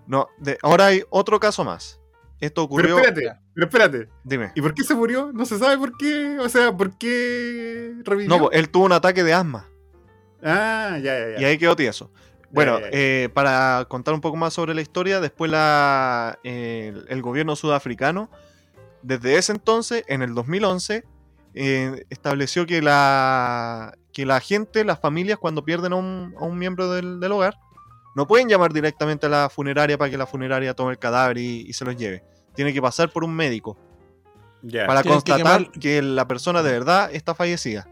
No, 0.08 0.30
de- 0.40 0.58
ahora 0.62 0.86
hay 0.88 1.04
otro 1.10 1.38
caso 1.40 1.66
más. 1.66 2.00
Esto 2.40 2.62
pero 2.70 2.96
ocurrió. 2.96 2.98
espérate, 3.00 3.40
pero 3.54 3.68
espérate. 3.68 4.10
Dime. 4.24 4.52
¿Y 4.56 4.62
por 4.62 4.74
qué 4.74 4.84
se 4.84 4.96
murió? 4.96 5.32
No 5.34 5.46
se 5.46 5.60
sabe 5.60 5.78
por 5.78 5.96
qué. 5.98 6.40
O 6.40 6.48
sea, 6.48 6.72
¿por 6.76 6.98
qué 6.98 7.94
revivió? 8.06 8.30
No, 8.30 8.46
pues, 8.46 8.58
él 8.58 8.70
tuvo 8.70 8.86
un 8.86 8.94
ataque 8.94 9.24
de 9.26 9.34
asma 9.34 9.68
Ah, 10.44 10.98
ya, 11.02 11.18
ya, 11.20 11.30
ya. 11.36 11.42
y 11.42 11.46
ahí 11.46 11.58
quedó 11.58 11.76
tieso. 11.76 12.12
Bueno, 12.52 12.80
ya, 12.80 12.86
ya. 12.86 12.90
eh, 12.92 13.30
para 13.34 13.86
contar 13.88 14.14
un 14.14 14.22
poco 14.22 14.36
más 14.38 14.54
sobre 14.54 14.74
la 14.74 14.82
historia, 14.82 15.20
después 15.22 15.50
la, 15.50 16.38
el, 16.44 17.06
el 17.08 17.22
gobierno 17.22 17.56
sudafricano, 17.56 18.30
desde 19.04 19.38
ese 19.38 19.54
entonces, 19.54 20.04
en 20.08 20.22
el 20.22 20.34
2011, 20.34 21.04
eh, 21.54 22.06
estableció 22.10 22.66
que 22.66 22.82
la, 22.82 23.94
que 24.14 24.26
la 24.26 24.40
gente, 24.42 24.84
las 24.84 25.00
familias, 25.00 25.38
cuando 25.40 25.64
pierden 25.64 25.94
a 25.94 25.96
un, 25.96 26.36
a 26.40 26.44
un 26.44 26.58
miembro 26.58 26.92
del, 26.92 27.20
del 27.20 27.32
hogar, 27.32 27.58
no 28.16 28.28
pueden 28.28 28.50
llamar 28.50 28.74
directamente 28.74 29.28
a 29.28 29.30
la 29.30 29.50
funeraria 29.50 29.98
para 29.98 30.12
que 30.12 30.18
la 30.18 30.26
funeraria 30.28 30.74
tome 30.74 30.92
el 30.92 31.00
cadáver 31.00 31.38
y, 31.38 31.62
y 31.68 31.72
se 31.74 31.86
los 31.86 31.96
lleve. 31.96 32.24
Tiene 32.54 32.74
que 32.74 32.82
pasar 32.82 33.10
por 33.10 33.24
un 33.24 33.34
médico 33.34 33.78
para 34.86 35.02
constatar 35.14 35.62
quemar- 35.62 35.80
que 35.80 36.02
la 36.02 36.28
persona 36.28 36.62
de 36.62 36.72
verdad 36.74 37.10
está 37.14 37.34
fallecida. 37.34 37.88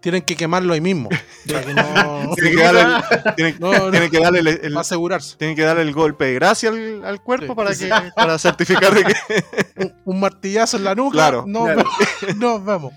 Tienen 0.00 0.22
que 0.22 0.36
quemarlo 0.36 0.72
ahí 0.74 0.80
mismo. 0.80 1.08
Para 1.48 1.64
que 1.64 1.74
no. 1.74 2.30
Tiene 2.36 2.50
que 2.52 2.62
darle, 2.62 2.80
el- 2.82 3.34
tiene- 3.34 3.56
No, 3.58 3.72
no. 3.72 3.90
tiene 3.90 4.10
que 4.10 4.20
darle 4.20 4.38
el- 4.40 4.46
el- 4.48 4.60
Para 4.60 4.80
asegurarse. 4.80 5.36
tiene 5.36 5.56
que 5.56 5.62
darle 5.62 5.82
el 5.82 5.92
golpe 5.92 6.26
de 6.26 6.34
gracia 6.34 6.68
al, 6.70 7.04
al 7.04 7.20
cuerpo 7.22 7.52
Sí. 7.72 7.88
para, 7.88 8.02
que, 8.04 8.10
para 8.14 8.38
certificar 8.38 8.94
de 8.94 9.04
que. 9.04 9.14
Un, 9.84 9.94
un 10.04 10.20
martillazo 10.20 10.76
en 10.76 10.84
la 10.84 10.94
nuca. 10.94 11.12
Claro. 11.14 11.44
Nos, 11.46 11.64
Claro. 11.64 11.84
ve- 12.26 12.34
nos 12.34 12.64
vemos. 12.64 12.92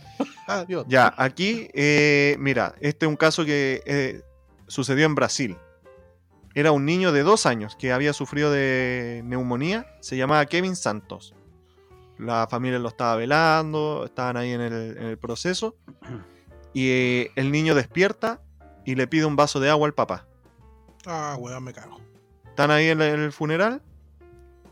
Adiós. 0.47 0.85
Ya, 0.87 1.13
aquí, 1.17 1.69
eh, 1.73 2.35
mira, 2.39 2.75
este 2.81 3.05
es 3.05 3.09
un 3.09 3.15
caso 3.15 3.45
que 3.45 3.81
eh, 3.85 4.21
sucedió 4.67 5.05
en 5.05 5.15
Brasil. 5.15 5.57
Era 6.53 6.71
un 6.71 6.85
niño 6.85 7.11
de 7.13 7.23
dos 7.23 7.45
años 7.45 7.75
que 7.79 7.93
había 7.93 8.13
sufrido 8.13 8.51
de 8.51 9.21
neumonía. 9.23 9.87
Se 10.01 10.17
llamaba 10.17 10.45
Kevin 10.45 10.75
Santos. 10.75 11.33
La 12.19 12.45
familia 12.47 12.77
lo 12.77 12.89
estaba 12.89 13.15
velando, 13.15 14.03
estaban 14.05 14.37
ahí 14.37 14.51
en 14.51 14.61
el, 14.61 14.97
en 14.97 15.03
el 15.03 15.17
proceso. 15.17 15.75
Y 16.73 16.89
eh, 16.89 17.31
el 17.35 17.51
niño 17.51 17.75
despierta 17.75 18.41
y 18.85 18.95
le 18.95 19.07
pide 19.07 19.25
un 19.25 19.35
vaso 19.35 19.59
de 19.59 19.69
agua 19.69 19.87
al 19.87 19.93
papá. 19.93 20.25
Ah, 21.05 21.35
weón, 21.39 21.63
me 21.63 21.73
cago. 21.73 21.99
Están 22.47 22.71
ahí 22.71 22.87
en, 22.87 23.01
el 23.01 23.31
funeral. 23.31 23.81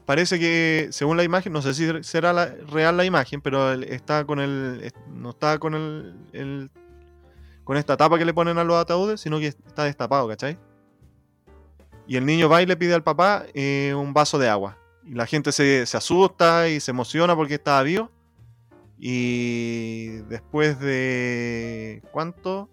Parece 0.05 0.39
que, 0.39 0.87
según 0.91 1.17
la 1.17 1.23
imagen, 1.23 1.53
no 1.53 1.61
sé 1.61 1.73
si 1.73 1.87
será 2.03 2.33
la- 2.33 2.47
real 2.71 2.97
la 2.97 3.05
imagen, 3.05 3.41
pero 3.41 3.71
está 3.73 4.25
con 4.25 4.39
el. 4.39 4.91
No 5.13 5.31
está 5.31 5.59
con 5.59 5.75
el, 5.75 6.15
el- 6.33 6.71
con 7.63 7.77
esta 7.77 7.95
tapa 7.97 8.17
que 8.17 8.25
le 8.25 8.33
ponen 8.33 8.57
a 8.57 8.63
los 8.63 8.77
ataúdes, 8.77 9.21
sino 9.21 9.37
que 9.39 9.47
está 9.47 9.83
destapado, 9.83 10.27
¿cachai? 10.27 10.57
Y 12.07 12.15
el 12.17 12.25
niño 12.25 12.49
va 12.49 12.61
y 12.63 12.65
le 12.65 12.75
pide 12.75 12.95
al 12.95 13.03
papá 13.03 13.45
eh, 13.53 13.93
un 13.95 14.13
vaso 14.13 14.39
de 14.39 14.49
agua. 14.49 14.77
Y 15.05 15.13
la 15.13 15.27
gente 15.27 15.51
se, 15.51 15.85
se 15.85 15.95
asusta 15.97 16.67
y 16.69 16.79
se 16.79 16.89
emociona 16.91 17.35
porque 17.35 17.55
estaba 17.55 17.83
vivo. 17.83 18.09
Y 18.99 20.07
después 20.27 20.79
de. 20.79 22.03
¿Cuánto? 22.11 22.69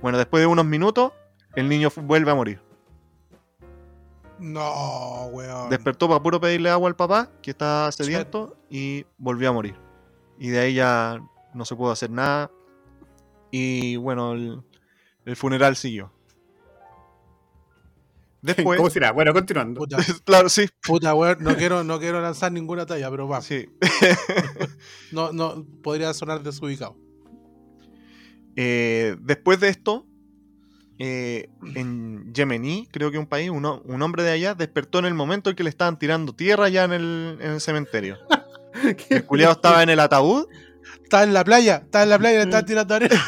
Bueno, 0.00 0.18
después 0.18 0.40
de 0.40 0.46
unos 0.46 0.64
minutos, 0.64 1.12
el 1.56 1.68
niño 1.68 1.90
vuelve 1.96 2.30
a 2.30 2.34
morir. 2.34 2.60
No, 4.38 5.26
weón. 5.32 5.68
Despertó 5.70 6.08
para 6.08 6.22
puro 6.22 6.40
pedirle 6.40 6.70
agua 6.70 6.88
al 6.88 6.94
papá, 6.96 7.30
que 7.42 7.50
estaba 7.50 7.90
sediento, 7.90 8.56
y 8.70 9.04
volvió 9.18 9.48
a 9.48 9.52
morir. 9.52 9.74
Y 10.38 10.48
de 10.48 10.60
ahí 10.60 10.74
ya 10.74 11.20
no 11.54 11.64
se 11.64 11.74
pudo 11.74 11.90
hacer 11.90 12.10
nada. 12.10 12.50
Y 13.50 13.96
bueno, 13.96 14.32
el, 14.32 14.62
el 15.24 15.36
funeral 15.36 15.74
siguió. 15.74 16.12
Después, 18.46 18.76
¿Cómo 18.76 18.90
será? 18.90 19.10
Bueno, 19.12 19.32
continuando. 19.32 19.78
Puta, 19.80 19.98
claro, 20.24 20.48
sí, 20.48 20.66
puta, 20.86 21.14
weón. 21.14 21.38
No 21.40 21.56
quiero, 21.56 21.82
no 21.84 21.98
quiero 21.98 22.20
lanzar 22.20 22.52
ninguna 22.52 22.86
talla, 22.86 23.10
pero 23.10 23.26
va. 23.28 23.42
sí. 23.42 23.66
No, 25.12 25.32
no, 25.32 25.64
podría 25.82 26.12
sonar 26.14 26.42
desubicado. 26.42 26.96
Eh, 28.56 29.16
después 29.20 29.60
de 29.60 29.68
esto, 29.68 30.06
eh, 30.98 31.48
en 31.74 32.32
Yemení, 32.32 32.88
creo 32.90 33.10
que 33.10 33.18
un 33.18 33.26
país, 33.26 33.50
uno- 33.50 33.82
un 33.84 34.02
hombre 34.02 34.22
de 34.22 34.30
allá 34.32 34.54
despertó 34.54 34.98
en 34.98 35.04
el 35.06 35.14
momento 35.14 35.50
en 35.50 35.56
que 35.56 35.62
le 35.62 35.70
estaban 35.70 35.98
tirando 35.98 36.34
tierra 36.34 36.68
ya 36.68 36.84
en 36.84 36.92
el, 36.92 37.38
en 37.40 37.50
el 37.52 37.60
cementerio. 37.60 38.18
El 39.08 39.24
culiado 39.24 39.52
estaba 39.54 39.82
en 39.82 39.88
el 39.88 39.98
ataúd. 40.00 40.46
Estaba 41.02 41.22
en 41.24 41.32
la 41.32 41.42
playa, 41.44 41.76
estaba 41.84 42.04
en 42.04 42.10
la 42.10 42.18
playa 42.18 42.34
y 42.34 42.36
le 42.36 42.42
estaban 42.44 42.66
tirando 42.66 42.94
arena. 42.94 43.24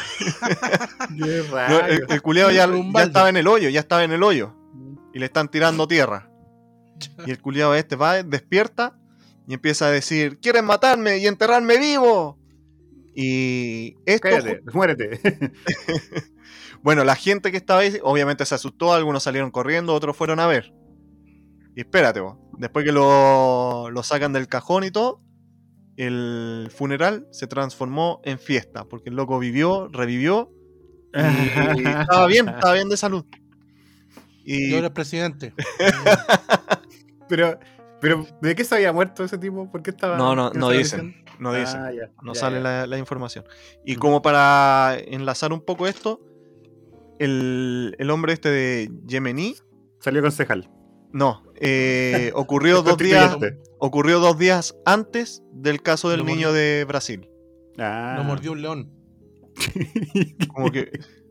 Qué 1.16 1.42
no, 1.48 1.54
raro. 1.54 1.86
el, 1.86 2.04
el 2.06 2.22
culiado 2.22 2.50
ya, 2.50 2.66
un 2.68 2.92
ya 2.92 3.04
estaba 3.04 3.30
en 3.30 3.36
el 3.38 3.46
hoyo, 3.46 3.70
ya 3.70 3.80
estaba 3.80 4.04
en 4.04 4.12
el 4.12 4.22
hoyo. 4.22 4.54
Y 5.12 5.18
le 5.18 5.26
están 5.26 5.48
tirando 5.50 5.86
tierra. 5.88 6.30
Y 7.26 7.30
el 7.30 7.40
culiado 7.40 7.74
este 7.74 7.94
va, 7.94 8.22
despierta 8.22 8.98
y 9.46 9.54
empieza 9.54 9.86
a 9.86 9.90
decir, 9.90 10.38
quieren 10.40 10.66
matarme 10.66 11.18
y 11.18 11.26
enterrarme 11.26 11.78
vivo. 11.78 12.38
Y 13.14 13.96
esto, 14.04 14.28
Cállate, 14.28 14.60
muérete. 14.74 15.20
bueno, 16.82 17.02
la 17.02 17.16
gente 17.16 17.50
que 17.50 17.56
estaba 17.56 17.80
ahí 17.80 17.98
obviamente 18.02 18.44
se 18.44 18.54
asustó, 18.54 18.92
algunos 18.92 19.22
salieron 19.22 19.50
corriendo, 19.50 19.94
otros 19.94 20.16
fueron 20.16 20.38
a 20.38 20.46
ver. 20.46 20.74
Y 21.74 21.80
espérate, 21.80 22.20
vos, 22.20 22.36
después 22.58 22.84
que 22.84 22.92
lo, 22.92 23.90
lo 23.90 24.02
sacan 24.02 24.34
del 24.34 24.48
cajón 24.48 24.84
y 24.84 24.90
todo, 24.90 25.22
el 25.96 26.68
funeral 26.70 27.26
se 27.30 27.46
transformó 27.46 28.20
en 28.24 28.38
fiesta, 28.38 28.84
porque 28.84 29.08
el 29.08 29.16
loco 29.16 29.38
vivió, 29.38 29.88
revivió 29.88 30.52
y, 31.14 31.80
y 31.80 31.86
estaba 32.00 32.26
bien, 32.26 32.48
estaba 32.48 32.74
bien 32.74 32.88
de 32.90 32.96
salud. 32.98 33.24
Y 34.50 34.70
Y 34.70 34.74
ahora 34.74 34.86
es 34.88 34.92
presidente. 34.92 35.52
Pero, 37.28 37.58
pero, 38.00 38.26
¿de 38.40 38.54
qué 38.54 38.64
se 38.64 38.74
había 38.76 38.92
muerto 38.92 39.22
ese 39.22 39.36
tipo? 39.36 39.70
¿Por 39.70 39.82
qué 39.82 39.90
estaba.? 39.90 40.16
No, 40.16 40.34
no, 40.34 40.50
no 40.50 40.70
dicen. 40.70 41.08
diciendo? 41.08 41.32
no 41.40 41.52
dicen. 41.52 41.80
Ah, 41.80 41.92
ya, 41.92 42.10
no 42.22 42.32
ya, 42.32 42.40
sale 42.40 42.56
ya. 42.56 42.62
La, 42.62 42.86
la 42.86 42.96
información. 42.98 43.44
Y 43.84 43.96
Mm. 43.96 43.98
como 43.98 44.22
para 44.22 44.96
enlazar 45.06 45.52
un 45.52 45.60
poco 45.60 45.86
esto, 45.86 46.20
el, 47.18 47.94
el 47.98 48.10
hombre 48.10 48.32
este 48.32 48.48
de 48.48 48.90
Yemení, 49.06 49.56
Salió 50.00 50.22
concejal. 50.22 50.70
no, 51.12 51.42
eh, 51.56 52.30
ocurrió 52.34 52.80
dos 52.82 52.96
días, 52.96 53.36
ocurrió 53.78 54.20
dos 54.20 54.38
días 54.38 54.74
antes 54.86 55.42
del 55.52 55.82
caso 55.82 56.08
del 56.08 56.24
niño 56.24 56.52
de 56.54 56.84
Brasil. 56.88 57.28
Ah. 57.78 58.14
Lo 58.16 58.24
mordió 58.24 58.52
un 58.52 58.62
león. 58.62 58.90
Como 60.54 60.70
que 60.70 60.90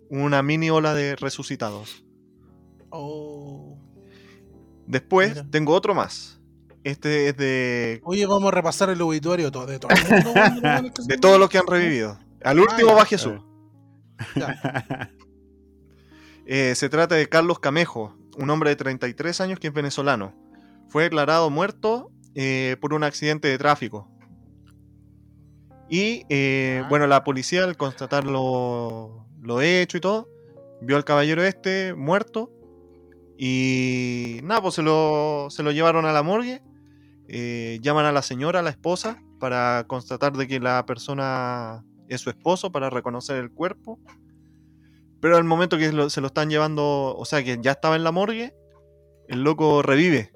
una 0.09 0.43
mini 0.43 0.69
ola 0.69 0.93
de 0.93 1.15
resucitados. 1.15 2.03
Oh. 2.99 3.77
Después 4.87 5.29
Mira. 5.35 5.45
tengo 5.51 5.73
otro 5.73 5.93
más. 5.93 6.39
Este 6.83 7.29
es 7.29 7.37
de, 7.37 7.99
Oye, 8.05 8.25
vamos 8.25 8.47
a 8.51 8.55
repasar 8.55 8.89
el 8.89 9.01
obituario 9.01 9.51
todo, 9.51 9.65
de 9.65 9.77
todo 9.79 9.91
el 9.91 10.23
mundo, 10.23 10.31
weón, 10.33 10.91
de 11.07 11.17
todos 11.17 11.39
los 11.39 11.49
que 11.49 11.57
han 11.57 11.67
revivido. 11.67 12.17
Al 12.43 12.59
último 12.59 12.89
ya. 12.89 12.95
va 12.95 13.05
Jesús. 13.05 13.41
Eh, 16.45 16.73
se 16.75 16.87
trata 16.89 17.15
de 17.15 17.27
Carlos 17.27 17.59
Camejo, 17.59 18.15
un 18.37 18.49
hombre 18.49 18.69
de 18.69 18.77
33 18.77 19.41
años 19.41 19.59
que 19.59 19.67
es 19.67 19.73
venezolano. 19.73 20.33
Fue 20.87 21.03
declarado 21.03 21.49
muerto 21.49 22.09
eh, 22.35 22.77
por 22.79 22.93
un 22.93 23.03
accidente 23.03 23.49
de 23.49 23.57
tráfico. 23.57 24.07
Y 25.89 26.23
eh, 26.29 26.81
Ah. 26.83 26.87
bueno, 26.89 27.07
la 27.07 27.23
policía 27.23 27.63
al 27.65 27.75
constatar 27.75 28.23
lo, 28.25 29.25
lo 29.41 29.61
hecho 29.61 29.97
y 29.97 30.01
todo, 30.01 30.29
vio 30.81 30.95
al 30.95 31.03
caballero 31.03 31.43
este 31.43 31.93
muerto. 31.93 32.51
Y 33.37 34.39
nada, 34.43 34.61
pues 34.61 34.75
se 34.75 34.81
lo, 34.81 35.47
se 35.49 35.63
lo 35.63 35.71
llevaron 35.71 36.05
a 36.05 36.11
la 36.11 36.23
morgue. 36.23 36.63
eh, 37.29 37.79
llaman 37.81 38.05
a 38.05 38.11
la 38.11 38.21
señora, 38.21 38.59
a 38.59 38.63
la 38.63 38.69
esposa, 38.69 39.21
para 39.39 39.85
constatar 39.87 40.33
de 40.33 40.47
que 40.47 40.59
la 40.59 40.85
persona 40.85 41.85
es 42.07 42.21
su 42.21 42.29
esposo, 42.29 42.71
para 42.71 42.89
reconocer 42.89 43.37
el 43.37 43.51
cuerpo. 43.51 43.99
Pero 45.19 45.37
al 45.37 45.43
momento 45.43 45.77
que 45.77 46.09
se 46.09 46.21
lo 46.21 46.27
están 46.27 46.49
llevando, 46.49 47.15
o 47.17 47.25
sea, 47.25 47.43
que 47.43 47.57
ya 47.61 47.71
estaba 47.71 47.95
en 47.95 48.03
la 48.03 48.11
morgue, 48.11 48.55
el 49.27 49.43
loco 49.43 49.81
revive, 49.81 50.31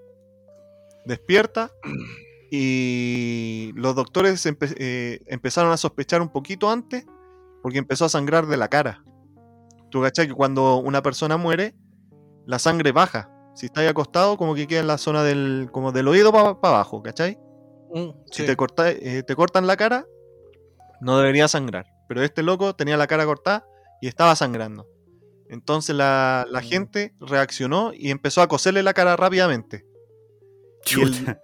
despierta 1.06 1.72
y 2.52 3.72
los 3.76 3.96
doctores 3.96 4.46
eh, 4.46 5.22
empezaron 5.28 5.72
a 5.72 5.78
sospechar 5.78 6.22
un 6.22 6.30
poquito 6.30 6.70
antes 6.70 7.06
porque 7.62 7.78
empezó 7.78 8.06
a 8.06 8.10
sangrar 8.10 8.48
de 8.48 8.58
la 8.58 8.68
cara. 8.68 9.04
Tú 9.90 10.02
cachai 10.02 10.28
que 10.28 10.34
cuando 10.34 10.78
una 10.78 11.02
persona 11.02 11.38
muere, 11.38 11.76
la 12.46 12.60
sangre 12.60 12.92
baja. 12.92 13.30
Si 13.56 13.66
está 13.66 13.82
ahí 13.82 13.88
acostado, 13.88 14.38
como 14.38 14.56
que 14.56 14.68
queda 14.68 14.80
en 14.80 14.88
la 14.88 14.98
zona 14.98 15.24
del, 15.24 15.70
como 15.72 15.92
del 15.92 16.08
oído 16.08 16.32
para 16.32 16.50
abajo, 16.74 17.02
¿cachai? 17.04 17.38
Mm, 17.94 18.10
Si 18.32 18.42
sí. 18.42 18.46
te, 18.46 18.56
corta- 18.56 18.90
eh, 18.92 19.24
te 19.24 19.36
cortan 19.36 19.68
la 19.68 19.76
cara, 19.78 20.06
no 21.02 21.18
debería 21.18 21.48
sangrar. 21.48 21.86
Pero 22.08 22.24
este 22.24 22.44
loco 22.44 22.76
tenía 22.76 22.98
la 22.98 23.08
cara 23.08 23.26
cortada 23.26 23.66
y 24.02 24.08
estaba 24.08 24.36
sangrando. 24.36 24.88
Entonces 25.50 25.96
la, 25.96 26.46
la 26.50 26.62
Mm. 26.62 26.64
gente 26.64 27.14
reaccionó 27.20 27.92
y 27.94 28.10
empezó 28.12 28.42
a 28.42 28.48
coserle 28.48 28.84
la 28.84 28.94
cara 28.94 29.16
rápidamente. 29.18 29.86
El- 30.92 31.38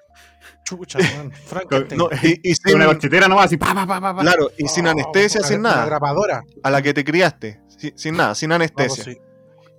Chucha. 0.64 1.00
Frankenstein. 1.46 1.98
No, 1.98 2.10
y, 2.24 2.40
y 2.44 2.56
sin, 2.56 2.76
Una 2.76 2.86
corchetera 2.88 3.28
nomás, 3.28 3.46
así, 3.48 3.58
pa, 3.58 3.74
pa, 3.74 3.86
pa, 3.86 4.00
pa, 4.02 4.16
pa. 4.16 4.22
claro, 4.22 4.50
y 4.58 4.68
sin 4.68 4.88
Oh, 4.88 4.92
anestesia, 4.92 5.42
sin 5.42 5.62
nada. 5.62 5.86
grapadora. 5.86 6.44
A 6.64 6.70
la 6.72 6.82
que 6.82 6.94
te 6.94 7.04
criaste. 7.04 7.62
Sin, 7.68 7.98
sin 7.98 8.18
nada, 8.18 8.36
sin 8.36 8.52
anestesia. 8.52 9.04
Vamos, 9.04 9.18
sí. 9.22 9.27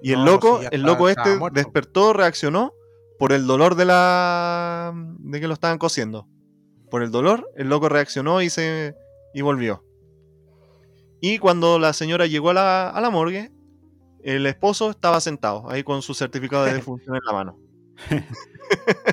Y 0.02 0.12
el 0.12 0.20
No, 0.20 0.26
loco, 0.26 0.50
pues 0.56 0.62
ya 0.62 0.68
el 0.72 0.82
loco 0.82 1.08
este 1.08 1.38
despertó, 1.52 2.12
reaccionó 2.12 2.72
por 3.18 3.32
el 3.32 3.46
dolor 3.46 3.74
de 3.74 3.84
la 3.84 4.92
de 4.94 5.40
que 5.40 5.48
lo 5.48 5.54
estaban 5.54 5.78
cosiendo. 5.78 6.28
Por 6.90 7.02
el 7.02 7.10
dolor, 7.10 7.50
el 7.56 7.68
loco 7.68 7.88
reaccionó 7.88 8.40
y 8.42 8.50
se 8.50 8.94
y 9.34 9.42
volvió. 9.42 9.84
Y 11.20 11.38
cuando 11.38 11.78
la 11.78 11.92
señora 11.92 12.26
llegó 12.26 12.50
a 12.50 12.54
la, 12.54 12.90
a 12.90 13.00
la 13.00 13.10
morgue, 13.10 13.50
el 14.22 14.46
esposo 14.46 14.90
estaba 14.90 15.20
sentado 15.20 15.68
ahí 15.70 15.82
con 15.82 16.00
su 16.02 16.14
certificado 16.14 16.64
de 16.64 16.74
defunción 16.74 17.16
en 17.16 17.22
la 17.26 17.32
mano. 17.32 17.58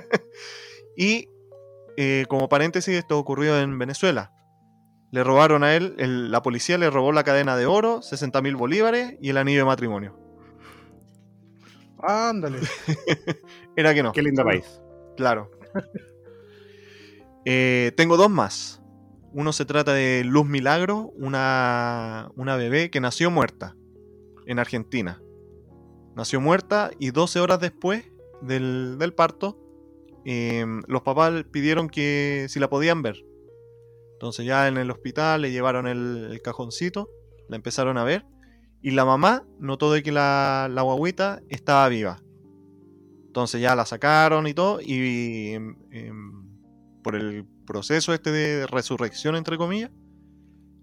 y 0.98 1.28
eh, 1.98 2.26
como 2.28 2.50
paréntesis, 2.50 2.94
esto 2.96 3.18
ocurrió 3.18 3.60
en 3.60 3.78
Venezuela. 3.80 4.32
Le 5.12 5.24
robaron 5.24 5.64
a 5.64 5.76
él, 5.76 5.96
el- 5.98 6.32
la 6.32 6.42
policía 6.42 6.78
le 6.78 6.90
robó 6.90 7.12
la 7.12 7.24
cadena 7.24 7.56
de 7.56 7.66
oro, 7.66 8.02
60 8.02 8.42
mil 8.42 8.56
bolívares 8.56 9.16
y 9.22 9.30
el 9.30 9.38
anillo 9.38 9.60
de 9.60 9.66
matrimonio. 9.66 10.20
Ándale. 12.06 12.60
Era 13.76 13.94
que 13.94 14.04
no. 14.04 14.12
Qué 14.12 14.22
lindo 14.22 14.44
país. 14.44 14.82
Claro. 15.18 15.52
Eh, 17.48 17.92
tengo 17.96 18.18
dos 18.18 18.32
más. 18.32 18.82
Uno 19.32 19.54
se 19.54 19.66
trata 19.66 19.94
de 19.94 20.24
Luz 20.24 20.48
Milagro, 20.48 21.12
una, 21.16 22.32
una 22.36 22.56
bebé 22.56 22.90
que 22.90 23.00
nació 23.00 23.30
muerta 23.30 23.76
en 24.48 24.58
Argentina. 24.58 25.22
Nació 26.16 26.42
muerta 26.42 26.90
y 26.98 27.12
12 27.12 27.40
horas 27.42 27.60
después 27.60 28.12
del, 28.42 28.98
del 28.98 29.14
parto, 29.14 29.60
eh, 30.26 30.66
los 30.88 31.04
papás 31.04 31.44
pidieron 31.52 31.88
que 31.88 32.48
si 32.50 32.60
la 32.60 32.68
podían 32.68 33.04
ver. 33.04 33.24
Entonces 34.14 34.44
ya 34.44 34.68
en 34.68 34.78
el 34.78 34.90
hospital 34.90 35.44
le 35.44 35.52
llevaron 35.52 35.86
el, 35.86 36.30
el 36.32 36.42
cajoncito, 36.42 37.12
la 37.48 37.58
empezaron 37.58 38.00
a 38.00 38.04
ver 38.04 38.26
y 38.82 38.92
la 38.92 39.06
mamá 39.06 39.44
notó 39.60 39.92
de 39.92 40.04
que 40.04 40.12
la, 40.12 40.68
la 40.72 40.82
guagüita 40.84 41.42
estaba 41.50 41.88
viva. 41.90 42.18
Entonces 43.28 43.60
ya 43.62 43.76
la 43.76 43.86
sacaron 43.86 44.48
y 44.48 44.54
todo, 44.54 44.80
y 44.82 45.50
em, 45.54 45.76
em, 45.92 46.48
por 47.04 47.16
el 47.16 47.46
proceso 47.66 48.14
este 48.14 48.32
de 48.32 48.68
resurrección, 48.68 49.36
entre 49.36 49.58
comillas, 49.58 49.92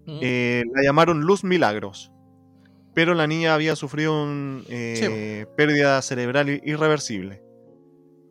Mm. 0.05 0.19
eh, 0.21 0.63
la 0.75 0.83
llamaron 0.83 1.21
Luz 1.21 1.45
Milagros. 1.45 2.11
Pero 2.93 3.13
la 3.13 3.25
niña 3.25 3.53
había 3.55 3.75
sufrido 3.77 4.21
una 4.23 4.61
pérdida 5.55 6.01
cerebral 6.01 6.49
irreversible. 6.65 7.41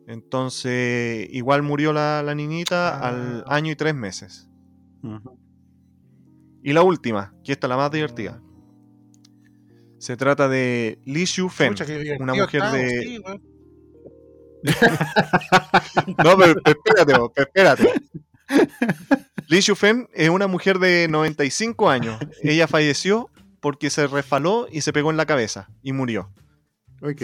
Entonces, 0.07 1.27
igual 1.31 1.63
murió 1.63 1.91
la, 1.91 2.21
la 2.23 2.35
niñita 2.35 2.99
al 2.99 3.43
Ah. 3.47 3.55
año 3.55 3.71
y 3.71 3.75
tres 3.75 3.95
meses. 3.95 4.49
Y 6.61 6.73
la 6.73 6.83
última, 6.83 7.33
que 7.43 7.53
esta 7.53 7.65
es 7.65 7.69
la 7.69 7.77
más 7.77 7.89
divertida. 7.89 8.39
Se 10.03 10.17
trata 10.17 10.49
de 10.49 10.99
Li 11.05 11.25
Xiu 11.25 11.47
Fen. 11.47 11.75
Una 12.19 12.33
mujer 12.33 12.61
de- 12.73 13.01
sí. 13.01 13.21
No, 16.21 16.37
pero, 16.37 16.55
espérate, 16.65 17.17
vos, 17.17 17.31
espérate. 17.33 17.93
Li 19.47 19.61
Fen 19.61 20.09
es 20.13 20.27
una 20.27 20.47
mujer 20.47 20.79
de 20.79 21.07
95 21.09 21.89
años. 21.89 22.17
Ella 22.43 22.67
falleció 22.67 23.29
porque 23.61 23.89
se 23.89 24.07
resbaló 24.07 24.67
y 24.69 24.81
se 24.81 24.91
pegó 24.91 25.09
en 25.09 25.15
la 25.15 25.25
cabeza 25.25 25.69
y 25.81 25.93
murió. 25.93 26.33
Uy, 27.01 27.15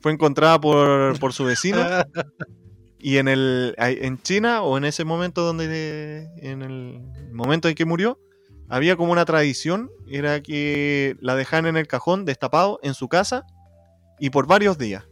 Fue 0.00 0.10
encontrada 0.10 0.58
por, 0.58 1.18
por 1.18 1.34
su 1.34 1.44
vecino 1.44 1.80
y 2.98 3.18
en 3.18 3.28
el 3.28 3.74
en 3.76 4.22
China 4.22 4.62
o 4.62 4.78
en 4.78 4.86
ese 4.86 5.04
momento 5.04 5.42
donde 5.42 6.30
en 6.38 6.62
el 6.62 7.02
momento 7.30 7.68
en 7.68 7.74
que 7.74 7.84
murió 7.84 8.18
había 8.68 8.96
como 8.96 9.12
una 9.12 9.24
tradición 9.24 9.90
era 10.08 10.42
que 10.42 11.16
la 11.20 11.34
dejaban 11.36 11.66
en 11.66 11.76
el 11.76 11.86
cajón 11.86 12.24
destapado 12.24 12.78
en 12.82 12.94
su 12.94 13.08
casa 13.08 13.44
y 14.18 14.30
por 14.30 14.46
varios 14.46 14.78
días. 14.78 15.04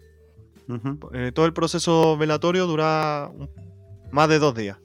Eh, 1.13 1.33
todo 1.35 1.45
el 1.47 1.53
proceso 1.53 2.17
velatorio 2.17 2.67
duraba 2.67 3.29
un- 3.29 3.51
más 4.11 4.29
de 4.29 4.39
dos 4.39 4.55
días. 4.55 4.79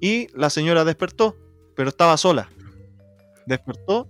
Y 0.00 0.28
la 0.34 0.48
señora 0.50 0.84
despertó, 0.84 1.36
pero 1.74 1.88
estaba 1.88 2.16
sola. 2.16 2.48
Despertó 3.46 4.08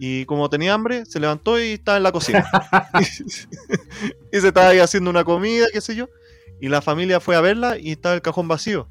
Y 0.00 0.24
como 0.26 0.48
tenía 0.48 0.74
hambre, 0.74 1.04
se 1.06 1.18
levantó 1.18 1.58
y 1.60 1.72
estaba 1.72 1.96
en 1.96 2.04
la 2.04 2.12
cocina. 2.12 2.48
y 4.32 4.40
se 4.40 4.48
estaba 4.48 4.68
ahí 4.68 4.78
haciendo 4.78 5.10
una 5.10 5.24
comida, 5.24 5.66
qué 5.72 5.80
sé 5.80 5.96
yo. 5.96 6.08
Y 6.60 6.68
la 6.68 6.80
familia 6.82 7.18
fue 7.20 7.34
a 7.34 7.40
verla 7.40 7.78
y 7.78 7.90
estaba 7.92 8.14
el 8.14 8.22
cajón 8.22 8.46
vacío. 8.46 8.88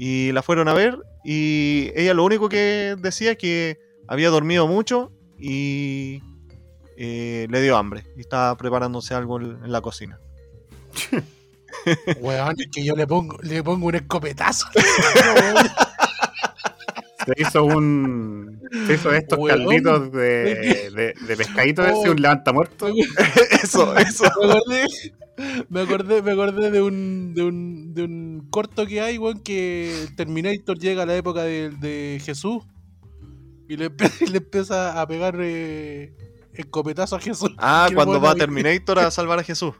Y 0.00 0.30
la 0.30 0.42
fueron 0.42 0.68
a 0.68 0.74
ver 0.74 0.96
y 1.24 1.90
ella 1.96 2.14
lo 2.14 2.24
único 2.24 2.48
que 2.48 2.94
decía 2.98 3.32
es 3.32 3.36
que 3.36 3.80
había 4.06 4.30
dormido 4.30 4.68
mucho 4.68 5.10
y 5.36 6.22
eh, 6.96 7.48
le 7.50 7.60
dio 7.60 7.76
hambre. 7.76 8.06
Y 8.16 8.20
estaba 8.20 8.56
preparándose 8.56 9.14
algo 9.14 9.40
en 9.40 9.58
en 9.64 9.72
la 9.72 9.80
cocina. 9.80 10.20
Weón, 12.20 12.54
es 12.58 12.68
que 12.72 12.84
yo 12.84 12.94
le 12.94 13.06
pongo, 13.08 13.36
le 13.42 13.62
pongo 13.62 13.88
un 13.88 13.96
escopetazo. 13.96 14.66
Se 17.36 17.42
hizo 17.42 17.64
un. 17.64 18.60
Se 18.86 18.94
hizo 18.94 19.12
estos 19.12 19.38
Weón. 19.38 19.58
calditos 19.64 20.12
de, 20.12 20.90
de, 20.94 21.14
de 21.26 21.36
pescadito, 21.36 21.86
ese, 21.86 22.10
un 22.10 22.20
levantamuerto. 22.20 22.88
eso, 23.62 23.96
eso. 23.98 24.24
me 24.40 24.50
acordé, 24.52 24.86
me 25.68 25.80
acordé, 25.82 26.22
me 26.22 26.32
acordé 26.32 26.70
de 26.70 26.82
un, 26.82 27.34
de 27.34 27.42
un, 27.44 27.94
de 27.94 28.02
un 28.04 28.46
corto 28.50 28.86
que 28.86 29.00
hay, 29.00 29.18
weón, 29.18 29.40
que 29.40 30.02
el 30.02 30.16
Terminator 30.16 30.78
llega 30.78 31.02
a 31.04 31.06
la 31.06 31.16
época 31.16 31.42
de, 31.42 31.70
de 31.70 32.20
Jesús 32.24 32.64
y 33.68 33.76
le, 33.76 33.90
le 34.30 34.38
empieza 34.38 35.00
a 35.00 35.06
pegar 35.06 35.36
eh, 35.40 36.14
escopetazo 36.54 37.16
a 37.16 37.20
Jesús. 37.20 37.50
Ah, 37.58 37.86
el 37.88 37.94
cuando 37.94 38.20
va 38.20 38.32
ahí- 38.32 38.38
Terminator 38.38 38.98
a 38.98 39.10
salvar 39.10 39.38
a 39.38 39.42
Jesús. 39.44 39.74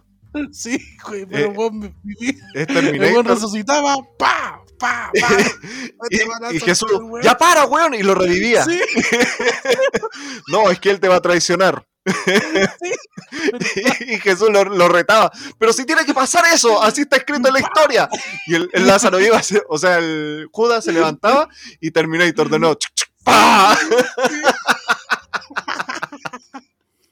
Sí, 0.52 0.78
güey, 1.08 1.24
pero 1.26 1.46
Eh, 1.46 1.54
weón, 1.56 1.78
me- 1.78 1.94
me- 2.04 2.14
Es 2.28 2.36
el 2.54 2.66
Terminator. 2.66 3.26
resucitaba, 3.26 3.94
pa, 4.18 4.62
pa, 4.78 5.10
pa. 5.20 5.28
Y, 6.50 6.56
y 6.56 6.60
Jesús, 6.60 6.90
ya 7.22 7.36
para, 7.36 7.64
weón, 7.66 7.94
y 7.94 8.02
lo 8.02 8.14
revivía. 8.14 8.64
Sí, 8.64 8.80
No, 10.48 10.70
es 10.70 10.78
que 10.80 10.90
él 10.90 11.00
te 11.00 11.08
va 11.08 11.16
a 11.16 11.20
traicionar. 11.20 11.86
y 14.00 14.16
Jesús 14.18 14.48
lo, 14.50 14.64
lo 14.64 14.88
retaba. 14.88 15.30
Pero 15.58 15.72
si 15.72 15.84
tiene 15.84 16.04
que 16.04 16.14
pasar 16.14 16.44
eso, 16.52 16.82
así 16.82 17.02
está 17.02 17.16
escrito 17.16 17.48
en 17.48 17.54
la 17.54 17.60
historia. 17.60 18.08
Y 18.46 18.54
el, 18.54 18.70
el 18.72 18.86
Lázaro 18.86 19.20
iba, 19.20 19.40
o 19.68 19.78
sea, 19.78 19.98
el 19.98 20.48
Judas 20.52 20.84
se 20.84 20.92
levantaba 20.92 21.48
y 21.80 21.90
Terminator 21.90 22.48
de 22.48 22.58
nuevo. 22.58 22.74
chuc, 22.76 22.94
chuc, 22.94 23.08
¡pa! 23.24 23.78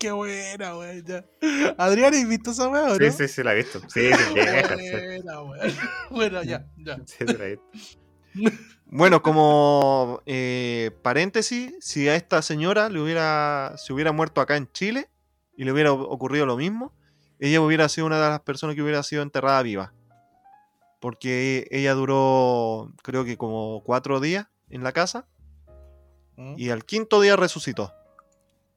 Qué 0.07 0.12
buena, 0.12 0.73
güey. 0.73 1.03
ya. 1.03 1.24
Adrián, 1.78 2.15
¿has 2.15 2.28
visto 2.28 2.51
esa 2.53 2.69
weá, 2.69 2.85
o 2.85 2.89
no? 2.89 2.95
Sí, 2.97 3.11
sí, 3.11 3.28
sí, 3.28 3.43
la 3.43 3.53
he 3.53 3.57
visto. 3.57 3.81
Sí, 3.89 4.11
sí. 4.12 4.35
Buena. 4.35 5.66
Bueno, 6.11 6.43
ya, 6.45 6.66
ya. 6.77 6.97
Sí, 7.05 7.24
sí, 7.27 7.37
la 7.37 7.45
he 7.45 7.51
visto. 7.57 7.66
Bueno, 8.89 9.20
como 9.20 10.23
eh, 10.27 10.93
paréntesis, 11.03 11.74
si 11.81 12.09
a 12.09 12.15
esta 12.15 12.41
señora 12.41 12.89
le 12.89 13.01
hubiera, 13.01 13.74
se 13.78 13.93
hubiera 13.93 14.12
muerto 14.12 14.41
acá 14.41 14.57
en 14.57 14.70
Chile 14.70 15.11
y 15.57 15.65
le 15.65 15.73
hubiera 15.73 15.93
ocurrido 15.93 16.47
lo 16.47 16.57
mismo, 16.57 16.95
ella 17.41 17.61
hubiera 17.61 17.89
sido 17.89 18.07
una 18.07 18.23
de 18.23 18.31
las 18.31 18.41
personas 18.43 18.77
que 18.77 18.83
hubiera 18.83 19.03
sido 19.03 19.24
enterrada 19.24 19.61
viva. 19.62 19.93
Porque 21.01 21.66
ella 21.73 21.95
duró, 21.95 22.93
creo 23.03 23.24
que 23.24 23.37
como 23.37 23.83
cuatro 23.85 24.20
días 24.20 24.47
en 24.70 24.85
la 24.85 24.93
casa 24.93 25.27
y 26.57 26.70
al 26.70 26.85
quinto 26.85 27.20
día 27.20 27.35
resucitó. 27.35 27.93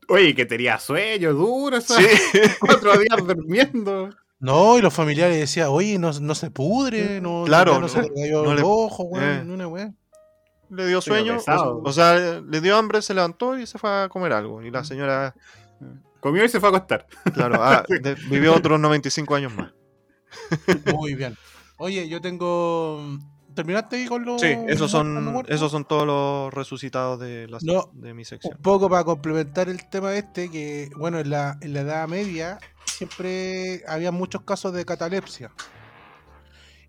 Oye, 0.10 0.36
que 0.36 0.46
tenía 0.46 0.80
sueño 0.80 1.34
duro, 1.34 1.78
eso. 1.78 1.94
Sí, 1.96 2.06
Cuatro 2.60 2.98
días 2.98 3.18
durmiendo. 3.26 4.10
No, 4.40 4.78
y 4.78 4.82
los 4.82 4.94
familiares 4.94 5.38
decían, 5.38 5.68
oye, 5.70 6.00
no, 6.00 6.12
no 6.20 6.34
se 6.36 6.50
pudre, 6.50 7.20
no, 7.22 7.44
Claro, 7.46 7.80
no, 7.80 7.88
se 7.90 8.02
le 8.04 8.14
cayó 8.14 8.44
no 8.44 8.52
el 8.52 8.58
le- 8.58 8.64
ojo, 8.66 9.04
weón, 9.04 9.24
eh. 9.50 9.54
una 9.54 9.68
weá. 9.68 9.92
le 10.70 10.88
dio 10.88 11.02
sueño, 11.02 11.38
o, 11.46 11.82
o 11.84 11.92
sea, 11.94 12.40
le 12.40 12.62
dio 12.62 12.78
hambre, 12.78 13.02
se 13.02 13.14
levantó 13.14 13.58
y 13.60 13.68
se 13.68 13.78
fue 13.78 14.04
a 14.04 14.08
comer 14.10 14.32
algo. 14.34 14.62
Y 14.64 14.72
la 14.72 14.84
señora, 14.84 15.36
Comió 16.22 16.44
y 16.44 16.50
se 16.50 16.60
fue 16.60 16.70
a 16.70 16.72
acostar. 16.76 17.06
claro, 17.34 17.62
ah, 17.64 17.84
de- 17.90 18.16
vivió 18.30 18.54
otros 18.56 18.80
95 18.80 19.36
años 19.36 19.54
más. 19.56 19.72
Muy 20.94 21.16
bien. 21.16 21.38
Oye, 21.78 22.08
yo 22.10 22.20
tengo. 22.22 23.18
¿Terminaste 23.56 23.96
ahí 23.98 24.06
con 24.06 24.24
los. 24.26 24.40
Sí, 24.42 24.56
esos 24.68 24.90
son, 24.92 25.44
esos 25.48 25.72
son 25.72 25.86
todos 25.86 26.06
los 26.06 26.54
resucitados 26.54 27.20
de, 27.20 27.48
la, 27.48 27.58
No. 27.62 27.90
de 27.94 28.14
mi 28.14 28.24
sección. 28.26 28.54
Un 28.56 28.62
poco 28.62 28.90
para 28.90 29.04
complementar 29.04 29.70
el 29.70 29.90
tema 29.90 30.14
este, 30.16 30.50
que 30.50 30.90
bueno, 30.98 31.20
en 31.20 31.30
la, 31.30 31.58
en 31.62 31.74
la 31.74 31.82
Edad 31.82 32.08
Media 32.08 32.60
siempre 32.86 33.84
había 33.88 34.12
muchos 34.12 34.42
casos 34.44 34.74
de 34.74 34.86
catalepsia. 34.86 35.52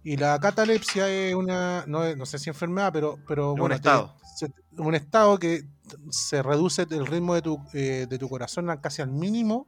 Y 0.03 0.17
la 0.17 0.39
catalepsia 0.41 1.09
es 1.09 1.35
una, 1.35 1.85
no, 1.87 2.15
no 2.17 2.25
sé 2.27 2.39
si 2.39 2.49
enfermedad, 2.51 2.91
pero, 2.93 3.19
pero 3.29 3.53
un 3.53 3.69
te- 3.69 3.75
estado. 3.75 4.15
se- 4.37 4.53
un 4.79 4.95
estado 4.95 5.39
que 5.39 5.65
se 6.11 6.43
reduce 6.43 6.87
el 6.91 7.07
ritmo 7.07 7.35
de 7.35 7.43
tu, 7.43 7.61
eh, 7.75 8.07
de 8.09 8.19
tu 8.19 8.29
corazón 8.29 8.69
casi 8.81 9.03
al 9.03 9.11
mínimo. 9.11 9.67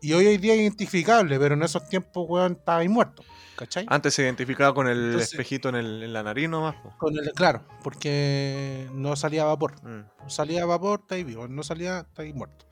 Y 0.00 0.12
hoy 0.14 0.26
en 0.26 0.40
día 0.40 0.54
es 0.54 0.60
identificable, 0.60 1.38
pero 1.38 1.54
en 1.54 1.62
esos 1.62 1.88
tiempos, 1.88 2.26
weón, 2.28 2.52
estaba 2.58 2.78
ahí 2.78 2.88
muerto. 2.88 3.22
¿Cachai? 3.62 3.86
Antes 3.88 4.14
se 4.14 4.22
identificaba 4.22 4.74
con 4.74 4.88
el 4.88 4.98
Entonces- 5.06 5.30
espejito 5.32 5.68
en, 5.68 5.76
el- 5.76 6.02
en 6.02 6.12
la 6.12 6.22
nariz 6.24 6.48
nomás. 6.48 6.74
po. 6.82 6.96
Con 6.98 7.16
el, 7.16 7.30
claro, 7.32 7.64
porque 7.84 8.88
no 8.92 9.14
salía 9.16 9.44
vapor. 9.44 9.74
Mm. 9.84 10.28
salía 10.28 10.66
vapor, 10.66 11.00
está 11.02 11.14
ahí 11.14 11.22
vivo, 11.24 11.46
no 11.48 11.62
salía, 11.62 12.00
está 12.00 12.22
ahí 12.22 12.32
muerto. 12.32 12.66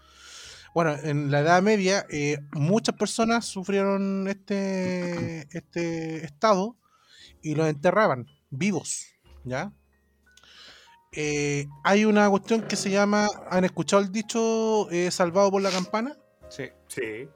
Bueno, 0.74 0.96
en 1.02 1.30
la 1.30 1.40
Edad 1.40 1.62
Media 1.62 2.06
eh, 2.10 2.38
muchas 2.52 2.94
personas 2.96 3.44
sufrieron 3.44 4.26
este, 4.28 5.46
este 5.56 6.24
estado 6.24 6.76
y 7.42 7.54
los 7.54 7.68
enterraban 7.68 8.26
vivos, 8.50 9.06
¿ya? 9.44 9.72
Eh, 11.12 11.66
hay 11.82 12.04
una 12.04 12.28
cuestión 12.30 12.62
que 12.62 12.76
se 12.76 12.90
llama, 12.90 13.28
¿han 13.50 13.64
escuchado 13.64 14.02
el 14.02 14.12
dicho 14.12 14.88
eh, 14.90 15.10
salvado 15.10 15.50
por 15.50 15.60
la 15.62 15.70
campana? 15.70 16.16
Sí. 16.48 16.64
Sí. 16.88 17.28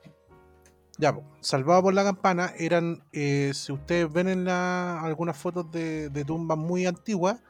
Ya, 0.99 1.19
salvado 1.41 1.83
por 1.83 1.95
la 1.95 2.05
campana 2.05 2.53
eran, 2.57 3.03
eh, 3.13 3.51
si 3.55 3.73
ustedes 3.73 4.13
ven 4.13 4.29
en 4.29 4.45
la, 4.45 5.01
algunas 5.01 5.37
fotos 5.37 5.71
de, 5.73 6.09
de 6.09 6.25
tumbas 6.25 6.57
muy 6.57 6.87
antiguas, 6.87 7.41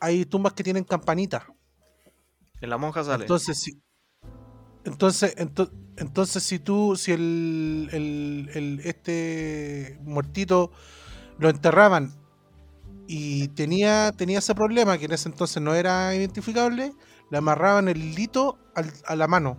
hay 0.00 0.24
tumbas 0.24 0.52
que 0.52 0.64
tienen 0.64 0.84
campanitas. 0.84 1.44
En 2.60 2.70
la 2.70 2.76
monja 2.78 3.04
sale. 3.04 3.24
Entonces, 3.24 3.58
si, 3.60 3.80
entonces, 4.84 5.36
ento- 5.36 5.70
entonces, 5.96 6.42
si 6.42 6.58
tú, 6.58 6.96
si 6.96 7.12
el, 7.12 7.88
el- 7.92 8.50
el- 8.54 8.80
este 8.84 9.98
muertito 10.02 10.72
lo 11.38 11.48
enterraban 11.48 12.12
y 13.06 13.48
tenía, 13.48 14.12
tenía 14.12 14.40
ese 14.40 14.54
problema, 14.54 14.98
que 14.98 15.04
en 15.04 15.12
ese 15.12 15.28
entonces 15.28 15.62
no 15.62 15.74
era 15.74 16.14
identificable, 16.14 16.92
le 17.30 17.38
amarraban 17.38 17.88
el 17.88 17.98
hilito 18.02 18.58
al- 18.74 18.92
a 19.06 19.14
la 19.16 19.28
mano. 19.28 19.56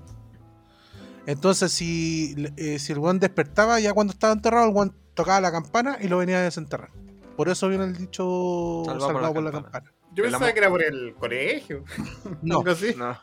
Entonces, 1.27 1.71
si, 1.71 2.33
eh, 2.57 2.79
si 2.79 2.93
el 2.93 2.99
guan 2.99 3.19
despertaba, 3.19 3.79
ya 3.79 3.93
cuando 3.93 4.13
estaba 4.13 4.33
enterrado, 4.33 4.65
el 4.65 4.71
guan 4.73 4.95
tocaba 5.13 5.39
la 5.41 5.51
campana 5.51 5.97
y 6.01 6.07
lo 6.07 6.17
venía 6.17 6.37
a 6.39 6.41
desenterrar. 6.41 6.89
Por 7.35 7.49
eso 7.49 7.67
viene 7.69 7.83
el 7.83 7.95
dicho 7.95 8.81
Salvado 8.85 9.07
salvado, 9.07 9.33
por 9.33 9.43
la 9.43 9.51
por 9.51 9.61
la 9.61 9.69
campana. 9.71 9.93
Yo 10.15 10.23
pensaba 10.23 10.51
que 10.53 10.59
era 10.59 10.69
por 10.69 10.81
el 10.83 11.13
colegio. 11.15 11.83
No. 12.41 12.63
No. 12.63 13.19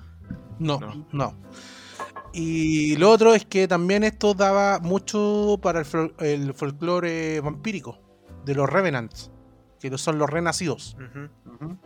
No, 0.60 0.78
No. 0.80 1.06
no. 1.12 1.36
Y 2.32 2.96
lo 2.96 3.10
otro 3.10 3.34
es 3.34 3.44
que 3.46 3.66
también 3.68 4.04
esto 4.04 4.34
daba 4.34 4.78
mucho 4.80 5.58
para 5.62 5.80
el, 5.80 5.86
fol- 5.86 6.14
el 6.20 6.52
folclore 6.54 7.40
vampírico 7.40 7.98
de 8.44 8.54
los 8.54 8.68
Revenants, 8.68 9.30
que 9.80 9.96
son 9.98 10.18
los 10.18 10.28
renacidos. 10.28 10.96
Ujú. 10.96 11.78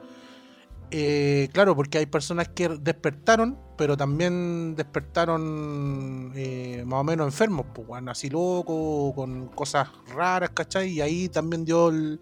Eh, 0.90 1.50
claro, 1.52 1.76
porque 1.76 1.98
hay 1.98 2.06
personas 2.06 2.48
que 2.48 2.68
despertaron, 2.68 3.58
pero 3.76 3.94
también 3.96 4.74
despertaron 4.74 6.32
eh, 6.34 6.82
más 6.86 7.00
o 7.00 7.04
menos 7.04 7.26
enfermos, 7.26 7.66
pues, 7.74 8.02
así 8.06 8.30
loco, 8.30 9.12
con 9.14 9.48
cosas 9.48 9.88
raras, 10.14 10.50
¿cachai? 10.50 10.88
Y 10.92 11.00
ahí 11.02 11.28
también 11.28 11.64
dio 11.66 11.90
el, 11.90 12.20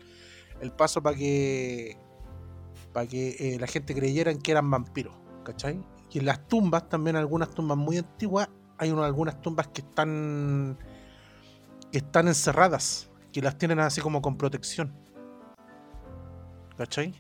paso 0.77 1.01
para 1.01 1.17
que, 1.17 1.97
que 3.09 3.37
eh, 3.39 3.59
la 3.61 3.69
gente 3.69 3.95
creyera 3.95 4.35
que 4.35 4.51
eran 4.51 4.69
vampiros, 4.69 5.15
¿cachai? 5.45 5.81
Y 6.11 6.19
en 6.19 6.27
las 6.27 6.49
tumbas, 6.49 6.89
también 6.89 7.15
algunas 7.17 7.51
tumbas 7.51 7.77
muy 7.79 7.99
antiguas, 7.99 8.49
hay 8.79 8.91
una- 8.91 9.07
algunas 9.07 9.41
tumbas 9.43 9.69
que 9.69 9.83
están, 9.83 10.79
que 11.93 11.99
están 11.99 12.27
encerradas, 12.29 13.11
que 13.33 13.43
las 13.43 13.59
tienen 13.59 13.79
así 13.81 14.01
como 14.01 14.21
con 14.23 14.37
protección. 14.37 14.93
¿Cachai? 16.77 17.15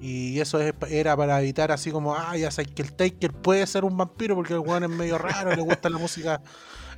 Y 0.00 0.38
eso 0.40 0.60
es- 0.60 0.74
era 0.88 1.16
para 1.16 1.40
evitar 1.40 1.72
así 1.72 1.90
como, 1.90 2.14
ah, 2.14 2.36
ya 2.36 2.50
sabes 2.50 2.70
que 2.72 2.82
el 2.82 2.92
Taker 2.94 3.32
puede 3.32 3.66
ser 3.66 3.84
un 3.84 3.96
vampiro 3.96 4.34
porque 4.36 4.52
el 4.54 4.60
weón 4.60 4.84
es 4.84 4.90
medio 4.90 5.18
raro, 5.18 5.54
le 5.56 5.62
gusta 5.62 5.90
la 5.90 5.98
música, 5.98 6.40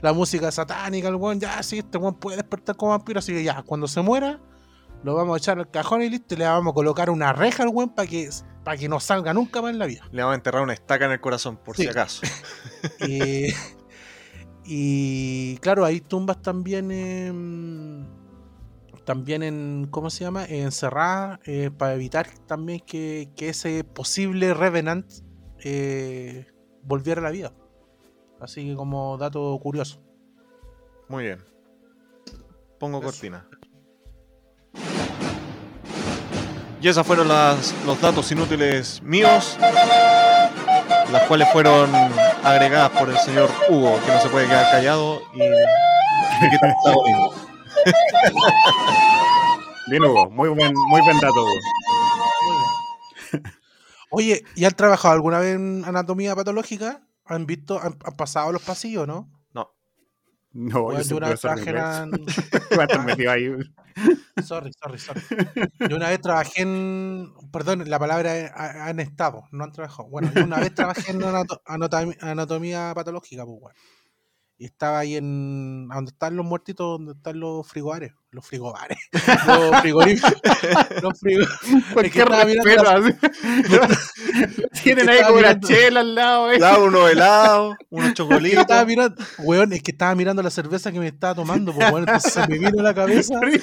la 0.03 0.13
música 0.13 0.53
satánica, 0.53 1.09
el 1.09 1.15
weón, 1.15 1.41
ya 1.41 1.63
sí, 1.63 1.79
este 1.79 1.97
weón 1.99 2.15
puede 2.21 2.37
despertar 2.37 2.77
como 2.77 2.91
vampiro, 2.93 3.19
así 3.21 3.33
que 3.33 3.43
ya, 3.43 3.63
cuando 3.63 3.89
se 3.89 4.03
muera, 4.03 4.39
lo 5.03 5.15
vamos 5.15 5.35
a 5.35 5.39
echar 5.39 5.59
al 5.59 5.71
cajón 5.71 6.03
y 6.03 6.11
listo, 6.11 6.35
y 6.35 6.39
le 6.39 6.45
vamos 6.45 6.73
a 6.73 6.75
colocar 6.75 7.09
una 7.09 7.33
reja 7.33 7.63
al 7.63 7.71
weón 7.71 7.89
para 7.95 8.07
que, 8.07 8.29
para 8.65 8.77
que 8.77 8.87
no 8.87 9.01
salga 9.01 9.33
nunca 9.33 9.63
más 9.63 9.71
en 9.71 9.79
la 9.79 9.87
vida. 9.87 10.03
Le 10.13 10.21
vamos 10.23 10.33
a 10.35 10.37
enterrar 10.37 10.63
una 10.63 10.75
estaca 10.75 11.07
en 11.07 11.13
el 11.13 11.21
corazón, 11.23 11.57
por 11.57 11.77
Sí. 11.77 11.85
si 11.85 11.89
acaso. 11.89 12.21
Y 14.73 15.57
claro, 15.59 15.85
hay 15.85 16.01
tumbas 16.01 16.43
también 16.43 16.91
en, 16.91 18.07
también 19.05 19.43
en, 19.43 19.89
¿cómo 19.91 20.11
se 20.11 20.25
llama? 20.25 20.45
Encerradas 20.45 21.41
eh, 21.45 21.71
para 21.77 21.95
evitar 21.95 22.29
también 22.47 22.81
que, 22.81 23.29
que 23.37 23.49
ese 23.49 23.83
posible 23.85 24.55
Revenant 24.55 25.07
eh, 25.65 26.47
volviera 26.83 27.21
a 27.21 27.25
la 27.25 27.31
vida. 27.31 27.53
Así 28.41 28.67
que 28.67 28.75
como 28.75 29.17
dato 29.19 29.59
curioso. 29.63 30.01
Muy 31.09 31.25
bien. 31.25 31.45
Pongo 32.79 32.99
Eso. 32.99 33.07
cortina. 33.07 33.47
Y 36.81 36.89
esos 36.89 37.07
fueron 37.07 37.29
las- 37.29 37.75
los 37.85 38.01
datos 38.01 38.31
inútiles 38.33 39.03
míos, 39.03 39.59
las 41.13 41.23
cuales 41.29 41.47
fueron 41.53 41.91
agregadas 42.43 42.91
por 42.99 43.11
el 43.11 43.19
señor 43.19 43.51
Hugo, 43.69 43.99
que 44.07 44.13
no 44.13 44.21
se 44.21 44.29
puede 44.31 44.47
quedar 44.47 44.71
callado 44.71 45.21
y, 45.35 45.43
y 45.43 46.49
que 46.49 46.55
está 46.57 46.95
bonito. 46.95 47.35
Bien, 49.89 50.05
Hugo. 50.05 50.31
Muy 50.31 50.49
buen, 50.51 50.73
muy 50.89 51.01
buen 51.01 51.19
dato, 51.19 51.43
Hugo. 51.43 51.55
Oye, 54.11 54.43
¿y 54.57 54.65
han 54.65 54.73
trabajado 54.75 55.15
alguna 55.15 55.39
vez 55.39 55.55
en 55.57 55.85
anatomía 55.85 56.35
patológica? 56.35 57.07
¿Han 57.25 57.47
visto, 57.47 57.81
han, 57.81 57.97
han 58.05 58.17
pasado 58.17 58.51
los 58.53 58.63
pasillos, 58.63 59.07
no? 59.07 59.31
No, 59.53 59.71
No, 60.53 60.83
Bueno, 60.83 61.01
yo 61.11 61.17
una 61.17 61.29
vez 61.29 61.41
trabajé 61.41 61.71
en... 61.71 61.77
Ahí. 63.29 63.53
Sorry, 64.45 64.73
sorry, 64.83 64.99
sorry. 64.99 65.21
Yo 65.89 65.97
una 65.97 66.09
vez 66.09 66.21
trabajé 66.21 66.63
en. 66.63 67.33
Perdón, 67.53 67.85
la 67.89 67.99
palabra 67.99 68.37
es 68.37 68.51
ha- 68.53 68.87
han 68.89 68.99
estado, 69.01 69.45
no 69.53 69.63
han 69.65 69.73
trabajado. 69.73 70.09
Bueno, 70.09 70.31
yo 70.35 70.43
una 70.45 70.59
vez 70.59 70.75
trabajé 70.75 71.13
en 71.13 71.23
anatomía 72.21 72.93
patológica, 72.95 73.45
pues, 73.45 73.59
weón. 73.61 73.75
Y 74.63 74.67
estaba 74.67 74.99
ahí 74.99 75.17
en. 75.17 75.89
a 75.91 75.95
donde 75.95 76.11
están 76.11 76.37
los 76.37 76.45
muertitos, 76.45 76.87
donde 76.99 77.13
están 77.13 77.41
los 77.41 77.67
frigobares. 77.67 78.13
Los 78.31 78.47
frigobares. 78.47 78.99
Los 79.47 79.81
frigoríficos. 79.81 80.35
Los 81.03 81.19
frigo- 81.19 81.47
¿Por 81.95 82.03
qué? 82.11 82.23
Tienen 84.83 85.09
ahí 85.09 85.23
como 85.23 85.39
una 85.39 85.59
chela 85.61 86.01
al 86.01 86.15
lado, 86.15 86.53
eh. 86.53 86.59
Claro, 86.59 86.85
unos 86.85 87.11
helados, 87.11 87.75
unos 87.91 88.07
Es 88.09 88.13
que 88.13 88.17
chocolitos. 88.17 88.61
estaba 88.61 88.85
mirando, 88.85 89.25
weón, 89.39 89.73
es 89.73 89.83
que 89.83 89.93
estaba 89.93 90.15
mirando 90.15 90.43
la 90.43 90.51
cerveza 90.51 90.93
que 90.93 91.01
me 91.01 91.09
estaba 91.09 91.35
tomando, 91.35 91.73
pues, 91.73 91.91
weón, 91.91 92.01
entonces 92.07 92.33
se 92.33 92.47
me 92.47 92.59
vino 92.59 92.81
a 92.81 92.83
la 92.83 92.95
cabeza 92.95 93.35
el 93.43 93.61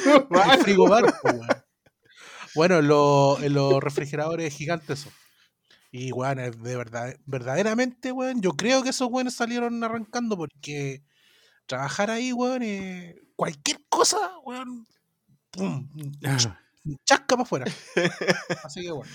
frigobar, 0.63 1.13
pues, 1.21 1.33
weón. 1.35 1.47
Bueno, 2.55 2.79
en 2.79 2.87
los, 2.87 3.39
los 3.41 3.83
refrigeradores 3.83 4.51
gigantes 4.53 5.01
eso. 5.01 5.11
Y 5.99 6.11
weón, 6.11 6.37
de 6.37 6.75
verdad, 6.77 7.15
verdaderamente, 7.25 8.11
weón, 8.11 8.39
yo 8.39 8.51
creo 8.51 8.83
que 8.83 8.89
esos 8.89 9.09
weones 9.11 9.33
salieron 9.33 9.83
arrancando 9.83 10.37
porque 10.37 11.01
trabajar 11.65 12.11
ahí, 12.11 12.31
weón, 12.33 12.61
eh, 12.61 13.15
cualquier 13.35 13.79
cosa, 13.89 14.17
weón, 14.45 14.85
pum, 15.49 15.89
Ah, 16.23 16.37
chasca 17.03 17.25
para 17.35 17.41
afuera. 17.41 17.65
Así 18.63 18.81
que 18.83 18.91
bueno, 18.91 19.11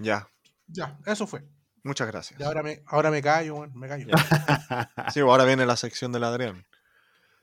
Ya, 0.00 0.26
ya, 0.66 0.98
eso 1.04 1.26
fue. 1.26 1.44
muchas 1.82 2.06
gracias. 2.08 2.40
Y 2.40 2.42
ahora 2.42 2.62
me, 2.62 2.82
ahora 2.86 3.10
me 3.10 3.20
callo, 3.20 3.56
weón, 3.56 3.72
me 3.78 3.86
callo. 3.86 4.06
Sí, 5.12 5.20
ahora 5.20 5.44
viene 5.44 5.66
la 5.66 5.76
sección 5.76 6.10
del 6.10 6.24
Adrián. 6.24 6.64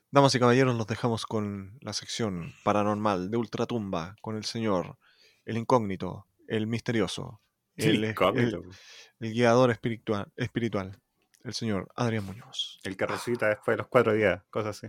Damas 0.09 0.33
y 0.33 0.39
caballeros, 0.39 0.75
los 0.75 0.87
dejamos 0.87 1.27
con 1.27 1.77
la 1.81 1.93
sección 1.93 2.51
paranormal 2.63 3.29
de 3.29 3.37
Ultratumba 3.37 4.15
con 4.21 4.35
el 4.35 4.43
señor, 4.43 4.97
el 5.45 5.57
incógnito, 5.57 6.25
el 6.47 6.65
misterioso, 6.65 7.41
el, 7.89 8.03
el- 8.03 8.63
el 9.19 9.33
guiador 9.33 9.69
espiritual, 9.71 10.27
espiritual, 10.35 10.97
el 11.43 11.53
señor 11.53 11.87
Adrián 11.95 12.25
Muñoz. 12.25 12.79
El 12.83 12.97
que 12.97 13.05
resucita 13.05 13.47
después 13.49 13.73
de 13.73 13.77
los 13.77 13.87
cuatro 13.87 14.13
días, 14.13 14.41
cosas 14.49 14.77
así. 14.77 14.87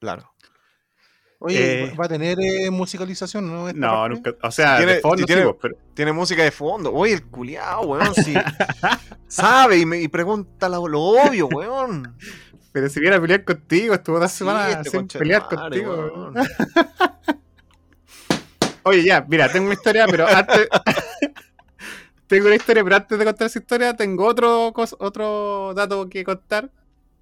Claro. 0.00 0.32
Oye, 1.40 1.84
Eh, 1.84 1.94
¿va 2.00 2.06
a 2.06 2.08
tener 2.08 2.38
eh, 2.40 2.70
musicalización, 2.70 3.46
no? 3.46 3.70
No, 3.72 3.88
parte? 3.90 4.14
nunca. 4.14 4.34
O 4.46 4.50
sea, 4.50 4.78
Tiene- 4.78 4.94
de 4.94 5.00
fondo 5.00 5.16
si 5.18 5.22
sí, 5.24 5.26
tiene- 5.26 5.42
pues, 5.44 5.56
pero 5.60 5.76
Tiene 5.92 6.12
música 6.12 6.42
de 6.42 6.50
fondo. 6.50 6.92
Oye, 6.94 7.12
el 7.14 7.24
culiao, 7.26 7.82
weón. 7.82 8.12
Sabe 9.28 9.76
y, 9.78 9.84
me, 9.84 10.00
y 10.00 10.08
pregunta 10.08 10.68
lo, 10.70 10.88
lo 10.88 11.00
obvio, 11.00 11.46
weón. 11.48 12.16
Pero 12.72 12.88
si 12.88 12.98
viene 12.98 13.14
a 13.16 13.20
pelear 13.20 13.44
contigo, 13.44 13.94
estuvo 13.94 14.18
dos 14.18 14.32
Sí, 14.32 14.38
semanas 14.38 14.78
este 14.84 14.90
sin 14.90 15.06
pelear 15.06 15.42
madre, 15.42 15.56
contigo. 15.84 15.94
weón. 15.94 16.34
Oye, 18.82 19.04
ya, 19.04 19.24
mira, 19.28 19.50
tengo 19.50 19.66
una 19.66 19.74
historia, 19.74 20.06
pero 20.06 20.26
antes. 20.26 20.68
Tengo 22.26 22.46
una 22.46 22.56
historia, 22.56 22.82
pero 22.84 22.96
antes 22.96 23.18
de 23.18 23.24
contar 23.24 23.46
esa 23.46 23.58
historia, 23.58 23.94
tengo 23.94 24.24
otro, 24.26 24.72
otro 24.98 25.72
dato 25.74 26.08
que 26.08 26.24
contar. 26.24 26.70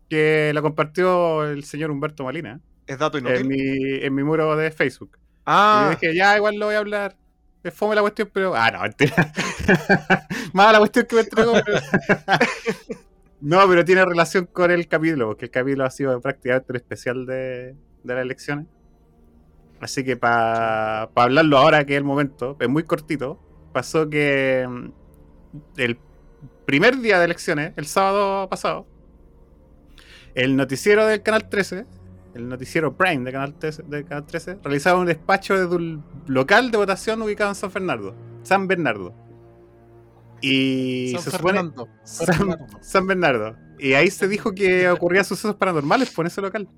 Que 0.09 0.51
lo 0.55 0.61
compartió 0.63 1.45
el 1.45 1.65
señor 1.65 1.91
Humberto 1.91 2.25
Malina 2.25 2.61
Es 2.87 2.99
dato 2.99 3.17
en 3.19 3.27
inútil. 3.27 3.47
mi, 3.49 4.05
en 4.05 4.15
mi 4.15 4.23
muro 4.23 4.55
de 4.57 4.71
Facebook. 4.71 5.13
Y 5.17 5.19
Ah, 5.47 5.85
yo 5.95 5.99
dije, 6.01 6.15
ya, 6.17 6.37
igual 6.37 6.57
lo 6.57 6.67
voy 6.67 6.75
a 6.75 6.79
hablar. 6.79 7.17
Es 7.65 7.73
fome 7.73 7.95
la 7.95 8.01
cuestión, 8.03 8.29
pero. 8.33 8.55
Ah, 8.55 8.71
no, 8.71 8.81
mentira. 8.83 9.33
Más 10.53 10.73
la 10.73 10.79
cuestión 10.81 11.07
que 11.07 11.15
me 11.17 11.21
entregó. 11.23 11.53
pero- 11.65 11.79
no, 13.41 13.67
pero 13.69 13.85
tiene 13.85 14.05
relación 14.05 14.47
con 14.47 14.71
el 14.71 14.87
capítulo, 14.89 15.29
porque 15.29 15.47
el 15.47 15.51
capítulo 15.51 15.85
ha 15.85 15.91
sido 15.91 16.21
prácticamente 16.21 16.73
un 16.73 16.77
especial 16.77 17.25
de, 17.27 17.75
de 18.05 18.15
las 18.15 18.23
elecciones. 18.23 18.67
Así 19.81 20.05
que 20.05 20.17
para 20.17 21.03
hablarlo 21.15 21.59
ahora, 21.59 21.85
que 21.85 21.95
es 21.95 21.99
el 21.99 22.05
momento, 22.05 22.57
es 22.61 22.69
muy 22.69 22.85
cortito. 22.85 23.41
Pasó 23.73 24.09
que 24.09 24.67
mm, 24.69 24.91
el 25.77 25.99
primer 26.65 26.99
día 26.99 27.19
de 27.19 27.25
elecciones, 27.25 27.73
el 27.77 27.87
sábado 27.87 28.49
pasado, 28.49 28.87
el 30.35 30.57
noticiero 30.57 31.07
del 31.07 31.23
Canal 31.23 31.49
13 31.49 31.87
el 32.35 32.49
noticiero 32.49 32.97
Prime 32.97 33.25
de 33.25 33.33
Canal 33.33 33.55
13, 33.55 33.83
de 33.85 34.05
Canal 34.05 34.27
13 34.27 34.59
realizaba 34.63 34.99
un 34.99 35.07
despacho 35.07 35.59
desde 35.59 35.75
un 35.75 36.05
local 36.27 36.71
de 36.71 36.79
votación 36.79 37.21
ubicado 37.23 37.51
en 37.51 37.55
San 37.55 37.71
Fernando. 37.71 38.15
San 38.43 38.67
Bernardo. 38.67 39.15
Y 40.41 41.13
San 41.13 41.23
se 41.23 41.31
supone. 41.31 41.59
San, 42.05 42.27
Fernando. 42.27 42.67
San 42.81 43.07
Bernardo. 43.07 43.57
Y 43.79 43.95
ahí 43.95 44.11
se 44.11 44.29
dijo 44.29 44.53
que 44.53 44.89
ocurrían 44.89 45.25
sucesos 45.25 45.57
paranormales 45.57 46.11
por 46.11 46.27
ese 46.27 46.41
local. 46.41 46.69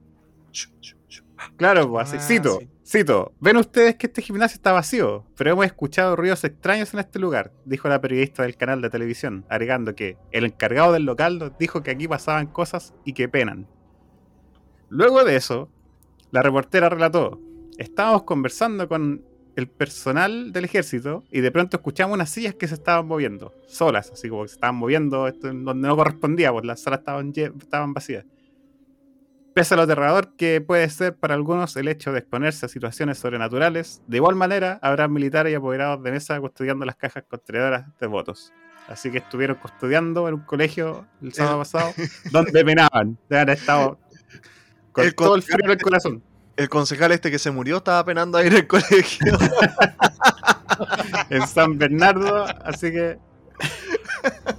Claro, 1.56 1.90
pues 1.90 2.08
así. 2.08 2.16
Ah, 2.18 2.20
cito, 2.20 2.58
sí. 2.60 2.68
Cito. 2.86 3.32
Ven 3.40 3.56
ustedes 3.56 3.96
que 3.96 4.06
este 4.06 4.22
gimnasio 4.22 4.56
está 4.56 4.72
vacío, 4.72 5.24
pero 5.36 5.50
hemos 5.50 5.66
escuchado 5.66 6.16
ruidos 6.16 6.44
extraños 6.44 6.92
en 6.94 7.00
este 7.00 7.18
lugar, 7.18 7.52
dijo 7.64 7.88
la 7.88 8.00
periodista 8.00 8.42
del 8.42 8.56
canal 8.56 8.82
de 8.82 8.90
televisión, 8.90 9.44
agregando 9.48 9.94
que 9.94 10.16
el 10.32 10.44
encargado 10.44 10.92
del 10.92 11.04
local 11.04 11.54
dijo 11.58 11.82
que 11.82 11.90
aquí 11.90 12.06
pasaban 12.06 12.46
cosas 12.46 12.94
y 13.04 13.14
que 13.14 13.28
penan. 13.28 13.66
Luego 14.88 15.24
de 15.24 15.36
eso, 15.36 15.70
la 16.30 16.42
reportera 16.42 16.88
relató, 16.88 17.40
estábamos 17.78 18.24
conversando 18.24 18.88
con 18.88 19.24
el 19.56 19.68
personal 19.68 20.52
del 20.52 20.64
ejército 20.64 21.24
y 21.30 21.40
de 21.40 21.50
pronto 21.52 21.76
escuchamos 21.76 22.14
unas 22.14 22.30
sillas 22.30 22.54
que 22.54 22.68
se 22.68 22.74
estaban 22.74 23.06
moviendo, 23.06 23.54
solas, 23.66 24.10
así 24.10 24.28
como 24.28 24.42
que 24.42 24.48
se 24.48 24.54
estaban 24.54 24.76
moviendo 24.76 25.28
esto 25.28 25.52
donde 25.52 25.88
no 25.88 25.96
correspondía, 25.96 26.52
pues 26.52 26.64
las 26.64 26.80
salas 26.80 27.00
estaban 27.00 27.94
vacías. 27.94 28.24
Pese 29.54 29.74
a 29.74 29.76
lo 29.76 29.84
aterrador 29.84 30.34
que 30.36 30.60
puede 30.60 30.90
ser 30.90 31.14
para 31.14 31.34
algunos 31.34 31.76
el 31.76 31.86
hecho 31.86 32.12
de 32.12 32.18
exponerse 32.18 32.66
a 32.66 32.68
situaciones 32.68 33.18
sobrenaturales, 33.18 34.02
de 34.08 34.16
igual 34.16 34.34
manera 34.34 34.80
habrá 34.82 35.06
militares 35.06 35.52
y 35.52 35.54
apoderados 35.54 36.02
de 36.02 36.10
mesa 36.10 36.40
custodiando 36.40 36.84
las 36.84 36.96
cajas 36.96 37.22
contenedoras 37.28 37.86
de 38.00 38.06
votos. 38.08 38.52
Así 38.88 39.12
que 39.12 39.18
estuvieron 39.18 39.56
custodiando 39.56 40.28
en 40.28 40.34
un 40.34 40.40
colegio 40.40 41.06
el 41.22 41.32
sábado 41.32 41.58
pasado, 41.58 41.92
donde 42.32 42.64
penaban. 42.64 43.16
Haber 43.30 43.50
estado 43.50 43.98
con 44.90 45.04
El 45.04 45.14
todo 45.14 45.36
el 45.36 45.42
frío 45.42 45.64
en 45.64 45.70
el 45.70 45.80
corazón. 45.80 46.22
el 46.56 46.68
concejal 46.68 47.12
este 47.12 47.30
que 47.30 47.38
se 47.38 47.52
murió 47.52 47.76
estaba 47.76 48.04
penando 48.04 48.38
a 48.38 48.44
ir 48.44 48.56
al 48.56 48.66
colegio. 48.66 49.38
en 51.30 51.46
San 51.46 51.78
Bernardo, 51.78 52.44
así 52.64 52.90
que. 52.90 53.18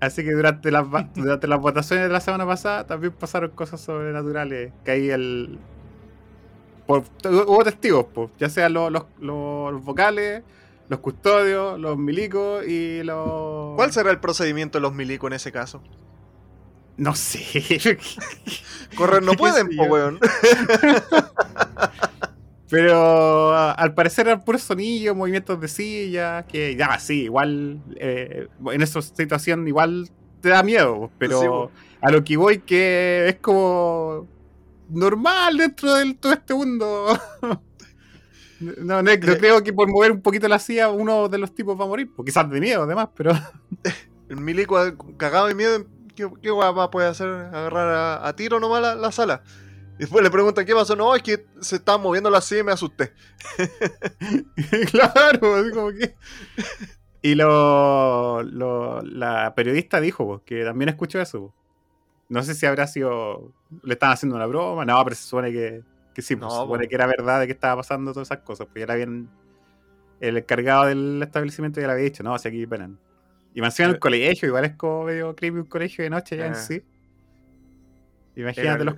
Así 0.00 0.22
que 0.24 0.32
durante 0.32 0.70
las, 0.70 0.86
durante 1.14 1.46
las 1.48 1.60
votaciones 1.60 2.06
de 2.06 2.12
la 2.12 2.20
semana 2.20 2.46
pasada 2.46 2.86
también 2.86 3.12
pasaron 3.12 3.50
cosas 3.50 3.80
sobrenaturales. 3.80 4.72
Que 4.84 4.90
ahí 4.92 5.10
el. 5.10 5.58
por- 6.86 7.04
hubo 7.24 7.64
testigos, 7.64 8.06
pues, 8.14 8.30
ya 8.38 8.48
sean 8.48 8.72
los, 8.72 8.90
los, 8.92 9.04
los 9.20 9.84
vocales, 9.84 10.42
los 10.88 11.00
custodios, 11.00 11.78
los 11.78 11.98
milicos 11.98 12.66
y 12.66 13.02
los. 13.02 13.76
¿Cuál 13.76 13.92
será 13.92 14.10
el 14.10 14.20
procedimiento 14.20 14.78
de 14.78 14.82
los 14.82 14.94
milicos 14.94 15.28
en 15.28 15.34
ese 15.34 15.52
caso? 15.52 15.82
No 16.96 17.14
sé. 17.14 17.78
Correr 18.96 19.22
no 19.22 19.32
¿Qué 19.32 19.38
pueden, 19.38 19.76
po, 19.76 19.84
weón. 19.84 20.18
Pero 22.70 23.54
a- 23.54 23.72
al 23.72 23.94
parecer 23.94 24.26
eran 24.28 24.44
puros 24.44 24.62
sonidos, 24.62 25.16
movimientos 25.16 25.60
de 25.60 25.68
silla, 25.68 26.44
que 26.46 26.76
ya, 26.76 26.98
sí, 26.98 27.22
igual 27.24 27.80
eh, 27.96 28.48
en 28.72 28.82
esa 28.82 29.00
situación 29.02 29.66
igual 29.68 30.08
te 30.40 30.50
da 30.50 30.62
miedo, 30.62 31.10
pero 31.18 31.70
Sí, 31.72 31.86
a 32.02 32.10
lo 32.10 32.22
que 32.22 32.36
voy 32.36 32.58
que 32.60 33.28
es 33.28 33.36
como 33.36 34.26
normal 34.90 35.56
dentro 35.56 35.94
de 35.94 36.14
todo 36.14 36.32
este 36.32 36.54
mundo. 36.54 37.18
No, 38.60 38.72
no, 38.78 39.02
no 39.04 39.10
Eh. 39.12 39.20
creo 39.20 39.62
que 39.62 39.72
por 39.72 39.88
mover 39.88 40.10
un 40.10 40.20
poquito 40.20 40.48
la 40.48 40.58
silla 40.58 40.90
uno 40.90 41.28
de 41.28 41.38
los 41.38 41.54
tipos 41.54 41.78
va 41.78 41.84
a 41.84 41.86
morir, 41.86 42.10
pues 42.14 42.26
quizás 42.26 42.50
de 42.50 42.60
miedo 42.60 42.82
además, 42.82 43.08
pero 43.14 43.30
El 44.28 44.36
milico 44.38 44.76
cagado 45.16 45.46
de 45.46 45.54
miedo, 45.54 45.84
¿qué, 46.16 46.28
qué 46.42 46.50
guapa 46.50 46.90
puede 46.90 47.06
hacer? 47.06 47.28
Agarrar 47.28 47.88
a, 47.94 48.26
a 48.26 48.34
tiro 48.34 48.58
nomás 48.58 48.82
la, 48.82 48.94
la 48.96 49.12
sala. 49.12 49.42
Y 49.98 50.02
después 50.02 50.22
le 50.22 50.30
preguntan 50.30 50.64
qué 50.64 50.74
pasó. 50.74 50.94
No, 50.96 51.14
es 51.14 51.22
que 51.22 51.44
se 51.60 51.76
estaban 51.76 52.00
moviendo 52.00 52.30
la 52.30 52.40
silla 52.40 52.60
y 52.60 52.64
me 52.64 52.72
asusté. 52.72 53.12
claro, 54.90 55.54
así 55.56 55.70
como 55.72 55.90
que 55.90 56.14
Y 57.22 57.34
lo, 57.34 58.42
lo- 58.42 59.02
la 59.02 59.54
periodista 59.54 60.00
dijo 60.00 60.24
po, 60.26 60.42
que 60.44 60.64
también 60.64 60.88
escuchó 60.90 61.20
eso. 61.20 61.52
No 62.28 62.42
sé 62.42 62.54
si 62.54 62.66
habrá 62.66 62.86
sido. 62.86 63.52
Le 63.82 63.94
estaban 63.94 64.14
haciendo 64.14 64.36
una 64.36 64.46
broma. 64.46 64.84
No, 64.84 65.02
pero 65.02 65.16
se 65.16 65.22
supone 65.22 65.50
que, 65.50 65.82
que 66.14 66.22
sí. 66.22 66.36
pues, 66.36 66.44
No, 66.48 66.50
se 66.50 66.62
supone 66.62 66.84
po. 66.84 66.88
que 66.88 66.94
era 66.94 67.06
verdad 67.06 67.40
de 67.40 67.46
que 67.46 67.52
estaba 67.52 67.76
pasando 67.76 68.12
todas 68.12 68.28
esas 68.28 68.44
cosas. 68.44 68.66
Pues 68.66 68.76
ya 68.80 68.84
era 68.84 68.94
bien. 68.94 69.28
El 70.20 70.36
encargado 70.36 70.86
del 70.86 71.20
establecimiento 71.22 71.80
ya 71.80 71.86
le 71.86 71.92
había 71.94 72.04
dicho, 72.04 72.22
no, 72.22 72.38
si 72.38 72.48
aquí 72.48 72.66
penan. 72.66 72.98
Y 73.54 73.60
me 73.60 73.68
en 73.68 73.84
el 73.84 73.94
Eh. 73.96 73.98
colegio, 73.98 74.46
igual 74.48 74.64
es 74.64 74.76
como 74.76 75.04
medio 75.04 75.34
creepy 75.34 75.58
un 75.58 75.64
colegio 75.66 76.04
de 76.04 76.10
noche 76.10 76.36
ya 76.36 76.46
en 76.46 76.52
Eh. 76.52 76.56
sí. 76.56 76.82
Imagínate 78.36 78.84
los. 78.84 78.94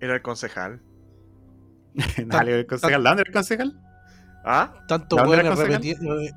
Era 0.00 0.14
el 0.14 0.22
concejal. 0.22 0.80
Dale, 2.26 2.60
el 2.60 2.66
concejal. 2.66 3.02
¿Dónde 3.02 3.22
era 3.22 3.28
el 3.28 3.34
concejal? 3.34 3.80
¿Ah? 4.44 4.74
Tanto 4.86 5.16
¿De 5.16 5.22
dónde 5.22 5.36
era 5.38 5.50
weones 5.50 5.60
el 5.60 5.66
concejal? 5.66 5.82
repetiendo. 5.82 6.20
eh, 6.20 6.32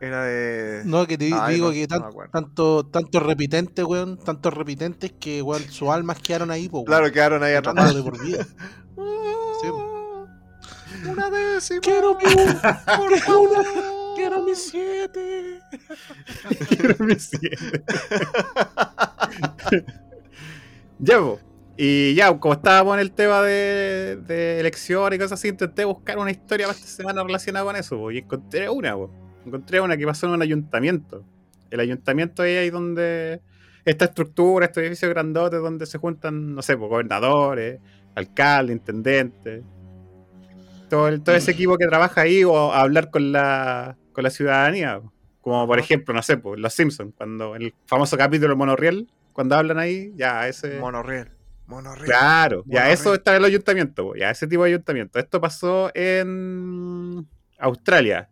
Era 0.00 0.24
de. 0.24 0.82
No, 0.84 1.06
que 1.06 1.16
te 1.18 1.30
Ay, 1.32 1.54
digo 1.54 1.68
no- 1.68 1.72
que 1.72 1.86
tan- 1.88 2.04
tanto, 2.32 2.86
tantos 2.86 3.22
repitentes, 3.22 3.84
weón, 3.84 4.18
tantos 4.18 4.52
repitentes 4.54 5.12
que 5.18 5.40
weón, 5.42 5.62
sus 5.64 5.88
almas 5.88 6.18
quedaron 6.20 6.50
ahí, 6.50 6.68
po, 6.68 6.78
weón, 6.78 6.86
Claro, 6.86 7.12
quedaron 7.12 7.42
ahí 7.42 7.54
atrapado 7.54 7.88
atrapados. 7.90 8.04
de 8.04 8.10
por 8.10 8.26
vida. 8.26 8.46
Sí, 9.62 9.68
Una 11.08 11.30
décima. 11.30 11.80
Quiero 11.80 12.14
mi, 12.16 12.24
por 12.24 13.18
favor, 13.20 13.64
quiero 14.16 14.42
mi 14.42 14.54
siete. 14.54 15.60
ya, 20.98 21.18
po. 21.18 21.38
Y 21.78 22.14
ya, 22.14 22.38
como 22.38 22.54
estábamos 22.54 22.94
en 22.94 23.00
el 23.00 23.12
tema 23.12 23.42
de, 23.42 24.16
de 24.26 24.60
elecciones 24.60 25.16
y 25.16 25.20
cosas 25.20 25.38
así, 25.38 25.48
intenté 25.48 25.84
buscar 25.84 26.18
una 26.18 26.30
historia 26.30 26.66
para 26.66 26.78
esta 26.78 26.88
semana 26.88 27.22
relacionada 27.22 27.66
con 27.66 27.76
eso, 27.76 27.98
po, 27.98 28.10
y 28.10 28.18
encontré 28.18 28.68
una, 28.70 28.94
po. 28.94 29.10
encontré 29.44 29.80
una 29.80 29.96
que 29.96 30.06
pasó 30.06 30.26
en 30.26 30.32
un 30.32 30.42
ayuntamiento. 30.42 31.22
El 31.70 31.80
ayuntamiento 31.80 32.44
es 32.44 32.58
ahí 32.60 32.70
donde 32.70 33.40
esta 33.84 34.06
estructura, 34.06 34.66
estos 34.66 34.82
edificios 34.82 35.10
grandotes 35.10 35.60
donde 35.60 35.84
se 35.84 35.98
juntan, 35.98 36.54
no 36.54 36.62
sé, 36.62 36.76
po, 36.78 36.88
gobernadores, 36.88 37.78
alcaldes, 38.14 38.76
intendentes, 38.76 39.62
todo, 40.88 41.08
el- 41.08 41.22
todo 41.22 41.34
ese 41.34 41.50
equipo 41.50 41.76
que 41.76 41.86
trabaja 41.86 42.22
ahí 42.22 42.42
o 42.42 42.72
a 42.72 42.80
hablar 42.80 43.10
con 43.10 43.32
la, 43.32 43.98
con 44.12 44.24
la 44.24 44.30
ciudadanía. 44.30 45.02
Como 45.42 45.66
por 45.66 45.78
Ajá. 45.78 45.84
ejemplo, 45.84 46.14
no 46.14 46.22
sé, 46.22 46.40
los 46.56 46.72
Simpsons, 46.72 47.12
cuando 47.16 47.54
en 47.54 47.62
el 47.62 47.74
famoso 47.86 48.16
capítulo 48.16 48.48
del 48.48 48.56
monorriel, 48.56 49.08
cuando 49.32 49.54
hablan 49.56 49.78
ahí, 49.78 50.12
ya 50.16 50.48
ese. 50.48 50.80
Monorriel. 50.80 51.35
Monorriel. 51.66 52.06
Claro, 52.06 52.64
ya 52.66 52.90
eso 52.90 53.14
está 53.14 53.32
en 53.32 53.38
el 53.38 53.44
ayuntamiento, 53.46 54.14
ya 54.14 54.30
ese 54.30 54.46
tipo 54.46 54.62
de 54.64 54.70
ayuntamiento. 54.70 55.18
Esto 55.18 55.40
pasó 55.40 55.90
en 55.94 57.26
Australia. 57.58 58.30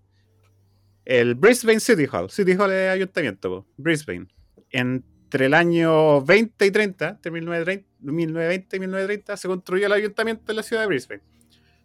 El 1.05 1.35
Brisbane 1.35 1.81
City 1.81 2.07
Hall. 2.11 2.31
City 2.31 2.53
Hall 2.53 2.73
es 2.73 2.91
ayuntamiento, 2.91 3.51
po, 3.51 3.67
Brisbane. 3.77 4.27
Entre 4.71 5.47
el 5.47 5.55
año 5.55 6.23
20 6.23 6.67
y 6.67 6.71
30, 6.71 7.09
entre 7.09 7.31
1930 7.31 7.95
1920 8.05 8.77
y 8.77 8.81
1930, 8.81 9.37
se 9.37 9.49
construyó 9.49 9.87
el 9.87 9.93
ayuntamiento 9.93 10.53
en 10.53 10.57
la 10.57 10.63
ciudad 10.63 10.83
de 10.83 10.89
Brisbane. 10.89 11.23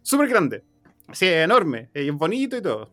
Súper 0.02 0.28
grande. 0.28 0.62
Así, 1.08 1.26
enorme, 1.26 1.90
es 1.92 2.12
bonito 2.12 2.56
y 2.56 2.62
todo. 2.62 2.90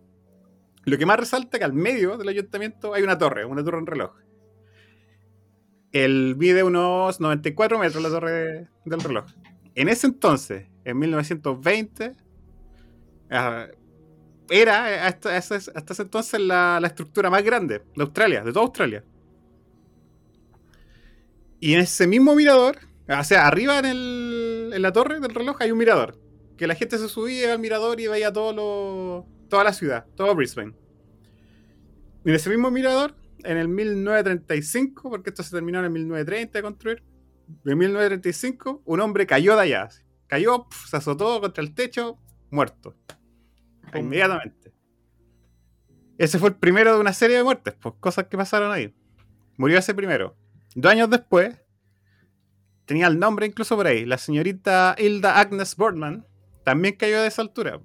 Lo 0.86 0.98
que 0.98 1.06
más 1.06 1.20
resalta 1.20 1.58
es 1.58 1.60
que 1.60 1.66
al 1.66 1.74
medio 1.74 2.18
del 2.18 2.30
ayuntamiento 2.30 2.94
hay 2.94 3.04
una 3.04 3.18
torre, 3.18 3.46
una 3.46 3.64
torre 3.64 3.80
en 3.80 3.88
reloj. 3.88 4.12
El 6.04 6.36
mide 6.38 6.64
unos 6.64 7.20
94 7.20 7.80
metros 7.80 8.04
la 8.04 8.10
torre 8.10 8.32
de- 8.32 8.68
del 8.86 9.00
reloj. 9.02 9.26
En 9.76 9.90
ese 9.90 10.08
entonces, 10.08 10.68
en 10.84 10.98
1920, 11.00 12.14
ah, 13.32 13.68
era 14.50 15.08
hasta, 15.08 15.36
ese 15.38 15.72
entonces 16.00 16.40
la, 16.40 16.80
estructura 16.86 17.30
más 17.30 17.44
grande 17.44 17.82
de 17.96 18.04
Australia, 18.04 18.44
de 18.44 18.52
toda 18.54 18.66
Australia. 18.66 19.04
Y 21.60 21.74
en 21.74 21.80
ese 21.82 22.06
mismo 22.08 22.36
mirador, 22.36 22.78
o 23.08 23.24
sea, 23.24 23.48
arriba 23.48 23.80
en, 23.80 23.86
el- 23.86 24.72
en 24.74 24.82
la 24.82 24.92
torre 24.92 25.20
del 25.20 25.34
reloj 25.34 25.58
hay 25.62 25.72
un 25.72 25.78
mirador. 25.80 26.20
Que 26.58 26.68
la 26.68 26.76
gente 26.76 26.98
se 26.98 27.08
subía 27.08 27.54
al 27.54 27.60
mirador 27.60 28.00
y 28.00 28.08
veía 28.08 28.32
todo 28.34 29.26
toda 29.50 29.64
la 29.64 29.74
ciudad, 29.74 30.06
todo 30.16 30.36
Brisbane. 30.36 30.74
Y 32.26 32.30
en 32.30 32.36
ese 32.36 32.50
mismo 32.50 32.70
mirador, 32.72 33.16
en 33.44 33.58
el 33.58 33.68
1935, 33.68 35.10
porque 35.10 35.30
esto 35.30 35.44
se 35.44 35.52
terminó 35.52 35.80
en 35.80 35.86
el 35.86 35.92
1930 35.92 36.58
de 36.58 36.64
construir, 36.64 37.04
en 37.66 37.78
1935, 37.78 38.84
un 38.86 39.00
hombre 39.00 39.26
cayó 39.26 39.56
de 39.56 39.62
allá. 39.62 39.90
Cayó, 40.28 40.68
pf, 40.68 40.90
se 40.90 40.98
azotó 40.98 41.40
contra 41.40 41.64
el 41.64 41.74
techo, 41.74 42.20
muerto. 42.50 42.96
Inmediatamente. 43.94 44.74
Ese 46.18 46.40
fue 46.40 46.50
el 46.50 46.56
primero 46.56 46.94
de 46.94 47.00
una 47.00 47.14
serie 47.14 47.38
de 47.38 47.44
muertes, 47.44 47.76
pues 47.80 47.96
cosas 48.00 48.26
que 48.26 48.38
pasaron 48.38 48.72
ahí. 48.72 48.94
Murió 49.58 49.78
ese 49.78 49.94
primero. 49.94 50.36
Dos 50.76 50.92
años 50.92 51.10
después, 51.10 51.56
tenía 52.86 53.08
el 53.08 53.20
nombre 53.20 53.46
incluso 53.46 53.76
por 53.76 53.88
ahí, 53.88 54.06
la 54.06 54.18
señorita 54.18 54.96
Hilda 54.98 55.40
Agnes 55.40 55.76
Boardman 55.76 56.26
también 56.64 56.96
cayó 56.96 57.22
de 57.22 57.28
esa 57.28 57.42
altura. 57.42 57.80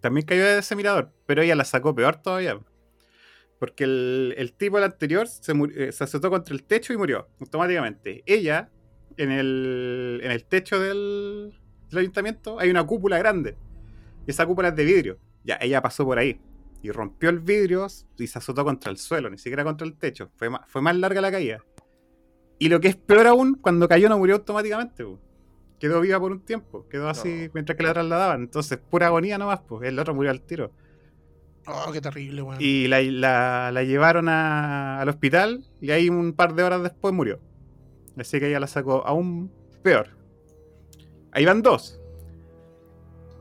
También 0.00 0.26
cayó 0.26 0.44
de 0.44 0.58
ese 0.58 0.74
mirador, 0.74 1.12
pero 1.26 1.42
ella 1.42 1.54
la 1.54 1.64
sacó 1.64 1.94
peor 1.94 2.16
todavía. 2.16 2.58
Porque 3.58 3.84
el, 3.84 4.34
el 4.36 4.52
tipo, 4.52 4.78
el 4.78 4.84
anterior, 4.84 5.26
se, 5.28 5.52
eh, 5.76 5.92
se 5.92 6.04
azotó 6.04 6.30
contra 6.30 6.54
el 6.54 6.62
techo 6.64 6.92
y 6.92 6.96
murió 6.96 7.28
automáticamente. 7.40 8.22
Ella, 8.26 8.70
en 9.16 9.30
el, 9.30 10.20
en 10.22 10.30
el 10.30 10.44
techo 10.44 10.78
del, 10.78 11.54
del 11.90 11.98
ayuntamiento, 11.98 12.58
hay 12.60 12.70
una 12.70 12.84
cúpula 12.86 13.18
grande. 13.18 13.56
Y 14.26 14.30
esa 14.30 14.44
cúpula 14.46 14.68
es 14.68 14.76
de 14.76 14.84
vidrio. 14.84 15.18
Ya, 15.44 15.58
ella 15.60 15.80
pasó 15.80 16.04
por 16.04 16.18
ahí. 16.18 16.40
Y 16.82 16.90
rompió 16.90 17.30
el 17.30 17.40
vidrio 17.40 17.86
y 18.18 18.26
se 18.26 18.38
azotó 18.38 18.62
contra 18.64 18.90
el 18.90 18.98
suelo, 18.98 19.30
ni 19.30 19.38
siquiera 19.38 19.64
contra 19.64 19.86
el 19.86 19.96
techo. 19.96 20.30
Fue 20.36 20.50
más, 20.50 20.60
fue 20.66 20.82
más 20.82 20.94
larga 20.96 21.20
la 21.20 21.30
caída. 21.30 21.64
Y 22.58 22.68
lo 22.68 22.80
que 22.80 22.88
es 22.88 22.96
peor 22.96 23.26
aún, 23.26 23.54
cuando 23.54 23.88
cayó 23.88 24.08
no 24.08 24.18
murió 24.18 24.36
automáticamente. 24.36 25.04
po. 25.04 25.18
Quedó 25.80 26.00
viva 26.00 26.18
por 26.20 26.32
un 26.32 26.40
tiempo. 26.40 26.86
Quedó 26.88 27.08
así 27.08 27.44
No. 27.46 27.50
mientras 27.54 27.76
que 27.76 27.84
la 27.84 27.92
trasladaban. 27.92 28.42
Entonces, 28.42 28.78
pura 28.78 29.06
agonía 29.06 29.36
nomás. 29.38 29.60
Pues. 29.60 29.88
El 29.88 29.98
otro 29.98 30.14
murió 30.14 30.30
al 30.30 30.40
tiro. 30.42 30.72
Oh, 31.68 31.90
qué 31.92 32.00
terrible, 32.00 32.42
weón. 32.42 32.58
Y 32.60 32.86
la, 32.88 33.02
la- 33.72 33.82
llevaron 33.82 34.28
a- 34.28 35.00
al 35.00 35.08
hospital 35.08 35.64
y 35.80 35.90
ahí 35.90 36.08
un 36.08 36.32
par 36.32 36.54
de 36.54 36.62
horas 36.62 36.82
después 36.82 37.12
murió. 37.12 37.40
Así 38.16 38.38
que 38.38 38.48
ella 38.48 38.60
la 38.60 38.66
sacó 38.66 39.06
aún 39.06 39.50
peor. 39.82 40.08
Ahí 41.32 41.44
van 41.44 41.62
dos. 41.62 42.00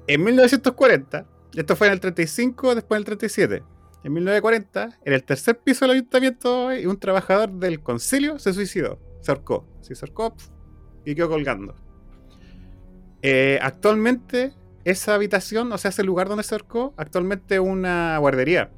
En 0.07 0.23
1940, 0.23 1.26
esto 1.56 1.76
fue 1.76 1.88
en 1.88 1.93
el 1.93 1.99
35, 1.99 2.76
después 2.76 2.97
en 2.97 3.02
el 3.02 3.06
37. 3.06 3.64
En 4.03 4.14
1940, 4.14 4.99
en 5.03 5.14
el 5.14 5.23
tercer 5.23 5.57
piso 5.60 5.85
del 5.85 5.95
ayuntamiento, 5.95 6.68
un 6.68 6.99
trabajador 6.99 7.52
del 7.52 7.81
concilio 7.81 8.38
se 8.38 8.53
suicidó. 8.53 8.99
Se 9.22 9.31
ahorcó. 9.31 9.65
Se 9.81 9.93
ahorcó 9.93 10.35
y 11.06 11.15
quedó 11.15 11.30
colgando. 11.30 11.76
Eh, 13.22 13.57
actualmente, 13.61 14.53
esa 14.86 15.16
habitación, 15.16 15.72
o 15.72 15.78
sea, 15.80 15.90
ese 15.90 16.03
lugar 16.03 16.30
donde 16.30 16.44
se 16.44 16.53
ahorcó, 16.53 16.94
actualmente 16.95 17.56
es 17.56 17.60
una 17.60 18.18
guardería. 18.20 18.72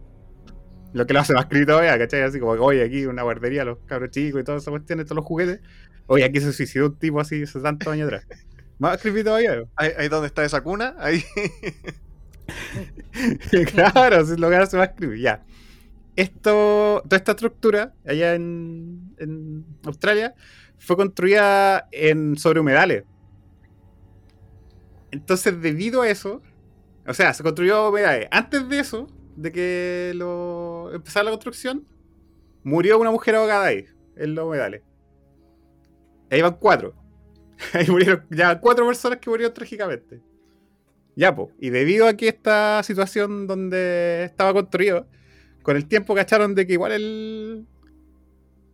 Lo 0.93 1.05
que 1.05 1.13
lo 1.13 1.19
hace 1.19 1.33
más 1.33 1.47
creepy 1.47 1.65
todavía, 1.65 1.97
¿cachai? 1.99 2.21
Así 2.21 2.39
como, 2.39 2.53
oye, 2.53 2.83
aquí 2.83 3.05
una 3.05 3.23
guardería, 3.23 3.65
los 3.65 3.79
cabros 3.85 4.11
chicos 4.11 4.41
y 4.41 4.43
todas 4.45 4.63
esas 4.63 4.71
cuestiones, 4.71 5.05
todos 5.05 5.17
los 5.17 5.25
juguetes. 5.25 5.59
Oye, 6.07 6.23
aquí 6.23 6.39
se 6.39 6.53
suicidó 6.53 6.87
un 6.87 6.97
tipo 6.97 7.19
así 7.19 7.43
hace 7.43 7.59
tantos 7.59 7.91
años 7.91 8.07
atrás. 8.07 8.25
Más 8.79 9.01
creepy 9.01 9.23
todavía. 9.23 9.65
Ahí, 9.75 9.91
ahí 9.97 10.07
donde 10.07 10.27
está 10.27 10.45
esa 10.45 10.61
cuna, 10.61 10.95
ahí. 10.97 11.21
claro, 13.73 14.25
si 14.25 14.37
lo 14.37 14.49
que 14.49 14.55
hace 14.55 14.77
más 14.77 14.91
creepy, 14.95 15.19
ya. 15.19 15.43
Esto, 16.15 17.01
toda 17.03 17.17
esta 17.17 17.31
estructura 17.31 17.93
allá 18.05 18.35
en, 18.35 19.13
en 19.17 19.65
Australia 19.83 20.35
fue 20.77 20.95
construida 20.95 21.87
en 21.91 22.37
sobre 22.37 22.59
humedales. 22.59 23.03
Entonces, 25.11 25.61
debido 25.61 26.01
a 26.01 26.09
eso, 26.09 26.41
o 27.07 27.13
sea, 27.13 27.33
se 27.33 27.43
construyó 27.43 27.89
humedales. 27.89 28.27
Antes 28.31 28.67
de 28.67 28.79
eso, 28.79 29.07
de 29.35 29.51
que 29.51 30.11
lo 30.15 30.91
empezara 30.93 31.25
la 31.25 31.31
construcción, 31.31 31.87
murió 32.63 32.99
una 32.99 33.11
mujer 33.11 33.35
ahogada 33.35 33.65
ahí, 33.65 33.85
en 34.15 34.35
los 34.35 34.45
humedales. 34.45 34.81
Ahí 36.29 36.41
van 36.41 36.57
cuatro. 36.59 36.93
Ahí 37.73 37.87
murieron 37.87 38.23
ya 38.29 38.59
cuatro 38.59 38.85
personas 38.85 39.19
que 39.19 39.29
murieron 39.29 39.53
trágicamente. 39.53 40.21
Ya, 41.15 41.33
po. 41.33 41.51
Y 41.59 41.71
debido 41.71 42.07
a 42.07 42.13
que 42.13 42.27
esta 42.27 42.83
situación 42.83 43.47
donde 43.47 44.25
estaba 44.25 44.53
construido, 44.53 45.07
con 45.63 45.75
el 45.75 45.87
tiempo 45.87 46.13
cacharon 46.13 46.53
de 46.53 46.67
que 46.67 46.73
igual 46.73 46.91
el, 46.91 47.65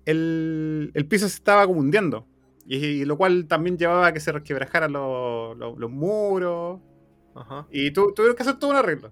el, 0.05 0.91
el 0.93 1.05
piso 1.07 1.29
se 1.29 1.35
estaba 1.35 1.65
como 1.65 1.79
hundiendo. 1.79 2.27
Y, 2.65 2.77
y 2.77 3.05
lo 3.05 3.17
cual 3.17 3.45
también 3.47 3.77
llevaba 3.77 4.07
a 4.07 4.13
que 4.13 4.19
se 4.19 4.31
resquebrajaran 4.31 4.91
los, 4.93 5.57
los- 5.57 5.77
los 5.77 5.91
muros. 5.91 6.79
Ajá. 7.35 7.67
Y 7.71 7.91
tu- 7.91 8.13
tuvieron 8.13 8.35
que 8.37 8.43
hacer 8.43 8.55
todo 8.59 8.71
un 8.71 8.77
arreglo. 8.77 9.11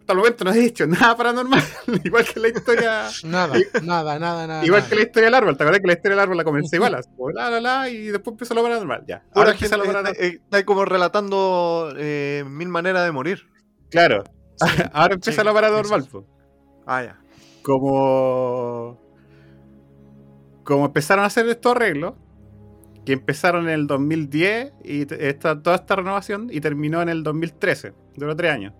Hasta 0.00 0.14
el 0.14 0.18
momento 0.18 0.44
no 0.44 0.50
he 0.52 0.58
dicho 0.58 0.84
nada 0.86 1.16
paranormal. 1.16 1.62
igual 2.04 2.24
que 2.24 2.40
la 2.40 2.48
historia. 2.48 3.04
Nada, 3.24 3.54
nada, 3.82 4.18
nada, 4.18 4.46
nada. 4.48 4.64
igual 4.66 4.80
nada. 4.80 4.88
que 4.90 4.96
la 4.96 5.02
historia 5.02 5.26
del 5.28 5.34
árbol. 5.34 5.56
¿Te 5.56 5.62
acuerdas 5.62 5.80
que 5.80 5.86
la 5.86 5.92
historia 5.92 6.10
del 6.16 6.20
árbol 6.20 6.36
la 6.36 6.44
comencé 6.44 6.76
igual? 6.76 6.94
Así, 6.96 7.08
la, 7.34 7.50
la, 7.50 7.60
la, 7.60 7.88
y 7.88 8.06
después 8.08 8.34
empezó 8.34 8.52
lo 8.54 8.62
paranormal. 8.64 9.04
Ya. 9.06 9.24
Ahora 9.34 9.52
empieza 9.52 9.76
gente 9.76 9.86
lo 9.88 9.92
paranormal. 9.92 10.12
está, 10.20 10.26
eh, 10.26 10.40
está 10.42 10.64
como 10.66 10.84
relatando 10.84 11.94
eh, 11.96 12.44
mil 12.48 12.68
maneras 12.68 13.04
de 13.04 13.12
morir. 13.12 13.48
Claro. 13.90 14.24
Ahora 14.92 15.14
empieza 15.14 15.42
Sí, 15.42 15.46
lo 15.46 15.54
paranormal. 15.54 16.04
po. 16.10 16.26
Ah, 16.84 17.04
ya. 17.04 17.20
como 17.62 19.00
como 20.64 20.86
empezaron 20.86 21.24
a 21.24 21.26
hacer 21.26 21.46
estos 21.48 21.72
arreglos 21.76 22.14
que 23.04 23.12
empezaron 23.12 23.64
en 23.64 23.74
el 23.74 23.86
2010 23.86 24.72
y 24.84 25.06
esta, 25.14 25.60
toda 25.60 25.76
esta 25.76 25.96
renovación 25.96 26.48
y 26.50 26.60
terminó 26.60 27.02
en 27.02 27.08
el 27.08 27.22
2013, 27.22 27.92
duró 28.16 28.36
tres 28.36 28.52
años. 28.52 28.74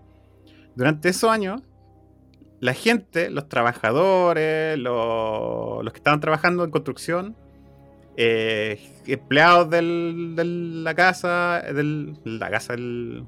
Durante 0.75 1.09
esos 1.09 1.29
años, 1.29 1.61
la 2.59 2.73
gente, 2.73 3.29
los 3.29 3.49
trabajadores, 3.49 4.77
los, 4.79 5.83
los 5.83 5.93
que 5.93 5.97
estaban 5.97 6.21
trabajando 6.21 6.63
en 6.63 6.71
construcción, 6.71 7.35
eh, 8.15 8.79
empleados 9.05 9.69
de 9.69 9.81
la 9.81 10.93
casa, 10.95 11.61
del, 11.73 12.17
la 12.23 12.49
casa 12.49 12.73
del 12.73 13.25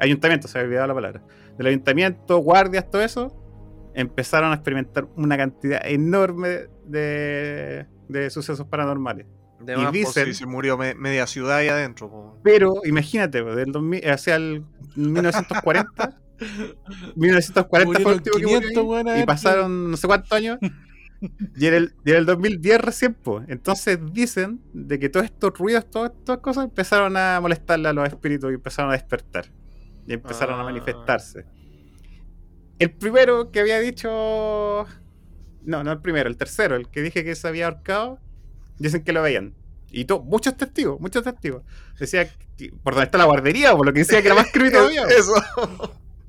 ayuntamiento, 0.00 0.48
se 0.48 0.58
había 0.58 0.66
olvidado 0.66 0.88
la 0.88 0.94
palabra, 0.94 1.22
del 1.56 1.66
ayuntamiento, 1.68 2.38
guardias, 2.38 2.90
todo 2.90 3.02
eso, 3.02 3.92
empezaron 3.94 4.50
a 4.50 4.54
experimentar 4.54 5.06
una 5.16 5.36
cantidad 5.36 5.80
enorme 5.86 6.66
de, 6.86 7.86
de 8.08 8.30
sucesos 8.30 8.66
paranormales. 8.66 9.26
De 9.64 9.74
Y 9.74 9.76
más, 9.76 9.92
dicen- 9.92 10.26
si 10.26 10.34
se 10.34 10.46
murió 10.46 10.76
me- 10.76 10.94
media 10.94 11.26
ciudad 11.26 11.56
ahí 11.58 11.68
adentro. 11.68 12.10
po. 12.10 12.38
Pero 12.42 12.74
imagínate, 12.84 13.42
del 13.42 13.72
2000, 13.72 14.08
hacia 14.10 14.36
el 14.36 14.64
1940, 14.96 16.20
1940 17.16 18.00
fue 18.02 18.12
el 18.12 18.16
último 18.18 18.36
que 18.36 18.42
murió 18.46 18.60
500 18.60 18.76
ahí, 18.82 18.88
weones 18.88 19.22
y 19.22 19.26
pasaron 19.26 19.90
no 19.90 19.96
sé 19.96 20.06
cuántos 20.06 20.32
años. 20.32 20.58
Y 21.56 21.66
en 21.66 21.74
el, 21.74 21.94
y 22.04 22.10
en 22.10 22.16
el 22.16 22.26
2010 22.26 22.80
recién, 22.80 23.14
pues. 23.14 23.46
Entonces 23.48 23.98
dicen 24.12 24.60
de 24.74 24.98
que 24.98 25.08
todos 25.08 25.24
estos 25.24 25.56
ruidos, 25.58 25.88
todas 25.90 26.12
estas 26.18 26.38
cosas 26.38 26.64
empezaron 26.64 27.16
a 27.16 27.40
molestarle 27.40 27.88
a 27.88 27.92
los 27.94 28.06
espíritus 28.06 28.50
y 28.50 28.54
empezaron 28.54 28.90
a 28.90 28.94
despertar. 28.94 29.46
Y 30.06 30.12
empezaron 30.12 30.58
a 30.58 30.62
Ah. 30.62 30.64
manifestarse. 30.64 31.46
El 32.78 32.90
primero 32.90 33.50
que 33.50 33.60
había 33.60 33.78
dicho. 33.80 34.10
No, 35.62 35.82
no 35.82 35.92
el 35.92 36.00
primero, 36.02 36.28
el 36.28 36.36
tercero, 36.36 36.76
el 36.76 36.88
que 36.90 37.00
dije 37.00 37.24
que 37.24 37.34
se 37.34 37.48
había 37.48 37.66
ahorcado, 37.68 38.18
dicen 38.78 39.02
que 39.04 39.12
lo 39.12 39.22
veían. 39.22 39.54
Y 39.90 40.04
to- 40.06 40.22
muchos 40.22 40.56
testigos, 40.56 40.98
muchos 41.00 41.22
testigos. 41.22 41.62
Decía 41.98 42.26
que, 42.56 42.72
por 42.82 42.94
donde 42.94 43.04
está 43.06 43.18
la 43.18 43.24
guardería, 43.26 43.76
por 43.76 43.86
lo 43.86 43.92
que 43.92 44.00
decía 44.00 44.20
que 44.22 44.26
era 44.28 44.34
más 44.34 44.50
creepy 44.52 44.72
todavía. 44.72 45.02
Eso. 45.04 45.34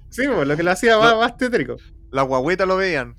Sí, 0.09 0.27
por 0.27 0.45
lo 0.47 0.55
que 0.55 0.63
lo 0.63 0.71
hacía 0.71 0.97
más, 0.99 1.15
más 1.17 1.37
tétrico. 1.37 1.75
Las 2.11 2.25
guagüitas 2.27 2.67
lo 2.67 2.77
veían. 2.77 3.15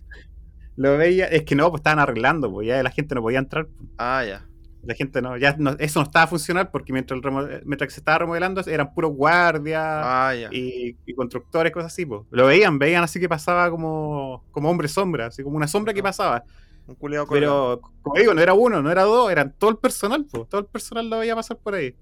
Lo 0.77 0.97
veía, 0.99 1.27
es 1.27 1.43
que 1.45 1.55
no, 1.55 1.71
pues 1.71 1.81
estaban 1.81 1.99
arreglando, 1.99 2.51
pues 2.51 2.69
ya 2.69 2.83
la 2.83 2.91
gente 2.91 3.15
no 3.15 3.23
podía 3.23 3.39
entrar. 3.39 3.67
pues. 3.67 3.89
Ah, 3.99 4.25
ya. 4.27 4.47
La 4.85 4.95
gente 4.95 5.21
no, 5.21 5.37
ya 5.37 5.57
no- 5.59 5.75
eso 5.81 5.99
no 5.99 6.05
estaba 6.07 6.25
a 6.25 6.29
funcionar 6.29 6.71
porque 6.71 6.93
mientras, 6.93 7.17
el 7.19 7.23
remo- 7.25 7.49
mientras 7.65 7.89
que 7.89 7.95
se 7.95 8.01
estaba 8.01 8.19
remodelando 8.19 8.61
eran 8.67 8.95
puros 8.95 9.13
guardias 9.15 9.83
Ah, 9.85 10.33
y 10.53 10.95
constructores, 11.15 11.73
cosas 11.73 11.93
así. 11.93 12.07
pues. 12.07 12.23
Lo 12.31 12.47
veían, 12.47 12.79
veían 12.79 13.03
así 13.03 13.19
que 13.19 13.29
pasaba 13.29 13.69
como, 13.71 14.45
como 14.53 14.71
hombre 14.71 14.87
sombra, 14.87 15.27
así 15.27 15.43
como 15.43 15.57
una 15.57 15.67
sombra 15.67 15.93
que 15.93 16.01
Ah. 16.01 16.05
pasaba. 16.05 16.45
Un 16.87 16.95
colgado. 16.95 17.27
Pero, 17.29 17.81
como 18.03 18.17
digo, 18.17 18.35
no 18.35 18.41
era 18.41 18.55
uno, 18.55 18.83
no 18.83 18.91
era 18.91 19.03
dos, 19.03 19.31
eran 19.31 19.55
todo 19.59 19.71
el 19.71 19.79
personal, 19.79 20.27
pues, 20.31 20.49
todo 20.49 20.61
el 20.61 20.67
personal 20.67 21.11
lo 21.11 21.19
veía 21.19 21.35
pasar 21.35 21.59
por 21.59 21.75
ahí. 21.75 21.97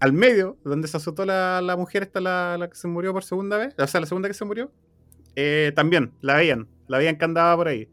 Al 0.00 0.12
medio, 0.12 0.56
donde 0.64 0.88
se 0.88 0.96
azotó 0.96 1.24
la, 1.24 1.60
la 1.62 1.76
mujer, 1.76 2.02
esta 2.02 2.20
la, 2.20 2.56
la 2.58 2.68
que 2.68 2.76
se 2.76 2.88
murió 2.88 3.12
por 3.12 3.22
segunda 3.22 3.56
vez, 3.56 3.74
o 3.78 3.86
sea, 3.86 4.00
la 4.00 4.06
segunda 4.06 4.28
que 4.28 4.34
se 4.34 4.44
murió, 4.44 4.72
eh, 5.36 5.72
también 5.76 6.12
la 6.20 6.34
veían, 6.34 6.68
la 6.88 6.98
veían 6.98 7.16
que 7.16 7.24
andaba 7.24 7.56
por 7.56 7.68
ahí. 7.68 7.88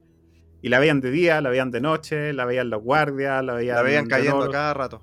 Y 0.62 0.70
la 0.70 0.80
veían 0.80 1.00
de 1.00 1.12
día, 1.12 1.40
la 1.40 1.50
veían 1.50 1.72
de 1.72 1.80
noche, 1.80 2.34
la 2.34 2.46
veían 2.46 2.70
los 2.70 2.82
guardias, 2.84 3.44
la 3.44 3.54
veían. 3.54 3.76
La 3.78 3.82
veían 3.82 4.08
cayendo 4.08 4.50
cada 4.52 4.74
rato. 4.74 5.02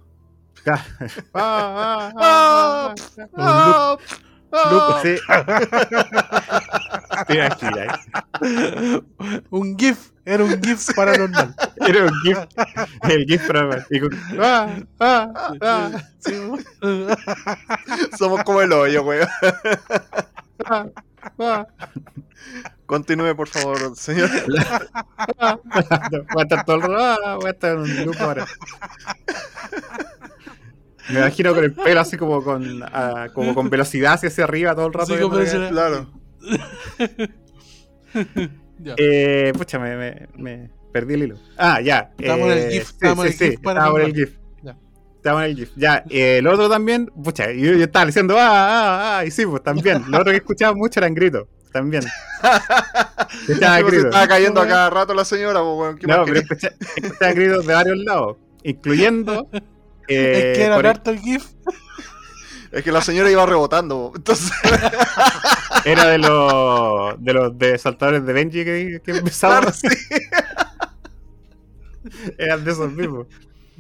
Un 9.51 9.79
GIF, 9.79 10.11
era 10.27 10.45
un 10.45 10.63
GIF 10.63 10.95
paranormal. 10.95 11.55
Era 11.87 12.05
un 12.05 12.13
GIF. 12.23 12.39
El 13.09 13.25
GIF 13.27 13.47
para. 13.47 13.87
y 13.91 14.01
con- 14.01 14.11
ah, 14.41 14.69
ah, 15.01 15.33
ah, 15.63 15.91
Sí, 16.19 16.35
Somos 18.19 18.43
como 18.45 18.61
el 18.61 18.73
hoyo, 18.73 19.03
weón. 19.05 19.29
ah, 20.65 20.87
ah. 21.39 21.67
Continúe, 22.87 23.35
por 23.37 23.49
favor, 23.49 23.97
señor. 23.97 24.29
Ah, 25.39 25.59
voy 25.65 26.41
a 26.41 26.43
estar 26.43 26.65
todo 26.65 26.77
el 26.77 26.83
rato, 26.83 27.23
ah, 27.25 27.35
voy 27.37 27.47
a 27.47 27.51
estar 27.51 27.73
en 27.73 27.79
un 27.79 27.97
grupo 28.03 28.23
ahora. 28.25 28.47
Me 31.09 31.21
imagino 31.21 31.55
con 31.55 31.63
el 31.65 31.73
pelo 31.73 32.01
así 32.01 32.17
como 32.17 32.43
con, 32.43 32.83
ah, 32.83 33.29
como 33.33 33.55
con 33.55 33.71
velocidad 33.71 34.15
hacia, 34.15 34.29
hacia 34.29 34.43
arriba 34.45 34.75
todo 34.75 34.89
el 34.89 34.93
rato. 34.93 35.15
Sí, 35.15 35.21
como 35.23 35.39
que- 35.39 35.69
Claro. 35.71 36.11
Eh, 38.97 39.53
pucha, 39.57 39.79
me, 39.79 39.97
me- 39.97 40.29
me 40.37 40.71
perdí 40.93 41.15
el 41.15 41.23
hilo. 41.25 41.37
Ah, 41.57 41.81
ya. 41.81 42.13
Estamos 42.19 42.47
en 42.51 42.59
el 42.59 42.59
eh, 42.59 42.71
GIF, 42.73 42.85
sí, 42.89 42.93
estamos 42.95 43.25
en 43.27 43.33
el 43.33 43.39
sí, 43.39 43.51
GIF 43.51 43.61
para 43.61 43.81
Estamos 43.81 44.01
en 44.01 44.07
el. 44.07 44.15
GIF. 44.15 44.31
Ya. 44.63 44.77
Estamos 45.17 45.43
en 45.43 45.51
el 45.51 45.57
GIF. 45.57 45.71
Ya, 45.77 46.05
eh, 46.11 46.39
el 46.39 46.47
otro 46.47 46.69
también, 46.69 47.07
pucha, 47.07 47.51
yo, 47.53 47.73
yo 47.73 47.85
estaba 47.85 48.07
diciendo, 48.07 48.37
ah, 48.39 48.49
ah, 48.49 49.19
ah, 49.19 49.25
y 49.25 49.31
sí, 49.31 49.45
pues 49.47 49.63
también. 49.63 50.05
Lo 50.09 50.19
otro 50.21 50.31
que 50.31 50.39
escuchaba 50.39 50.75
mucho 50.75 51.01
eran 51.01 51.15
gritos, 51.15 51.47
también. 51.73 52.03
Sí, 53.47 53.55
pues, 53.59 53.85
gritos. 53.87 54.05
estaba 54.07 54.29
cayendo 54.29 54.61
a 54.61 54.67
cada 54.69 54.89
rato 54.91 55.13
la 55.13 55.25
señora, 55.25 55.61
pues, 55.61 55.75
weón. 55.79 55.99
¿Qué 55.99 56.07
No, 56.07 56.25
pero 56.25 56.39
escuchaba 56.41 56.75
gritos 57.33 57.67
de 57.67 57.75
varios 57.75 57.99
lados, 57.99 58.37
incluyendo. 58.63 59.49
eh, 60.09 60.53
es 60.53 60.59
que 60.59 60.65
era 60.65 60.77
harto 60.77 61.11
el 61.11 61.19
GIF. 61.19 61.45
Es 62.73 62.83
que 62.83 62.93
la 62.93 63.01
señora 63.01 63.31
iba 63.31 63.47
rebotando, 63.47 64.13
entonces. 64.15 64.51
Era 65.87 66.07
de 66.07 66.19
los 66.19 67.25
de 67.25 67.33
los 67.33 67.57
de 67.57 67.79
saltadores 67.79 68.27
de 68.27 68.33
Benji 68.33 68.65
que, 68.65 69.01
que 69.05 69.11
empezaban. 69.13 69.63
Claro, 69.63 69.73
sí. 69.73 69.87
Eran 72.39 72.65
de 72.65 72.73
esos 72.73 72.93
mismos. 72.93 73.27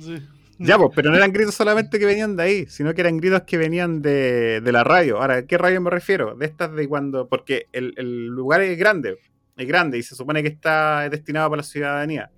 Sí. 0.01 0.23
Ya, 0.59 0.78
pues, 0.78 0.91
pero 0.95 1.11
no 1.11 1.16
eran 1.16 1.33
gritos 1.33 1.55
solamente 1.55 1.99
que 1.99 2.07
venían 2.07 2.35
de 2.35 2.43
ahí, 2.43 2.66
sino 2.66 2.95
que 2.95 3.03
eran 3.03 3.19
gritos 3.19 3.43
que 3.43 3.59
venían 3.59 4.01
de, 4.01 4.62
de 4.62 4.73
la 4.73 4.85
radio. 4.85 5.20
Ahora, 5.20 5.37
¿a 5.37 5.47
qué 5.47 5.59
radio 5.59 5.81
me 5.81 5.91
refiero? 5.91 6.35
De 6.35 6.47
estas 6.47 6.73
de 6.73 6.89
cuando. 6.89 7.28
Porque 7.28 7.66
el, 7.73 7.93
el 7.97 8.27
lugar 8.27 8.62
es 8.62 8.78
grande, 8.78 9.19
es 9.57 9.66
grande 9.66 9.99
y 9.99 10.03
se 10.03 10.15
supone 10.15 10.43
que 10.43 10.49
está 10.49 11.09
destinado 11.11 11.51
para 11.51 11.61
la 11.61 11.65
ciudadanía. 11.65 12.31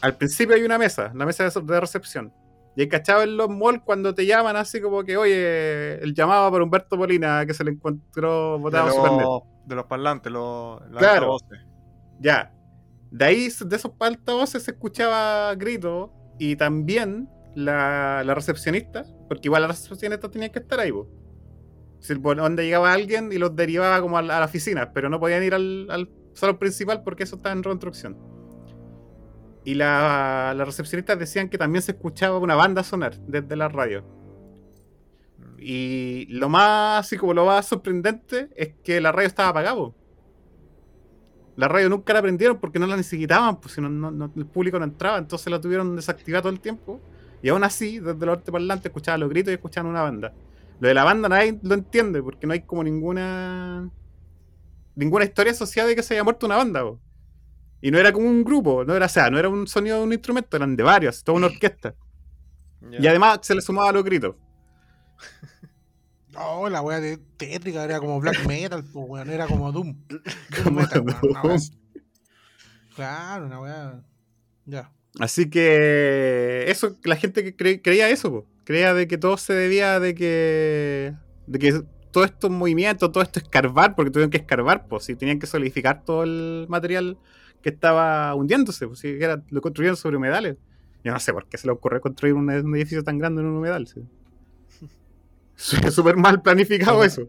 Al 0.00 0.16
principio 0.16 0.56
hay 0.56 0.62
una 0.62 0.78
mesa, 0.78 1.12
la 1.14 1.26
mesa 1.26 1.48
de, 1.48 1.60
de 1.60 1.80
recepción. 1.80 2.32
Y 2.76 2.82
hay 2.82 2.88
cachado 2.88 3.22
en 3.22 3.36
los 3.36 3.48
malls 3.50 3.82
cuando 3.84 4.14
te 4.14 4.24
llaman 4.24 4.56
así 4.56 4.80
como 4.80 5.04
que, 5.04 5.16
oye, 5.16 6.02
el 6.02 6.14
llamado 6.14 6.50
por 6.50 6.62
Humberto 6.62 6.96
Molina 6.96 7.44
que 7.46 7.52
se 7.54 7.64
le 7.64 7.72
encontró 7.72 8.56
De 8.56 8.62
botado 8.62 8.90
Supernet. 8.90 9.20
los, 9.26 9.42
de 9.66 9.74
los 9.74 9.84
parlantes, 9.86 10.32
los, 10.32 10.80
Claro. 10.96 11.32
altavoces. 11.34 11.58
Ya. 12.20 12.54
De 13.10 13.24
ahí, 13.26 13.48
de 13.66 13.76
esos 13.76 13.92
altavoces 14.00 14.62
se 14.62 14.70
escuchaba 14.70 15.54
gritos 15.54 16.10
y 16.38 16.56
también 16.56 17.28
la, 17.54 18.22
la 18.24 18.34
recepcionista, 18.34 19.04
porque 19.28 19.48
igual 19.48 19.62
la 19.62 19.68
recepcionista 19.68 20.30
tenía 20.30 20.48
que 20.50 20.60
estar 20.60 20.80
ahí, 20.80 20.90
po. 20.92 21.06
Si, 22.00 22.14
por 22.16 22.36
donde 22.36 22.64
llegaba 22.64 22.92
alguien 22.92 23.30
y 23.32 23.38
los 23.38 23.54
derivaba 23.54 24.00
como 24.00 24.16
a 24.16 24.22
la, 24.22 24.38
a 24.38 24.40
la 24.40 24.46
oficina, 24.46 24.92
pero 24.94 25.10
no 25.10 25.20
podían 25.20 25.42
ir 25.44 25.54
al, 25.54 25.86
al 25.90 26.10
salón 26.32 26.58
principal 26.58 27.02
porque 27.04 27.24
eso 27.24 27.36
estaba 27.36 27.52
en 27.54 27.62
reconstrucción. 27.62 28.16
Y 29.64 29.74
la, 29.74 30.54
las 30.56 30.66
recepcionistas 30.66 31.18
decían 31.18 31.48
que 31.48 31.58
también 31.58 31.82
se 31.82 31.92
escuchaba 31.92 32.38
una 32.38 32.54
banda 32.56 32.82
sonar 32.82 33.16
desde 33.26 33.54
la 33.56 33.68
radio. 33.68 34.04
Y 35.58 36.26
lo 36.30 36.48
más, 36.48 37.06
así 37.06 37.16
como 37.16 37.34
lo 37.34 37.46
más 37.46 37.66
sorprendente 37.66 38.48
es 38.56 38.74
que 38.82 39.00
la 39.00 39.12
radio 39.12 39.28
estaba 39.28 39.50
apagada. 39.50 39.92
La 41.54 41.68
radio 41.68 41.88
nunca 41.88 42.12
la 42.14 42.22
prendieron 42.22 42.58
porque 42.58 42.78
no 42.78 42.86
la 42.86 42.96
necesitaban, 42.96 43.60
pues 43.60 43.74
si 43.74 43.80
no, 43.80 43.88
no- 43.88 44.32
el 44.34 44.46
público 44.46 44.78
no 44.78 44.84
entraba, 44.86 45.18
entonces 45.18 45.50
la 45.50 45.60
tuvieron 45.60 45.94
desactivada 45.94 46.42
todo 46.42 46.52
el 46.52 46.60
tiempo. 46.60 47.00
Y 47.42 47.48
aún 47.50 47.62
así, 47.62 47.98
desde 48.00 48.26
los 48.26 48.38
parlantes 48.38 48.86
escuchaban 48.86 49.20
los 49.20 49.28
gritos 49.28 49.50
y 49.52 49.54
escuchaban 49.54 49.90
una 49.90 50.02
banda. 50.02 50.32
Lo 50.80 50.88
de 50.88 50.94
la 50.94 51.04
banda 51.04 51.28
nadie 51.28 51.58
lo 51.62 51.74
entiende 51.74 52.22
porque 52.22 52.46
no 52.46 52.54
hay 52.54 52.62
como 52.62 52.82
ninguna 52.82 53.88
ninguna 54.94 55.24
historia 55.24 55.52
asociada 55.52 55.88
de 55.88 55.96
que 55.96 56.02
se 56.02 56.14
haya 56.14 56.24
muerto 56.24 56.46
una 56.46 56.56
banda. 56.56 56.82
Y 57.82 57.90
no 57.90 57.98
era 57.98 58.12
como 58.12 58.26
un 58.28 58.44
grupo, 58.44 58.84
no 58.84 58.94
era, 58.96 59.06
o 59.06 59.08
sea, 59.10 59.28
no 59.28 59.38
era 59.38 59.48
un 59.50 59.66
sonido 59.66 59.98
de 59.98 60.04
un 60.04 60.12
instrumento, 60.14 60.56
eran 60.56 60.76
de 60.76 60.82
varios, 60.84 61.22
toda 61.24 61.36
una 61.36 61.48
orquesta. 61.48 61.94
Y 62.90 63.06
además 63.06 63.40
se 63.42 63.54
le 63.54 63.60
sumaba 63.60 63.92
los 63.92 64.04
gritos. 64.04 64.36
No, 66.32 66.68
la 66.70 66.80
wea 66.80 67.00
de 67.00 67.18
tétrica 67.36 67.84
era 67.84 68.00
como 68.00 68.18
black 68.20 68.46
metal, 68.46 68.82
pues 68.84 69.04
weón, 69.08 69.28
era 69.30 69.46
como 69.46 69.70
Doom. 69.70 69.94
Doom 70.08 70.22
Como 70.64 70.80
metal, 70.80 71.02
una 71.02 71.42
Doom. 71.42 71.44
wea 71.44 71.54
así. 71.56 71.72
Claro, 72.94 73.46
una 73.46 73.60
wea. 73.60 74.02
Ya. 74.64 74.90
Así 75.18 75.50
que 75.50 76.64
eso, 76.68 76.96
la 77.04 77.16
gente 77.16 77.44
que 77.44 77.54
cre- 77.56 77.80
creía 77.82 78.08
eso, 78.08 78.30
po. 78.30 78.46
creía 78.64 78.94
de 78.94 79.06
que 79.06 79.18
todo 79.18 79.36
se 79.36 79.52
debía 79.52 80.00
de 80.00 80.14
que 80.14 81.14
de 81.46 81.58
que 81.58 81.82
todos 82.10 82.26
estos 82.26 82.50
movimientos, 82.50 83.10
todo 83.12 83.22
esto 83.22 83.38
escarbar, 83.38 83.94
porque 83.94 84.10
tuvieron 84.10 84.30
que 84.30 84.38
escarbar, 84.38 84.86
pues, 84.88 85.04
si 85.04 85.16
tenían 85.16 85.38
que 85.38 85.46
solidificar 85.46 86.04
todo 86.04 86.22
el 86.24 86.66
material 86.68 87.18
que 87.62 87.70
estaba 87.70 88.34
hundiéndose, 88.34 88.86
pues, 88.86 88.98
si 88.98 89.08
era, 89.08 89.42
lo 89.50 89.60
construyeron 89.60 89.96
sobre 89.96 90.16
humedales. 90.16 90.56
Yo 91.04 91.12
no 91.12 91.20
sé 91.20 91.32
por 91.32 91.46
qué 91.46 91.58
se 91.58 91.66
le 91.66 91.72
ocurrió 91.72 92.00
construir 92.00 92.34
un, 92.34 92.48
un 92.48 92.76
edificio 92.76 93.02
tan 93.02 93.18
grande 93.18 93.40
en 93.42 93.48
un 93.48 93.56
humedal. 93.56 93.86
sí. 93.86 94.02
Súper 95.90 96.16
mal 96.16 96.42
planificado 96.42 97.04
eso. 97.04 97.28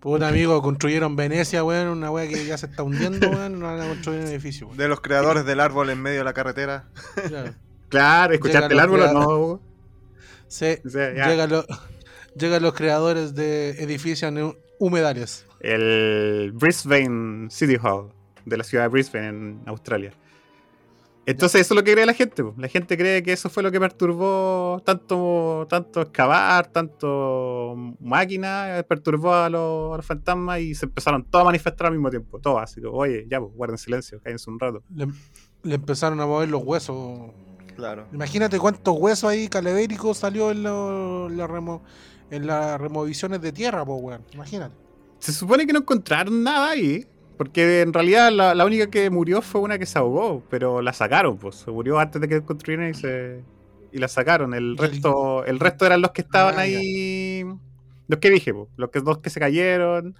Puta 0.00 0.28
amigo, 0.28 0.60
construyeron 0.62 1.16
Venecia, 1.16 1.64
weón, 1.64 1.88
una 1.88 2.10
weá 2.10 2.28
que 2.28 2.44
ya 2.44 2.58
se 2.58 2.66
está 2.66 2.82
hundiendo, 2.82 3.28
weón, 3.30 3.58
no 3.58 3.66
van 3.66 3.80
a 3.80 3.88
construir 3.88 4.20
un 4.20 4.26
edificio, 4.26 4.66
weón. 4.66 4.78
De 4.78 4.88
los 4.88 5.00
creadores 5.00 5.44
del 5.44 5.60
árbol 5.60 5.90
en 5.90 6.02
medio 6.02 6.18
de 6.18 6.24
la 6.24 6.32
carretera. 6.32 6.88
Claro. 7.28 7.54
Claro, 7.88 8.34
¿escuchaste 8.34 8.74
el 8.74 8.80
árbol 8.80 9.00
o 9.02 9.12
no? 9.12 9.20
Hugo? 9.28 9.62
Sí, 10.48 10.76
O 10.84 10.88
sea, 10.88 11.14
ya. 11.14 11.28
llegan, 11.28 11.50
los, 11.50 11.66
llegan 12.36 12.62
los 12.62 12.74
creadores 12.74 13.34
de 13.34 13.70
edificios 13.82 14.22
en 14.24 14.56
humedales. 14.80 15.46
El 15.60 16.52
Brisbane 16.52 17.48
City 17.50 17.76
Hall 17.80 18.12
de 18.46 18.56
la 18.56 18.64
ciudad 18.64 18.84
de 18.84 18.88
Brisbane 18.88 19.28
en 19.28 19.60
Australia. 19.66 20.12
Entonces 21.28 21.62
eso 21.62 21.74
es 21.74 21.76
lo 21.76 21.82
que 21.82 21.92
cree 21.92 22.06
la 22.06 22.14
gente. 22.14 22.44
po. 22.44 22.54
La 22.56 22.68
gente 22.68 22.96
cree 22.96 23.20
que 23.20 23.32
eso 23.32 23.50
fue 23.50 23.60
lo 23.64 23.72
que 23.72 23.80
perturbó 23.80 24.80
tanto, 24.84 25.66
tanto 25.68 26.00
excavar, 26.02 26.68
tanto 26.68 27.74
máquina, 28.00 28.84
perturbó 28.88 29.34
a 29.34 29.50
los, 29.50 29.94
a 29.94 29.96
los 29.96 30.06
fantasmas 30.06 30.60
y 30.60 30.74
se 30.76 30.86
empezaron 30.86 31.24
todos 31.24 31.42
a 31.42 31.46
manifestar 31.46 31.88
al 31.88 31.94
mismo 31.94 32.10
tiempo. 32.10 32.38
Todos 32.38 32.62
así 32.62 32.80
como, 32.80 32.96
oye, 32.98 33.26
ya, 33.28 33.40
pues, 33.40 33.52
guarden 33.54 33.76
silencio, 33.76 34.20
cállense 34.22 34.48
un 34.48 34.60
rato. 34.60 34.84
Le, 34.94 35.08
le 35.64 35.74
empezaron 35.74 36.20
a 36.20 36.26
mover 36.26 36.48
los 36.48 36.62
huesos. 36.62 37.32
Claro. 37.74 38.06
Imagínate 38.12 38.58
cuántos 38.60 38.96
huesos 38.96 39.28
ahí 39.28 39.48
calavéricos 39.48 40.18
salió 40.18 40.52
en, 40.52 40.62
lo- 40.62 41.28
la 41.28 41.48
remo- 41.48 41.82
en 42.30 42.46
las 42.46 42.80
removisiones 42.80 43.40
de 43.42 43.50
tierra, 43.50 43.84
po, 43.84 43.96
weón. 43.96 44.22
Imagínate. 44.32 44.76
Se 45.18 45.32
supone 45.32 45.66
que 45.66 45.72
no 45.72 45.80
encontraron 45.80 46.44
nada 46.44 46.70
ahí, 46.70 47.04
porque 47.36 47.82
en 47.82 47.92
realidad 47.92 48.30
la, 48.32 48.54
la 48.54 48.64
única 48.64 48.88
que 48.90 49.10
murió 49.10 49.42
fue 49.42 49.60
una 49.60 49.78
que 49.78 49.86
se 49.86 49.98
ahogó, 49.98 50.42
pero 50.50 50.82
la 50.82 50.92
sacaron, 50.92 51.38
pues. 51.38 51.56
Se 51.56 51.70
murió 51.70 51.98
antes 51.98 52.20
de 52.20 52.28
que 52.28 52.42
construyeran 52.44 52.90
y 52.90 52.94
se 52.94 53.44
y 53.92 53.98
la 53.98 54.08
sacaron. 54.08 54.54
El 54.54 54.76
resto, 54.76 55.44
el 55.44 55.58
resto 55.60 55.86
eran 55.86 56.00
los 56.02 56.12
que 56.12 56.22
estaban 56.22 56.58
Ah, 56.58 56.62
ahí, 56.62 57.44
los 58.08 58.18
que 58.20 58.30
dije, 58.30 58.52
pues, 58.54 58.68
los 58.76 58.90
que 58.90 59.00
dos 59.00 59.18
que 59.18 59.30
se 59.30 59.40
cayeron 59.40 60.14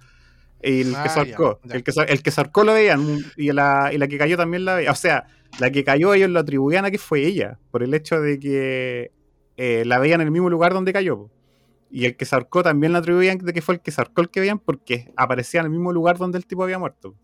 y 0.63 0.81
el 0.81 0.95
Ah, 0.95 1.03
que 1.03 1.09
se 1.09 1.19
ahorcó. 1.19 1.59
El 1.69 1.83
que 1.83 1.91
el 2.07 2.23
que 2.23 2.31
se 2.31 2.41
ahorcó 2.41 2.63
lo 2.63 2.73
veían 2.73 3.19
y 3.37 3.51
la, 3.53 3.91
y 3.93 3.97
la 3.97 4.07
que 4.07 4.17
cayó 4.17 4.37
también 4.37 4.65
la 4.65 4.75
veían. 4.75 4.91
O 4.93 4.95
sea, 4.95 5.25
la 5.59 5.71
que 5.71 5.83
cayó 5.83 6.13
ellos 6.13 6.29
lo 6.29 6.39
atribuían 6.39 6.85
a 6.85 6.91
que 6.91 6.97
fue 6.99 7.25
ella, 7.25 7.59
por 7.71 7.83
el 7.83 7.93
hecho 7.93 8.21
de 8.21 8.39
que 8.39 9.11
eh, 9.57 9.83
la 9.85 9.99
veían 9.99 10.21
en 10.21 10.27
el 10.27 10.31
mismo 10.31 10.49
lugar 10.49 10.73
donde 10.73 10.93
cayó. 10.93 11.17
po. 11.17 11.31
Y 11.89 12.05
el 12.05 12.17
que 12.17 12.25
se 12.25 12.35
ahorcó 12.35 12.63
también 12.63 12.91
lo 12.93 12.99
atribuían 12.99 13.37
de 13.37 13.53
que 13.53 13.61
fue 13.61 13.75
el 13.75 13.81
que 13.81 13.91
se 13.91 14.01
ahorcó 14.01 14.21
el 14.21 14.29
que 14.29 14.39
veían 14.41 14.59
porque 14.59 15.11
aparecía 15.15 15.61
en 15.61 15.67
el 15.67 15.71
mismo 15.71 15.93
lugar 15.93 16.17
donde 16.17 16.37
el 16.37 16.45
tipo 16.45 16.63
había 16.63 16.77
muerto. 16.79 17.15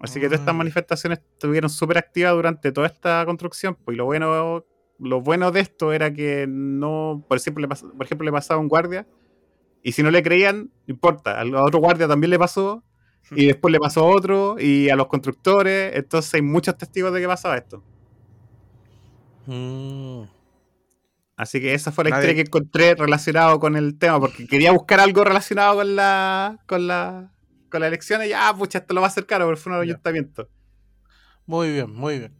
Así 0.00 0.20
que 0.20 0.26
todas 0.26 0.40
estas 0.40 0.54
Mm. 0.54 0.58
manifestaciones 0.58 1.18
estuvieron 1.18 1.70
súper 1.70 1.98
activas 1.98 2.32
durante 2.34 2.70
toda 2.72 2.86
esta 2.86 3.24
construcción. 3.26 3.76
Pues, 3.84 3.94
y 3.94 3.98
lo 3.98 4.04
bueno, 4.06 4.64
lo 4.98 5.20
bueno 5.20 5.50
de 5.50 5.60
esto 5.60 5.92
era 5.92 6.12
que 6.12 6.46
no, 6.48 7.24
por 7.28 7.38
ejemplo, 7.38 7.62
le, 7.62 7.68
pas- 7.68 7.90
por 7.96 8.06
ejemplo, 8.06 8.24
le 8.24 8.32
pasaba 8.32 8.58
a 8.58 8.60
un 8.60 8.68
guardia 8.68 9.06
y 9.82 9.92
si 9.92 10.02
no 10.02 10.10
le 10.10 10.22
creían, 10.22 10.70
no 10.86 10.92
importa, 10.94 11.38
al 11.40 11.54
otro 11.54 11.78
guardia 11.80 12.06
también 12.08 12.30
le 12.30 12.38
pasó 12.38 12.82
y 13.30 13.46
después 13.46 13.70
le 13.72 13.78
pasó 13.80 14.00
a 14.00 14.14
otro 14.16 14.56
y 14.58 14.88
a 14.88 14.96
los 14.96 15.06
constructores. 15.06 15.94
Entonces 15.96 16.32
hay 16.34 16.42
muchos 16.42 16.76
testigos 16.76 17.12
de 17.12 17.20
que 17.20 17.26
pasaba 17.28 17.56
esto. 17.56 17.82
Mm. 19.46 20.22
Así 21.38 21.60
que 21.60 21.72
esa 21.72 21.92
fue 21.92 22.04
la 22.04 22.10
Nadie- 22.10 22.18
historia 22.24 22.34
que 22.34 22.48
encontré 22.48 22.94
relacionado 22.96 23.58
con 23.60 23.76
el 23.76 23.96
tema, 23.96 24.18
porque 24.20 24.46
quería 24.46 24.72
buscar 24.72 25.00
algo 25.00 25.24
relacionado 25.24 25.76
con 25.76 25.96
la 25.96 26.58
con 26.66 26.86
la 26.86 27.32
con 27.70 27.80
las 27.80 27.88
elecciones 27.88 28.28
y 28.28 28.32
ah, 28.34 28.52
pucha, 28.58 28.78
esto 28.78 28.92
lo 28.92 29.00
va 29.00 29.06
a 29.06 29.10
hacer 29.10 29.24
caro, 29.24 29.44
pero 29.46 29.56
fue 29.56 29.72
un 29.72 29.78
Ya. 29.78 29.82
ayuntamiento. 29.92 30.48
Muy 31.46 31.70
bien, 31.72 31.90
muy 31.94 32.18
bien. 32.18 32.34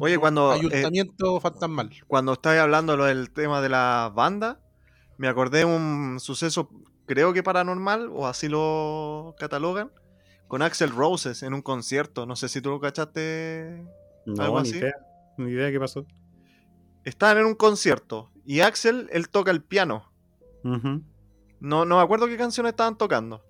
Oye, 0.00 0.18
cuando, 0.18 0.52
eh, 0.52 0.56
Ayuntamiento 0.58 1.40
fantasmal. 1.40 1.90
Cuando 2.06 2.32
estáis 2.34 2.60
hablando 2.60 2.96
lo 2.96 3.04
del 3.04 3.30
tema 3.30 3.60
de 3.62 3.68
la 3.70 4.10
banda, 4.14 4.60
me 5.18 5.26
acordé 5.28 5.60
de 5.60 5.64
un 5.66 6.18
suceso, 6.20 6.68
creo 7.06 7.32
que 7.32 7.42
paranormal, 7.42 8.08
o 8.12 8.26
así 8.26 8.48
lo 8.48 9.34
catalogan, 9.38 9.90
con 10.48 10.62
Axel 10.62 10.90
Roses 10.90 11.42
en 11.42 11.54
un 11.54 11.62
concierto. 11.62 12.26
No 12.26 12.36
sé 12.36 12.48
si 12.48 12.60
tú 12.60 12.70
lo 12.70 12.80
cachaste. 12.80 13.84
¿Algo 14.38 14.56
No, 14.58 14.62
ni 14.62 14.68
así? 14.68 14.78
idea. 14.78 14.94
Ni 15.38 15.50
idea 15.52 15.70
qué 15.70 15.80
pasó. 15.80 16.04
Estaban 17.04 17.38
en 17.38 17.46
un 17.46 17.54
concierto 17.54 18.30
y 18.44 18.60
Axel, 18.60 19.08
él 19.12 19.28
toca 19.28 19.50
el 19.50 19.62
piano. 19.62 20.10
No, 20.62 21.84
no 21.84 21.96
me 21.96 22.02
acuerdo 22.02 22.26
qué 22.26 22.36
canción 22.36 22.66
estaban 22.66 22.98
tocando. 22.98 23.44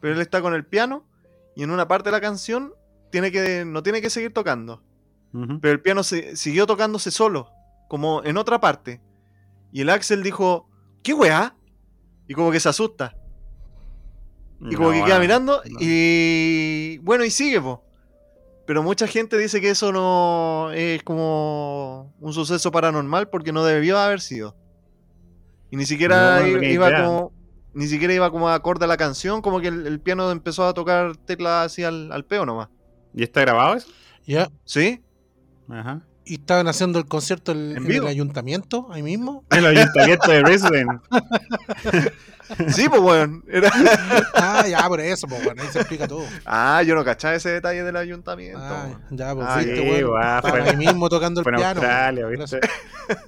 Pero 0.00 0.14
él 0.14 0.20
está 0.20 0.40
con 0.40 0.54
el 0.54 0.64
piano 0.64 1.06
y 1.54 1.62
en 1.62 1.70
una 1.70 1.88
parte 1.88 2.08
de 2.08 2.12
la 2.12 2.20
canción 2.20 2.72
tiene 3.10 3.30
que, 3.32 3.64
no 3.64 3.82
tiene 3.82 4.00
que 4.00 4.10
seguir 4.10 4.32
tocando. 4.32 4.82
Pero 5.60 5.72
el 5.72 5.82
piano 5.82 6.02
se, 6.02 6.34
siguió 6.36 6.66
tocándose 6.66 7.10
solo, 7.10 7.50
como 7.88 8.24
en 8.24 8.38
otra 8.38 8.58
parte. 8.58 9.02
Y 9.70 9.82
el 9.82 9.90
Axel 9.90 10.22
dijo, 10.22 10.70
¿qué 11.02 11.12
weá? 11.12 11.54
Y 12.26 12.34
como 12.34 12.50
que 12.50 12.60
se 12.60 12.70
asusta. 12.70 13.14
Y 14.60 14.74
como 14.74 14.92
que 14.92 15.04
queda 15.04 15.18
mirando 15.18 15.60
no. 15.66 15.78
y 15.78 16.96
bueno, 17.02 17.24
y 17.24 17.30
sigue, 17.30 17.60
po. 17.60 17.84
Pero 18.66 18.82
mucha 18.82 19.06
gente 19.06 19.38
dice 19.38 19.60
que 19.60 19.70
eso 19.70 19.92
no 19.92 20.70
es 20.72 21.02
como 21.04 22.12
un 22.20 22.32
suceso 22.32 22.70
paranormal 22.72 23.28
porque 23.28 23.52
no 23.52 23.64
debió 23.64 23.98
haber 23.98 24.20
sido. 24.20 24.56
Y 25.70 25.76
ni 25.76 25.86
siquiera 25.86 26.40
No, 26.40 26.46
no 26.58 26.62
iba 26.64 26.88
idea. 26.88 27.04
como 27.04 27.32
ni 27.74 27.86
siquiera 27.86 28.14
iba 28.14 28.30
como 28.30 28.48
acorde 28.48 28.86
a 28.86 28.88
la 28.88 28.96
canción, 28.96 29.42
como 29.42 29.60
que 29.60 29.68
el, 29.68 29.86
el 29.86 30.00
piano 30.00 30.30
empezó 30.30 30.66
a 30.66 30.72
tocar 30.74 31.16
teclas 31.16 31.66
así 31.66 31.84
al, 31.84 32.10
al 32.10 32.24
peo 32.24 32.46
nomás. 32.46 32.68
¿Y 33.14 33.22
está 33.22 33.42
grabado 33.42 33.74
eso? 33.74 33.88
Ya. 34.26 34.50
¿Sí? 34.64 35.02
Ajá. 35.68 36.02
¿Y 36.28 36.34
estaban 36.34 36.66
haciendo 36.66 36.98
el 36.98 37.06
concierto 37.06 37.52
en, 37.52 37.76
¿En 37.76 37.86
en 37.86 37.92
el 37.92 38.06
ayuntamiento, 38.08 38.88
ahí 38.90 39.02
mismo? 39.02 39.44
El 39.50 39.64
ayuntamiento 39.66 40.30
de 40.30 40.42
Brisbane. 40.42 41.00
Sí, 42.68 42.88
pues 42.88 43.00
bueno. 43.02 43.42
Era... 43.48 43.68
Ah, 44.34 44.64
ya, 44.68 44.86
por 44.86 45.00
eso, 45.00 45.26
pues 45.26 45.42
bueno, 45.42 45.60
ahí 45.62 45.68
se 45.68 45.80
explica 45.80 46.06
todo. 46.06 46.24
Ah, 46.44 46.80
yo 46.84 46.94
no 46.94 47.04
cachaba 47.04 47.34
ese 47.34 47.50
detalle 47.50 47.82
del 47.82 47.96
ayuntamiento. 47.96 48.60
Ah, 48.62 49.00
ya, 49.10 49.34
pues 49.34 49.46
Ah, 49.50 49.56
viste, 49.58 49.80
weón. 49.80 50.42
fue- 50.42 50.62
ahí 50.62 50.76
mismo 50.76 51.08
tocando 51.08 51.40
el 51.40 51.42
Fue 51.44 51.52
en 51.54 51.58
piano. 51.58 51.80
Australia. 51.80 52.26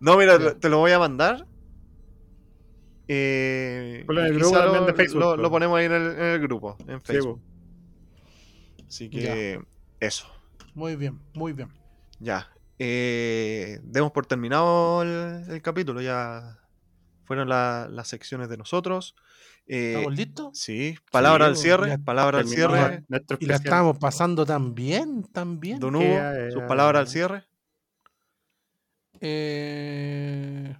No, 0.00 0.16
mira, 0.16 0.54
te 0.54 0.68
lo 0.68 0.78
voy 0.78 0.90
a 0.90 0.98
mandar. 0.98 1.46
Eh, 3.06 4.02
Ponlo 4.06 4.22
en 4.22 4.26
el 4.26 4.32
y 4.32 4.36
grupo 4.38 4.50
quizá 4.50 4.62
también 4.64 4.80
lo, 4.80 4.86
de 4.88 4.94
Facebook, 4.94 5.20
Lo, 5.20 5.28
pues. 5.30 5.40
lo 5.40 5.50
ponemos 5.50 5.78
ahí 5.78 5.84
en 5.86 5.92
el, 5.92 6.02
en 6.02 6.24
el 6.24 6.40
grupo, 6.40 6.76
en 6.88 6.98
Sí, 6.98 7.04
Facebook. 7.06 7.40
po. 7.40 8.84
Así 8.88 9.08
que 9.08 9.60
eso, 10.00 10.26
Muy 10.74 10.96
bien, 10.96 11.20
muy 11.34 11.52
bien. 11.52 11.68
Ya. 12.22 12.48
Eh, 12.78 13.78
demos 13.82 14.12
por 14.12 14.26
terminado 14.26 15.02
el, 15.02 15.44
el 15.50 15.62
capítulo. 15.62 16.00
Ya 16.00 16.58
fueron 17.24 17.48
la- 17.48 17.88
las 17.90 18.08
secciones 18.08 18.48
de 18.48 18.56
nosotros. 18.56 19.14
Eh, 19.66 19.94
¿Estamos 19.94 20.16
listos? 20.16 20.58
sí, 20.58 20.96
palabra 21.12 21.46
al 21.46 21.56
cierre. 21.56 21.88
ya 21.90 21.98
Palabra 21.98 22.38
al 22.38 22.48
cierre. 22.48 23.04
nuestro 23.08 23.36
Y 23.40 23.46
la 23.46 23.54
estábamos 23.56 23.98
pasando 23.98 24.44
tan 24.44 24.74
bien, 24.74 25.22
tan 25.32 25.60
bien. 25.60 25.78
Don 25.78 25.94
Hugo, 25.94 26.18
sus 26.52 26.62
palabras 26.64 27.00
al 27.02 27.08
cierre. 27.08 27.44
Eh, 29.20 30.74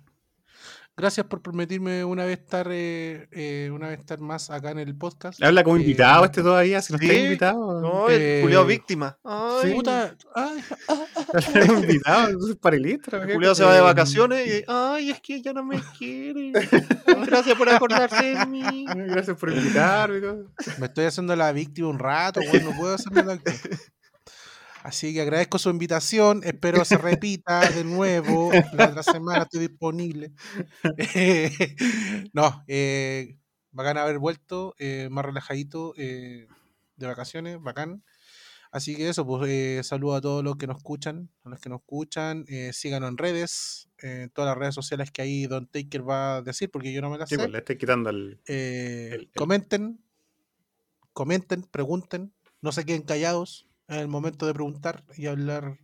gracias 0.97 1.27
por 1.27 1.43
permitirme 1.43 2.05
una 2.05 2.25
vez 2.25 2.39
estar 2.41 2.67
eh, 2.71 3.29
eh, 3.33 3.71
una 3.73 3.89
vez 3.89 3.99
estar 4.01 4.21
más 4.21 4.51
acá 4.51 4.71
en 4.71 4.79
el 4.79 4.97
podcast. 4.97 5.43
Habla 5.43 5.65
como 5.65 5.77
Eh, 5.77 5.81
invitado 5.81 6.25
este 6.25 6.43
todavía, 6.43 6.81
si 6.83 6.93
no 6.93 6.99
está 6.99 7.13
Sí. 7.13 7.19
invitado. 7.21 7.81
No, 7.81 8.09
el 8.09 8.21
Eh, 8.21 8.41
culiao 8.43 8.65
víctima. 8.67 9.19
Ay, 9.25 9.73
Puta, 9.75 10.15
ay, 10.35 10.63
invitado, 11.83 12.51
es 12.51 12.57
parelistra. 12.57 13.23
El 13.25 13.35
culiao 13.35 13.55
se 13.55 13.65
va 13.65 13.75
de 13.75 13.81
vacaciones 13.81 14.47
y. 14.47 14.65
Ay, 14.69 15.11
es 15.11 15.21
que 15.21 15.37
ella 15.37 15.53
no 15.53 15.65
me 15.65 15.81
quiere. 15.99 16.53
Gracias 17.27 17.57
por 17.57 17.69
acordarse 17.69 18.35
de 18.35 18.47
mí. 18.47 18.85
Gracias 18.87 19.37
por 19.37 19.51
invitarme. 19.53 20.19
y 20.19 20.21
todo. 20.21 20.47
me 20.79 20.87
estoy 20.87 21.05
haciendo 21.07 21.35
la 21.37 21.53
víctima 21.53 21.89
un 21.89 21.99
rato, 21.99 22.41
weón, 22.41 22.65
no 22.65 22.77
puedo 22.77 22.95
hacerme 22.95 23.23
la 23.25 23.35
víctima. 23.35 23.77
Así 24.83 25.15
que 25.15 25.21
agradezco 25.23 25.59
su 25.59 25.71
invitación, 25.71 26.41
espero 26.45 26.85
se 26.85 26.99
repita 26.99 27.61
de 27.71 27.85
nuevo, 27.85 28.51
la 28.73 28.89
otra 28.89 29.03
semana 29.05 29.45
estoy 29.45 29.61
disponible. 29.69 30.33
no, 32.33 32.65
eh, 32.67 33.37
bacán 33.71 33.99
haber 33.99 34.19
vuelto, 34.19 34.75
eh, 34.79 35.09
más 35.11 35.25
relajadito 35.25 35.95
eh, 35.97 36.49
de 36.97 37.07
vacaciones, 37.07 37.61
bacán. 37.61 38.03
Así 38.73 38.97
que 38.97 39.09
eso, 39.09 39.27
pues 39.27 39.49
eh, 39.51 39.81
saludo 39.85 40.15
a 40.17 40.21
todos 40.21 40.43
los 40.43 40.57
que 40.57 40.67
nos 40.67 40.79
escuchan, 40.79 41.29
a 41.45 41.51
los 41.51 41.61
que 41.61 41.69
nos 41.69 41.81
escuchan, 41.81 42.45
eh, 42.49 42.73
síganos 42.73 43.11
en 43.11 43.19
redes, 43.19 43.89
en 43.99 44.31
todas 44.31 44.49
las 44.49 44.59
redes 44.59 44.75
sociales 44.75 45.11
que 45.13 45.23
ahí 45.23 45.47
Don 45.47 45.67
Taker 45.69 46.09
va 46.09 46.37
a 46.37 46.43
decir, 46.43 46.71
porque 46.71 46.93
yo 46.93 47.03
no 47.03 47.11
me 47.11 47.19
las 47.19 47.29
Sí, 47.29 47.35
sé. 47.37 47.41
pues 47.43 47.53
le 47.53 47.59
estoy 47.59 47.77
quitando 47.77 48.11
el. 48.11 48.41
Eh, 48.47 49.11
El- 49.13 49.21
el- 49.21 49.31
comenten, 49.37 50.01
comenten, 51.13 51.63
pregunten, 51.65 52.33
no 52.63 52.73
se 52.73 52.85
queden 52.85 53.03
callados 53.03 53.67
en 53.95 54.01
el 54.01 54.09
momento 54.09 54.47
de 54.47 54.55
preguntar 54.55 55.05
y 55.17 55.27
hablar. 55.27 55.79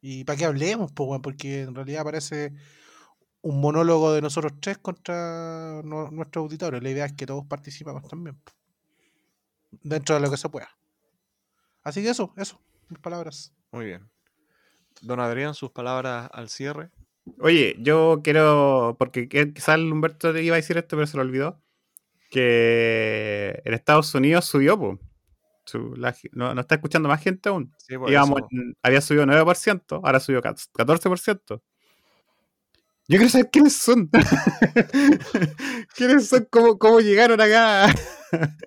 ¿Y 0.00 0.24
para 0.24 0.36
qué 0.38 0.44
hablemos? 0.44 0.92
weón? 0.98 1.22
porque 1.22 1.62
en 1.62 1.74
realidad 1.74 2.04
parece 2.04 2.52
un 3.40 3.60
monólogo 3.60 4.12
de 4.12 4.20
nosotros 4.22 4.52
tres 4.60 4.78
contra 4.78 5.80
no- 5.84 6.10
nuestros 6.10 6.42
auditores. 6.44 6.82
La 6.82 6.90
idea 6.90 7.04
es 7.06 7.12
que 7.12 7.26
todos 7.26 7.44
participamos 7.46 8.06
también, 8.08 8.36
po, 8.36 8.52
dentro 9.82 10.14
de 10.16 10.20
lo 10.20 10.30
que 10.30 10.36
se 10.36 10.48
pueda. 10.48 10.68
Así 11.82 12.02
que 12.02 12.10
eso, 12.10 12.32
eso, 12.36 12.60
mis 12.88 12.98
palabras. 13.00 13.52
Muy 13.72 13.86
bien. 13.86 14.08
Don 15.00 15.18
Adrián, 15.20 15.54
sus 15.54 15.70
palabras 15.70 16.28
al 16.32 16.48
cierre. 16.48 16.90
Oye, 17.38 17.76
yo 17.80 18.20
quiero. 18.22 18.94
Porque 18.98 19.28
que- 19.28 19.52
quizás 19.52 19.78
Humberto 19.78 20.32
te 20.32 20.42
iba 20.42 20.54
a 20.54 20.60
decir 20.60 20.76
esto, 20.76 20.96
pero 20.96 21.06
se 21.06 21.16
lo 21.16 21.22
olvidó. 21.22 21.60
que 22.30 23.60
en 23.64 23.74
Estados 23.74 24.14
Unidos 24.14 24.46
subió, 24.46 24.78
po. 24.78 24.98
Su- 25.64 25.94
la 25.96 26.12
ge- 26.12 26.30
no, 26.32 26.54
no 26.54 26.60
está 26.60 26.74
escuchando 26.76 27.08
más 27.08 27.22
gente 27.22 27.48
aún. 27.48 27.72
Sí, 27.78 27.96
en- 28.50 28.76
había 28.82 29.00
subido 29.00 29.24
9%, 29.26 30.00
ahora 30.04 30.20
subió 30.20 30.40
14%. 30.42 31.62
Yo 33.08 33.18
quiero 33.18 33.28
saber 33.28 33.50
quiénes 33.50 33.74
son. 33.76 34.08
¿Quiénes 35.96 36.28
son? 36.28 36.46
¿Cómo, 36.50 36.78
cómo 36.78 37.00
llegaron 37.00 37.40
acá? 37.40 37.86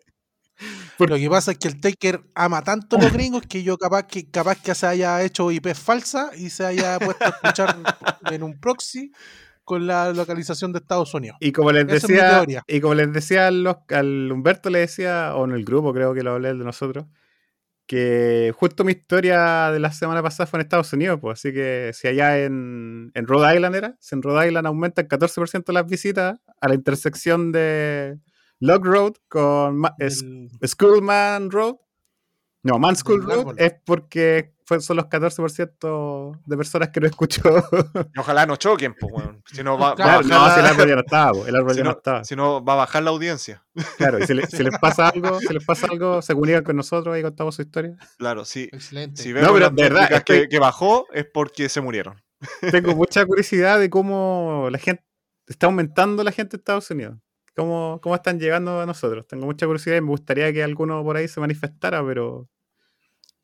Lo 0.99 1.17
que 1.17 1.29
pasa 1.29 1.51
es 1.51 1.57
que 1.57 1.67
el 1.67 1.79
Taker 1.81 2.21
ama 2.33 2.61
tanto 2.63 2.95
a 2.95 3.01
los 3.01 3.11
gringos 3.11 3.43
que 3.47 3.61
yo 3.63 3.77
capaz 3.77 4.03
que 4.03 4.29
capaz 4.29 4.61
que 4.61 4.73
se 4.73 4.87
haya 4.87 5.21
hecho 5.23 5.51
IP 5.51 5.73
falsa 5.73 6.31
y 6.37 6.49
se 6.49 6.65
haya 6.65 6.97
puesto 6.99 7.25
a 7.25 7.29
escuchar 7.29 7.75
en 8.31 8.43
un 8.43 8.57
proxy 8.59 9.11
con 9.65 9.85
la 9.87 10.13
localización 10.13 10.71
de 10.71 10.79
Estados 10.79 11.13
Unidos. 11.13 11.37
Y 11.41 11.51
como 11.51 11.71
les 11.73 11.83
Esa 11.89 12.07
decía, 12.07 12.45
y 12.67 12.79
como 12.79 12.93
les 12.93 13.11
decía 13.11 13.47
al 13.47 14.31
Humberto 14.31 14.69
le 14.69 14.79
decía, 14.79 15.35
o 15.35 15.43
en 15.45 15.51
el 15.51 15.65
grupo 15.65 15.93
creo 15.93 16.13
que 16.13 16.23
lo 16.23 16.31
hablé 16.33 16.49
de 16.53 16.63
nosotros, 16.63 17.05
que 17.87 18.51
justo 18.57 18.83
mi 18.83 18.93
historia 18.93 19.69
de 19.71 19.79
la 19.79 19.91
semana 19.91 20.23
pasada 20.23 20.47
fue 20.47 20.57
en 20.59 20.61
Estados 20.65 20.91
Unidos, 20.93 21.19
pues 21.21 21.39
así 21.39 21.53
que 21.53 21.91
si 21.93 22.07
allá 22.07 22.43
en, 22.43 23.11
en 23.13 23.27
Rhode 23.27 23.55
Island 23.55 23.75
era, 23.75 23.95
si 23.99 24.15
en 24.15 24.23
Rhode 24.23 24.47
Island 24.47 24.65
aumenta 24.67 25.01
el 25.01 25.07
14% 25.07 25.71
las 25.71 25.85
visitas 25.85 26.39
a 26.61 26.67
la 26.67 26.73
intersección 26.75 27.51
de 27.51 28.17
Log 28.59 28.85
Road 28.85 29.13
con 29.27 29.77
Ma- 29.77 29.93
El- 29.99 30.49
Schoolman 30.65 31.51
Road, 31.51 31.75
no, 32.63 32.79
Man 32.79 32.95
School 32.95 33.23
Road, 33.23 33.55
es 33.57 33.75
porque 33.85 34.54
fue, 34.65 34.81
son 34.81 34.97
los 34.97 35.05
14% 35.05 36.41
de 36.45 36.57
personas 36.57 36.89
que 36.89 36.99
no 36.99 37.07
escuchó. 37.07 37.41
Y 38.15 38.19
Ojalá 38.19 38.45
no 38.45 38.55
choquen, 38.55 38.93
pues, 38.99 39.13
weón. 39.13 39.41
Si 39.45 39.63
no 39.63 39.77
va, 39.77 39.93
va 39.95 40.15
a 40.15 40.21
no, 40.21 40.29
bajar 40.29 40.53
si 40.53 40.59
el 40.59 40.63
la- 40.63 40.69
árbol 40.71 40.87
ya 40.89 40.95
no 40.95 41.01
estaba, 41.01 41.31
po, 41.31 41.45
el 41.45 41.55
árbol 41.55 41.71
si 41.71 41.77
ya 41.77 41.83
no 41.83 41.89
no- 41.91 41.97
estaba. 41.97 42.23
si 42.23 42.35
no, 42.35 42.63
va 42.65 42.73
a 42.73 42.75
bajar 42.77 43.03
la 43.03 43.09
audiencia. 43.11 43.63
Claro, 43.97 44.19
y 44.19 44.27
si, 44.27 44.33
le- 44.33 44.47
si 44.47 44.63
les 44.63 44.77
pasa 44.79 45.07
algo, 45.13 45.39
si 45.39 45.53
les 45.53 45.63
pasa 45.65 45.87
algo, 45.87 46.21
se 46.21 46.33
comunican 46.33 46.63
con 46.63 46.75
nosotros 46.75 47.17
y 47.17 47.21
contamos 47.21 47.55
su 47.55 47.61
historia. 47.61 47.95
Claro, 48.17 48.43
sí. 48.45 48.69
Excelente. 48.71 49.21
Si 49.21 49.31
vemos 49.33 49.49
pero 49.51 49.59
las 49.65 49.75
de 49.75 49.81
verdad, 49.83 50.23
que 50.23 50.59
bajó 50.59 51.05
es 51.13 51.25
porque 51.31 51.69
se 51.69 51.81
murieron. 51.81 52.21
Tengo 52.71 52.95
mucha 52.95 53.25
curiosidad 53.25 53.79
de 53.79 53.89
cómo 53.89 54.67
la 54.71 54.77
gente 54.77 55.03
está 55.47 55.67
aumentando 55.67 56.23
la 56.23 56.31
gente 56.31 56.57
de 56.57 56.61
Estados 56.61 56.89
Unidos. 56.91 57.17
Cómo, 57.55 57.99
cómo 58.03 58.15
están 58.15 58.39
llegando 58.39 58.81
a 58.81 58.85
nosotros. 58.85 59.25
Tengo 59.27 59.45
mucha 59.45 59.65
curiosidad 59.65 59.95
y 59.95 60.01
me 60.01 60.09
gustaría 60.09 60.51
que 60.51 60.61
alguno 60.63 61.01
por 61.03 61.15
ahí 61.15 61.27
se 61.29 61.39
manifestara, 61.39 62.05
pero 62.05 62.49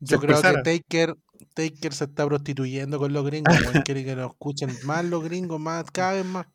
Yo 0.04 0.18
creo 0.20 0.40
que. 0.42 0.62
Taker, 0.62 1.16
Taker 1.54 1.92
se 1.94 2.04
está 2.04 2.26
prostituyendo 2.26 2.98
con 2.98 3.12
los 3.12 3.24
gringos. 3.24 3.54
Quiere 3.84 4.04
que 4.04 4.16
lo 4.16 4.26
escuchen 4.26 4.70
más 4.84 5.04
los 5.04 5.22
gringos, 5.22 5.60
más, 5.60 5.84
cada 5.90 6.12
vez 6.14 6.24
más. 6.24 6.46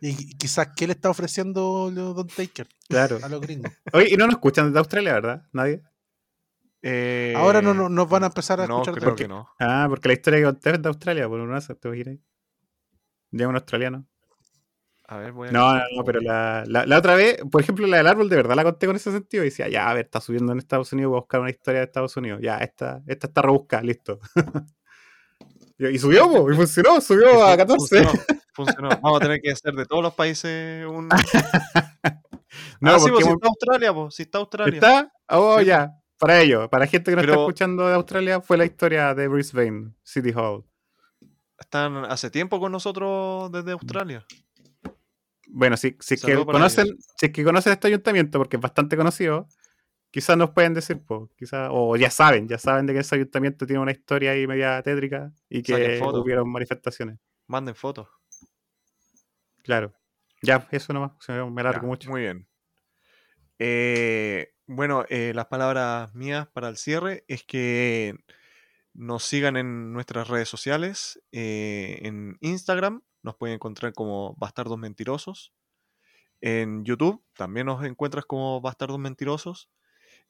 Y 0.00 0.12
qui- 0.14 0.36
quizás, 0.38 0.68
¿qué 0.76 0.86
le 0.86 0.92
está 0.92 1.08
ofreciendo 1.10 1.90
Don 1.90 2.26
Taker 2.26 2.66
claro. 2.88 3.18
a 3.22 3.28
los 3.28 3.40
gringos? 3.40 3.72
Oye, 3.92 4.08
y 4.10 4.16
no 4.16 4.26
nos 4.26 4.34
escuchan 4.34 4.66
desde 4.66 4.78
Australia, 4.80 5.12
¿verdad? 5.14 5.42
Nadie. 5.52 5.82
Eh, 6.82 7.32
Ahora 7.36 7.62
no, 7.62 7.72
no- 7.74 7.88
nos 7.88 8.08
van 8.08 8.24
a 8.24 8.26
empezar 8.26 8.60
a 8.60 8.66
no, 8.66 8.82
escuchar. 8.82 8.94
creo 9.00 9.10
de- 9.14 9.16
que 9.22 9.28
no. 9.28 9.48
Ah, 9.60 9.86
porque 9.88 10.08
la 10.08 10.14
historia 10.14 10.38
que 10.40 10.44
conté 10.46 10.70
es 10.70 10.82
de 10.82 10.88
Australia, 10.88 11.28
por 11.28 11.40
una 11.40 11.54
vez, 11.54 11.68
te 11.80 11.88
imaginas. 11.88 12.18
Ya 13.30 13.48
un 13.48 13.54
australiano. 13.54 14.06
A 15.08 15.16
ver, 15.16 15.32
voy 15.32 15.48
a 15.48 15.52
No, 15.52 15.74
no, 15.74 15.82
no, 15.96 16.04
pero 16.04 16.20
la, 16.20 16.64
la, 16.66 16.86
la 16.86 16.98
otra 16.98 17.14
vez, 17.14 17.38
por 17.50 17.60
ejemplo, 17.60 17.86
la 17.86 17.98
del 17.98 18.06
árbol, 18.06 18.28
de 18.28 18.36
verdad 18.36 18.54
la 18.54 18.64
conté 18.64 18.86
con 18.86 18.96
ese 18.96 19.12
sentido. 19.12 19.42
Y 19.42 19.46
decía, 19.46 19.68
ya, 19.68 19.90
a 19.90 19.94
ver, 19.94 20.06
está 20.06 20.20
subiendo 20.20 20.52
en 20.52 20.58
Estados 20.58 20.92
Unidos, 20.92 21.10
voy 21.10 21.18
a 21.18 21.20
buscar 21.20 21.40
una 21.40 21.50
historia 21.50 21.80
de 21.80 21.86
Estados 21.86 22.16
Unidos. 22.16 22.40
Ya, 22.42 22.58
esta, 22.58 23.02
esta 23.06 23.26
está 23.26 23.42
rebuscada, 23.42 23.82
listo. 23.82 24.20
y, 25.78 25.98
subió, 25.98 26.30
po, 26.30 26.50
y 26.50 26.56
funcionó, 26.56 27.00
subió 27.00 27.44
a 27.44 27.56
14. 27.56 28.04
Funcionó, 28.04 28.24
funcionó. 28.54 28.88
Vamos 29.02 29.20
a 29.20 29.22
tener 29.22 29.40
que 29.40 29.50
hacer 29.50 29.74
de 29.74 29.86
todos 29.86 30.02
los 30.02 30.14
países 30.14 30.86
un. 30.86 31.08
No, 32.80 32.94
ah, 32.94 32.98
sí, 32.98 33.10
porque 33.10 33.24
pues, 33.24 33.26
si 33.26 33.32
está 33.32 33.48
Australia, 33.48 33.94
pues, 33.94 34.14
si 34.14 34.22
está 34.24 34.38
Australia. 34.38 34.74
¿Está? 34.74 35.12
Oh, 35.28 35.58
Sí. 35.60 35.66
ya. 35.66 35.92
Para 36.18 36.40
ello, 36.40 36.68
para 36.68 36.86
gente 36.86 37.10
que 37.10 37.16
no 37.16 37.22
está 37.22 37.34
escuchando 37.34 37.88
de 37.88 37.94
Australia, 37.94 38.40
fue 38.40 38.56
la 38.56 38.64
historia 38.64 39.12
de 39.14 39.26
Brisbane 39.26 39.92
City 40.04 40.32
Hall. 40.32 40.64
Están 41.58 42.04
hace 42.04 42.30
tiempo 42.30 42.60
con 42.60 42.70
nosotros 42.70 43.50
desde 43.50 43.72
Australia. 43.72 44.24
Bueno, 45.54 45.76
si, 45.76 45.96
si, 46.00 46.14
es 46.14 46.24
que 46.24 46.34
conocen, 46.46 46.96
si 47.18 47.26
es 47.26 47.32
que 47.32 47.44
conocen 47.44 47.74
este 47.74 47.88
ayuntamiento, 47.88 48.38
porque 48.38 48.56
es 48.56 48.62
bastante 48.62 48.96
conocido, 48.96 49.46
quizás 50.10 50.36
nos 50.36 50.50
pueden 50.50 50.72
decir, 50.72 51.00
po, 51.02 51.30
quizás, 51.36 51.68
o 51.70 51.94
ya 51.96 52.10
saben, 52.10 52.48
ya 52.48 52.56
saben 52.58 52.86
de 52.86 52.94
que 52.94 53.00
ese 53.00 53.16
ayuntamiento 53.16 53.66
tiene 53.66 53.80
una 53.82 53.92
historia 53.92 54.30
ahí 54.30 54.46
media 54.46 54.82
tétrica 54.82 55.30
y 55.50 55.62
que 55.62 56.00
hubieron 56.02 56.50
manifestaciones. 56.50 57.18
Manden 57.46 57.74
fotos. 57.74 58.08
Claro. 59.62 59.92
Ya, 60.42 60.66
eso 60.70 60.92
nomás, 60.92 61.12
me- 61.28 61.50
me 61.50 61.62
largo 61.62 61.82
Ya, 61.82 61.86
mucho. 61.86 62.10
Muy 62.10 62.22
bien. 62.22 62.48
Eh, 63.58 64.54
bueno, 64.66 65.04
eh, 65.08 65.32
las 65.34 65.46
palabras 65.46 66.14
mías 66.14 66.48
para 66.48 66.68
el 66.68 66.76
cierre 66.76 67.24
es 67.28 67.44
que 67.44 68.16
nos 68.94 69.22
sigan 69.24 69.56
en 69.56 69.92
nuestras 69.92 70.28
redes 70.28 70.48
sociales. 70.48 71.22
eh, 71.30 72.00
en 72.02 72.38
Instagram 72.40 73.02
nos 73.22 73.36
pueden 73.36 73.54
encontrar 73.54 73.92
como 73.92 74.34
Bastardos 74.36 74.78
Mentirosos. 74.78 75.52
En 76.40 76.84
YouTube 76.84 77.22
también 77.34 77.66
nos 77.66 77.84
encuentras 77.84 78.24
como 78.24 78.60
Bastardos 78.60 78.98
Mentirosos. 78.98 79.70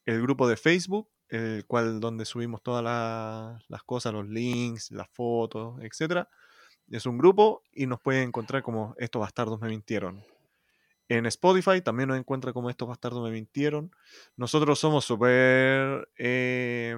El 0.05 0.21
grupo 0.21 0.49
de 0.49 0.57
Facebook, 0.57 1.09
el 1.29 1.65
cual 1.67 2.01
donde 2.01 2.25
subimos 2.25 2.63
todas 2.63 2.83
la- 2.85 3.59
las 3.69 3.83
cosas, 3.83 4.13
los 4.13 4.29
links, 4.29 4.91
las 4.91 5.09
fotos, 5.11 5.81
etcétera. 5.81 6.29
Es 6.91 7.07
un 7.07 7.17
grupo 7.17 7.63
y 7.73 7.87
nos 7.87 8.01
pueden 8.01 8.29
encontrar 8.29 8.63
como 8.63 8.95
Estos 8.99 9.21
Bastardos 9.21 9.61
Me 9.61 9.69
Mintieron. 9.69 10.23
En 11.09 11.27
Spotify 11.27 11.81
también 11.81 12.09
nos 12.09 12.19
encuentra 12.19 12.53
como 12.53 12.69
Estos 12.69 12.89
Bastardos 12.89 13.23
Me 13.23 13.31
Mintieron. 13.31 13.91
Nosotros 14.37 14.79
somos 14.79 15.05
súper... 15.05 16.09
eh, 16.19 16.97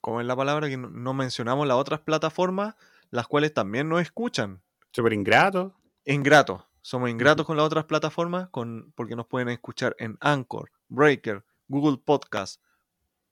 ¿Cómo 0.00 0.20
es 0.20 0.26
la 0.26 0.36
palabra? 0.36 0.68
Que 0.68 0.78
no 0.78 1.12
mencionamos 1.12 1.66
las 1.66 1.76
otras 1.76 2.00
plataformas, 2.00 2.74
las 3.10 3.26
cuales 3.26 3.52
también 3.54 3.88
nos 3.88 4.00
escuchan. 4.02 4.62
Súper 4.92 5.12
ingrato. 5.12 5.74
Ingratos. 6.04 6.62
Somos 6.82 7.10
ingratos 7.10 7.46
con 7.46 7.56
las 7.56 7.66
otras 7.66 7.84
plataformas 7.84 8.48
con, 8.50 8.92
porque 8.96 9.14
nos 9.16 9.26
pueden 9.26 9.48
escuchar 9.50 9.94
en 9.98 10.16
Anchor, 10.20 10.70
Breaker, 10.88 11.44
Google 11.68 11.98
Podcast, 12.04 12.60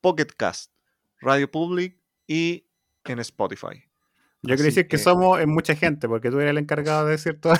Pocket 0.00 0.26
Cast, 0.36 0.70
Radio 1.20 1.50
Public 1.50 1.98
y 2.26 2.66
en 3.04 3.18
Spotify. 3.20 3.84
Yo 4.42 4.50
quería 4.54 4.66
decir 4.66 4.84
que, 4.84 4.96
que- 4.96 4.98
somos 5.02 5.40
en 5.40 5.48
mucha 5.50 5.74
gente, 5.74 6.06
porque 6.08 6.30
tú 6.30 6.38
eres 6.38 6.50
el 6.50 6.58
encargado 6.58 7.06
de 7.06 7.12
decir 7.12 7.40
todas, 7.40 7.58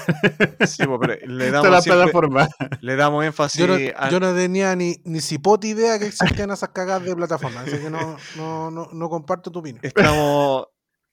Sí, 0.67 0.85
pues, 0.87 0.99
pero 1.01 1.27
le 1.27 1.51
damos, 1.51 1.83
siempre- 1.83 2.03
plataformas. 2.05 2.49
le 2.81 2.95
damos 2.97 3.25
énfasis 3.25 3.59
Yo 3.61 3.67
no, 3.67 3.75
a- 3.97 4.11
yo 4.11 4.21
no 4.21 4.33
tenía 4.35 4.77
ni, 4.77 4.97
ni 5.05 5.21
cipota 5.21 5.67
idea 5.67 5.99
que 5.99 6.07
existían 6.07 6.51
esas 6.51 6.69
cagadas 6.69 7.05
de 7.05 7.17
plataforma, 7.17 7.63
así 7.63 7.79
que 7.79 7.91
no, 7.91 8.17
no, 8.37 8.71
no, 8.71 8.89
no 8.93 9.09
comparto 9.09 9.51
tu 9.51 9.59
opinión. 9.59 9.81
Estamos. 9.83 10.69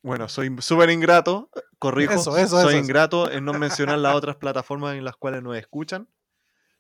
Bueno, 0.06 0.30
soy 0.30 0.56
súper 0.60 0.91
ingrato, 0.91 1.49
corrijo. 1.80 2.14
Eso, 2.14 2.38
eso, 2.38 2.61
soy 2.61 2.76
eso, 2.76 2.84
ingrato 2.84 3.32
en 3.32 3.44
no 3.44 3.53
mencionar 3.53 3.98
las 3.98 4.14
otras 4.15 4.36
plataformas 4.36 4.95
en 4.95 5.03
las 5.03 5.15
cuales 5.15 5.41
nos 5.41 5.57
escuchan. 5.57 6.07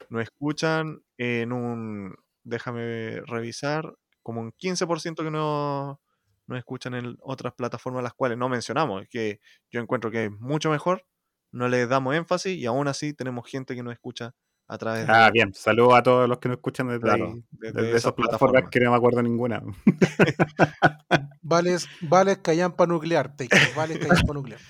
Nos 0.09 0.21
escuchan 0.21 1.01
en 1.17 1.51
un. 1.51 2.13
Déjame 2.43 3.21
revisar. 3.21 3.95
Como 4.21 4.41
un 4.41 4.51
15% 4.51 5.23
que 5.23 5.31
no 5.31 5.99
nos 6.45 6.57
escuchan 6.59 6.93
en 6.93 7.17
otras 7.19 7.53
plataformas 7.53 8.03
las 8.03 8.13
cuales 8.13 8.37
no 8.37 8.47
mencionamos. 8.47 9.07
Que 9.09 9.39
yo 9.71 9.81
encuentro 9.81 10.11
que 10.11 10.25
es 10.25 10.31
mucho 10.31 10.69
mejor. 10.69 11.07
No 11.51 11.67
le 11.67 11.87
damos 11.87 12.13
énfasis 12.13 12.55
y 12.55 12.67
aún 12.67 12.87
así 12.87 13.15
tenemos 13.15 13.49
gente 13.49 13.73
que 13.73 13.81
nos 13.81 13.93
escucha 13.93 14.35
a 14.67 14.77
través 14.77 15.07
de. 15.07 15.13
Ah, 15.13 15.29
bien. 15.31 15.53
Saludos 15.53 15.95
a 15.95 16.03
todos 16.03 16.27
los 16.29 16.39
que 16.39 16.49
nos 16.49 16.57
escuchan 16.57 16.87
desde, 16.87 17.01
Claro, 17.01 17.25
ahí, 17.25 17.43
desde 17.51 17.73
desde 17.73 17.89
esas 17.89 17.99
esas 17.99 18.13
plataformas 18.13 18.63
plataformas. 18.63 18.71
que 18.71 18.79
no 18.79 18.91
me 18.91 18.97
acuerdo 18.97 19.21
ninguna. 19.23 19.63
Vales, 21.41 21.87
vales 22.01 22.39
callampa 22.39 22.87
nuclear, 22.87 23.35
Taker, 23.35 23.59
vales 23.75 23.99
callampa 23.99 24.33
nuclear. 24.33 24.59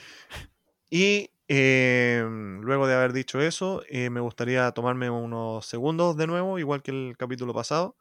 Y 0.88 1.32
eh, 1.48 2.24
luego 2.62 2.88
de 2.88 2.94
haber 2.94 3.12
dicho 3.12 3.42
eso, 3.42 3.82
eh, 3.90 4.10
me 4.10 4.20
gustaría 4.20 4.72
tomarme 4.72 5.10
unos 5.10 5.66
segundos 5.66 6.16
de 6.16 6.28
nuevo, 6.28 6.60
igual 6.60 6.84
que 6.84 6.92
el 6.92 7.16
capítulo 7.18 7.54
pasado. 7.54 7.98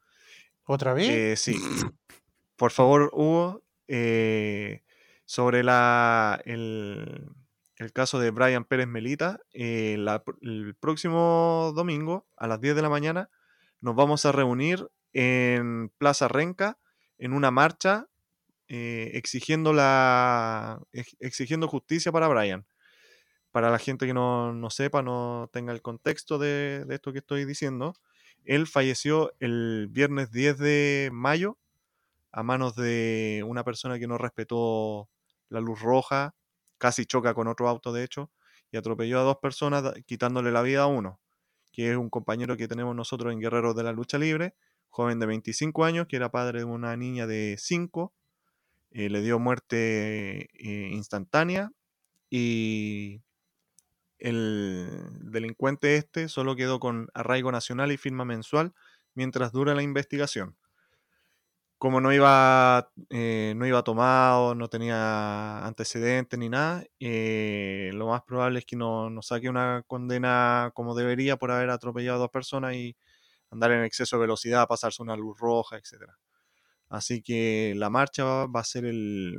¿Otra 0.67 0.95
vez? 0.95 1.09
Eh, 1.09 1.37
sí. 1.37 1.57
Por 2.57 2.71
favor, 2.71 3.11
Hugo, 3.13 3.63
eh, 3.89 4.83
sobre 5.25 5.63
la, 5.65 6.41
el, 6.45 7.29
el 7.77 7.93
caso 7.93 8.19
de 8.19 8.31
Brian 8.31 8.65
Pérez 8.65 8.87
Melita, 8.87 9.41
eh, 9.53 9.97
el 10.43 10.77
próximo 10.79 11.73
domingo 11.75 12.27
a 12.37 12.47
las 12.47 12.61
10 12.61 12.77
de 12.77 12.83
la 12.83 12.89
mañana 12.89 13.31
nos 13.81 13.95
vamos 13.97 14.25
a 14.27 14.33
reunir 14.33 14.89
en 15.13 15.91
Plaza 15.99 16.29
Renca 16.29 16.79
en 17.19 17.33
una 17.33 17.51
marcha 17.51 18.09
eh, 18.69 19.11
exigiendo, 19.15 19.73
la, 19.73 20.81
ex- 20.93 21.17
exigiendo 21.21 21.69
justicia 21.69 22.13
para 22.13 22.29
Brian. 22.29 22.67
Para 23.53 23.71
la 23.71 23.79
gente 23.79 24.07
que 24.07 24.15
no, 24.15 24.53
no 24.53 24.71
sepa, 24.71 25.03
no 25.03 25.49
tenga 25.53 25.73
el 25.73 25.83
contexto 25.83 26.39
de, 26.39 26.85
de 26.87 26.95
esto 26.97 27.13
que 27.13 27.21
estoy 27.21 27.45
diciendo, 27.45 27.95
él 28.45 28.67
falleció 28.67 29.33
el 29.39 29.89
viernes 29.91 30.33
10 30.33 30.59
de 30.59 31.11
mayo 31.13 31.59
a 32.33 32.43
manos 32.43 32.75
de 32.77 33.45
una 33.47 33.65
persona 33.65 33.99
que 33.99 34.09
no 34.09 34.19
respetó 34.19 35.09
la 35.49 35.61
luz 35.61 35.81
roja, 35.81 36.35
casi 36.79 37.07
choca 37.07 37.35
con 37.35 37.49
otro 37.49 37.69
auto 37.69 37.93
de 37.93 38.05
hecho, 38.05 38.31
y 38.71 38.77
atropelló 38.77 39.21
a 39.21 39.23
dos 39.23 39.39
personas 39.39 39.95
quitándole 40.07 40.53
la 40.53 40.63
vida 40.63 40.83
a 40.83 40.87
uno. 40.87 41.21
que 41.73 41.91
es 41.91 41.97
un 41.97 42.09
compañero 42.09 42.57
que 42.57 42.69
tenemos 42.69 42.95
nosotros 42.95 43.33
en 43.33 43.41
Guerreros 43.41 43.75
de 43.75 43.83
la 43.83 43.93
Lucha 43.93 44.17
Libre, 44.17 44.55
joven 44.91 45.19
de 45.19 45.27
25 45.27 45.85
años, 45.85 46.07
que 46.07 46.17
era 46.17 46.31
padre 46.31 46.61
de 46.61 46.65
una 46.65 46.97
niña 46.97 47.27
de 47.27 47.57
5, 47.59 48.15
eh, 48.93 49.11
le 49.11 49.23
dio 49.23 49.41
muerte 49.41 50.51
eh, 50.55 50.89
instantánea 50.93 51.73
y 52.31 53.23
el 54.19 54.89
delincuente 55.21 55.97
este 55.97 56.29
solo 56.29 56.55
quedó 56.55 56.79
con 56.79 57.09
arraigo 57.13 57.51
nacional 57.51 57.91
y 57.91 57.97
firma 57.97 58.25
mensual 58.25 58.73
mientras 59.15 59.51
dura 59.51 59.75
la 59.75 59.83
investigación. 59.83 60.57
Como 61.85 62.01
no 62.01 62.15
iba, 62.15 62.91
eh, 63.11 63.53
no 63.59 63.67
iba 63.67 63.85
tomado, 63.85 64.55
no 64.55 64.69
tenía 64.69 65.67
antecedentes 65.67 66.39
ni 66.39 66.49
nada, 66.49 66.83
eh, 66.99 67.91
lo 67.93 68.07
más 68.09 68.23
probable 68.23 68.61
es 68.61 68.65
que 68.65 68.75
no, 68.75 69.11
no 69.11 69.21
saque 69.21 69.51
una 69.51 69.83
condena 69.87 70.71
como 70.73 70.95
debería 70.95 71.37
por 71.37 71.51
haber 71.51 71.69
atropellado 71.69 72.17
a 72.17 72.21
dos 72.21 72.31
personas 72.31 72.75
y 72.75 72.97
andar 73.51 73.73
en 73.73 73.85
exceso 73.85 74.17
de 74.17 74.23
velocidad, 74.23 74.67
pasarse 74.67 75.03
una 75.03 75.15
luz 75.15 75.39
roja, 75.39 75.77
etc. 75.77 76.11
Así 76.89 77.23
que 77.23 77.75
la 77.77 77.91
marcha 77.91 78.25
va, 78.47 78.61
a 78.61 78.65
ser 78.65 78.87
el, 78.87 79.37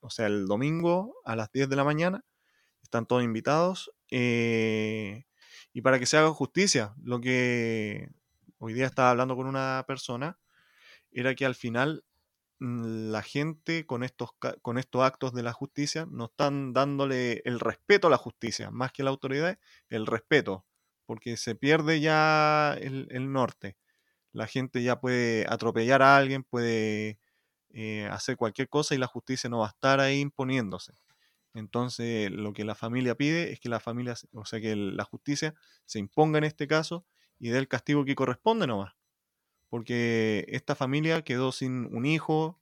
o 0.00 0.10
sea, 0.10 0.28
el 0.28 0.46
domingo 0.46 1.16
a 1.24 1.34
las 1.34 1.50
10 1.50 1.68
de 1.68 1.76
la 1.76 1.84
mañana. 1.84 2.24
Están 2.84 3.06
todos 3.06 3.24
invitados. 3.24 3.92
eh, 4.12 5.24
y 5.72 5.82
para 5.82 5.98
que 5.98 6.06
se 6.06 6.18
haga 6.18 6.30
justicia, 6.30 6.94
lo 7.02 7.20
que 7.20 8.08
hoy 8.58 8.74
día 8.74 8.86
estaba 8.86 9.10
hablando 9.10 9.36
con 9.36 9.48
una 9.48 9.84
persona 9.88 10.38
era 11.12 11.34
que 11.34 11.46
al 11.46 11.54
final 11.54 12.04
mm, 12.60 13.10
la 13.10 13.22
gente 13.22 13.86
con 13.86 14.02
estos, 14.04 14.30
con 14.62 14.78
estos 14.78 15.02
actos 15.02 15.32
de 15.34 15.42
la 15.42 15.52
justicia 15.52 16.06
no 16.10 16.26
están 16.26 16.72
dándole 16.72 17.42
el 17.44 17.60
respeto 17.60 18.08
a 18.08 18.10
la 18.10 18.16
justicia, 18.18 18.70
más 18.70 18.92
que 18.92 19.02
a 19.02 19.04
la 19.06 19.10
autoridad, 19.10 19.58
el 19.88 20.06
respeto, 20.06 20.66
porque 21.06 21.36
se 21.36 21.54
pierde 21.54 22.00
ya 22.00 22.76
el, 22.80 23.08
el 23.10 23.32
norte. 23.32 23.76
La 24.32 24.46
gente 24.46 24.82
ya 24.82 25.00
puede 25.00 25.46
atropellar 25.48 26.02
a 26.02 26.16
alguien, 26.16 26.44
puede 26.44 27.18
eh, 27.72 28.08
hacer 28.10 28.36
cualquier 28.36 28.68
cosa 28.68 28.94
y 28.94 28.98
la 28.98 29.06
justicia 29.06 29.48
no 29.50 29.60
va 29.60 29.66
a 29.66 29.70
estar 29.70 30.00
ahí 30.00 30.20
imponiéndose. 30.20 30.94
Entonces, 31.54 32.30
lo 32.30 32.52
que 32.52 32.64
la 32.64 32.74
familia 32.74 33.14
pide 33.16 33.52
es 33.52 33.60
que 33.60 33.68
la 33.68 33.80
familia, 33.80 34.14
o 34.32 34.44
sea, 34.44 34.60
que 34.60 34.76
la 34.76 35.04
justicia 35.04 35.54
se 35.86 35.98
imponga 35.98 36.38
en 36.38 36.44
este 36.44 36.66
caso 36.68 37.06
y 37.38 37.50
dé 37.50 37.58
el 37.58 37.68
castigo 37.68 38.04
que 38.04 38.14
corresponde 38.14 38.66
nomás. 38.66 38.94
Porque 39.70 40.44
esta 40.48 40.74
familia 40.74 41.22
quedó 41.22 41.52
sin 41.52 41.86
un 41.94 42.04
hijo, 42.04 42.60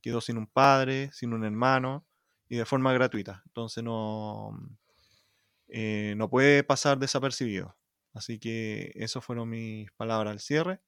quedó 0.00 0.20
sin 0.20 0.38
un 0.38 0.46
padre, 0.46 1.10
sin 1.12 1.32
un 1.32 1.44
hermano 1.44 2.06
y 2.48 2.56
de 2.56 2.64
forma 2.64 2.92
gratuita. 2.92 3.42
Entonces 3.46 3.82
no, 3.82 4.56
eh, 5.68 6.14
no 6.16 6.30
puede 6.30 6.62
pasar 6.62 6.98
desapercibido. 6.98 7.76
Así 8.12 8.38
que 8.38 8.92
esas 8.94 9.24
fueron 9.24 9.48
mis 9.48 9.90
palabras 9.92 10.32
al 10.32 10.40
cierre. 10.40 10.80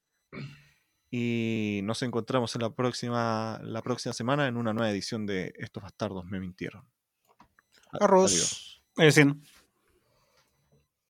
Y 1.10 1.80
nos 1.84 2.02
encontramos 2.02 2.54
en 2.54 2.62
la 2.62 2.74
próxima, 2.74 3.60
la 3.62 3.82
próxima 3.82 4.12
semana 4.12 4.48
en 4.48 4.56
una 4.56 4.72
nueva 4.72 4.90
edición 4.90 5.26
de 5.26 5.52
Estos 5.58 5.82
bastardos 5.82 6.24
me 6.24 6.40
mintieron. 6.40 6.88
Arroz. 8.00 8.82
Adiós. 8.96 9.61